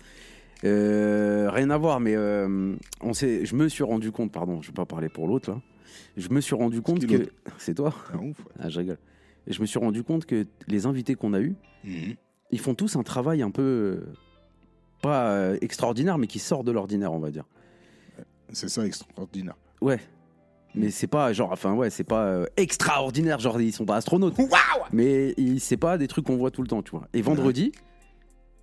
Euh, 0.64 1.50
rien 1.52 1.70
à 1.70 1.78
voir, 1.78 2.00
mais 2.00 2.16
euh, 2.16 2.76
on 3.02 3.14
s'est, 3.14 3.46
je 3.46 3.56
me 3.56 3.70
suis 3.70 3.84
rendu 3.84 4.12
compte, 4.12 4.32
pardon, 4.32 4.62
je 4.64 4.68
vais 4.70 4.74
pas 4.74 4.86
parler 4.86 5.10
pour 5.10 5.28
l'autre 5.28 5.52
là. 5.52 5.62
Je 6.16 6.30
me 6.30 6.42
suis 6.42 6.56
rendu 6.56 6.82
compte 6.82 7.06
que 7.06 7.30
c'est 7.60 7.76
toi. 7.76 7.94
Un 8.14 8.18
ouf. 8.18 8.40
ouais. 8.40 8.52
Ah, 8.60 8.70
je 8.70 8.80
rigole. 8.80 8.98
Et 9.48 9.54
je 9.54 9.62
me 9.62 9.66
suis 9.66 9.80
rendu 9.80 10.04
compte 10.04 10.26
que 10.26 10.46
les 10.68 10.86
invités 10.86 11.16
qu'on 11.16 11.34
a 11.34 11.40
eus, 11.40 11.56
Mhm. 11.84 12.16
ils 12.52 12.60
font 12.60 12.76
tous 12.76 12.96
un 12.96 13.04
travail 13.04 13.42
un 13.42 13.52
peu 13.52 13.62
euh, 13.62 14.14
pas 15.02 15.30
euh, 15.32 15.58
extraordinaire, 15.62 16.18
mais 16.18 16.28
qui 16.28 16.40
sort 16.40 16.64
de 16.64 16.72
l'ordinaire, 16.72 17.14
on 17.14 17.20
va 17.20 17.32
dire. 17.32 17.46
C'est 18.52 18.70
ça, 18.70 18.86
extraordinaire. 18.86 19.56
Ouais. 19.82 20.00
Mais 20.76 20.90
c'est 20.92 21.08
pas 21.08 21.34
genre, 21.34 21.52
enfin 21.52 21.74
ouais, 21.74 21.90
c'est 21.90 22.04
pas 22.04 22.26
euh, 22.26 22.46
extraordinaire, 22.56 23.40
genre 23.40 23.60
ils 23.60 23.74
sont 23.74 23.86
pas 23.86 23.96
astronautes. 23.96 24.36
Mais 24.92 25.34
il- 25.38 25.60
c'est 25.60 25.78
pas 25.78 25.98
des 25.98 26.08
trucs 26.08 26.26
qu'on 26.26 26.38
voit 26.38 26.52
tout 26.52 26.62
le 26.62 26.68
temps, 26.68 26.82
tu 26.84 26.92
vois. 26.92 27.08
Et 27.14 27.22
vendredi, 27.22 27.72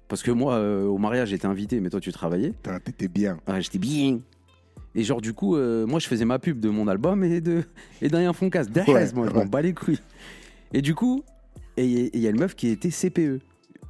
parce 0.07 0.23
que 0.23 0.31
moi 0.31 0.55
euh, 0.55 0.85
au 0.87 0.99
mariage 0.99 1.31
j'étais 1.31 1.47
invité, 1.47 1.81
mais 1.81 1.91
toi 1.91 2.01
tu 2.01 2.13
travaillais. 2.13 2.53
T'étais 2.85 3.09
bien. 3.09 3.39
Ouais, 3.49 3.61
j'étais 3.63 3.79
bien. 3.79 4.21
Et 4.97 5.03
genre, 5.03 5.21
du 5.21 5.33
coup, 5.33 5.57
euh, 5.57 5.87
moi, 5.87 5.99
je 5.99 6.07
faisais 6.07 6.25
ma 6.25 6.39
pub 6.39 6.61
de 6.61 6.69
mon 6.69 6.87
album 6.87 7.25
et 7.25 7.41
de 7.41 7.65
et 8.01 8.09
d'un 8.09 8.33
Foncast. 8.33 8.71
Derrière, 8.71 8.95
Ouais, 8.95 9.13
moi, 9.13 9.27
je 9.29 9.33
m'en 9.35 9.45
bats 9.45 9.61
les 9.61 9.75
couilles. 9.75 9.99
Et 10.75 10.83
du 10.83 10.95
coup, 10.95 11.23
et 11.79 12.11
il 12.15 12.21
y 12.21 12.27
a 12.27 12.31
une 12.31 12.39
meuf 12.39 12.55
qui 12.55 12.69
était 12.69 12.91
CPE. 12.91 13.41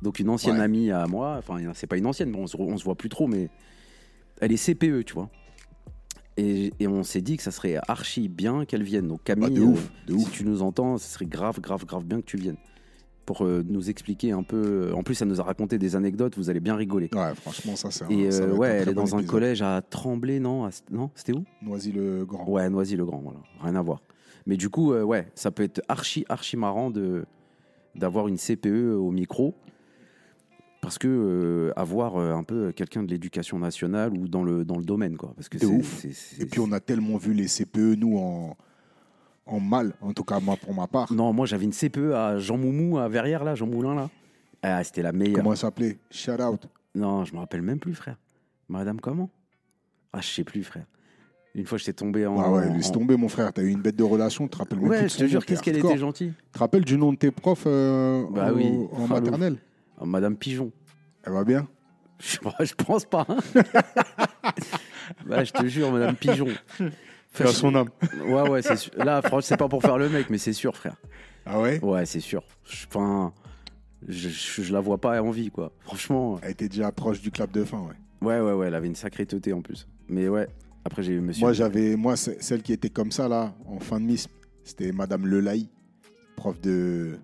Donc, 0.03 0.19
une 0.21 0.29
ancienne 0.29 0.57
Ouais. 0.59 0.63
amie 0.65 0.91
à 0.91 1.07
moi. 1.07 1.37
Enfin, 1.39 1.59
c'est 1.75 1.87
pas 1.87 1.97
une 1.97 2.07
ancienne, 2.07 2.31
bon, 2.31 2.43
on, 2.43 2.47
se, 2.47 2.57
on 2.59 2.77
se 2.77 2.85
voit 2.85 2.95
plus 2.95 3.09
trop, 3.09 3.27
mais 3.27 3.49
elle 4.41 4.53
est 4.53 4.57
CPE, 4.63 5.05
tu 5.05 5.15
vois. 5.15 5.31
Et, 6.37 6.73
et 6.81 6.87
on 6.89 7.03
s'est 7.05 7.21
dit 7.23 7.37
que 7.37 7.43
ça 7.43 7.51
serait 7.53 7.79
archi 7.89 8.29
bien 8.29 8.65
qu'elle 8.65 8.83
vienne. 8.83 9.07
Donc 9.09 9.23
Camille, 9.25 9.51
Bah, 9.51 9.55
de 9.55 9.63
ouf, 9.63 9.91
de 10.07 10.15
euh, 10.15 10.19
si 10.19 10.25
ouf. 10.25 10.33
tu 10.33 10.45
nous 10.45 10.63
entends, 10.63 10.99
ce 10.99 11.09
serait 11.09 11.27
grave, 11.27 11.61
grave, 11.61 11.85
grave 11.87 12.05
bien 12.05 12.21
que 12.21 12.27
tu 12.27 12.37
viennes. 12.37 12.57
Pour 13.25 13.47
euh, 13.47 13.65
nous 13.67 13.89
expliquer 13.89 14.33
un 14.33 14.43
peu. 14.43 14.93
En 14.95 15.03
plus, 15.03 15.23
elle 15.23 15.29
nous 15.29 15.41
a 15.41 15.45
raconté 15.45 15.79
des 15.79 15.97
anecdotes, 15.97 16.37
vous 16.37 16.51
allez 16.51 16.61
bien 16.61 16.75
rigoler. 16.77 17.09
Ouais, 17.15 17.35
franchement, 17.37 17.77
ça, 17.77 17.91
c'est 17.91 18.05
un. 18.05 18.09
Et 18.11 18.31
ça 18.31 18.43
euh, 18.43 18.55
ouais, 18.55 18.69
elle 18.69 18.89
est 18.91 18.93
bon 18.95 19.03
dans 19.05 19.17
un 19.17 19.23
collège 19.23 19.63
à 19.63 19.81
Tremblay, 19.81 20.41
non 20.41 20.67
À- 20.67 20.71
Non, 20.91 21.11
c'était 21.15 21.33
où? 21.33 21.45
Noisy-le-Grand. 21.63 22.47
Ouais, 22.47 22.69
Noisy-le-Grand, 22.69 23.21
voilà. 23.23 23.39
Rien 23.63 23.77
à 23.77 23.83
voir. 23.83 24.03
Mais 24.47 24.57
du 24.57 24.69
coup, 24.69 24.93
euh, 24.93 25.03
ouais, 25.03 25.27
ça 25.35 25.51
peut 25.51 25.63
être 25.63 25.83
archi, 25.89 26.25
archi 26.29 26.57
marrant 26.57 26.91
de, 26.91 27.25
d'avoir 27.95 28.29
une 28.29 28.37
CPE 28.37 28.95
au 28.97 29.11
micro. 29.11 29.55
Parce 30.81 30.99
que 30.99 31.09
euh, 31.09 31.73
avoir 31.77 32.17
euh, 32.17 32.35
un 32.35 32.43
peu 32.43 32.71
quelqu'un 32.73 33.03
de 33.03 33.11
l'éducation 33.11 33.59
nationale 33.59 34.13
ou 34.13 34.29
dans 34.29 34.43
le, 34.43 34.67
dans 34.67 34.77
le 34.77 34.85
domaine, 34.85 35.17
quoi. 35.17 35.33
Parce 35.35 35.49
que 35.49 35.57
De 35.57 35.65
c'est, 35.65 35.73
ouf. 35.73 35.99
c'est- 36.01 36.13
c'est- 36.13 36.43
Et 36.43 36.47
puis, 36.47 36.61
on 36.61 36.71
a 36.73 36.81
tellement 36.81 37.17
vu 37.17 37.33
les 37.33 37.49
CPE, 37.49 37.95
nous, 37.97 38.19
en, 38.19 38.55
en 39.47 39.61
mal, 39.61 39.95
en 40.03 40.13
tout 40.13 40.25
cas, 40.25 40.41
moi, 40.41 40.57
pour 40.59 40.75
ma 40.75 40.87
part. 40.87 41.11
Non, 41.11 41.33
moi 41.33 41.47
j'avais 41.47 41.65
une 41.65 41.73
CPE 41.73 42.13
à 42.13 42.39
Jean 42.39 42.59
Moumou, 42.59 42.99
à 42.99 43.09
Verrières, 43.09 43.45
là, 43.45 43.55
Jean 43.55 43.67
Moulin, 43.67 43.95
là. 43.95 44.11
Ah, 44.63 44.85
c'était 44.85 45.03
la 45.03 45.13
meilleure. 45.13 45.37
Comment 45.37 45.53
elle 45.53 45.59
s'appelait? 45.59 45.99
Shout 46.11 46.41
out. 46.43 46.69
Non, 46.95 47.25
je 47.25 47.33
me 47.35 47.39
rappelle 47.39 47.63
même 47.63 47.79
plus, 47.79 47.95
frère. 47.95 48.19
Madame 48.69 49.01
comment? 49.01 49.31
Ah, 50.13 50.21
je 50.21 50.29
sais 50.29 50.45
plus, 50.45 50.65
frère. 50.65 50.85
Une 51.55 51.67
fois, 51.67 51.79
j'étais 51.79 51.93
tombé 51.93 52.27
en. 52.27 52.39
Ah 52.41 52.51
ouais, 52.51 52.73
laisse 52.75 52.89
en- 52.89 52.93
tomber, 52.93 53.17
mon 53.17 53.29
frère. 53.29 53.53
T'as 53.53 53.63
eu 53.63 53.69
une 53.69 53.81
bête 53.81 53.95
de 53.97 54.03
relation, 54.03 54.45
tu 54.45 54.51
te 54.51 54.57
rappelles 54.59 54.79
Ouais, 54.81 55.09
je 55.09 55.17
te 55.17 55.25
jure, 55.27 55.45
qu'est-ce 55.47 55.63
qu'elle 55.63 55.77
était 55.79 55.99
gentille. 55.99 56.33
Tu 56.37 56.51
te 56.53 56.59
rappelles 56.59 56.85
du 56.85 56.97
nom 56.99 57.13
de 57.13 57.17
tes 57.19 57.31
profs 57.31 57.65
euh, 57.67 58.25
Bah 58.31 58.51
oui. 58.53 58.77
en 58.93 59.07
maternelle 59.07 59.59
Ah, 60.01 60.05
Madame 60.05 60.37
Pigeon. 60.37 60.73
Elle 61.23 61.33
va 61.33 61.45
bien 61.45 61.69
Je, 62.19 62.39
je 62.65 62.75
pense 62.75 63.05
pas. 63.05 63.27
hein. 63.29 63.37
bah, 65.27 65.45
je 65.45 65.53
te 65.53 65.67
jure, 65.67 65.93
Madame 65.93 66.17
Pigeon. 66.17 66.49
Faire 67.31 67.49
son 67.49 67.75
âme. 67.75 67.89
Ouais, 68.27 68.49
ouais, 68.49 68.63
c'est 68.63 68.77
sûr. 68.77 68.93
Là, 68.97 69.21
franchement, 69.21 69.41
c'est 69.43 69.57
pas 69.57 69.69
pour 69.69 69.83
faire 69.83 69.99
le 69.99 70.09
mec, 70.09 70.31
mais 70.31 70.39
c'est 70.39 70.53
sûr, 70.53 70.77
frère. 70.77 70.97
Ah 71.47 71.61
ouais? 71.61 71.79
Ouais, 71.83 72.07
c'est 72.07 72.21
sûr. 72.21 72.43
Enfin, 72.89 73.33
je, 74.09 74.29
je, 74.29 74.63
je 74.63 74.73
la 74.73 74.81
vois 74.81 74.99
pas 74.99 75.21
en 75.23 75.31
vie, 75.31 75.51
quoi. 75.51 75.73
Franchement. 75.81 76.39
Elle 76.43 76.53
était 76.53 76.69
déjà 76.69 76.91
proche 76.93 77.21
du 77.21 77.31
clap 77.31 77.51
de 77.51 77.65
fin, 77.65 77.79
ouais. 77.81 77.95
Ouais, 78.23 78.41
ouais, 78.41 78.53
ouais, 78.53 78.67
elle 78.69 78.75
avait 78.75 78.87
une 78.87 78.95
sacrée 78.95 79.27
teuté 79.27 79.53
en 79.53 79.61
plus. 79.61 79.87
Mais 80.09 80.29
ouais, 80.29 80.49
après, 80.85 81.03
j'ai 81.03 81.13
eu 81.15 81.21
monsieur. 81.21 81.41
Moi, 81.41 81.53
j'avais, 81.53 81.97
moi, 81.97 82.17
celle 82.17 82.63
qui 82.63 82.73
était 82.73 82.91
comme 82.91 83.11
ça, 83.13 83.29
là, 83.29 83.55
en 83.67 83.79
fin 83.81 84.01
de 84.01 84.05
mise, 84.07 84.27
c'était 84.65 84.93
Madame 84.93 85.27
Lelaï, 85.27 85.69
prof 86.37 86.61
de, 86.61 87.19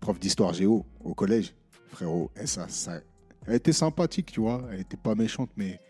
prof 0.00 0.18
d'histoire 0.18 0.52
géo 0.52 0.84
au 1.02 1.14
collège. 1.14 1.54
Frérot, 1.90 2.30
et 2.40 2.46
ça, 2.46 2.66
ça, 2.68 3.00
elle 3.46 3.54
était 3.54 3.72
sympathique, 3.72 4.32
tu 4.32 4.40
vois. 4.40 4.66
Elle 4.72 4.80
était 4.80 4.96
pas 4.96 5.14
méchante, 5.14 5.50
mais 5.56 5.80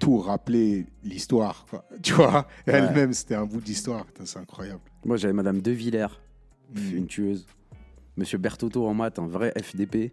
tout 0.00 0.18
rappelait 0.18 0.86
l'histoire, 1.02 1.66
quoi. 1.68 1.84
Tu 2.02 2.12
vois, 2.12 2.46
elle-même, 2.66 3.12
c'était 3.12 3.34
un 3.34 3.46
bout 3.46 3.60
d'histoire. 3.60 4.06
C'est 4.24 4.38
incroyable. 4.38 4.80
Moi, 5.04 5.16
j'avais 5.16 5.32
Madame 5.34 5.60
De 5.60 5.70
Villers, 5.72 6.20
Mm. 6.74 6.96
une 6.96 7.06
tueuse. 7.06 7.46
Monsieur 8.16 8.38
Bertotto 8.38 8.86
en 8.88 8.94
maths, 8.94 9.20
un 9.20 9.28
vrai 9.28 9.52
FDP. 9.56 10.10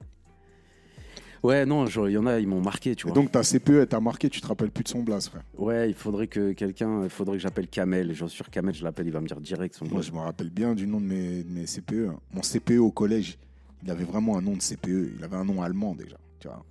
Ouais, 1.44 1.66
non, 1.66 1.86
il 1.86 2.12
y 2.12 2.18
en 2.18 2.26
a, 2.26 2.40
ils 2.40 2.48
m'ont 2.48 2.62
marqué, 2.62 2.96
tu 2.96 3.06
Et 3.06 3.12
vois. 3.12 3.16
donc, 3.22 3.32
ta 3.32 3.42
CPE, 3.44 3.70
elle 3.82 3.88
t'a 3.88 4.00
marqué, 4.00 4.30
tu 4.30 4.40
te 4.40 4.48
rappelles 4.48 4.72
plus 4.72 4.84
de 4.86 4.88
son 4.88 5.04
blase, 5.04 5.28
frère. 5.28 5.44
Ouais, 5.58 5.90
il 5.90 5.94
faudrait 5.94 6.28
que 6.28 6.54
quelqu'un, 6.54 7.04
il 7.04 7.10
faudrait 7.10 7.36
que 7.36 7.44
j'appelle 7.44 7.68
Kamel. 7.68 8.14
J'en 8.14 8.28
suis 8.30 8.38
sûr, 8.38 8.50
Kamel, 8.50 8.74
je 8.74 8.84
l'appelle, 8.84 9.08
il 9.08 9.12
va 9.14 9.20
me 9.20 9.28
dire 9.28 9.42
direct 9.42 9.76
son 9.76 9.84
Moi, 9.86 9.96
nom. 9.96 10.02
je 10.02 10.12
me 10.14 10.20
rappelle 10.20 10.50
bien 10.50 10.74
du 10.74 10.88
nom 10.88 11.02
de 11.02 11.06
mes, 11.06 11.44
de 11.44 11.52
mes 11.52 11.66
CPE. 11.66 12.08
hein. 12.12 12.20
Mon 12.34 12.42
CPE 12.42 12.80
au 12.80 12.92
collège, 12.92 13.38
il 13.84 13.92
avait 13.92 14.06
vraiment 14.06 14.38
un 14.38 14.42
nom 14.42 14.54
de 14.56 14.62
CPE. 14.62 15.12
Il 15.18 15.24
avait 15.24 15.36
un 15.36 15.44
nom 15.44 15.62
allemand 15.62 15.94
déjà. 15.96 16.16
Tu 16.40 16.48
vois. 16.48 16.64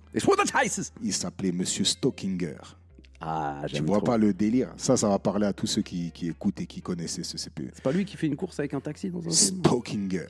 Il 1.03 1.13
s'appelait 1.13 1.51
Monsieur 1.51 1.83
Stockinger. 1.83 2.55
Ah, 3.21 3.61
Tu 3.67 3.81
vois 3.83 3.97
trop. 3.97 4.05
pas 4.07 4.17
le 4.17 4.33
délire? 4.33 4.73
Ça, 4.77 4.97
ça 4.97 5.07
va 5.07 5.17
parler 5.19 5.45
à 5.45 5.53
tous 5.53 5.67
ceux 5.67 5.81
qui, 5.83 6.11
qui 6.11 6.27
écoutent 6.29 6.59
et 6.61 6.65
qui 6.65 6.81
connaissaient 6.81 7.23
ce 7.23 7.37
CPE. 7.37 7.69
C'est 7.73 7.83
pas 7.83 7.91
lui 7.91 8.05
qui 8.05 8.17
fait 8.17 8.27
une 8.27 8.35
course 8.35 8.59
avec 8.59 8.73
un 8.73 8.81
taxi 8.81 9.09
dans 9.11 9.19
un 9.19 9.21
film? 9.21 9.33
Stockinger. 9.33 10.25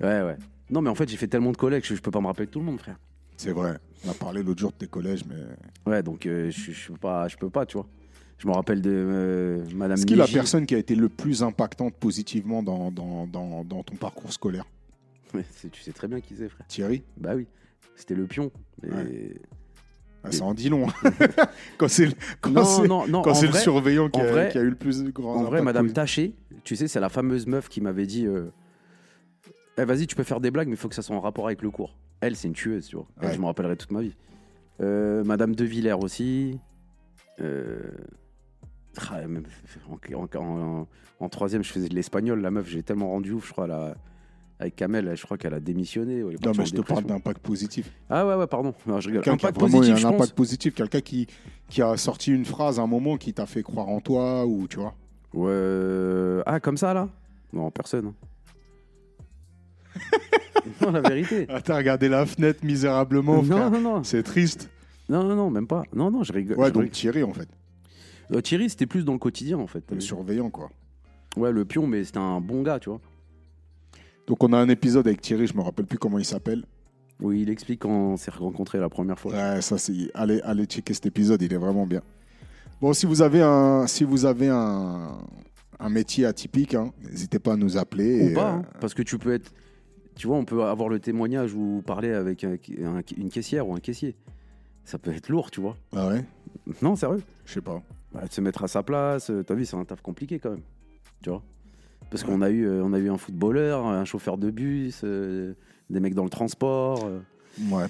Ouais, 0.00 0.22
ouais. 0.22 0.36
Non, 0.70 0.80
mais 0.82 0.90
en 0.90 0.94
fait, 0.94 1.08
j'ai 1.08 1.16
fait 1.18 1.28
tellement 1.28 1.52
de 1.52 1.56
collègues 1.58 1.82
que 1.84 1.94
je 1.94 2.00
peux 2.00 2.10
pas 2.10 2.20
me 2.20 2.26
rappeler 2.26 2.46
de 2.46 2.50
tout 2.50 2.58
le 2.58 2.64
monde, 2.64 2.80
frère. 2.80 2.96
C'est 3.36 3.52
vrai. 3.52 3.78
On 4.06 4.10
a 4.10 4.14
parlé 4.14 4.42
l'autre 4.42 4.60
jour 4.60 4.70
de 4.72 4.76
tes 4.76 4.86
collèges, 4.86 5.24
mais. 5.26 5.36
Ouais, 5.90 6.02
donc 6.02 6.26
euh, 6.26 6.50
je, 6.50 6.72
je 6.72 6.88
peux 6.92 6.98
pas, 6.98 7.28
je 7.28 7.36
peux 7.36 7.50
pas, 7.50 7.66
tu 7.66 7.76
vois. 7.76 7.86
Je 8.38 8.48
me 8.48 8.52
rappelle 8.52 8.82
de 8.82 8.90
euh, 8.92 9.64
Madame. 9.74 9.96
Est-ce 9.96 10.06
qui 10.06 10.14
est 10.14 10.16
la 10.16 10.24
Niji. 10.24 10.34
personne 10.34 10.66
qui 10.66 10.74
a 10.74 10.78
été 10.78 10.94
le 10.96 11.08
plus 11.08 11.42
impactante 11.44 11.94
positivement 11.94 12.62
dans, 12.62 12.90
dans, 12.90 13.26
dans, 13.28 13.62
dans 13.64 13.82
ton 13.84 13.94
parcours 13.96 14.32
scolaire 14.32 14.64
c'est- 15.52 15.70
tu 15.70 15.80
sais 15.82 15.92
très 15.92 16.08
bien 16.08 16.20
qui 16.20 16.34
c'est, 16.36 16.48
frère. 16.48 16.66
Thierry 16.66 17.02
Bah 17.16 17.34
oui, 17.36 17.46
c'était 17.96 18.14
le 18.16 18.26
pion. 18.26 18.50
Et- 18.84 18.90
Ouais. 18.90 19.34
Ah, 20.24 20.30
Ça 20.30 20.44
en 20.44 20.54
dit 20.54 20.68
long. 20.68 20.86
quand 21.78 21.88
c'est 21.88 22.06
le, 22.06 22.12
quand 22.40 22.50
Non, 22.50 22.64
c'est- 22.64 22.86
non, 22.86 23.08
non. 23.08 23.22
quand 23.22 23.30
en 23.32 23.34
c'est 23.34 23.46
le 23.46 23.52
vrai, 23.52 23.60
surveillant 23.60 24.08
qui 24.08 24.20
en 24.20 24.24
a, 24.24 24.30
vrai- 24.30 24.48
qui 24.52 24.58
a 24.58 24.60
eu 24.60 24.68
le 24.70 24.76
plus 24.76 25.02
grand 25.12 25.34
En 25.34 25.42
vrai, 25.42 25.58
impact 25.58 25.64
Madame 25.64 25.82
positif. 25.86 25.94
Taché, 25.94 26.34
tu 26.62 26.76
sais, 26.76 26.86
c'est 26.86 27.00
la 27.00 27.08
fameuse 27.08 27.46
meuf 27.48 27.68
qui 27.68 27.80
m'avait 27.80 28.06
dit 28.06 28.26
euh, 28.26 28.50
Eh, 29.78 29.84
Vas-y, 29.84 30.06
tu 30.06 30.14
peux 30.14 30.22
faire 30.22 30.40
des 30.40 30.50
blagues, 30.52 30.68
mais 30.68 30.74
il 30.74 30.78
faut 30.78 30.88
que 30.88 30.94
ça 30.94 31.02
soit 31.02 31.16
en 31.16 31.20
rapport 31.20 31.46
avec 31.46 31.60
le 31.62 31.70
cours. 31.72 31.96
Elle, 32.22 32.36
c'est 32.36 32.48
une 32.48 32.54
tueuse, 32.54 32.86
tu 32.86 32.96
vois. 32.96 33.06
Elle, 33.20 33.28
Ouais. 33.28 33.34
je 33.34 33.40
me 33.40 33.44
rappellerai 33.46 33.76
toute 33.76 33.90
ma 33.92 34.00
vie. 34.00 34.16
Euh, 34.80 35.22
Madame 35.24 35.54
De 35.54 35.64
Villers 35.64 35.92
aussi. 36.02 36.58
Euh, 37.40 37.80
ah, 39.10 39.20
en, 40.14 40.16
en- 40.16 40.38
en- 40.40 40.88
en 41.20 41.28
troisième, 41.28 41.62
je 41.62 41.70
faisais 41.72 41.88
de 41.88 41.94
l'espagnol. 41.94 42.40
La 42.40 42.50
meuf, 42.50 42.68
j'ai 42.68 42.82
tellement 42.82 43.08
rendu 43.10 43.32
ouf, 43.32 43.46
je 43.48 43.52
crois, 43.52 43.66
là, 43.66 43.96
avec 44.58 44.76
Kamel. 44.76 45.14
Je 45.16 45.22
crois 45.24 45.36
qu'elle 45.38 45.54
a 45.54 45.60
démissionné. 45.60 46.18
est 46.20 46.44
Non, 46.44 46.52
mais 46.56 46.64
je 46.66 46.72
te 46.74 46.80
parle 46.80 47.04
d'impact 47.04 47.40
positif. 47.42 47.90
Ah 48.08 48.26
ouais, 48.26 48.34
ouais, 48.36 48.46
pardon. 48.46 48.72
Non, 48.86 49.00
je 49.00 49.08
rigole. 49.10 49.28
Impact 49.28 49.58
positif, 49.58 49.96
je 49.96 50.06
un 50.06 50.10
pense. 50.10 50.20
impact 50.20 50.36
positif. 50.36 50.74
Quelqu'un 50.74 51.00
qui, 51.00 51.26
qui 51.68 51.82
a 51.82 51.96
sorti 51.96 52.32
une 52.32 52.44
phrase 52.44 52.78
à 52.78 52.82
un 52.82 52.86
moment 52.86 53.16
qui 53.16 53.32
t'a 53.34 53.46
fait 53.46 53.62
croire 53.62 53.88
en 53.88 54.00
toi, 54.00 54.46
ou 54.46 54.66
tu 54.68 54.78
vois. 54.78 54.94
Ouais. 55.34 56.42
Ah, 56.46 56.60
comme 56.60 56.76
ça, 56.76 56.92
là? 56.94 57.08
Non, 57.52 57.70
personne. 57.70 58.12
non, 60.80 60.90
la 60.90 61.00
vérité. 61.00 61.46
Ah, 61.48 61.60
t'as 61.60 61.76
regardé 61.76 62.08
la 62.08 62.26
fenêtre 62.26 62.64
misérablement, 62.64 63.42
non, 63.42 63.44
frère. 63.44 63.70
non, 63.70 63.80
non. 63.80 64.04
C'est 64.04 64.22
triste. 64.22 64.70
Non, 65.08 65.24
non, 65.24 65.34
non, 65.34 65.50
même 65.50 65.66
pas. 65.66 65.82
Non, 65.94 66.10
non, 66.10 66.22
je 66.22 66.32
rigole. 66.32 66.58
Ouais, 66.58 66.68
je 66.68 66.72
donc 66.72 66.82
rigole. 66.82 66.94
Thierry, 66.94 67.22
en 67.22 67.32
fait. 67.32 67.48
Euh, 68.32 68.40
Thierry, 68.40 68.70
c'était 68.70 68.86
plus 68.86 69.04
dans 69.04 69.12
le 69.12 69.18
quotidien, 69.18 69.58
en 69.58 69.66
fait. 69.66 69.84
Le 69.90 70.00
surveillant, 70.00 70.50
quoi. 70.50 70.70
Ouais, 71.36 71.52
le 71.52 71.64
pion, 71.64 71.86
mais 71.86 72.04
c'était 72.04 72.18
un 72.18 72.40
bon 72.40 72.62
gars, 72.62 72.78
tu 72.78 72.88
vois. 72.90 73.00
Donc, 74.26 74.42
on 74.44 74.52
a 74.52 74.58
un 74.58 74.68
épisode 74.68 75.06
avec 75.06 75.20
Thierry, 75.20 75.46
je 75.46 75.56
me 75.56 75.62
rappelle 75.62 75.86
plus 75.86 75.98
comment 75.98 76.18
il 76.18 76.24
s'appelle. 76.24 76.64
Oui, 77.20 77.42
il 77.42 77.50
explique 77.50 77.80
quand 77.80 77.90
on 77.90 78.16
s'est 78.16 78.30
rencontrés 78.30 78.78
la 78.78 78.88
première 78.88 79.18
fois. 79.18 79.32
Ouais, 79.32 79.60
ça, 79.62 79.78
c'est. 79.78 80.10
Allez, 80.14 80.40
allez 80.42 80.64
checker 80.64 80.94
cet 80.94 81.06
épisode, 81.06 81.40
il 81.42 81.52
est 81.52 81.58
vraiment 81.58 81.86
bien. 81.86 82.02
Bon, 82.80 82.92
si 82.92 83.06
vous 83.06 83.22
avez 83.22 83.42
un, 83.42 83.86
si 83.86 84.02
vous 84.02 84.24
avez 84.24 84.48
un, 84.48 85.18
un 85.78 85.88
métier 85.88 86.26
atypique, 86.26 86.74
hein, 86.74 86.92
n'hésitez 87.00 87.38
pas 87.38 87.52
à 87.52 87.56
nous 87.56 87.76
appeler. 87.76 88.22
Ou 88.22 88.28
et, 88.30 88.32
pas, 88.32 88.48
euh, 88.48 88.56
hein, 88.56 88.62
parce 88.80 88.94
que 88.94 89.02
tu 89.02 89.18
peux 89.18 89.32
être. 89.32 89.52
Tu 90.16 90.26
vois, 90.26 90.36
on 90.36 90.44
peut 90.44 90.62
avoir 90.64 90.88
le 90.88 91.00
témoignage 91.00 91.54
ou 91.54 91.82
parler 91.86 92.10
avec 92.12 92.44
un- 92.44 92.56
un- 92.84 93.00
une 93.16 93.30
caissière 93.30 93.68
ou 93.68 93.74
un 93.74 93.80
caissier. 93.80 94.14
Ça 94.84 94.98
peut 94.98 95.12
être 95.12 95.28
lourd, 95.28 95.50
tu 95.50 95.60
vois. 95.60 95.76
Ah 95.94 96.08
ouais? 96.08 96.24
Non, 96.82 96.96
sérieux? 96.96 97.22
Je 97.46 97.52
sais 97.54 97.60
pas. 97.60 97.82
Bah, 98.12 98.26
de 98.26 98.32
se 98.32 98.40
mettre 98.40 98.62
à 98.64 98.68
sa 98.68 98.82
place, 98.82 99.30
euh, 99.30 99.42
t'as 99.42 99.54
vu, 99.54 99.64
c'est 99.64 99.76
un 99.76 99.84
taf 99.84 100.02
compliqué 100.02 100.38
quand 100.38 100.50
même. 100.50 100.62
Tu 101.22 101.30
vois? 101.30 101.42
Parce 102.10 102.24
qu'on 102.24 102.42
a, 102.42 102.50
eu, 102.50 102.66
euh, 102.66 102.82
on 102.84 102.92
a 102.92 102.98
eu 102.98 103.08
un 103.10 103.16
footballeur, 103.16 103.86
un 103.86 104.04
chauffeur 104.04 104.36
de 104.36 104.50
bus, 104.50 105.00
euh, 105.04 105.54
des 105.88 105.98
mecs 106.00 106.14
dans 106.14 106.24
le 106.24 106.30
transport, 106.30 106.98
euh, 107.06 107.20
Ouais. 107.70 107.86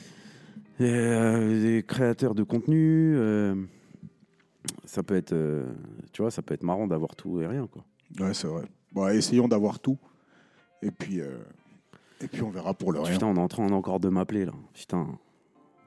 et, 0.78 0.84
euh, 0.84 1.60
des 1.62 1.82
créateurs 1.82 2.34
de 2.34 2.42
contenu. 2.44 3.16
ça 4.84 5.02
peut 5.02 5.16
être, 5.16 5.34
tu 6.12 6.22
vois, 6.22 6.30
ça 6.30 6.42
peut 6.42 6.54
être 6.54 6.62
marrant 6.62 6.86
d'avoir 6.86 7.16
tout 7.16 7.40
et 7.40 7.46
rien, 7.46 7.66
quoi. 7.66 7.84
Ouais, 8.20 8.34
c'est 8.34 8.46
vrai. 8.46 8.62
Bon, 8.92 9.08
essayons 9.08 9.48
d'avoir 9.48 9.80
tout. 9.80 9.98
Et 10.82 10.90
puis, 10.90 11.20
euh, 11.20 11.38
et 12.22 12.28
puis 12.28 12.42
on 12.42 12.50
verra 12.50 12.74
pour 12.74 12.92
le 12.92 13.00
rien. 13.00 13.12
Putain, 13.12 13.26
on 13.26 13.36
est 13.36 13.40
en 13.40 13.48
train 13.48 13.70
encore 13.70 14.00
de 14.00 14.08
m'appeler 14.08 14.44
là. 14.44 14.52
Putain. 14.74 15.06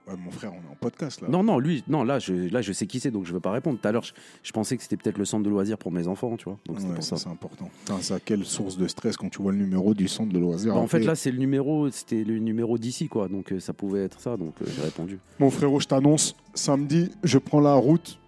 Ouais, 0.08 0.14
mon 0.24 0.30
frère, 0.30 0.52
on 0.54 0.58
est 0.58 0.72
en 0.72 0.76
podcast 0.80 1.22
là. 1.22 1.28
Non, 1.30 1.42
non, 1.42 1.58
lui, 1.58 1.84
non, 1.88 2.04
là, 2.04 2.20
je, 2.20 2.34
là, 2.52 2.62
je 2.62 2.72
sais 2.74 2.86
qui 2.86 3.00
c'est, 3.00 3.10
donc 3.10 3.26
je 3.26 3.34
veux 3.34 3.40
pas 3.40 3.50
répondre. 3.50 3.80
Tout 3.82 3.88
à 3.88 3.92
l'heure, 3.92 4.04
je, 4.04 4.14
je 4.44 4.52
pensais 4.52 4.78
que 4.78 4.84
c'était 4.84 4.98
peut-être 4.98 5.18
le 5.18 5.26
centre 5.26 5.44
de 5.44 5.50
loisirs 5.50 5.80
pour 5.80 5.92
mes 5.92 6.08
enfants, 6.08 6.38
tu 6.38 6.46
vois. 6.46 6.60
Donc 6.68 6.78
Ouais, 6.78 6.94
pour 6.94 7.04
ça, 7.04 7.18
ça. 7.18 7.24
c'est 7.24 7.30
important. 7.30 7.72
Putain, 7.80 8.00
ça, 8.02 8.20
quelle 8.20 8.46
source 8.46 8.78
de 8.78 8.88
stress 8.88 9.18
quand 9.18 9.30
tu 9.30 9.42
vois 9.42 9.52
le 9.52 9.58
numéro 9.58 9.96
du 9.96 10.08
centre 10.08 10.32
de 10.32 10.38
loisirs. 10.38 10.76
Bah, 10.76 10.80
en 10.80 10.86
fait, 10.86 11.00
là, 11.00 11.16
c'est 11.16 11.32
le 11.32 11.40
numéro, 11.40 11.90
c'était 11.90 12.24
le 12.24 12.38
numéro 12.38 12.78
d'ici, 12.78 13.08
quoi. 13.08 13.28
Donc 13.30 13.52
euh, 13.52 13.60
ça 13.60 13.74
pouvait 13.74 14.04
être 14.04 14.20
ça, 14.20 14.38
donc 14.38 14.54
euh, 14.62 14.66
j'ai 14.76 14.84
répondu. 14.84 15.18
Mon 15.40 15.50
frérot, 15.50 15.80
je 15.80 15.88
t'annonce, 15.88 16.36
samedi, 16.54 17.10
je 17.24 17.40
prends 17.40 17.60
la 17.62 17.74
route 17.74 18.20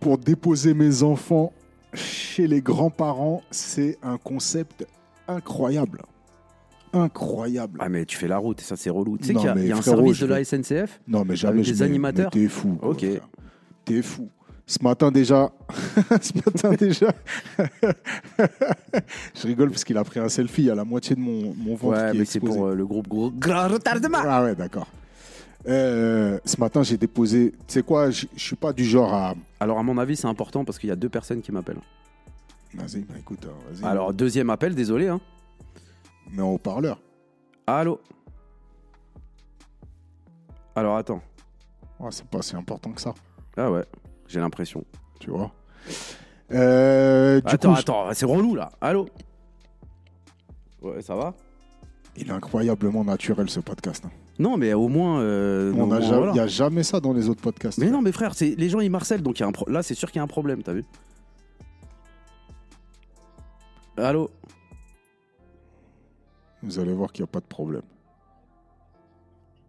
pour 0.00 0.18
déposer 0.18 0.74
mes 0.74 1.04
enfants 1.04 1.52
chez 1.94 2.48
les 2.48 2.60
grands-parents. 2.62 3.42
C'est 3.52 3.96
un 4.02 4.18
concept 4.18 4.84
incroyable. 5.28 6.02
Incroyable. 6.92 7.78
Ah, 7.82 7.88
mais 7.88 8.04
tu 8.04 8.16
fais 8.16 8.28
la 8.28 8.38
route, 8.38 8.60
et 8.60 8.64
ça, 8.64 8.76
c'est 8.76 8.90
relou. 8.90 9.16
Tu 9.18 9.24
sais 9.26 9.34
qu'il 9.34 9.44
y 9.44 9.48
a, 9.48 9.56
y 9.56 9.72
a 9.72 9.76
un 9.76 9.82
service 9.82 10.20
de 10.20 10.26
la 10.26 10.44
SNCF 10.44 11.00
Non, 11.08 11.24
mais 11.26 11.36
jamais 11.36 11.60
Avec 11.60 11.66
des 11.66 11.82
animateurs 11.82 12.30
T'es 12.30 12.48
fou. 12.48 12.74
quoi, 12.74 12.90
Ok. 12.90 13.06
T'es 13.84 14.02
fou. 14.02 14.28
Ce 14.64 14.82
matin 14.82 15.10
déjà, 15.10 15.50
ce 16.20 16.32
matin 16.36 16.70
déjà, 16.78 17.12
je 19.34 19.46
rigole 19.46 19.70
parce 19.70 19.84
qu'il 19.84 19.98
a 19.98 20.04
pris 20.04 20.20
un 20.20 20.28
selfie 20.28 20.70
à 20.70 20.74
la 20.74 20.84
moitié 20.84 21.16
de 21.16 21.20
mon, 21.20 21.52
mon 21.56 21.74
ventre 21.74 22.00
Ouais, 22.04 22.12
qui 22.12 22.18
mais 22.18 22.24
c'est 22.24 22.40
pour 22.40 22.66
euh, 22.66 22.74
le 22.74 22.86
groupe 22.86 23.08
gros 23.08 23.30
grand 23.30 23.68
retardement. 23.68 24.18
Ah 24.22 24.44
ouais, 24.44 24.54
d'accord. 24.54 24.86
Euh, 25.68 26.38
ce 26.44 26.58
matin, 26.60 26.82
j'ai 26.82 26.96
déposé. 26.96 27.52
Tu 27.66 27.74
sais 27.74 27.82
quoi, 27.82 28.10
je 28.10 28.26
suis 28.36 28.56
pas 28.56 28.72
du 28.72 28.84
genre 28.84 29.12
à. 29.12 29.34
Alors, 29.60 29.78
à 29.78 29.82
mon 29.82 29.98
avis, 29.98 30.16
c'est 30.16 30.26
important 30.28 30.64
parce 30.64 30.78
qu'il 30.78 30.88
y 30.88 30.92
a 30.92 30.96
deux 30.96 31.08
personnes 31.08 31.42
qui 31.42 31.52
m'appellent. 31.52 31.80
Vas-y, 32.74 33.00
bah 33.00 33.14
écoute, 33.18 33.46
vas-y. 33.70 33.84
Alors, 33.88 34.14
deuxième 34.14 34.48
appel, 34.50 34.74
désolé. 34.74 35.08
Hein. 35.08 35.20
Mais 36.32 36.42
en 36.42 36.48
haut-parleur. 36.50 36.98
Allô? 37.66 38.00
Alors, 40.74 40.96
attends. 40.96 41.22
Ouais, 42.00 42.08
c'est 42.10 42.26
pas 42.26 42.42
si 42.42 42.56
important 42.56 42.90
que 42.92 43.00
ça, 43.00 43.14
Ah 43.56 43.70
ouais, 43.70 43.84
j'ai 44.26 44.40
l'impression. 44.40 44.82
tu 45.20 45.30
vois? 45.30 45.52
Euh, 46.52 47.40
du 47.40 47.54
Attends, 47.54 47.72
coup, 47.74 47.78
attends, 47.78 48.08
c'est 48.14 48.26
relou 48.26 48.54
là. 48.54 48.72
Allô? 48.80 49.06
Ouais, 50.80 51.00
ça 51.02 51.14
va? 51.14 51.34
Il 52.16 52.28
est 52.28 52.32
incroyablement 52.32 53.04
naturel 53.04 53.48
ce 53.48 53.60
podcast. 53.60 54.04
hein. 54.06 54.10
Non, 54.38 54.56
mais 54.56 54.72
au 54.74 54.88
moins. 54.88 55.20
euh, 55.20 55.72
On 55.76 55.90
a 55.92 56.00
voilà. 56.00 56.28
Il 56.28 56.32
n'y 56.32 56.40
a 56.40 56.46
jamais 56.46 56.82
ça 56.82 56.98
dans 57.00 57.12
les 57.12 57.28
autres 57.28 57.42
podcasts. 57.42 57.78
Mais 57.78 57.90
non, 57.90 58.02
mais 58.02 58.12
frère, 58.12 58.34
c'est 58.34 58.54
les 58.56 58.68
gens 58.68 58.80
ils 58.80 58.90
marcellent, 58.90 59.22
donc 59.22 59.38
il 59.38 59.42
y 59.42 59.44
a 59.44 59.48
un 59.48 59.52
pro- 59.52 59.68
là 59.68 59.82
c'est 59.82 59.94
sûr 59.94 60.10
qu'il 60.10 60.16
y 60.18 60.20
a 60.20 60.22
un 60.24 60.26
problème, 60.28 60.62
t'as 60.62 60.72
vu? 60.72 60.84
Allô? 63.96 64.30
Vous 66.62 66.78
allez 66.78 66.92
voir 66.92 67.12
qu'il 67.12 67.22
n'y 67.22 67.28
a 67.28 67.32
pas 67.32 67.40
de 67.40 67.44
problème. 67.46 67.82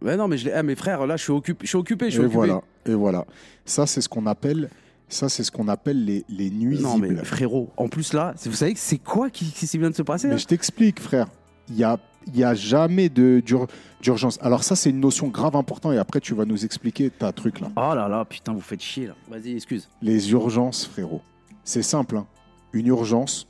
Ouais 0.02 0.18
non 0.18 0.28
mais 0.28 0.38
je 0.38 0.46
l'ai- 0.46 0.52
ah, 0.54 0.64
mais 0.64 0.76
frère 0.76 1.06
là 1.08 1.16
je 1.16 1.24
suis 1.24 1.32
occupé, 1.32 1.66
je 1.66 1.70
suis 1.70 1.78
occupé, 1.78 2.06
je 2.08 2.12
suis 2.12 2.22
Et 2.22 2.26
occupé. 2.26 2.36
voilà. 2.36 2.62
Et 2.86 2.94
voilà. 2.94 3.26
Ça, 3.66 3.88
c'est 3.88 4.02
ce 4.02 4.10
qu'on 4.10 4.26
appelle. 4.26 4.70
Ça, 5.08 5.30
c'est 5.30 5.44
ce 5.44 5.52
qu'on 5.52 5.68
appelle 5.70 6.04
les, 6.04 6.26
les 6.28 6.50
nuisibles. 6.50 6.88
Non 6.88 6.98
mais 6.98 7.16
frérot, 7.24 7.70
en 7.78 7.88
plus 7.88 8.14
là, 8.14 8.34
vous 8.46 8.52
savez 8.54 8.74
que 8.74 8.80
c'est 8.80 8.98
quoi 8.98 9.30
qui, 9.30 9.46
qui 9.52 9.78
vient 9.78 9.90
de 9.90 9.96
se 9.96 10.02
passer 10.02 10.28
là 10.28 10.34
Mais 10.34 10.40
je 10.40 10.48
t'explique, 10.48 11.00
frère. 11.00 11.28
Il 11.70 11.76
n'y 11.76 11.84
a, 11.84 11.98
y 12.34 12.44
a 12.44 12.54
jamais 12.54 13.08
d'urgence. 13.10 14.38
Alors 14.42 14.64
ça, 14.64 14.76
c'est 14.76 14.90
une 14.90 15.00
notion 15.00 15.28
grave 15.30 15.56
importante 15.56 15.94
et 15.94 15.98
après, 15.98 16.20
tu 16.20 16.34
vas 16.34 16.44
nous 16.46 16.66
expliquer 16.66 17.10
ta 17.10 17.32
truc 17.32 17.60
là. 17.62 17.70
Oh 17.78 17.94
là 17.96 18.08
là, 18.10 18.26
putain, 18.26 18.54
vous 18.54 18.60
faites 18.60 18.82
chier 18.82 19.08
là. 19.08 19.16
Vas-y, 19.30 19.54
excuse. 19.54 19.88
Les 20.02 20.32
urgences, 20.32 20.86
frérot. 20.86 21.22
C'est 21.64 21.84
simple. 21.84 22.18
hein. 22.18 22.26
Une 22.74 22.88
urgence, 22.88 23.48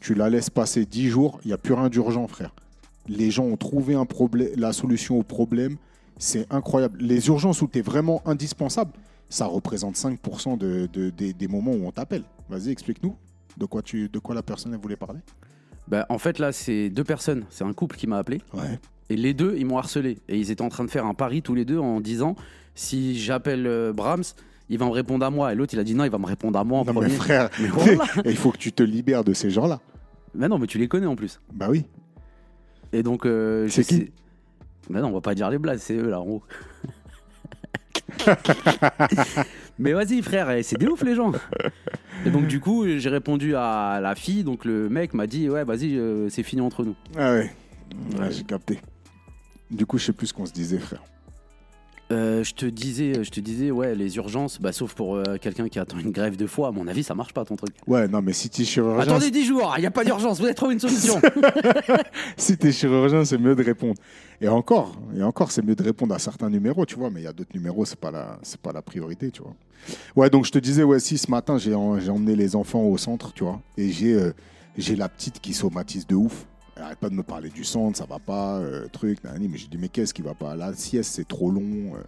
tu 0.00 0.14
la 0.14 0.28
laisses 0.30 0.50
passer 0.50 0.84
10 0.86 1.08
jours, 1.08 1.40
il 1.44 1.48
n'y 1.48 1.54
a 1.54 1.58
plus 1.58 1.74
rien 1.74 1.88
d'urgent, 1.88 2.26
frère. 2.28 2.54
Les 3.08 3.30
gens 3.30 3.44
ont 3.44 3.56
trouvé 3.56 3.94
un 3.94 4.04
problème, 4.06 4.50
la 4.56 4.72
solution 4.72 5.18
au 5.18 5.22
problème. 5.22 5.76
C'est 6.18 6.46
incroyable. 6.52 6.98
Les 7.00 7.28
urgences 7.28 7.60
où 7.62 7.68
tu 7.68 7.78
es 7.78 7.82
vraiment 7.82 8.22
indispensable, 8.26 8.92
ça 9.28 9.46
représente 9.46 9.96
5% 9.96 10.56
de, 10.56 10.88
de- 10.92 11.10
des- 11.10 11.32
des 11.32 11.48
moments 11.48 11.72
où 11.72 11.86
on 11.86 11.90
t'appelle. 11.92 12.22
Vas-y, 12.48 12.70
explique-nous. 12.70 13.16
De 13.58 13.64
quoi, 13.66 13.82
tu, 13.82 14.08
de 14.08 14.18
quoi 14.18 14.34
la 14.34 14.42
personne 14.42 14.72
elle 14.74 14.80
voulait 14.80 14.96
parler 14.96 15.20
Bah 15.88 16.04
en 16.10 16.18
fait 16.18 16.38
là 16.38 16.52
c'est 16.52 16.90
deux 16.90 17.04
personnes, 17.04 17.44
c'est 17.50 17.64
un 17.64 17.72
couple 17.72 17.96
qui 17.96 18.06
m'a 18.06 18.18
appelé 18.18 18.42
Ouais. 18.52 18.78
et 19.08 19.16
les 19.16 19.32
deux 19.34 19.54
ils 19.56 19.64
m'ont 19.64 19.78
harcelé 19.78 20.18
et 20.28 20.36
ils 20.38 20.50
étaient 20.50 20.62
en 20.62 20.68
train 20.68 20.84
de 20.84 20.90
faire 20.90 21.06
un 21.06 21.14
pari 21.14 21.40
tous 21.40 21.54
les 21.54 21.64
deux 21.64 21.78
en 21.78 22.00
disant 22.00 22.36
si 22.74 23.18
j'appelle 23.18 23.66
euh, 23.66 23.92
Brahms, 23.94 24.24
il 24.68 24.76
va 24.78 24.84
me 24.86 24.90
répondre 24.90 25.24
à 25.24 25.30
moi 25.30 25.52
et 25.52 25.54
l'autre 25.54 25.72
il 25.72 25.80
a 25.80 25.84
dit 25.84 25.94
non, 25.94 26.04
il 26.04 26.10
va 26.10 26.18
me 26.18 26.26
répondre 26.26 26.58
à 26.58 26.64
moi 26.64 26.80
en 26.80 26.84
Non, 26.84 26.92
premier. 26.92 27.08
mais 27.08 27.14
frère, 27.14 27.48
Mais 27.60 27.68
voilà. 27.68 28.04
il 28.26 28.36
faut 28.36 28.50
que 28.52 28.58
tu 28.58 28.72
te 28.72 28.82
libères 28.82 29.24
de 29.24 29.32
ces 29.32 29.48
gens-là. 29.48 29.80
Mais 30.34 30.48
non, 30.48 30.58
mais 30.58 30.66
tu 30.66 30.76
les 30.78 30.86
connais 30.88 31.06
en 31.06 31.16
plus. 31.16 31.40
Bah 31.54 31.68
oui. 31.70 31.86
Et 32.96 33.02
donc, 33.02 33.26
euh, 33.26 33.68
C'est 33.68 33.84
qui 33.84 33.96
sais- 33.96 34.10
Mais 34.88 35.00
non, 35.00 35.08
on 35.08 35.12
va 35.12 35.20
pas 35.20 35.34
dire 35.34 35.50
les 35.50 35.58
blagues, 35.58 35.78
c'est 35.78 35.94
eux 35.96 36.08
là 36.08 36.20
en 36.20 36.26
haut. 36.26 36.42
mais 39.78 39.92
vas-y, 39.92 40.22
frère, 40.22 40.50
eh, 40.50 40.62
c'est 40.62 40.78
des 40.78 40.86
ouf 40.86 41.02
les 41.02 41.14
gens. 41.14 41.32
Et 42.24 42.30
donc, 42.30 42.46
du 42.46 42.60
coup, 42.60 42.86
j'ai 42.86 43.08
répondu 43.10 43.54
à 43.54 44.00
la 44.00 44.14
fille. 44.14 44.44
Donc, 44.44 44.64
le 44.64 44.88
mec 44.88 45.12
m'a 45.14 45.26
dit 45.26 45.48
Ouais, 45.50 45.64
vas-y, 45.64 45.96
euh, 45.96 46.28
c'est 46.30 46.42
fini 46.42 46.62
entre 46.62 46.84
nous. 46.84 46.94
Ah 47.16 47.34
ouais. 47.34 47.52
Ouais, 48.18 48.30
j'ai 48.30 48.44
capté. 48.44 48.80
Du 49.70 49.84
coup, 49.86 49.98
je 49.98 50.04
sais 50.06 50.12
plus 50.12 50.28
ce 50.28 50.34
qu'on 50.34 50.46
se 50.46 50.52
disait, 50.52 50.78
frère. 50.78 51.02
Euh, 52.12 52.44
je 52.44 52.54
te 52.54 52.66
disais, 52.66 53.24
je 53.24 53.30
te 53.30 53.40
disais, 53.40 53.72
ouais, 53.72 53.96
les 53.96 54.16
urgences, 54.16 54.60
bah, 54.60 54.70
sauf 54.72 54.94
pour 54.94 55.16
euh, 55.16 55.24
quelqu'un 55.40 55.68
qui 55.68 55.80
attend 55.80 55.98
une 55.98 56.12
grève 56.12 56.36
de 56.36 56.46
foie, 56.46 56.68
à 56.68 56.70
mon 56.70 56.86
avis, 56.86 57.02
ça 57.02 57.16
marche 57.16 57.32
pas 57.32 57.44
ton 57.44 57.56
truc. 57.56 57.74
Ouais, 57.88 58.06
non, 58.06 58.22
mais 58.22 58.32
si 58.32 58.48
t'es 58.48 58.64
chirurgien, 58.64 59.02
Attendez 59.14 59.32
10 59.32 59.44
jours, 59.44 59.74
il 59.76 59.80
n'y 59.80 59.86
a 59.86 59.90
pas 59.90 60.04
d'urgence, 60.04 60.38
vous 60.38 60.44
avez 60.44 60.54
trouvé 60.54 60.74
une 60.74 60.80
solution. 60.80 61.20
si 62.36 62.56
t'es 62.56 62.70
chirurgien, 62.70 63.24
c'est 63.24 63.38
mieux 63.38 63.56
de 63.56 63.62
répondre. 63.64 63.94
Et 64.40 64.46
encore, 64.48 64.96
et 65.16 65.22
encore, 65.22 65.50
c'est 65.50 65.64
mieux 65.64 65.74
de 65.74 65.82
répondre 65.82 66.14
à 66.14 66.18
certains 66.20 66.48
numéros, 66.50 66.86
tu 66.86 66.94
vois, 66.94 67.10
mais 67.10 67.22
il 67.22 67.24
y 67.24 67.28
a 67.28 67.32
d'autres 67.32 67.54
numéros, 67.54 67.84
c'est 67.84 67.98
pas 67.98 68.10
la, 68.12 68.38
c'est 68.42 68.60
pas 68.60 68.72
la 68.72 68.82
priorité, 68.82 69.30
tu 69.32 69.42
vois. 69.42 69.54
Ouais, 70.14 70.30
donc 70.30 70.44
je 70.46 70.52
te 70.52 70.58
disais, 70.58 70.84
ouais, 70.84 71.00
si 71.00 71.18
ce 71.18 71.30
matin 71.30 71.58
j'ai, 71.58 71.74
en- 71.74 71.98
j'ai 71.98 72.10
emmené 72.10 72.36
les 72.36 72.54
enfants 72.54 72.82
au 72.84 72.96
centre, 72.98 73.32
tu 73.32 73.44
vois, 73.44 73.60
et 73.76 73.90
j'ai, 73.90 74.12
euh, 74.14 74.32
j'ai 74.78 74.94
la 74.94 75.08
petite 75.08 75.40
qui 75.40 75.54
somatise 75.54 76.06
de 76.06 76.14
ouf. 76.14 76.46
Elle 76.76 76.82
arrête 76.82 76.98
pas 76.98 77.08
de 77.08 77.14
me 77.14 77.22
parler 77.22 77.48
du 77.48 77.64
centre, 77.64 77.96
ça 77.96 78.04
va 78.04 78.18
pas, 78.18 78.58
euh, 78.58 78.86
truc, 78.92 79.24
nanani. 79.24 79.48
mais 79.48 79.56
j'ai 79.58 79.66
dit, 79.68 79.78
mais 79.78 79.88
qu'est-ce 79.88 80.12
qui 80.12 80.22
va 80.22 80.34
pas? 80.34 80.54
La 80.54 80.74
sieste, 80.74 81.12
c'est 81.14 81.26
trop 81.26 81.50
long. 81.50 81.94
euh. 81.94 82.02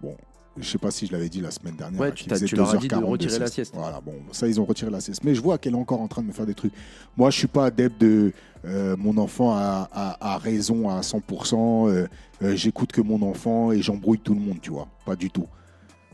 Bon, 0.00 0.16
je 0.56 0.68
sais 0.68 0.78
pas 0.78 0.90
si 0.90 1.06
je 1.06 1.12
l'avais 1.12 1.28
dit 1.28 1.40
la 1.40 1.50
semaine 1.50 1.74
dernière. 1.76 2.00
Ouais, 2.00 2.12
tu 2.12 2.24
tu 2.24 2.54
leur 2.56 2.70
as 2.70 2.76
dit 2.76 2.86
de 2.88 2.94
2h40 2.94 3.04
retirer 3.04 3.38
la 3.40 3.46
sieste. 3.48 3.74
Voilà, 3.74 4.00
bon, 4.00 4.14
ça, 4.30 4.46
ils 4.46 4.60
ont 4.60 4.64
retiré 4.64 4.90
la 4.90 5.00
sieste. 5.00 5.24
Mais 5.24 5.34
je 5.34 5.40
vois 5.40 5.58
qu'elle 5.58 5.72
est 5.72 5.76
encore 5.78 6.00
en 6.00 6.08
train 6.08 6.22
de 6.22 6.28
me 6.28 6.32
faire 6.32 6.46
des 6.46 6.54
trucs. 6.54 6.72
Moi, 7.16 7.30
je 7.30 7.38
suis 7.38 7.46
pas 7.48 7.66
adepte 7.66 8.00
de 8.00 8.32
euh, 8.64 8.96
mon 8.96 9.16
enfant 9.18 9.52
a, 9.56 9.88
a- 9.92 10.34
a 10.34 10.38
raison 10.38 10.88
à 10.88 11.00
100%, 11.00 11.88
euh, 11.88 12.06
euh, 12.42 12.54
j'écoute 12.56 12.92
que 12.92 13.00
mon 13.00 13.20
enfant 13.22 13.72
et 13.72 13.82
j'embrouille 13.82 14.20
tout 14.20 14.34
le 14.34 14.40
monde, 14.40 14.58
tu 14.60 14.70
vois. 14.70 14.86
Pas 15.04 15.16
du 15.16 15.30
tout. 15.30 15.46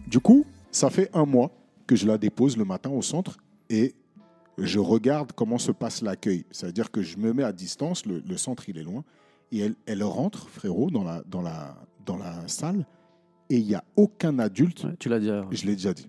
Du 0.07 0.21
coup, 0.21 0.47
ça 0.73 0.89
fait 0.89 1.11
un 1.12 1.27
mois 1.27 1.51
que 1.87 1.97
je 1.97 2.07
la 2.07 2.16
dépose 2.16 2.57
le 2.57 2.64
matin 2.64 2.89
au 2.91 3.03
centre 3.03 3.37
et 3.69 3.95
je 4.59 4.79
regarde 4.79 5.33
comment 5.33 5.59
se 5.59 5.73
passe 5.73 6.03
l'accueil. 6.03 6.45
C'est-à-dire 6.51 6.91
que 6.91 7.03
je 7.03 7.17
me 7.19 7.33
mets 7.33 7.45
à 7.45 7.53
distance, 7.53 8.05
le, 8.07 8.23
le 8.27 8.37
centre 8.37 8.69
il 8.69 8.79
est 8.79 8.83
loin, 8.83 9.05
et 9.53 9.61
elle, 9.61 9.75
elle 9.87 10.03
rentre, 10.03 10.49
frérot, 10.49 10.91
dans 10.91 11.05
la, 11.05 11.23
dans 11.27 11.43
la, 11.43 11.75
dans 12.05 12.17
la 12.17 12.47
salle, 12.49 12.87
et 13.51 13.57
il 13.57 13.67
n'y 13.67 13.75
a 13.75 13.85
aucun 13.97 14.39
adulte. 14.39 14.85
Ouais, 14.85 14.95
tu 14.99 15.09
l'as 15.09 15.21
dit. 15.21 15.31
Je 15.51 15.65
l'ai 15.67 15.73
déjà 15.75 15.95
dit. 15.95 16.09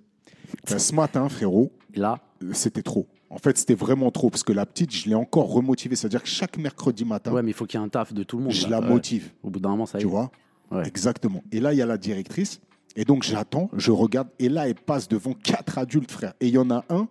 Ben, 0.69 0.79
ce 0.79 0.93
matin, 0.95 1.27
frérot, 1.29 1.71
Là, 1.95 2.19
euh, 2.43 2.51
c'était 2.53 2.83
trop. 2.83 3.07
En 3.31 3.37
fait, 3.39 3.57
c'était 3.57 3.73
vraiment 3.75 4.11
trop, 4.11 4.29
parce 4.29 4.43
que 4.43 4.53
la 4.53 4.65
petite, 4.65 4.93
je 4.93 5.09
l'ai 5.09 5.15
encore 5.15 5.51
remotivée. 5.51 5.95
C'est-à-dire 5.95 6.21
que 6.21 6.29
chaque 6.29 6.57
mercredi 6.57 7.03
matin, 7.05 7.31
ouais, 7.31 7.41
mais 7.41 7.49
il 7.51 7.53
faut 7.53 7.65
qu'il 7.65 7.79
y 7.79 7.83
ait 7.83 7.85
un 7.85 7.89
taf 7.89 8.13
de 8.13 8.21
tout 8.23 8.37
le 8.37 8.43
monde. 8.43 8.51
je 8.53 8.63
là. 8.67 8.79
la 8.79 8.81
Ouais. 8.81 8.89
motive. 8.93 9.31
Au 9.41 9.49
bout 9.49 9.59
d'un 9.59 9.69
moment, 9.69 9.85
ça 9.87 9.97
y 9.97 10.01
Tu 10.01 10.07
est. 10.07 10.09
vois 10.09 10.31
Ouais. 10.71 10.87
Exactement. 10.87 11.43
Et 11.51 11.59
là, 11.59 11.73
il 11.73 11.77
y 11.77 11.81
a 11.81 11.85
la 11.87 11.97
directrice. 11.97 12.61
Et 12.95 13.05
donc, 13.05 13.23
j'attends, 13.23 13.69
je 13.75 13.89
regarde. 13.91 14.27
Et 14.37 14.49
là, 14.49 14.67
elle 14.67 14.75
passe 14.75 15.07
devant 15.07 15.33
quatre 15.33 15.77
adultes, 15.79 16.11
frère. 16.11 16.33
Et 16.41 16.47
il 16.47 16.53
y 16.53 16.57
en 16.59 16.69
a 16.69 16.83
un, 16.89 17.07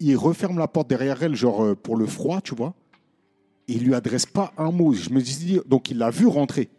il 0.00 0.16
referme 0.16 0.58
la 0.58 0.68
porte 0.68 0.88
derrière 0.88 1.22
elle, 1.22 1.34
genre 1.34 1.64
euh, 1.64 1.74
pour 1.74 1.96
le 1.96 2.06
froid, 2.06 2.40
tu 2.40 2.54
vois. 2.54 2.74
Et 3.66 3.74
il 3.74 3.84
lui 3.84 3.94
adresse 3.94 4.26
pas 4.26 4.52
un 4.56 4.70
mot. 4.70 4.92
Je 4.92 5.10
me 5.10 5.20
dis, 5.20 5.60
donc 5.66 5.90
il 5.90 5.98
l'a 5.98 6.10
vu 6.10 6.26
rentrer. 6.26 6.70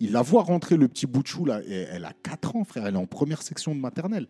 Il 0.00 0.12
la 0.12 0.22
voit 0.22 0.42
rentrer, 0.42 0.76
le 0.76 0.88
petit 0.88 1.06
bout 1.06 1.22
de 1.22 1.28
chou, 1.28 1.44
là. 1.44 1.60
Et 1.66 1.86
elle 1.90 2.04
a 2.04 2.12
4 2.22 2.56
ans, 2.56 2.64
frère. 2.64 2.86
Elle 2.86 2.94
est 2.94 2.98
en 2.98 3.06
première 3.06 3.42
section 3.42 3.74
de 3.74 3.80
maternelle. 3.80 4.26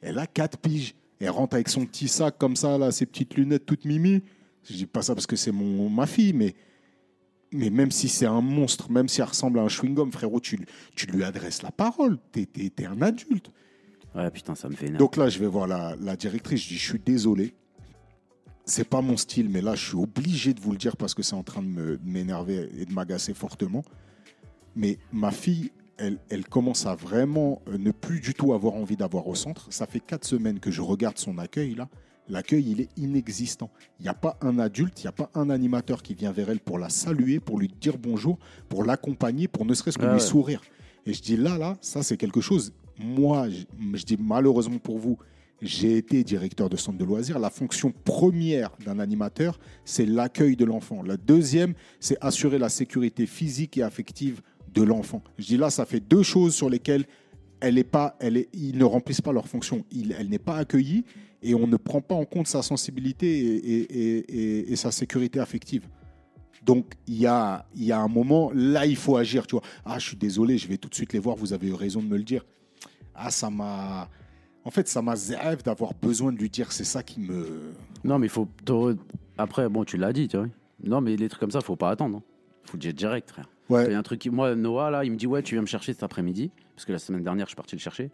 Elle 0.00 0.18
a 0.18 0.26
4 0.26 0.58
piges. 0.58 0.94
Elle 1.20 1.30
rentre 1.30 1.54
avec 1.54 1.68
son 1.68 1.84
petit 1.84 2.08
sac 2.08 2.38
comme 2.38 2.56
ça, 2.56 2.78
là, 2.78 2.90
ses 2.90 3.04
petites 3.04 3.34
lunettes 3.34 3.66
toutes 3.66 3.84
mimi. 3.84 4.22
Je 4.64 4.74
dis 4.74 4.86
pas 4.86 5.02
ça 5.02 5.14
parce 5.14 5.26
que 5.26 5.36
c'est 5.36 5.52
mon, 5.52 5.90
ma 5.90 6.06
fille, 6.06 6.32
mais 6.32 6.54
mais 7.52 7.68
même 7.68 7.90
si 7.90 8.08
c'est 8.08 8.26
un 8.26 8.40
monstre, 8.40 8.90
même 8.90 9.08
si 9.08 9.20
elle 9.20 9.26
ressemble 9.26 9.58
à 9.58 9.62
un 9.62 9.66
chewing-gum, 9.66 10.12
frérot, 10.12 10.40
tu, 10.40 10.58
tu 10.94 11.06
lui 11.06 11.24
adresses 11.24 11.62
la 11.62 11.72
parole. 11.72 12.18
T'es 12.30 12.48
es, 12.56 12.86
un 12.86 13.02
adulte. 13.02 13.50
Ouais, 14.14 14.30
putain, 14.30 14.54
ça 14.54 14.68
me 14.68 14.74
fait 14.74 14.86
énerver. 14.86 14.98
Donc 14.98 15.16
là, 15.16 15.28
je 15.28 15.38
vais 15.38 15.48
voir 15.48 15.66
la, 15.66 15.96
la 16.00 16.16
directrice. 16.16 16.62
Je 16.62 16.68
dis, 16.68 16.76
je 16.76 16.90
suis 16.90 16.98
désolé. 17.00 17.54
C'est 18.70 18.88
pas 18.88 19.00
mon 19.00 19.16
style, 19.16 19.48
mais 19.48 19.62
là, 19.62 19.74
je 19.74 19.84
suis 19.88 19.96
obligé 19.96 20.54
de 20.54 20.60
vous 20.60 20.70
le 20.70 20.78
dire 20.78 20.96
parce 20.96 21.12
que 21.12 21.24
c'est 21.24 21.34
en 21.34 21.42
train 21.42 21.60
de 21.60 21.98
m'énerver 22.04 22.70
et 22.78 22.84
de 22.86 22.92
m'agacer 22.92 23.34
fortement. 23.34 23.82
Mais 24.76 24.98
ma 25.12 25.32
fille, 25.32 25.72
elle, 25.98 26.18
elle 26.28 26.44
commence 26.46 26.86
à 26.86 26.94
vraiment 26.94 27.62
euh, 27.66 27.78
ne 27.78 27.90
plus 27.90 28.20
du 28.20 28.32
tout 28.32 28.52
avoir 28.52 28.74
envie 28.74 28.96
d'avoir 28.96 29.26
au 29.26 29.34
centre. 29.34 29.66
Ça 29.72 29.86
fait 29.86 29.98
quatre 29.98 30.24
semaines 30.24 30.60
que 30.60 30.70
je 30.70 30.82
regarde 30.82 31.18
son 31.18 31.36
accueil 31.38 31.74
là. 31.74 31.88
L'accueil, 32.28 32.64
il 32.70 32.80
est 32.80 32.90
inexistant. 32.96 33.70
Il 33.98 34.04
n'y 34.04 34.08
a 34.08 34.14
pas 34.14 34.38
un 34.40 34.60
adulte, 34.60 35.00
il 35.00 35.06
n'y 35.06 35.08
a 35.08 35.12
pas 35.12 35.30
un 35.34 35.50
animateur 35.50 36.00
qui 36.00 36.14
vient 36.14 36.30
vers 36.30 36.48
elle 36.48 36.60
pour 36.60 36.78
la 36.78 36.90
saluer, 36.90 37.40
pour 37.40 37.58
lui 37.58 37.66
dire 37.80 37.98
bonjour, 37.98 38.38
pour 38.68 38.84
l'accompagner, 38.84 39.48
pour 39.48 39.64
ne 39.64 39.74
serait-ce 39.74 39.98
que 39.98 40.04
Ah 40.04 40.12
lui 40.12 40.20
ouais. 40.20 40.20
sourire. 40.20 40.62
Et 41.06 41.12
je 41.12 41.20
dis 41.20 41.36
là, 41.36 41.58
là, 41.58 41.76
ça 41.80 42.04
c'est 42.04 42.16
quelque 42.16 42.40
chose. 42.40 42.72
Moi, 43.00 43.48
je, 43.48 43.64
je 43.98 44.04
dis 44.04 44.16
malheureusement 44.16 44.78
pour 44.78 44.98
vous, 45.00 45.18
j'ai 45.62 45.96
été 45.96 46.24
directeur 46.24 46.70
de 46.70 46.76
centre 46.76 46.98
de 46.98 47.04
loisirs. 47.04 47.38
La 47.38 47.50
fonction 47.50 47.92
première 48.04 48.70
d'un 48.84 48.98
animateur, 48.98 49.58
c'est 49.84 50.06
l'accueil 50.06 50.56
de 50.56 50.64
l'enfant. 50.64 51.02
La 51.02 51.16
deuxième, 51.16 51.74
c'est 52.00 52.16
assurer 52.20 52.58
la 52.58 52.68
sécurité 52.68 53.26
physique 53.26 53.76
et 53.76 53.82
affective 53.82 54.40
de 54.72 54.82
l'enfant. 54.82 55.22
Je 55.38 55.46
dis 55.46 55.56
là, 55.56 55.70
ça 55.70 55.84
fait 55.84 56.00
deux 56.00 56.22
choses 56.22 56.54
sur 56.54 56.70
lesquelles 56.70 57.04
elle 57.60 57.76
est 57.76 57.84
pas, 57.84 58.16
elle 58.20 58.36
est, 58.36 58.48
ils 58.54 58.78
ne 58.78 58.84
remplissent 58.84 59.20
pas 59.20 59.32
leur 59.32 59.48
fonction. 59.48 59.84
Il- 59.90 60.14
elle 60.18 60.28
n'est 60.28 60.38
pas 60.38 60.56
accueillie 60.56 61.04
et 61.42 61.54
on 61.54 61.66
ne 61.66 61.76
prend 61.76 62.00
pas 62.00 62.14
en 62.14 62.24
compte 62.24 62.46
sa 62.46 62.62
sensibilité 62.62 64.70
et, 64.70 64.76
sa 64.76 64.90
sécurité 64.90 65.40
affective. 65.40 65.86
Donc, 66.64 66.92
il 67.06 67.18
y 67.18 67.26
a, 67.26 67.66
y 67.74 67.90
a 67.92 67.98
un 67.98 68.08
moment, 68.08 68.50
là, 68.54 68.86
il 68.86 68.96
faut 68.96 69.16
agir. 69.16 69.46
Tu 69.46 69.56
vois, 69.56 69.62
ah, 69.84 69.98
je 69.98 70.08
suis 70.08 70.16
désolé, 70.16 70.58
je 70.58 70.68
vais 70.68 70.76
tout 70.76 70.88
de 70.88 70.94
suite 70.94 71.12
les 71.12 71.18
voir, 71.18 71.36
vous 71.36 71.52
avez 71.52 71.68
eu 71.68 71.74
raison 71.74 72.02
de 72.02 72.06
me 72.06 72.18
le 72.18 72.22
dire. 72.22 72.44
Ah, 73.14 73.30
ça 73.30 73.50
m'a. 73.50 74.08
En 74.64 74.70
fait, 74.70 74.88
ça 74.88 75.00
m'a 75.02 75.16
zève 75.16 75.62
d'avoir 75.62 75.94
besoin 75.94 76.32
de 76.32 76.38
lui 76.38 76.50
dire, 76.50 76.70
c'est 76.72 76.84
ça 76.84 77.02
qui 77.02 77.20
me. 77.20 77.72
Non, 78.04 78.18
mais 78.18 78.26
il 78.26 78.30
faut. 78.30 78.48
t'aurais- 78.64 78.94
Après, 79.38 79.68
bon, 79.68 79.84
tu 79.84 79.96
l'as 79.96 80.12
dit, 80.12 80.28
tu 80.28 80.36
vois. 80.36 80.46
Non, 80.84 81.00
mais 81.00 81.16
les 81.16 81.28
trucs 81.28 81.40
comme 81.40 81.50
ça, 81.50 81.60
faut 81.60 81.76
pas 81.76 81.90
attendre. 81.90 82.18
hein. 82.18 82.22
Faut 82.64 82.76
le 82.76 82.82
jet 82.82 82.92
direct, 82.92 83.30
frère. 83.30 83.48
Ouais. 83.70 83.86
Il 83.86 83.92
y 83.92 83.94
a 83.94 83.98
un 83.98 84.02
truc 84.02 84.20
qui- 84.20 84.30
moi, 84.30 84.54
Noah, 84.54 84.90
là, 84.90 85.04
il 85.04 85.10
me 85.12 85.16
dit 85.16 85.26
Ouais, 85.26 85.42
tu 85.42 85.54
viens 85.54 85.62
me 85.62 85.66
chercher 85.66 85.92
cet 85.92 86.02
après-midi. 86.02 86.50
Parce 86.76 86.84
que 86.84 86.92
la 86.92 86.98
semaine 86.98 87.22
dernière, 87.22 87.46
je 87.46 87.50
suis 87.50 87.56
parti 87.56 87.74
le 87.74 87.80
chercher. 87.80 88.10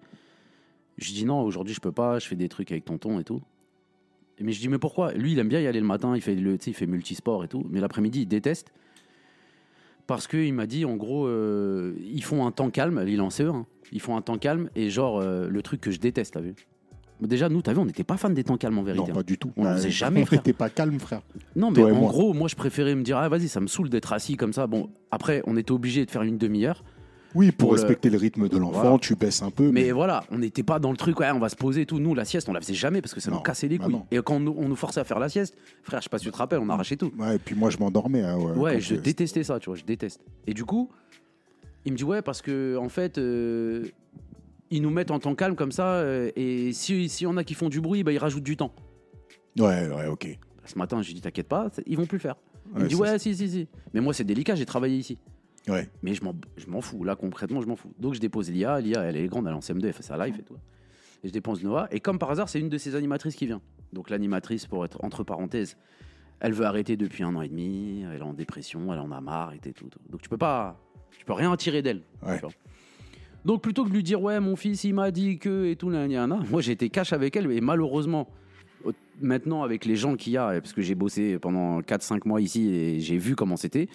Je 0.99 1.13
dis 1.13 1.25
Non, 1.25 1.43
aujourd'hui, 1.43 1.75
je 1.75 1.81
peux 1.81 1.93
pas. 1.93 2.19
Je 2.19 2.27
fais 2.29 2.37
des 2.37 2.49
trucs 2.49 2.71
avec 2.71 2.85
tonton 2.85 3.19
et 3.21 3.25
tout. 3.25 3.43
Mais 4.41 4.53
je 4.53 4.61
dis 4.61 4.69
Mais 4.69 4.79
pourquoi? 4.79 5.13
Lui, 5.15 5.33
il 5.33 5.39
aime 5.39 5.49
bien 5.49 5.61
y 5.61 5.67
aller 5.67 5.81
le 5.81 5.87
matin. 5.87 6.15
Il 6.15 6.23
fait, 6.23 6.35
le, 6.35 6.57
tu 6.59 6.65
sais, 6.67 6.71
il 6.71 6.75
fait 6.75 6.87
multisport 6.87 7.43
et 7.45 7.49
tout. 7.49 7.67
Mais 7.71 7.81
l'après-midi, 7.81 8.23
il 8.23 8.27
déteste. 8.27 8.73
Parce 10.07 10.27
qu'il 10.29 10.53
m'a 10.55 10.67
dit, 10.67 10.85
en 10.85 10.97
gros, 10.97 11.27
euh, 11.27 11.95
ils 12.05 12.23
font 12.23 12.47
un 12.47 12.53
temps 12.53 12.71
calme. 12.71 13.03
Il 13.07 13.17
est 13.17 13.21
en 13.21 13.29
CE1. 13.29 13.49
hein. 13.55 13.67
Ils 13.93 14.01
font 14.01 14.17
un 14.17 14.23
temps 14.23 14.39
calme. 14.39 14.69
Et 14.77 14.89
genre, 14.91 15.19
euh, 15.21 15.49
le 15.49 15.63
truc 15.63 15.81
que 15.81 15.91
je 15.91 15.99
déteste, 15.99 16.35
t'as 16.35 16.41
vu 16.41 16.55
Déjà, 17.21 17.49
nous, 17.49 17.63
t'as 17.63 17.73
vu, 17.73 17.79
on 17.79 17.87
n'était 17.87 18.05
pas 18.05 18.19
fans 18.19 18.29
des 18.29 18.45
temps 18.45 18.59
calmes 18.59 18.79
en 18.79 18.83
vérité. 18.83 19.05
Non, 19.07 19.11
hein. 19.11 19.15
pas 19.15 19.23
du 19.23 19.39
tout. 19.39 19.51
On 19.57 19.65
le 19.65 19.73
faisait 19.77 19.91
jamais, 19.91 20.25
frère. 20.27 20.43
T'es 20.43 20.53
pas 20.53 20.69
calme, 20.69 21.01
frère. 21.01 21.23
Non, 21.57 21.71
mais 21.71 21.81
Toi 21.81 21.93
en 21.93 21.95
moi. 21.95 22.11
gros, 22.11 22.35
moi, 22.35 22.47
je 22.47 22.55
préférais 22.57 22.95
me 22.95 23.03
dire, 23.03 23.17
ah, 23.17 23.29
vas-y, 23.31 23.49
ça 23.49 23.61
me 23.61 23.67
saoule 23.69 23.89
d'être 23.89 24.13
assis 24.13 24.37
comme 24.37 24.53
ça. 24.53 24.67
Bon, 24.67 24.91
après, 25.11 25.43
on 25.47 25.57
était 25.57 25.73
obligé 25.73 26.05
de 26.05 26.11
faire 26.11 26.23
une 26.23 26.37
demi-heure. 26.37 26.85
Oui, 27.37 27.53
pour, 27.53 27.73
respecter 27.73 28.09
le... 28.11 28.17
rythme 28.19 28.49
de 28.49 28.57
l'enfant, 28.57 28.81
Voilà. 28.81 28.99
tu 28.99 29.15
baisses 29.15 29.43
un 29.43 29.51
peu. 29.51 29.71
Mais 29.71 29.91
voilà, 29.93 30.25
on 30.31 30.39
n'était 30.39 30.63
pas 30.63 30.79
dans 30.79 30.91
le 30.91 30.97
truc, 30.97 31.21
ouais, 31.21 31.31
on 31.31 31.39
va 31.39 31.49
se 31.49 31.57
poser 31.57 31.83
et 31.83 31.87
tout. 31.87 31.99
Nous, 32.01 32.15
la 32.15 32.25
sieste, 32.25 32.49
on 32.49 32.53
la 32.53 32.61
faisait 32.61 32.75
jamais 32.75 33.01
parce 33.03 33.15
que 33.15 33.21
ça 33.21 33.31
Non, 33.31 33.37
nous 33.37 33.43
cassait 33.43 33.69
les 33.69 33.79
bah 33.79 33.85
couilles. 33.85 33.95
non. 33.95 34.07
et 34.11 34.17
quand 34.23 34.37
on 34.37 34.41
nous, 34.41 34.55
on 34.57 34.69
nous 34.69 34.77
forçait 34.77 35.01
à 35.01 35.05
faire 35.05 35.19
la 35.19 35.29
sieste, 35.29 35.57
frère, 35.83 36.01
je 36.01 36.05
sais 36.05 36.09
pas 36.09 36.19
si 36.19 36.25
tu 36.25 36.33
te 36.33 36.37
rappelles, 36.39 36.59
on 36.61 36.69
arrachait 36.71 36.97
tout. 36.97 37.13
Ouais, 37.19 37.37
et 37.37 37.39
puis 37.39 37.55
moi, 37.55 37.71
je 37.71 37.79
m'endormais. 37.79 38.23
hein, 38.23 38.37
ouais, 38.39 38.53
Ouais, 38.57 38.81
je 38.81 38.95
détestais 38.97 39.45
ça, 39.45 39.61
tu 39.61 39.67
vois, 39.71 39.77
je 39.77 39.85
déteste. 39.85 40.21
Et 40.47 40.55
du 40.55 40.65
coup, 40.65 40.91
il 41.85 41.93
me 41.93 41.97
dit, 41.99 42.05
ouais, 42.05 42.23
parce 42.23 42.41
que, 42.43 42.77
en 42.79 42.89
fait, 42.89 43.19
euh, 43.19 43.85
ils 44.71 44.81
nous 44.83 44.91
mettent 44.91 45.11
en 45.11 45.19
temps 45.19 45.35
calme 45.35 45.55
comme 45.57 45.73
ça, 45.73 45.87
euh, 45.97 46.31
et 46.37 46.73
si, 46.73 47.09
si 47.09 47.27
on 47.27 47.37
a 47.37 47.45
qui 47.45 47.55
font 47.55 47.69
du 47.69 47.81
bruit, 47.81 48.03
bah, 48.03 48.13
ils 48.13 48.19
rajoutent 48.19 48.43
du 48.43 48.57
temps. 48.57 48.73
Ouais, 49.59 49.89
ouais, 49.89 50.07
ok. 50.09 50.39
Ce 50.65 50.77
matin, 50.79 51.01
j'ai 51.03 51.13
dit, 51.13 51.21
t'inquiète 51.21 51.49
pas, 51.49 51.71
ils 51.87 51.97
vont 51.97 52.07
plus 52.07 52.17
le 52.17 52.23
faire. 52.23 52.37
Il 52.77 52.83
me 52.83 52.89
dit, 52.89 52.95
ouais, 52.97 53.19
si, 53.19 53.37
si, 53.37 53.49
si. 53.49 53.69
Mais 53.95 54.01
moi, 54.01 54.13
c'est 54.13 54.25
délicat, 54.25 54.55
j'ai 54.57 54.67
travaillé 54.67 54.97
ici. 54.97 55.19
Ouais. 55.69 55.89
Mais 56.03 56.15
je 56.15 56.23
m'en, 56.23 56.81
fous. 56.81 57.05
Là, 57.05 57.17
concrètement, 57.17 57.61
je 57.61 57.67
m'en 57.67 57.77
fous. 57.77 57.93
Donc, 57.99 58.15
je 58.15 58.21
dépose 58.21 58.51
Lia. 58.51 58.81
Lia, 58.81 59.03
elle 59.03 59.17
est 59.17 59.27
grande, 59.27 59.47
elle 59.47 59.53
est 59.53 59.57
en 59.57 59.61
CM2, 59.61 59.87
elle 59.87 59.93
fait 59.93 60.03
sa 60.03 60.17
live 60.25 60.37
et 60.39 60.43
tout. 60.43 60.55
Et 61.25 61.29
je 61.29 61.33
dépose 61.33 61.63
Noah. 61.63 61.89
Et 61.91 62.01
comme 62.01 62.19
par 62.19 62.31
hasard, 62.31 62.49
c'est 62.49 62.61
une 62.61 62.69
de 62.69 62.79
ses 62.79 62.95
animatrices 62.95 63.35
qui 63.35 63.47
vient. 63.47 63.61
Donc, 63.93 64.11
l'animatrice, 64.11 64.67
pour 64.67 64.85
être 64.85 65.03
entre 65.05 65.25
parenthèses, 65.25 65.77
elle 66.41 66.53
veut 66.53 66.67
arrêter 66.67 66.97
depuis 66.97 67.25
un 67.25 67.35
an 67.35 67.43
et 67.43 67.49
demi. 67.49 68.05
Elle 68.09 68.19
est 68.19 68.23
en 68.23 68.35
dépression, 68.35 68.93
elle 68.93 69.01
en 69.01 69.11
a 69.11 69.21
marre 69.21 69.55
et 69.55 69.59
tout. 69.59 69.89
tout. 69.89 69.99
Donc, 70.09 70.23
tu 70.23 70.29
peux 70.29 70.39
pas. 70.39 70.79
Tu 71.19 71.25
peux 71.25 71.33
rien 71.33 71.57
tirer 71.57 71.83
d'elle. 71.83 72.03
Ouais. 72.23 72.41
Donc, 73.45 73.63
plutôt 73.63 73.85
que 73.85 73.89
de 73.89 73.95
lui 73.95 74.03
dire, 74.03 74.21
ouais, 74.21 74.39
mon 74.41 74.57
fils, 74.57 74.85
il 74.85 74.95
m'a 74.95 75.11
dit 75.11 75.39
que 75.39 75.67
et 75.67 75.77
tout, 75.77 75.91
nan, 75.91 76.11
nan, 76.11 76.29
nan, 76.29 76.45
moi, 76.51 76.61
j'ai 76.61 76.73
été 76.73 76.91
cash 76.91 77.13
avec 77.13 77.37
elle. 77.37 77.51
Et 77.51 77.61
malheureusement, 77.61 78.29
maintenant, 79.21 79.63
avec 79.63 79.85
les 79.85 79.97
gens 79.97 80.17
qu'il 80.17 80.33
y 80.33 80.37
a, 80.37 80.61
parce 80.61 80.73
que 80.73 80.83
j'ai 80.83 80.95
bossé 80.95 81.39
pendant 81.39 81.81
4-5 81.81 82.27
mois 82.27 82.41
ici 82.41 82.69
et 82.69 83.01
j'ai 83.01 83.19
vu 83.19 83.35
comment 83.35 83.57
c'était. 83.57 83.89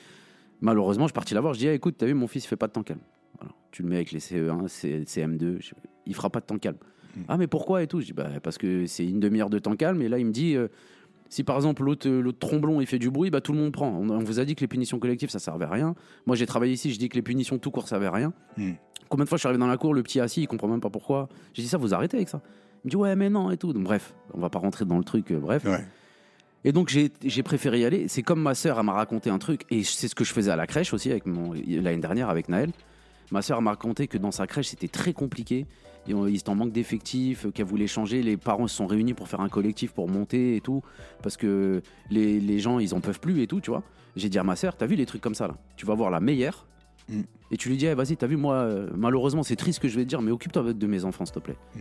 Malheureusement, 0.62 1.05
je 1.05 1.09
suis 1.09 1.14
parti 1.14 1.34
la 1.34 1.41
voir. 1.41 1.53
Je 1.53 1.59
dis 1.59 1.68
ah, 1.68 1.74
écoute, 1.74 1.95
t'as 1.97 2.05
vu, 2.05 2.14
mon 2.14 2.28
fils, 2.28 2.45
il 2.45 2.47
fait 2.47 2.55
pas 2.55 2.68
de 2.68 2.74
temps 2.74 2.84
calme. 2.84 2.99
Voilà. 3.39 3.53
Tu 3.72 3.82
le 3.84 3.89
mets 3.89 3.95
avec 3.95 4.12
les 4.12 4.20
CE1, 4.20 4.68
C- 4.68 5.03
CM2, 5.05 5.57
je- 5.59 5.74
il 6.05 6.14
fera 6.16 6.30
pas 6.30 6.39
de 6.39 6.45
temps 6.45 6.57
calme. 6.57 6.78
Mm. 7.16 7.20
Ah, 7.28 7.38
mais 7.38 7.47
pourquoi 7.47 7.82
et 7.84 7.88
tout? 7.88 7.99
Je 8.01 8.05
dis 8.05 8.14
bah, 8.14 8.30
parce 8.43 8.57
que 8.57 8.86
c'est 8.86 9.05
une 9.05 9.20
demi-heure 9.20 9.49
de 9.49 9.59
temps 9.59 9.76
calme. 9.76 10.01
Et 10.01 10.07
là, 10.09 10.20
il 10.20 10.26
me 10.26 10.32
dit 10.32 10.55
euh, 10.55 10.68
si 11.30 11.43
par 11.43 11.55
exemple 11.55 11.84
l'autre 11.84 12.07
euh, 12.07 12.22
l'autre 12.22 12.39
tromblon 12.39 12.80
il 12.82 12.88
fait 12.88 12.99
du 12.99 13.09
bruit, 13.09 13.30
bah, 13.32 13.41
tout 13.41 13.53
le 13.53 13.57
monde 13.59 13.72
prend. 13.72 13.88
On, 13.89 14.09
on 14.09 14.20
vous 14.24 14.39
a 14.39 14.45
dit 14.45 14.55
que 14.55 14.62
les 14.62 14.68
punitions 14.68 14.99
collectives 14.99 15.30
ça 15.30 15.39
servait 15.39 15.66
à 15.66 15.70
rien. 15.70 15.95
Moi, 16.26 16.36
j'ai 16.36 16.45
travaillé 16.45 16.74
ici, 16.74 16.91
je 16.91 16.99
dis 16.99 17.09
que 17.09 17.16
les 17.16 17.22
punitions 17.22 17.57
tout 17.57 17.72
court 17.72 17.84
ça 17.84 17.89
servait 17.91 18.05
à 18.07 18.12
rien. 18.12 18.34
Mm. 18.57 18.72
Combien 19.09 19.24
de 19.26 19.30
fois 19.30 19.38
je 19.38 19.41
suis 19.41 19.47
arrivé 19.47 19.59
dans 19.59 19.68
la 19.68 19.78
cour, 19.78 19.93
le 19.93 20.03
petit 20.03 20.20
assis, 20.22 20.43
il 20.43 20.47
comprend 20.47 20.68
même 20.70 20.80
pas 20.80 20.89
pourquoi. 20.89 21.28
J'ai 21.53 21.64
dit 21.64 21.68
ça, 21.68 21.78
vous 21.78 21.93
arrêtez 21.93 22.16
avec 22.18 22.30
ça. 22.30 22.41
Il 22.84 22.88
me 22.88 22.89
dit 22.91 22.95
ouais, 22.95 23.16
mais 23.16 23.30
non 23.30 23.51
et 23.51 23.57
tout. 23.57 23.74
Donc, 23.74 23.84
bref, 23.84 24.14
on 24.34 24.39
va 24.39 24.49
pas 24.49 24.59
rentrer 24.59 24.86
dans 24.86 24.97
le 24.97 25.03
truc. 25.03 25.32
euh, 25.32 25.39
bref. 25.39 25.66
Ouais. 25.66 25.84
Et 26.64 26.72
donc 26.72 26.89
j'ai 26.89 27.12
j'ai 27.24 27.43
préféré 27.43 27.80
y 27.80 27.86
aller. 27.86 28.07
C'est 28.07 28.22
comme 28.24 28.41
ma 28.41 28.53
sœur, 28.55 28.78
elle 28.80 28.86
m'a 28.86 28.93
raconté 28.93 29.30
un 29.30 29.39
truc, 29.39 29.66
et 29.72 29.84
c'est 29.84 30.07
ce 30.07 30.16
que 30.16 30.24
je 30.24 30.32
faisais 30.34 30.51
à 30.51 30.55
la 30.55 30.68
crèche 30.68 30.93
aussi 30.93 31.09
avec 31.09 31.26
mon 31.26 31.53
l'année 31.53 31.97
dernière 32.01 32.30
avec 32.30 32.49
Naël. 32.49 32.72
Ma 33.32 33.41
sœur 33.41 33.62
m'a 33.62 33.72
raconté 33.72 34.07
que 34.07 34.18
dans 34.18 34.32
sa 34.32 34.45
crèche 34.47 34.68
c'était 34.70 34.88
très 34.89 35.14
compliqué. 35.14 35.66
Et 36.07 36.14
on- 36.14 36.28
Ils 36.28 36.38
étaient 36.38 36.49
en 36.49 36.55
manque 36.55 36.72
d'effectifs, 36.72 37.45
euh, 37.45 37.51
qu'elle 37.51 37.66
voulait 37.68 37.86
changer. 37.88 38.24
Les 38.24 38.36
parents 38.36 38.68
se 38.68 38.76
sont 38.76 38.88
réunis 38.88 39.14
pour 39.14 39.28
faire 39.28 39.39
un 39.41 39.49
collectif 39.49 39.91
pour 39.91 40.09
monter 40.09 40.55
et 40.55 40.62
tout, 40.62 40.82
parce 41.24 41.38
que 41.38 41.82
les, 42.09 42.39
les 42.39 42.59
gens 42.59 42.80
ils 42.80 42.93
en 42.95 42.99
peuvent 43.01 43.20
plus 43.20 43.41
et 43.43 43.47
tout, 43.47 43.62
tu 43.62 43.70
vois. 43.70 43.84
J'ai 44.16 44.28
dit 44.28 44.39
à 44.39 44.43
ma 44.43 44.55
sœur, 44.55 44.76
t'as 44.76 44.88
vu 44.88 44.95
les 44.95 45.05
trucs 45.05 45.22
comme 45.22 45.36
ça 45.36 45.47
là? 45.47 45.55
Tu 45.78 45.86
vas 45.86 45.93
voir 45.93 46.09
la 46.09 46.20
meilleure. 46.20 46.66
Mm. 47.07 47.22
Et 47.51 47.57
tu 47.57 47.70
lui 47.70 47.78
dis, 47.78 47.86
Eh, 47.86 47.93
vas-y, 47.93 48.18
t'as 48.18 48.28
vu, 48.28 48.36
moi, 48.36 48.55
euh, 48.55 48.89
malheureusement, 48.95 49.43
c'est 49.43 49.55
triste 49.55 49.78
ce 49.78 49.80
que 49.82 49.88
je 49.88 49.95
vais 49.95 50.03
te 50.03 50.09
dire, 50.09 50.22
mais 50.22 50.32
occupe-toi 50.32 50.74
de 50.74 50.88
mes 50.88 51.05
enfants, 51.05 51.26
s'il 51.26 51.36
te 51.36 51.39
plaît. 51.39 51.55
Mm. 51.76 51.80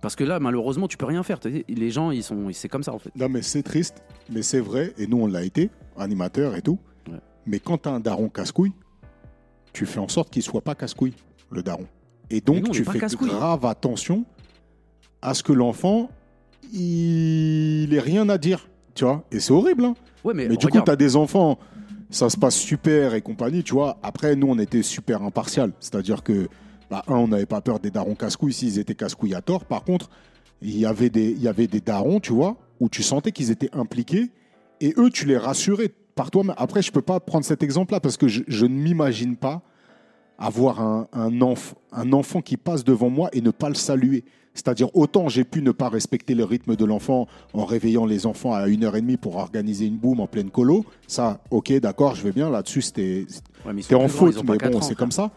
Parce 0.00 0.14
que 0.14 0.24
là, 0.24 0.38
malheureusement, 0.38 0.86
tu 0.86 0.96
peux 0.96 1.06
rien 1.06 1.22
faire. 1.22 1.40
T'as 1.40 1.50
dit, 1.50 1.64
Les 1.68 1.90
gens, 1.90 2.10
ils 2.10 2.22
sont, 2.22 2.48
c'est 2.52 2.68
comme 2.68 2.82
ça, 2.82 2.92
en 2.92 2.98
fait. 2.98 3.10
Non, 3.16 3.28
mais 3.28 3.42
c'est 3.42 3.62
triste, 3.62 4.02
mais 4.30 4.42
c'est 4.42 4.60
vrai, 4.60 4.94
et 4.98 5.06
nous 5.06 5.18
on 5.18 5.26
l'a 5.26 5.42
été, 5.42 5.70
animateur 5.96 6.54
et 6.54 6.62
tout. 6.62 6.78
Ouais. 7.10 7.18
Mais 7.46 7.58
quand 7.58 7.78
t'as 7.78 7.90
un 7.90 8.00
daron 8.00 8.28
casse-couille, 8.28 8.72
tu 9.72 9.86
fais 9.86 9.98
en 10.00 10.08
sorte 10.08 10.30
qu'il 10.30 10.42
soit 10.42 10.60
pas 10.60 10.74
casse-couille, 10.74 11.14
le 11.50 11.62
daron. 11.62 11.86
Et 12.30 12.40
donc 12.40 12.64
on 12.68 12.70
tu 12.70 12.82
est 12.82 12.84
pas 12.84 12.92
fais 12.92 12.98
casse-couille. 13.00 13.28
grave 13.28 13.64
attention 13.66 14.24
à 15.22 15.34
ce 15.34 15.42
que 15.42 15.52
l'enfant, 15.52 16.10
il 16.72 17.92
ait 17.92 18.00
rien 18.00 18.28
à 18.28 18.38
dire, 18.38 18.68
tu 18.94 19.04
vois. 19.04 19.24
Et 19.32 19.40
c'est 19.40 19.52
horrible, 19.52 19.84
hein. 19.84 19.94
Ouais, 20.24 20.34
mais, 20.34 20.48
Mais 20.48 20.56
du 20.56 20.66
coup, 20.66 20.72
regarde, 20.72 20.86
tu 20.86 20.92
as 20.92 20.96
des 20.96 21.16
enfants, 21.16 21.58
ça 22.10 22.28
se 22.30 22.36
passe 22.36 22.56
super 22.56 23.14
et 23.14 23.22
compagnie, 23.22 23.62
tu 23.62 23.74
vois. 23.74 23.98
Après, 24.02 24.36
nous, 24.36 24.48
on 24.48 24.58
était 24.58 24.82
super 24.82 25.22
impartial. 25.22 25.72
C'est-à-dire 25.80 26.22
que, 26.22 26.48
bah, 26.90 27.02
un, 27.08 27.14
on 27.16 27.28
n'avait 27.28 27.46
pas 27.46 27.60
peur 27.60 27.78
des 27.80 27.90
darons 27.90 28.14
casse-couilles 28.14 28.52
s'ils 28.52 28.78
étaient 28.78 28.94
casse-couilles 28.94 29.34
à 29.34 29.42
tort. 29.42 29.64
Par 29.64 29.84
contre, 29.84 30.08
il 30.62 30.76
y 30.78 30.86
avait 30.86 31.10
des, 31.10 31.30
il 31.30 31.42
y 31.42 31.48
avait 31.48 31.66
des 31.66 31.80
darons, 31.80 32.20
tu 32.20 32.32
vois, 32.32 32.56
où 32.80 32.88
tu 32.88 33.02
sentais 33.02 33.32
qu'ils 33.32 33.50
étaient 33.50 33.70
impliqués 33.74 34.30
et 34.80 34.94
eux, 34.96 35.10
tu 35.10 35.26
les 35.26 35.36
rassurais 35.36 35.90
par 36.14 36.30
toi. 36.30 36.42
Après, 36.56 36.82
je 36.82 36.90
peux 36.92 37.02
pas 37.02 37.20
prendre 37.20 37.44
cet 37.44 37.62
exemple-là 37.62 38.00
parce 38.00 38.16
que 38.16 38.28
je, 38.28 38.42
je 38.48 38.66
ne 38.66 38.74
m'imagine 38.74 39.36
pas 39.36 39.62
avoir 40.38 40.80
un, 40.80 41.08
un, 41.12 41.30
enf- 41.30 41.74
un 41.92 42.12
enfant 42.12 42.40
qui 42.42 42.56
passe 42.56 42.84
devant 42.84 43.10
moi 43.10 43.28
et 43.32 43.40
ne 43.40 43.50
pas 43.50 43.68
le 43.68 43.74
saluer. 43.74 44.24
C'est-à-dire, 44.54 44.88
autant 44.96 45.28
j'ai 45.28 45.44
pu 45.44 45.62
ne 45.62 45.70
pas 45.70 45.88
respecter 45.88 46.34
le 46.34 46.42
rythme 46.44 46.74
de 46.74 46.84
l'enfant 46.84 47.26
en 47.52 47.64
réveillant 47.64 48.06
les 48.06 48.26
enfants 48.26 48.54
à 48.54 48.66
1h30 48.66 49.16
pour 49.18 49.36
organiser 49.36 49.86
une 49.86 49.96
boum 49.96 50.20
en 50.20 50.26
pleine 50.26 50.50
colo. 50.50 50.84
Ça, 51.06 51.40
ok, 51.50 51.72
d'accord, 51.80 52.14
je 52.16 52.22
vais 52.22 52.32
bien. 52.32 52.50
Là-dessus, 52.50 52.82
c'était 52.82 53.26
ouais, 53.66 53.72
mais 53.72 53.82
en 53.94 54.08
faute, 54.08 54.34
mais 54.52 54.58
bon, 54.70 54.80
c'est 54.80 54.94
comme 54.96 55.12
ça. 55.12 55.30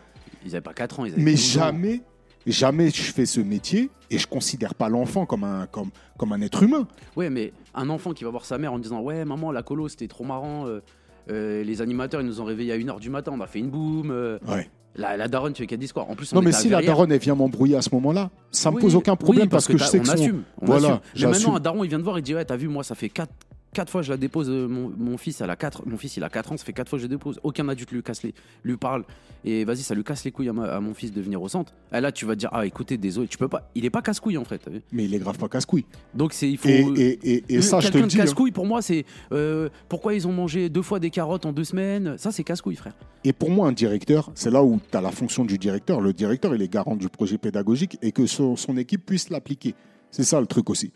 Ils 0.45 0.51
avaient 0.51 0.61
pas 0.61 0.73
4 0.73 0.99
ans, 0.99 1.05
ils 1.05 1.13
avaient 1.13 1.21
Mais 1.21 1.31
12 1.33 1.57
ans. 1.57 1.63
jamais, 1.65 2.01
jamais 2.47 2.89
je 2.89 3.01
fais 3.01 3.25
ce 3.25 3.39
métier 3.39 3.89
et 4.09 4.17
je 4.17 4.27
considère 4.27 4.75
pas 4.75 4.89
l'enfant 4.89 5.25
comme 5.25 5.43
un, 5.43 5.67
comme, 5.67 5.89
comme 6.17 6.31
un 6.33 6.41
être 6.41 6.63
humain. 6.63 6.87
Ouais, 7.15 7.29
mais 7.29 7.53
un 7.75 7.89
enfant 7.89 8.13
qui 8.13 8.23
va 8.23 8.29
voir 8.31 8.45
sa 8.45 8.57
mère 8.57 8.73
en 8.73 8.79
disant 8.79 9.01
Ouais, 9.01 9.23
maman, 9.25 9.51
la 9.51 9.63
colo, 9.63 9.87
c'était 9.87 10.07
trop 10.07 10.23
marrant. 10.23 10.67
euh, 10.67 10.81
euh, 11.29 11.63
les 11.63 11.81
animateurs, 11.81 12.21
ils 12.21 12.27
nous 12.27 12.41
ont 12.41 12.45
réveillés 12.45 12.73
à 12.73 12.77
1h 12.77 12.99
du 12.99 13.09
matin, 13.11 13.31
on 13.35 13.41
a 13.41 13.47
fait 13.47 13.59
une 13.59 13.69
boum. 13.69 14.09
euh, 14.09 14.39
Ouais. 14.47 14.69
la, 14.95 15.15
la 15.17 15.27
daronne, 15.27 15.53
tu 15.53 15.61
fais 15.61 15.67
qu'elle 15.67 15.77
dit 15.79 15.87
quoi? 15.89 16.03
En 16.09 16.15
plus, 16.15 16.33
on 16.33 16.37
Non, 16.37 16.41
mais 16.41 16.49
était 16.49 16.57
à 16.57 16.61
si 16.61 16.69
la 16.69 16.77
Verrières. 16.77 16.93
daronne, 16.95 17.11
elle 17.11 17.19
vient 17.19 17.35
m'embrouiller 17.35 17.75
à 17.75 17.81
ce 17.83 17.89
moment-là, 17.93 18.31
ça 18.49 18.71
me 18.71 18.77
Oui, 18.77 18.81
pose 18.81 18.95
aucun 18.95 19.15
problème 19.15 19.47
parce, 19.47 19.67
que, 19.67 19.73
je 19.73 19.77
t'as- 19.77 19.85
sais 19.85 19.99
on 19.99 20.01
que 20.01 20.07
son- 20.07 20.13
assume, 20.15 20.43
on 20.59 20.65
Voilà, 20.65 20.87
assume. 20.87 20.99
Mais 21.03 21.19
j'assume. 21.19 21.29
maintenant, 21.37 21.55
un 21.55 21.59
daron, 21.59 21.83
il 21.83 21.89
vient 21.89 21.99
de 21.99 22.03
voir, 22.03 22.17
il 22.17 22.23
dit 22.23 22.33
Ouais, 22.33 22.43
t'as 22.43 22.55
vu, 22.57 22.67
moi, 22.67 22.83
ça 22.83 22.95
fait 22.95 23.09
4 23.09 23.31
quatre 23.73 23.91
fois 23.91 24.01
je 24.01 24.09
la 24.11 24.17
dépose. 24.17 24.49
euh, 24.49 24.67
Mon, 24.67 24.91
mon 24.97 25.17
fils, 25.17 25.41
elle 25.41 25.49
a 25.49 25.55
quatre, 25.55 25.87
mon 25.87 25.97
fils, 25.97 26.17
il 26.17 26.23
a 26.23 26.29
4 26.29 26.51
ans, 26.51 26.57
ça 26.57 26.65
fait 26.65 26.73
4 26.73 26.89
fois 26.89 26.97
que 26.99 27.03
je 27.03 27.07
dépose. 27.07 27.39
Aucun 27.43 27.67
adulte 27.69 27.91
lui 27.91 28.03
casse 28.03 28.23
les, 28.23 28.33
lui 28.63 28.77
parle. 28.77 29.03
Et 29.43 29.65
vas-y, 29.65 29.77
ça 29.83 29.95
lui 29.95 30.03
casse 30.03 30.23
les 30.23 30.31
couilles 30.31 30.49
à, 30.49 30.53
ma- 30.53 30.65
à 30.75 30.79
mon 30.79 30.93
fils 30.93 31.11
de 31.11 31.19
venir 31.21 31.41
au 31.41 31.47
centre. 31.49 31.73
Et 31.93 31.99
là, 31.99 32.11
tu 32.11 32.25
vas 32.25 32.35
dire 32.35 32.49
Ah, 32.51 32.65
écoutez, 32.65 32.97
désolé, 32.97 33.27
tu 33.27 33.37
peux 33.37 33.47
pas. 33.47 33.69
Il 33.75 33.85
est 33.85 33.89
pas 33.89 34.01
casse-couille 34.01 34.37
en 34.37 34.45
fait. 34.45 34.59
t'as 34.59 34.71
vu 34.71 34.81
Mais 34.91 35.05
il 35.05 35.13
est 35.15 35.19
grave 35.19 35.37
pas 35.37 35.47
casse-couille. 35.47 35.85
Donc, 36.13 36.33
c'est 36.33 36.49
il 36.49 36.57
faut. 36.57 36.67
Et, 36.69 36.79
et, 36.95 37.19
et, 37.35 37.43
et 37.49 37.57
Euh, 37.57 37.61
ça, 37.61 37.79
je 37.79 37.87
te 37.87 37.91
Quelqu'un 37.93 37.99
le 37.99 38.03
de 38.07 38.09
dis. 38.11 38.17
hein. 38.19 38.23
casse-couille, 38.25 38.51
pour 38.51 38.65
moi, 38.67 38.81
c'est 38.81 39.05
euh, 39.31 39.69
pourquoi 39.89 40.13
ils 40.13 40.27
ont 40.27 40.33
mangé 40.33 40.69
deux 40.69 40.81
fois 40.83 40.99
des 40.99 41.09
carottes 41.09 41.45
en 41.45 41.51
deux 41.53 41.63
semaines? 41.63 42.15
Ça, 42.17 42.31
c'est 42.31 42.43
casse-couille, 42.43 42.75
frère. 42.75 42.93
Et 43.23 43.33
pour 43.33 43.49
moi, 43.49 43.67
un 43.67 43.71
directeur, 43.71 44.31
c'est 44.35 44.51
là 44.51 44.63
où 44.63 44.79
tu 44.91 44.97
as 44.97 45.01
la 45.01 45.11
fonction 45.11 45.43
du 45.45 45.57
directeur. 45.57 46.01
Le 46.01 46.13
directeur, 46.13 46.53
il 46.55 46.61
est 46.61 46.71
garant 46.71 46.95
du 46.95 47.09
projet 47.09 47.37
pédagogique 47.37 47.97
et 48.01 48.11
que 48.11 48.25
son, 48.27 48.55
son 48.55 48.77
équipe 48.77 49.05
puisse 49.05 49.29
l'appliquer. 49.29 49.75
C'est 50.11 50.23
ça 50.23 50.39
le 50.41 50.47
truc 50.47 50.69
aussi. 50.69 50.91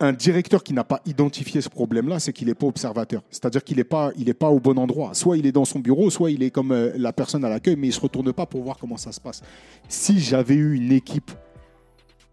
Un 0.00 0.12
directeur 0.12 0.62
qui 0.62 0.72
n'a 0.74 0.84
pas 0.84 1.00
identifié 1.06 1.60
ce 1.60 1.68
problème-là, 1.68 2.20
c'est 2.20 2.32
qu'il 2.32 2.46
n'est 2.46 2.54
pas 2.54 2.66
observateur. 2.68 3.22
C'est-à-dire 3.30 3.64
qu'il 3.64 3.78
n'est 3.78 3.84
pas, 3.84 4.12
pas 4.38 4.48
au 4.48 4.60
bon 4.60 4.78
endroit. 4.78 5.12
Soit 5.14 5.38
il 5.38 5.46
est 5.46 5.50
dans 5.52 5.64
son 5.64 5.80
bureau, 5.80 6.08
soit 6.08 6.30
il 6.30 6.42
est 6.44 6.50
comme 6.50 6.70
euh, 6.70 6.92
la 6.96 7.12
personne 7.12 7.44
à 7.44 7.48
l'accueil, 7.48 7.74
mais 7.74 7.88
il 7.88 7.90
ne 7.90 7.94
se 7.94 8.00
retourne 8.00 8.32
pas 8.32 8.46
pour 8.46 8.62
voir 8.62 8.78
comment 8.78 8.96
ça 8.96 9.10
se 9.10 9.20
passe. 9.20 9.42
Si 9.88 10.20
j'avais 10.20 10.54
eu 10.54 10.74
une 10.76 10.92
équipe 10.92 11.32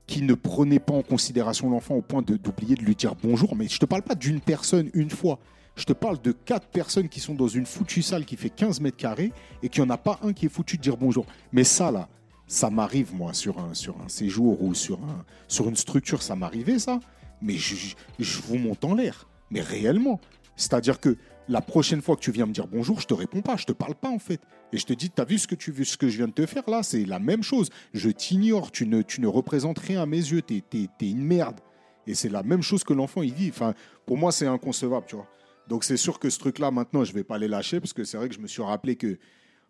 qui 0.06 0.22
ne 0.22 0.36
prenait 0.36 0.78
pas 0.80 0.94
en 0.94 1.02
considération 1.02 1.68
l'enfant 1.72 1.96
au 1.96 2.04
point 2.04 2.22
de- 2.22 2.38
d'oublier 2.38 2.76
de 2.76 2.84
lui 2.84 2.94
dire 2.96 3.16
bonjour, 3.24 3.56
mais 3.56 3.68
je 3.68 3.74
ne 3.76 3.80
te 3.80 3.86
parle 3.86 4.04
pas 4.04 4.14
d'une 4.14 4.42
personne 4.42 4.92
une 4.94 5.10
fois. 5.10 5.40
Je 5.76 5.86
te 5.86 5.94
parle 5.94 6.22
de 6.22 6.32
quatre 6.34 6.68
personnes 6.68 7.10
qui 7.10 7.20
sont 7.20 7.34
dans 7.34 7.48
une 7.48 7.66
foutue 7.66 8.04
salle 8.04 8.26
qui 8.26 8.38
fait 8.38 8.52
15 8.52 8.80
mètres 8.80 8.98
carrés 8.98 9.32
et 9.64 9.70
qu'il 9.70 9.84
n'y 9.84 9.90
en 9.90 9.94
a 9.94 9.98
pas 9.98 10.20
un 10.22 10.34
qui 10.34 10.46
est 10.46 10.50
foutu 10.50 10.78
de 10.78 10.84
dire 10.84 10.98
bonjour. 10.98 11.26
Mais 11.52 11.64
ça, 11.64 11.90
là, 11.92 12.08
ça 12.48 12.70
m'arrive, 12.70 13.16
moi, 13.16 13.34
sur 13.34 13.58
un, 13.60 13.74
sur 13.74 13.96
un 14.06 14.08
séjour 14.08 14.62
ou 14.62 14.76
sur, 14.76 15.00
un, 15.00 15.26
sur 15.48 15.68
une 15.68 15.76
structure, 15.76 16.22
ça 16.22 16.36
m'arrivait, 16.36 16.78
ça. 16.78 17.00
Mais 17.42 17.56
je, 17.56 17.96
vous 18.44 18.58
monte 18.58 18.84
en 18.84 18.94
l'air. 18.94 19.28
Mais 19.52 19.62
réellement. 19.62 20.20
C'est-à-dire 20.56 21.00
que 21.00 21.18
la 21.48 21.62
prochaine 21.62 22.02
fois 22.02 22.16
que 22.16 22.22
tu 22.22 22.32
viens 22.32 22.46
me 22.46 22.54
dire 22.54 22.68
bonjour, 22.68 23.00
je 23.00 23.08
te 23.08 23.14
réponds 23.14 23.42
pas, 23.42 23.56
je 23.56 23.66
te 23.66 23.72
parle 23.72 23.96
pas, 23.96 24.10
en 24.10 24.20
fait. 24.20 24.42
Et 24.72 24.78
je 24.78 24.86
te 24.86 24.94
dis, 24.94 25.10
t'as 25.10 25.26
vu 25.26 25.38
ce 25.38 25.48
que, 25.48 25.56
tu, 25.56 25.86
ce 25.86 25.98
que 25.98 26.10
je 26.10 26.18
viens 26.18 26.28
de 26.28 26.34
te 26.34 26.46
faire 26.46 26.70
là? 26.70 26.82
C'est 26.84 27.06
la 27.06 27.20
même 27.20 27.44
chose. 27.44 27.70
Je 27.94 28.10
t'ignore, 28.10 28.72
tu 28.72 28.88
ne, 28.88 29.28
représentes 29.28 29.80
rien 29.80 30.02
à 30.02 30.06
mes 30.06 30.18
yeux, 30.18 30.42
t'es 30.42 30.64
es, 30.74 30.90
une 31.02 31.24
merde. 31.24 31.60
Et 32.08 32.14
c'est 32.14 32.30
la 32.30 32.44
même 32.44 32.62
chose 32.62 32.84
que 32.84 32.94
l'enfant, 32.94 33.22
il 33.22 33.34
vit. 33.34 33.50
Enfin, 33.50 33.74
pour 34.06 34.18
moi, 34.18 34.32
c'est 34.32 34.48
inconcevable, 34.48 35.06
tu 35.08 35.16
vois. 35.16 35.28
Donc 35.68 35.84
c'est 35.84 35.98
sûr 35.98 36.20
que 36.20 36.30
ce 36.30 36.40
truc-là, 36.40 36.72
maintenant, 36.72 37.04
je 37.04 37.14
vais 37.14 37.24
pas 37.24 37.38
les 37.38 37.48
lâcher 37.48 37.80
parce 37.80 37.94
que 37.94 38.04
c'est 38.04 38.18
vrai 38.18 38.30
que 38.30 38.36
je 38.36 38.40
me 38.40 38.48
suis 38.48 38.62
rappelé 38.62 38.96
que 38.96 39.18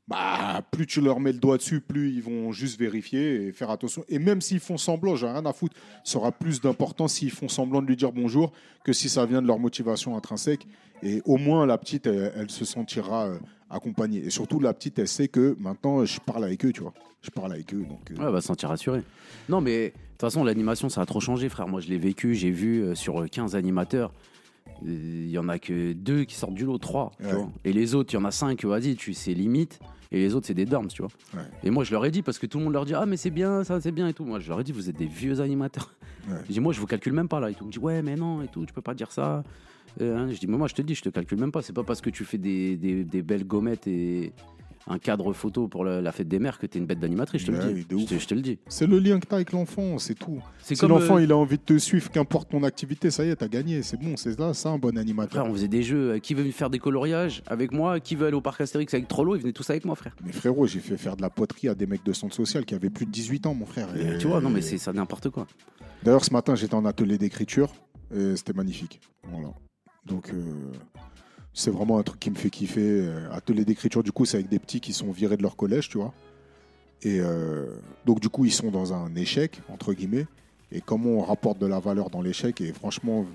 bah, 0.08 0.62
plus 0.70 0.86
tu 0.86 1.02
leur 1.02 1.20
mets 1.20 1.32
le 1.32 1.40
doigt 1.40 1.58
dessus, 1.58 1.82
plus 1.82 2.12
ils 2.12 2.22
vont 2.22 2.52
juste 2.52 2.80
vérifier 2.80 3.48
et 3.48 3.52
faire 3.52 3.72
attention. 3.72 4.04
Et 4.08 4.20
même 4.20 4.40
s'ils 4.40 4.60
font 4.60 4.78
semblant, 4.78 5.16
j'ai 5.16 5.28
rien 5.28 5.46
à 5.46 5.54
foutre, 5.54 5.76
ça 6.04 6.20
aura 6.20 6.32
plus 6.32 6.62
d'importance 6.62 7.14
s'ils 7.14 7.32
font 7.32 7.48
semblant 7.48 7.82
de 7.82 7.88
lui 7.88 7.96
dire 7.96 8.12
bonjour 8.12 8.52
que 8.84 8.94
si 8.94 9.10
ça 9.10 9.26
vient 9.26 9.42
de 9.42 9.48
leur 9.48 9.58
motivation 9.58 10.16
intrinsèque. 10.16 10.68
Et 11.02 11.22
au 11.26 11.38
moins, 11.38 11.66
la 11.66 11.78
petite, 11.78 12.08
elle, 12.08 12.50
se 12.50 12.66
sentira 12.66 13.28
euh, 13.28 13.40
accompagnée. 13.70 14.20
Et 14.26 14.30
surtout, 14.30 14.60
la 14.60 14.74
petite, 14.74 14.98
elle 15.00 15.08
sait 15.08 15.28
que 15.28 15.56
maintenant, 15.60 16.06
je 16.06 16.20
parle 16.20 16.44
avec 16.44 16.64
eux, 16.66 16.72
tu 16.72 16.82
vois. 16.82 16.94
Je 17.22 17.32
parle 17.32 17.54
avec 17.54 17.74
eux. 17.74 17.84
Donc, 17.88 18.12
euh, 18.12 18.16
elle 18.20 18.32
va 18.32 18.42
se 18.42 18.48
sentir 18.48 18.70
rassurée. 18.70 19.02
Non, 19.50 19.60
mais 19.60 19.88
de 19.88 19.92
toute 19.92 20.22
façon, 20.22 20.44
l'animation, 20.44 20.88
ça 20.88 21.02
a 21.02 21.06
trop 21.06 21.20
changé, 21.20 21.50
frère. 21.50 21.68
Moi, 21.68 21.82
je 21.82 21.90
l'ai 21.90 21.98
vécu, 21.98 22.36
j'ai 22.36 22.52
vu 22.52 22.82
euh, 22.82 22.96
sur 22.96 23.28
15 23.30 23.56
animateurs. 23.56 24.14
Il 24.84 25.30
y 25.30 25.38
en 25.38 25.48
a 25.50 25.58
que 25.60 25.94
deux 25.94 26.24
qui 26.26 26.36
sortent 26.36 26.54
du 26.54 26.66
lot, 26.66 26.78
trois. 26.78 27.12
tu 27.20 27.26
Ouais. 27.28 27.34
vois. 27.34 27.50
Et 27.64 27.74
les 27.74 27.96
autres, 27.96 28.14
il 28.14 28.18
y 28.18 28.20
en 28.20 28.26
a 28.26 28.32
cinq, 28.32 28.64
vas-y, 28.66 28.96
tu 28.96 29.14
c'est 29.14 29.34
limite. 29.34 29.80
Et 30.12 30.20
les 30.20 30.36
autres, 30.36 30.46
c'est 30.48 30.54
des 30.54 30.66
dorms, 30.66 30.88
tu 30.88 31.02
vois. 31.02 31.12
Et 31.64 31.70
moi, 31.72 31.84
je 31.84 31.92
leur 31.92 32.06
ai 32.06 32.12
dit, 32.12 32.22
parce 32.22 32.38
que 32.40 32.46
tout 32.46 32.58
le 32.60 32.64
monde 32.66 32.74
leur 32.74 32.86
dit, 32.86 32.94
ah, 32.94 33.06
mais 33.06 33.18
c'est 33.18 33.32
bien, 33.32 33.64
ça, 33.64 33.82
c'est 33.82 33.92
bien 33.92 34.08
et 34.08 34.14
tout. 34.14 34.24
Moi, 34.24 34.40
je 34.40 34.48
leur 34.50 34.60
ai 34.62 34.64
dit, 34.64 34.72
vous 34.72 34.90
êtes 34.90 34.98
des 34.98 35.08
vieux 35.08 35.42
animateurs. 35.42 35.94
Je 36.48 36.52
dis, 36.54 36.60
moi, 36.60 36.74
je 36.74 36.80
vous 36.80 36.86
calcule 36.88 37.14
même 37.14 37.28
pas 37.28 37.40
là. 37.40 37.50
Et 37.50 37.54
tout. 37.54 37.64
Ils 37.66 37.68
me 37.68 37.72
dit, 37.72 37.80
ouais, 37.80 38.02
mais 38.02 38.16
non, 38.16 38.42
et 38.42 38.48
tout, 38.48 38.66
tu 38.66 38.74
peux 38.74 38.82
pas 38.82 38.94
dire 38.94 39.12
ça. 39.12 39.44
Euh, 40.02 40.18
hein. 40.18 40.28
je 40.32 40.40
dis, 40.40 40.48
mais 40.48 40.58
moi, 40.58 40.68
je 40.68 40.74
te 40.76 40.82
dis, 40.82 40.94
je 40.96 41.02
te 41.02 41.10
calcule 41.10 41.40
même 41.40 41.52
pas. 41.52 41.62
C'est 41.62 41.74
pas 41.74 41.84
parce 41.84 42.02
que 42.02 42.10
tu 42.10 42.24
fais 42.24 42.38
des, 42.38 42.76
des- 42.78 43.04
des 43.04 43.22
belles 43.24 43.46
gommettes 43.46 43.88
et 43.88 44.32
un 44.88 45.00
cadre 45.00 45.34
photo 45.34 45.68
pour 45.68 45.84
la, 45.84 46.00
la 46.02 46.12
fête 46.12 46.28
des 46.28 46.38
mères 46.40 46.60
que 46.60 46.66
t'es 46.68 46.78
une 46.80 46.86
bête 46.86 47.00
d'animatrice, 47.00 47.42
je 47.42 47.48
te 47.48 47.52
Ouais, 47.52 47.66
le 47.66 47.74
dis. 47.74 47.86
de 47.86 47.98
Je 47.98 48.04
ouf. 48.04 48.10
te, 48.10 48.20
je 48.20 48.28
te 48.28 48.34
le 48.36 48.42
dis. 48.42 48.60
C'est 48.68 48.86
le 48.86 49.00
lien 49.00 49.20
que 49.20 49.26
tu 49.26 49.32
as 49.34 49.38
avec 49.38 49.52
l'enfant, 49.52 49.98
c'est 49.98 50.14
tout. 50.14 50.42
Si 50.62 50.76
comme. 50.76 50.90
l'enfant 50.92 51.18
euh, 51.18 51.24
il 51.24 51.32
a 51.32 51.38
envie 51.38 51.58
de 51.58 51.64
te 51.64 51.78
suivre, 51.78 52.12
qu'importe 52.12 52.50
ton 52.52 52.62
activité, 52.64 53.10
ça 53.10 53.26
y 53.26 53.30
est, 53.30 53.36
t'as 53.36 53.48
gagné. 53.48 53.82
C'est 53.82 54.00
bon, 54.00 54.16
c'est 54.16 54.38
là, 54.40 54.54
ça 54.54 54.70
un 54.70 54.78
bon 54.78 54.98
animateur. 54.98 55.42
Frère, 55.42 55.52
on 55.52 55.54
faisait 55.56 55.68
des 55.68 55.82
jeux. 55.84 56.12
euh, 56.12 56.20
Qui 56.20 56.34
veut 56.36 56.50
faire 56.52 56.70
des 56.70 56.80
coloriages 56.80 57.42
avec 57.48 57.72
moi? 57.72 58.00
Qui 58.00 58.16
veut 58.16 58.28
aller 58.28 58.36
au 58.36 58.42
parc 58.42 58.62
Astérix 58.62 58.94
avec 58.94 59.08
Trollo? 59.08 59.36
Ils 59.36 59.42
venaient 59.42 59.54
tous 59.54 59.70
avec 59.70 59.86
moi, 59.86 59.96
frère. 59.96 60.16
Mais 60.24 60.32
frérot, 60.32 60.68
j'ai 60.68 60.80
fait 60.80 60.98
faire 60.98 61.16
de 61.18 61.22
la 61.24 61.30
poterie 61.32 61.68
à 61.70 61.76
des 61.76 61.88
mecs 61.88 62.06
de 62.06 62.14
centre 62.14 62.36
social 62.36 62.64
qui 62.66 62.76
avaient 62.76 62.90
plus 62.92 63.06
de 63.08 63.12
18 63.12 63.48
ans, 63.48 63.56
mon 63.56 63.66
frère. 63.66 63.88
Et 63.98 64.18
tu 64.20 64.28
vois, 64.28 64.40
non, 64.42 64.50
mais 64.52 64.62
c'est 64.62 64.78
ça 64.78 64.94
n'importe 64.94 65.30
quoi. 65.30 65.48
D'ailleurs, 66.04 66.24
ce 66.24 66.32
matin, 66.32 66.54
j'étais 66.54 66.76
en 66.76 66.86
atelier 66.86 67.18
d'écriture 67.18 67.74
et 68.16 68.36
c'était 68.36 68.54
magnifique. 68.54 69.02
Voilà. 69.32 69.48
Donc, 70.06 70.30
euh, 70.30 70.44
c'est 71.56 71.72
vraiment 71.72 71.98
un 71.98 72.04
truc 72.04 72.20
qui 72.20 72.30
me 72.30 72.36
fait 72.36 72.50
kiffer. 72.50 72.82
Euh, 72.82 73.32
Atelier 73.32 73.66
d'écriture, 73.66 74.04
du 74.04 74.12
coup, 74.12 74.26
c'est 74.26 74.38
avec 74.38 74.50
des 74.50 74.60
petits 74.60 74.82
qui 74.82 74.94
sont 74.94 75.12
virés 75.12 75.38
de 75.38 75.42
leur 75.42 75.56
collège, 75.56 75.88
tu 75.90 75.98
vois. 75.98 76.14
Et 77.02 77.20
euh, 77.22 77.66
donc, 78.06 78.20
du 78.20 78.30
coup, 78.30 78.46
ils 78.46 78.52
sont 78.52 78.72
dans 78.72 78.94
un 78.94 79.16
échec, 79.16 79.62
entre 79.70 79.94
guillemets. 79.94 80.28
Et 80.72 80.82
comment 80.82 81.12
on 81.12 81.22
rapporte 81.22 81.58
de 81.58 81.66
la 81.66 81.80
valeur 81.80 82.10
dans 82.10 82.22
l'échec. 82.22 82.60
Et 82.60 82.74
franchement, 82.74 83.26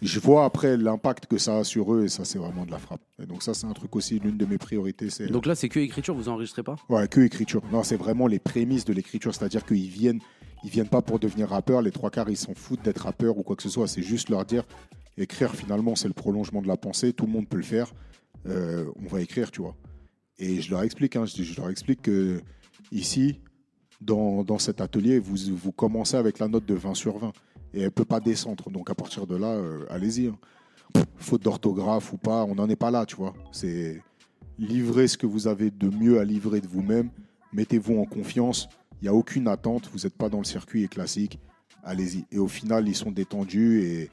je 0.00 0.20
vois 0.20 0.44
après 0.44 0.76
l'impact 0.76 1.26
que 1.26 1.38
ça 1.38 1.58
a 1.58 1.64
sur 1.64 1.92
eux 1.92 2.04
et 2.04 2.08
ça, 2.08 2.24
c'est 2.24 2.38
vraiment 2.38 2.64
de 2.64 2.70
la 2.70 2.78
frappe. 2.78 3.00
Et 3.20 3.26
donc, 3.26 3.42
ça, 3.42 3.52
c'est 3.52 3.66
un 3.66 3.72
truc 3.72 3.96
aussi, 3.96 4.20
l'une 4.20 4.36
de 4.36 4.46
mes 4.46 4.58
priorités. 4.58 5.10
C'est 5.10 5.26
Donc 5.26 5.46
là, 5.46 5.56
c'est 5.56 5.68
que 5.68 5.80
écriture, 5.80 6.14
vous 6.14 6.28
enregistrez 6.28 6.62
pas? 6.62 6.76
Ouais, 6.88 7.08
que 7.08 7.20
écriture. 7.20 7.62
Non, 7.72 7.82
c'est 7.82 7.96
vraiment 7.96 8.28
les 8.28 8.38
prémices 8.38 8.84
de 8.84 8.92
l'écriture, 8.92 9.34
c'est-à-dire 9.34 9.66
qu'ils 9.66 9.88
viennent, 9.88 10.20
ils 10.62 10.70
viennent 10.70 10.88
pas 10.88 11.02
pour 11.02 11.18
devenir 11.18 11.48
rappeurs. 11.48 11.82
Les 11.82 11.90
trois 11.90 12.10
quarts, 12.10 12.30
ils 12.30 12.36
s'en 12.36 12.54
foutent 12.54 12.82
d'être 12.82 13.00
rappeurs 13.00 13.36
ou 13.36 13.42
quoi 13.42 13.56
que 13.56 13.62
ce 13.64 13.70
soit. 13.70 13.88
C'est 13.88 14.02
juste 14.02 14.28
leur 14.28 14.44
dire, 14.44 14.62
écrire 15.16 15.54
finalement, 15.54 15.94
c'est 15.94 16.08
le 16.08 16.14
prolongement 16.14 16.62
de 16.62 16.68
la 16.68 16.76
pensée. 16.76 17.12
Tout 17.12 17.26
le 17.26 17.32
monde 17.32 17.48
peut 17.48 17.56
le 17.56 17.62
faire. 17.62 17.92
Euh, 18.46 18.86
on 18.96 19.06
va 19.08 19.20
écrire, 19.20 19.50
tu 19.50 19.60
vois. 19.60 19.76
Et 20.38 20.60
je 20.60 20.70
leur 20.70 20.82
explique, 20.82 21.16
hein, 21.16 21.24
je, 21.24 21.56
leur 21.56 21.70
explique 21.70 22.02
que 22.02 22.40
ici, 22.92 23.40
dans, 24.00 24.44
dans 24.44 24.58
cet 24.58 24.80
atelier, 24.80 25.18
vous, 25.18 25.36
vous 25.54 25.72
commencez 25.72 26.16
avec 26.16 26.38
la 26.38 26.48
note 26.48 26.66
de 26.66 26.74
20 26.74 26.94
sur 26.94 27.18
20 27.18 27.32
et 27.74 27.82
elle 27.82 27.90
peut 27.90 28.04
pas 28.04 28.20
descendre. 28.20 28.70
Donc 28.70 28.90
à 28.90 28.94
partir 28.94 29.26
de 29.26 29.36
là, 29.36 29.48
euh, 29.48 29.86
allez-y. 29.90 30.26
hein. 30.28 30.38
Faute 31.16 31.42
d'orthographe 31.42 32.12
ou 32.12 32.16
pas, 32.18 32.44
on 32.44 32.54
n'en 32.54 32.68
est 32.68 32.76
pas 32.76 32.90
là, 32.90 33.06
tu 33.06 33.16
vois. 33.16 33.34
C'est 33.52 34.02
livrez 34.58 35.08
ce 35.08 35.18
que 35.18 35.26
vous 35.26 35.46
avez 35.46 35.70
de 35.70 35.88
mieux 35.88 36.20
à 36.20 36.24
livrer 36.24 36.60
de 36.60 36.66
vous-même. 36.66 37.10
Mettez-vous 37.52 37.98
en 37.98 38.04
confiance. 38.04 38.68
Il 39.00 39.04
n'y 39.04 39.08
a 39.08 39.14
aucune 39.14 39.48
attente. 39.48 39.90
Vous 39.92 40.00
n'êtes 40.00 40.16
pas 40.16 40.28
dans 40.28 40.38
le 40.38 40.44
circuit 40.44 40.88
classique. 40.88 41.38
Allez-y. 41.82 42.24
Et 42.32 42.38
au 42.38 42.48
final, 42.48 42.88
ils 42.88 42.94
sont 42.94 43.10
détendus 43.10 43.82
et, 43.82 44.10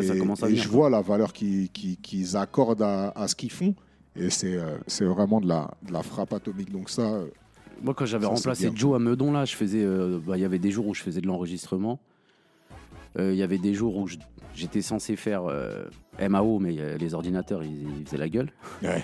Ça 0.00 0.14
et- 0.14 0.18
commence 0.18 0.42
à 0.42 0.46
et 0.46 0.50
venir, 0.50 0.62
je 0.62 0.68
vois 0.68 0.88
la 0.90 1.02
valeur 1.02 1.32
qu'ils 1.32 2.36
accordent 2.36 2.82
à, 2.82 3.10
à 3.10 3.28
ce 3.28 3.34
qu'ils 3.34 3.52
font. 3.52 3.74
Et 4.16 4.30
c'est 4.30 4.56
euh, 4.56 4.76
c'est 4.86 5.04
vraiment 5.04 5.40
de 5.40 5.48
la, 5.48 5.70
de 5.86 5.92
la 5.92 6.02
frappe 6.02 6.32
atomique. 6.32 6.70
Donc 6.70 6.90
ça, 6.90 7.02
euh, 7.14 7.26
Moi, 7.82 7.94
quand 7.94 8.04
j'avais 8.06 8.26
remplacé. 8.26 8.70
Joe 8.74 8.96
à 8.96 8.98
Meudon, 8.98 9.32
là, 9.32 9.44
je 9.44 9.54
faisais. 9.56 9.82
euh, 9.82 10.18
bah, 10.24 10.36
Il 10.36 10.40
y 10.40 10.44
avait 10.44 10.58
des 10.58 10.70
jours 10.70 10.86
où 10.86 10.94
je 10.94 11.02
faisais 11.02 11.20
de 11.20 11.26
l'enregistrement. 11.26 11.98
Euh, 13.18 13.32
Il 13.32 13.38
y 13.38 13.42
avait 13.42 13.58
des 13.58 13.74
jours 13.74 13.96
où 13.96 14.06
je- 14.06 14.16
j'étais 14.54 14.82
censé 14.82 15.16
faire 15.16 15.44
euh, 15.46 15.84
MAO, 16.18 16.58
mais 16.58 16.96
les 16.98 17.14
ordinateurs, 17.14 17.62
ils, 17.64 18.00
ils 18.00 18.04
faisaient 18.06 18.18
la 18.18 18.28
gueule. 18.28 18.50
Ouais. 18.82 19.02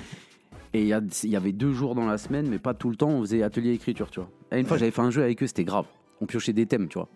Et 0.75 0.83
il 0.83 0.89
y, 0.89 1.37
avait 1.37 1.53
deux 1.53 1.73
jours 1.73 1.95
dans 1.95 2.05
la 2.05 2.19
semaine, 2.19 2.47
mais 2.47 2.59
pas 2.59 2.75
tout 2.75 2.91
le 2.91 2.97
temps, 2.97 3.09
on 3.09 3.21
faisait 3.23 3.43
atelier 3.43 3.73
écriture, 3.73 4.11
tu 4.11 4.21
vois. 4.21 4.29
Et 4.53 4.61
une 4.61 4.67
fois, 4.67 4.75
Ouais. 4.75 4.81
j'avais 4.81 4.91
fait 4.91 5.01
un 5.01 5.11
jeu 5.11 5.23
avec 5.23 5.43
eux, 5.43 5.47
c'était 5.47 5.65
grave. 5.65 5.87
On 6.21 6.27
piochait 6.27 6.53
des 6.53 6.67
thèmes, 6.67 6.89
tu 6.89 6.99
vois. 6.99 7.09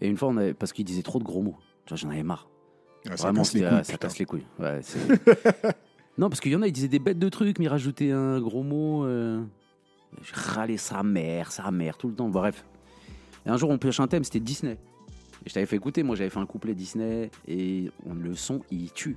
Et 0.00 0.08
une 0.08 0.16
fois, 0.16 0.26
on 0.28 0.36
avait, 0.36 0.54
parce 0.54 0.72
qu'ils 0.72 0.84
disaient 0.84 1.02
trop 1.04 1.20
de 1.20 1.24
gros 1.24 1.40
mots. 1.40 1.56
Tu 1.86 1.90
vois, 1.90 1.96
J'en 1.96 2.10
avais 2.10 2.24
marre. 2.24 2.48
Ça 3.04 3.14
Vraiment, 3.24 3.40
casse 3.42 3.54
les 3.54 3.60
c'était- 3.60 3.68
couilles, 3.70 3.78
ah, 3.80 3.84
ça 3.84 3.92
putain. 3.92 4.08
casse 4.08 4.18
les 4.18 4.24
couilles. 4.24 4.46
Ouais, 4.58 4.80
c'est- 4.82 4.98
non, 6.18 6.28
parce 6.28 6.40
qu'il 6.40 6.52
y 6.52 6.56
en 6.56 6.62
a, 6.62 6.66
ils 6.66 6.72
disaient 6.72 6.88
des 6.88 6.98
bêtes 6.98 7.18
de 7.18 7.28
trucs, 7.28 7.58
mais 7.58 7.66
ils 7.66 7.68
rajoutaient 7.68 8.10
un 8.12 8.40
gros 8.40 8.62
mot. 8.62 9.04
euh, 9.04 9.42
Je 10.22 10.32
râlais 10.34 10.76
sa 10.76 11.02
mère, 11.02 11.50
sa 11.52 11.70
mère, 11.70 11.96
tout 11.98 12.08
le 12.08 12.14
temps. 12.14 12.28
Bref. 12.28 12.64
Et 13.46 13.50
un 13.50 13.56
jour, 13.56 13.68
on 13.70 13.78
pioche 13.78 13.98
un 14.00 14.06
thème, 14.06 14.22
c'était 14.24 14.40
Disney. 14.40 14.78
Et 15.44 15.48
je 15.48 15.54
t'avais 15.54 15.66
fait 15.66 15.76
écouter, 15.76 16.02
moi 16.02 16.14
j'avais 16.16 16.30
fait 16.30 16.38
un 16.38 16.46
couplet 16.46 16.74
Disney, 16.74 17.30
et 17.48 17.90
on, 18.06 18.14
le 18.14 18.34
son, 18.34 18.60
il 18.70 18.90
tue. 18.92 19.16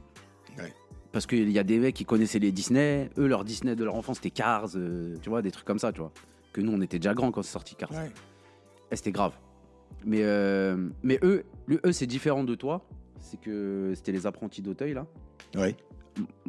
Ouais. 0.57 0.73
Parce 1.13 1.25
qu'il 1.25 1.49
y 1.51 1.59
a 1.59 1.63
des 1.63 1.77
mecs 1.79 1.95
qui 1.95 2.03
connaissaient 2.03 2.39
les 2.39 2.51
Disney, 2.51 3.09
eux, 3.17 3.27
leur 3.27 3.45
Disney 3.45 3.75
de 3.75 3.83
leur 3.85 3.95
enfance, 3.95 4.17
c'était 4.17 4.31
Cars, 4.31 4.69
euh, 4.75 5.15
tu 5.21 5.29
vois, 5.29 5.41
des 5.41 5.51
trucs 5.51 5.65
comme 5.65 5.79
ça, 5.79 5.93
tu 5.93 5.99
vois. 6.01 6.11
Que 6.51 6.59
nous, 6.61 6.73
on 6.73 6.81
était 6.81 6.99
déjà 6.99 7.13
grands 7.13 7.31
quand 7.31 7.43
c'est 7.43 7.51
sorti 7.53 7.75
Cars. 7.75 7.91
Ouais. 7.91 8.11
Et 8.91 8.95
c'était 8.97 9.11
grave. 9.11 9.33
Mais, 10.03 10.21
euh, 10.23 10.89
mais 11.03 11.19
eux, 11.23 11.43
le- 11.67 11.79
eux 11.85 11.91
c'est 11.91 12.07
différent 12.07 12.43
de 12.43 12.55
toi. 12.55 12.81
C'est 13.29 13.39
que 13.39 13.91
c'était 13.95 14.11
les 14.13 14.25
apprentis 14.25 14.61
d'Auteuil, 14.61 14.93
là. 14.93 15.05
Ouais. 15.55 15.75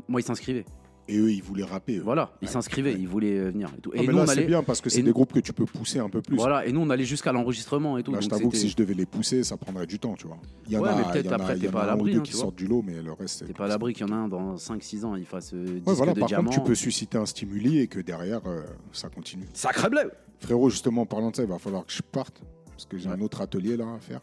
Moi, 0.09 0.21
ils 0.21 0.25
s'inscrivaient. 0.25 0.65
Et 1.11 1.17
eux, 1.19 1.33
ils 1.33 1.43
voulaient 1.43 1.65
rapper. 1.65 1.97
eux. 1.99 2.03
Voilà, 2.03 2.33
ils 2.43 2.47
Ouais, 2.47 2.53
s'inscrivaient, 2.53 2.93
ouais. 2.93 3.01
ils 3.01 3.09
voulaient 3.09 3.39
euh, 3.39 3.51
venir 3.51 3.71
et 3.77 3.81
tout. 3.81 3.91
Mais 3.95 4.05
nous, 4.05 4.13
là, 4.13 4.23
on 4.23 4.27
c'est 4.27 4.33
allait, 4.33 4.45
bien 4.47 4.63
parce 4.63 4.83
que 4.83 4.91
c'est 4.91 5.03
des 5.03 5.11
groupes 5.11 5.33
que 5.33 5.41
tu 5.41 5.55
peux 5.55 5.65
pousser 5.65 5.99
un 6.01 6.11
peu 6.11 6.21
plus. 6.21 6.37
voilà, 6.37 6.67
et 6.67 6.73
nous, 6.73 6.81
on 6.81 6.91
allait 6.91 7.05
jusqu'à 7.07 7.33
l'enregistrement 7.33 7.97
et 7.97 8.03
tout. 8.03 8.13
Là, 8.13 8.21
je 8.21 8.29
donc 8.29 8.39
t'avoue 8.39 8.51
que 8.51 8.57
si 8.59 8.69
je 8.69 8.77
devais 8.77 8.93
les 8.93 9.07
pousser, 9.07 9.43
ça 9.43 9.57
prendrait 9.57 9.87
du 9.87 9.99
temps, 9.99 10.15
tu 10.15 10.27
vois. 10.27 10.37
Il 10.67 10.73
y 10.73 10.77
en 10.77 10.83
Ouais, 10.83 10.91
a, 10.91 10.97
mais 10.97 11.03
peut-être 11.11 11.25
y 11.25 11.29
en 11.31 11.33
après, 11.33 11.57
y 11.57 11.61
t'es 11.63 11.69
pas 11.69 11.85
à 11.85 11.87
l'abri, 11.87 12.15
hein, 12.17 12.21
qui 12.21 12.33
sortent 12.35 12.57
du 12.57 12.67
lot, 12.67 12.83
mais 12.87 13.01
le 13.03 13.13
reste, 13.13 13.39
c'est 13.39 13.47
T'es 13.47 13.55
pas 13.55 13.65
à 13.65 13.69
l'abri 13.69 13.95
qu'il 13.95 14.07
y 14.07 14.11
en 14.11 14.13
a 14.13 14.17
un 14.19 14.29
dans 14.29 14.57
5-6 14.57 15.05
ans, 15.07 15.17
il 15.17 15.25
fasse 15.25 15.55
euh, 15.55 15.81
Ouais, 15.87 15.95
voilà, 15.95 16.13
de 16.13 16.21
par 16.21 16.29
diamant. 16.29 16.51
contre, 16.51 16.63
tu 16.63 16.67
peux 16.69 16.75
susciter 16.75 17.17
un 17.17 17.25
stimuli 17.27 17.79
et 17.81 17.87
que 17.87 18.01
derrière, 18.01 18.43
euh, 18.47 18.63
ça 18.93 19.09
continue. 19.09 19.47
Sacré 19.55 19.89
bleu 19.89 20.11
Frérot, 20.41 20.69
justement, 20.69 21.03
en 21.03 21.07
parlant 21.07 21.31
de 21.31 21.37
ça, 21.37 21.43
il 21.43 21.49
va 21.49 21.59
falloir 21.59 21.87
que 21.87 21.93
je 21.93 22.03
parte 22.03 22.43
parce 22.69 22.85
que 22.85 22.99
j'ai 22.99 23.09
un 23.09 23.21
autre 23.23 23.41
atelier 23.41 23.77
là 23.79 23.87
à 23.95 23.99
faire. 23.99 24.21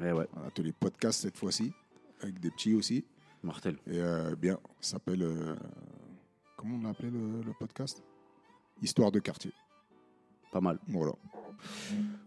Ouais, 0.00 0.12
ouais, 0.12 0.26
Un 0.42 0.48
atelier 0.48 0.72
podcast 0.72 1.20
cette 1.20 1.36
fois-ci, 1.36 1.72
avec 2.22 2.40
des 2.40 2.50
petits 2.50 2.74
aussi. 2.74 3.04
mortel. 3.42 3.74
Et 3.86 3.98
euh, 3.98 4.34
bien, 4.36 4.58
ça 4.80 4.92
s'appelle. 4.92 5.22
euh, 5.22 5.54
comment 6.56 6.76
on 6.76 6.82
l'a 6.82 6.90
appelé 6.90 7.10
le, 7.10 7.42
le 7.44 7.52
podcast? 7.58 8.02
Histoire 8.80 9.10
de 9.12 9.18
quartier. 9.18 9.52
Pas 10.52 10.60
mal. 10.60 10.78
Voilà. 10.88 11.12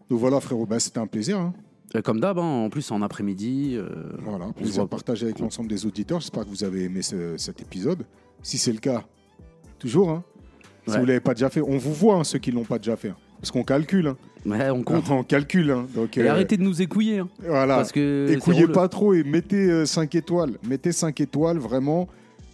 Donc 0.09 0.19
voilà, 0.19 0.39
frérot, 0.39 0.65
bah, 0.65 0.79
c'était 0.79 0.99
un 0.99 1.07
plaisir. 1.07 1.39
hein. 1.39 1.53
Euh, 1.95 2.01
Comme 2.01 2.19
d'hab, 2.19 2.37
hein, 2.39 2.41
en 2.43 2.69
plus 2.69 2.91
en 2.91 3.01
après-midi. 3.01 3.75
euh, 3.75 4.11
Voilà, 4.19 4.47
se 4.47 4.53
plaisir 4.53 4.81
voit- 4.83 4.89
partagé 4.89 5.25
avec 5.25 5.39
l'ensemble 5.39 5.69
des 5.69 5.85
auditeurs. 5.85 6.19
J'espère 6.19 6.43
que 6.43 6.49
vous 6.49 6.63
avez 6.63 6.83
aimé 6.83 7.01
ce- 7.01 7.37
cet 7.37 7.61
épisode. 7.61 8.05
Si 8.41 8.57
c'est 8.57 8.73
le 8.73 8.79
cas, 8.79 9.05
toujours, 9.79 10.09
hein, 10.09 10.23
si 10.85 10.91
Ouais. 10.91 10.97
vous 10.97 11.01
ne 11.03 11.07
l'avez 11.07 11.19
pas 11.19 11.33
déjà 11.33 11.49
fait, 11.49 11.61
on 11.61 11.77
vous 11.77 11.93
voit, 11.93 12.15
hein, 12.15 12.23
ceux 12.23 12.39
qui 12.39 12.51
ne 12.51 12.55
l'ont 12.55 12.63
pas 12.65 12.77
déjà 12.79 12.95
fait. 12.95 13.09
hein, 13.09 13.17
parce 13.39 13.51
qu'on 13.51 13.63
calcule. 13.63 14.07
hein. 14.07 14.17
Ouais, 14.45 14.69
on 14.69 14.83
compte. 14.83 15.05
on 15.09 15.23
calcule. 15.23 15.71
hein, 15.71 15.87
donc, 15.95 16.17
Et 16.17 16.21
euh, 16.23 16.31
arrêtez 16.31 16.57
de 16.57 16.63
nous 16.63 16.81
écouiller. 16.81 17.19
hein, 17.19 17.29
Voilà. 17.39 17.77
parce 17.77 17.91
que. 17.91 18.27
relou. 18.45 18.71
pas 18.73 18.87
trop 18.87 19.13
et 19.13 19.23
mettez 19.23 19.85
5 19.85 20.13
étoiles. 20.15 20.53
Mettez 20.67 20.91
5 20.91 21.19
étoiles, 21.21 21.57
vraiment. 21.57 22.07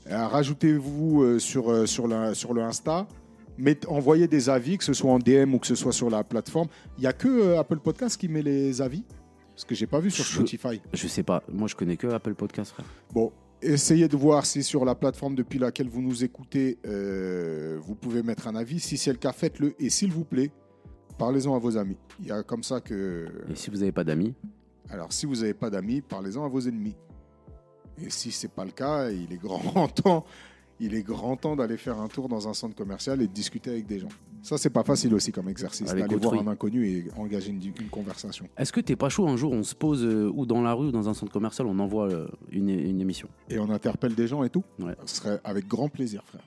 Euh, 0.09 0.27
Rajoutez-vous 0.27 1.21
euh, 1.23 1.39
sur, 1.39 1.69
euh, 1.71 1.85
sur, 1.85 2.07
la, 2.07 2.33
sur 2.33 2.53
le 2.53 2.61
Insta. 2.61 3.07
Envoyez 3.87 4.27
des 4.27 4.49
avis, 4.49 4.77
que 4.77 4.83
ce 4.83 4.93
soit 4.93 5.11
en 5.11 5.19
DM 5.19 5.53
ou 5.53 5.59
que 5.59 5.67
ce 5.67 5.75
soit 5.75 5.91
sur 5.91 6.09
la 6.09 6.23
plateforme. 6.23 6.67
Il 6.97 7.01
n'y 7.01 7.07
a 7.07 7.13
que 7.13 7.27
euh, 7.27 7.59
Apple 7.59 7.77
Podcast 7.77 8.19
qui 8.19 8.27
met 8.27 8.41
les 8.41 8.81
avis? 8.81 9.03
Parce 9.53 9.65
que 9.65 9.75
j'ai 9.75 9.85
pas 9.85 9.99
vu 9.99 10.09
sur 10.09 10.23
Je- 10.23 10.33
Spotify. 10.33 10.81
Je 10.93 11.07
sais 11.07 11.21
pas, 11.23 11.43
moi 11.51 11.67
je 11.67 11.75
connais 11.75 11.97
que 11.97 12.07
Apple 12.07 12.33
Podcast, 12.33 12.71
frère. 12.71 12.85
Bon, 13.13 13.31
essayez 13.61 14.07
de 14.07 14.17
voir 14.17 14.45
si 14.47 14.63
sur 14.63 14.83
la 14.85 14.95
plateforme 14.95 15.35
depuis 15.35 15.59
laquelle 15.59 15.87
vous 15.89 16.01
nous 16.01 16.23
écoutez, 16.23 16.79
euh, 16.87 17.77
vous 17.83 17.93
pouvez 17.93 18.23
mettre 18.23 18.47
un 18.47 18.55
avis. 18.55 18.79
Si 18.79 18.97
c'est 18.97 19.11
le 19.11 19.17
cas, 19.17 19.33
faites-le. 19.33 19.75
Et 19.79 19.91
s'il 19.91 20.11
vous 20.11 20.23
plaît, 20.23 20.49
parlez-en 21.21 21.55
à 21.55 21.59
vos 21.59 21.77
amis. 21.77 21.97
Il 22.19 22.27
y 22.27 22.31
a 22.31 22.41
comme 22.41 22.63
ça 22.63 22.81
que... 22.81 23.27
Et 23.49 23.55
si 23.55 23.69
vous 23.69 23.77
n'avez 23.77 23.91
pas 23.91 24.03
d'amis, 24.03 24.33
Alors, 24.89 25.13
si 25.13 25.25
vous 25.27 25.35
n'avez 25.35 25.53
pas 25.53 25.69
d'amis, 25.69 26.01
parlez-en 26.01 26.43
à 26.43 26.47
vos 26.47 26.61
ennemis. 26.61 26.95
Et 28.03 28.09
si 28.09 28.31
c'est 28.31 28.51
pas 28.51 28.65
le 28.65 28.71
cas, 28.71 29.09
il 29.11 29.31
est 29.31 29.37
grand 29.37 29.87
temps, 29.93 30.25
il 30.79 30.95
est 30.95 31.03
grand 31.03 31.37
temps 31.37 31.55
d'aller 31.55 31.77
faire 31.77 31.99
un 31.99 32.07
tour 32.07 32.27
dans 32.27 32.47
un 32.47 32.53
centre 32.53 32.75
commercial 32.75 33.21
et 33.21 33.27
de 33.27 33.31
discuter 33.31 33.69
avec 33.69 33.85
des 33.85 33.99
gens. 33.99 34.09
Ça, 34.41 34.57
c'est 34.57 34.71
pas 34.71 34.83
facile 34.83 35.13
aussi 35.13 35.31
comme 35.31 35.47
exercice, 35.47 35.93
d'aller 35.93 36.15
voir 36.15 36.33
un 36.33 36.47
inconnu 36.47 36.87
et 36.87 37.05
engager 37.15 37.51
une, 37.51 37.61
une 37.61 37.89
conversation. 37.91 38.47
Est-ce 38.57 38.73
que 38.73 38.81
t'es 38.81 38.95
pas 38.95 39.09
chaud 39.09 39.27
un 39.27 39.37
jour, 39.37 39.51
on 39.51 39.61
se 39.61 39.75
pose 39.75 40.03
euh, 40.03 40.31
ou 40.33 40.47
dans 40.47 40.63
la 40.63 40.73
rue 40.73 40.87
ou 40.87 40.91
dans 40.91 41.07
un 41.07 41.13
centre 41.13 41.31
commercial, 41.31 41.67
on 41.67 41.77
envoie 41.77 42.09
euh, 42.09 42.27
une, 42.49 42.69
une 42.69 42.99
émission? 42.99 43.29
Et 43.47 43.59
on 43.59 43.69
interpelle 43.69 44.15
des 44.15 44.25
gens 44.27 44.43
et 44.43 44.49
tout? 44.49 44.63
Ouais. 44.79 44.95
Ce 45.05 45.17
serait 45.17 45.39
avec 45.43 45.67
grand 45.67 45.87
plaisir, 45.87 46.23
frère. 46.25 46.41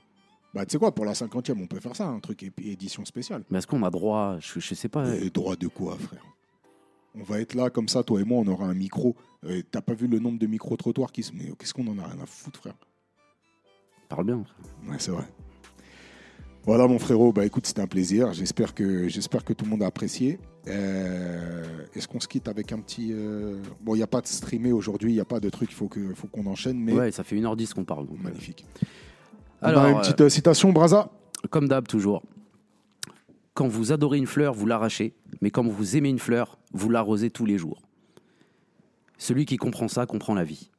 Bah, 0.55 0.65
tu 0.65 0.71
sais 0.71 0.77
quoi, 0.79 0.95
pour 0.95 1.03
la 1.05 1.13
cinquantième, 1.13 1.61
on 1.61 1.67
peut 1.67 1.79
faire 1.81 1.95
ça, 1.95 2.07
un 2.07 2.19
truc 2.19 2.41
é- 2.43 2.51
édition 2.71 3.03
spéciale. 3.05 3.43
Mais 3.51 3.57
est-ce 3.59 3.67
qu'on 3.67 3.83
a 3.83 3.91
droit 3.91 4.37
je, 4.39 4.59
je 4.59 4.73
sais 4.73 4.87
pas. 4.89 5.13
Et 5.17 5.29
droit 5.29 5.55
de 5.57 5.67
quoi, 5.67 5.97
frère? 5.97 6.23
On 7.13 7.23
va 7.23 7.39
être 7.41 7.53
là 7.55 7.69
comme 7.69 7.87
ça, 7.89 8.03
toi 8.03 8.21
et 8.21 8.23
moi, 8.23 8.39
on 8.39 8.47
aura 8.47 8.65
un 8.65 8.73
micro. 8.73 9.15
Euh, 9.45 9.61
T'as 9.69 9.81
pas 9.81 9.93
vu 9.93 10.07
le 10.07 10.17
nombre 10.19 10.39
de 10.39 10.47
micro-trottoirs 10.47 11.11
qui 11.11 11.23
se. 11.23 11.33
Mais 11.33 11.51
qu'est-ce 11.59 11.73
qu'on 11.73 11.87
en 11.87 11.99
a 11.99 12.07
rien 12.07 12.19
à 12.21 12.25
foutre, 12.25 12.59
frère? 12.59 12.75
Parle 14.09 14.25
bien. 14.25 14.43
frère. 14.43 14.91
Ouais, 14.91 14.97
c'est 14.99 15.11
vrai. 15.11 15.25
Voilà, 16.63 16.87
mon 16.87 16.99
frérot. 16.99 17.31
Bah 17.31 17.45
écoute, 17.45 17.67
c'était 17.67 17.81
un 17.81 17.87
plaisir. 17.87 18.33
J'espère 18.33 18.73
que, 18.73 19.07
j'espère 19.07 19.43
que 19.45 19.53
tout 19.53 19.65
le 19.65 19.71
monde 19.71 19.83
a 19.83 19.87
apprécié. 19.87 20.39
Euh, 20.67 21.85
Est-ce 21.93 22.07
qu'on 22.07 22.19
se 22.19 22.27
quitte 22.27 22.47
avec 22.47 22.71
un 22.71 22.79
petit. 22.79 23.09
euh, 23.13 23.61
Bon, 23.81 23.93
il 23.93 23.97
n'y 23.97 24.03
a 24.03 24.07
pas 24.07 24.21
de 24.21 24.27
streamer 24.27 24.71
aujourd'hui, 24.71 25.11
il 25.11 25.15
n'y 25.15 25.19
a 25.21 25.25
pas 25.25 25.39
de 25.39 25.49
truc, 25.49 25.69
il 25.71 25.75
faut 25.75 25.87
que- 25.87 26.13
faut 26.15 26.27
qu'on 26.27 26.45
enchaîne, 26.47 26.79
mais. 26.79 26.93
Ouais, 26.93 27.11
ça 27.11 27.23
fait 27.23 27.35
1h10 27.35 27.73
qu'on 27.73 27.85
parle. 27.85 28.07
donc, 28.07 28.17
euh. 28.19 28.23
Magnifique. 28.23 28.65
Alors, 29.65 29.83
Alors, 29.83 29.97
une 29.97 30.01
petite 30.01 30.21
euh, 30.21 30.29
citation, 30.29 30.71
Braza 30.71 31.09
Comme 31.49 31.67
d'hab, 31.67 31.87
toujours. 31.87 32.21
Quand 33.55 33.67
vous 33.67 33.91
adorez 33.91 34.17
une 34.19 34.27
fleur, 34.27 34.53
vous 34.53 34.67
l'arrachez, 34.67 35.15
mais 35.41 35.49
quand 35.49 35.65
vous 35.65 35.97
aimez 35.97 36.09
une 36.09 36.19
fleur, 36.19 36.59
vous 36.73 36.89
l'arrosez 36.89 37.31
tous 37.31 37.45
les 37.45 37.57
jours. 37.57 37.81
Celui 39.17 39.45
qui 39.45 39.57
comprend 39.57 39.87
ça 39.87 40.05
comprend 40.05 40.35
la 40.35 40.43
vie. 40.43 40.69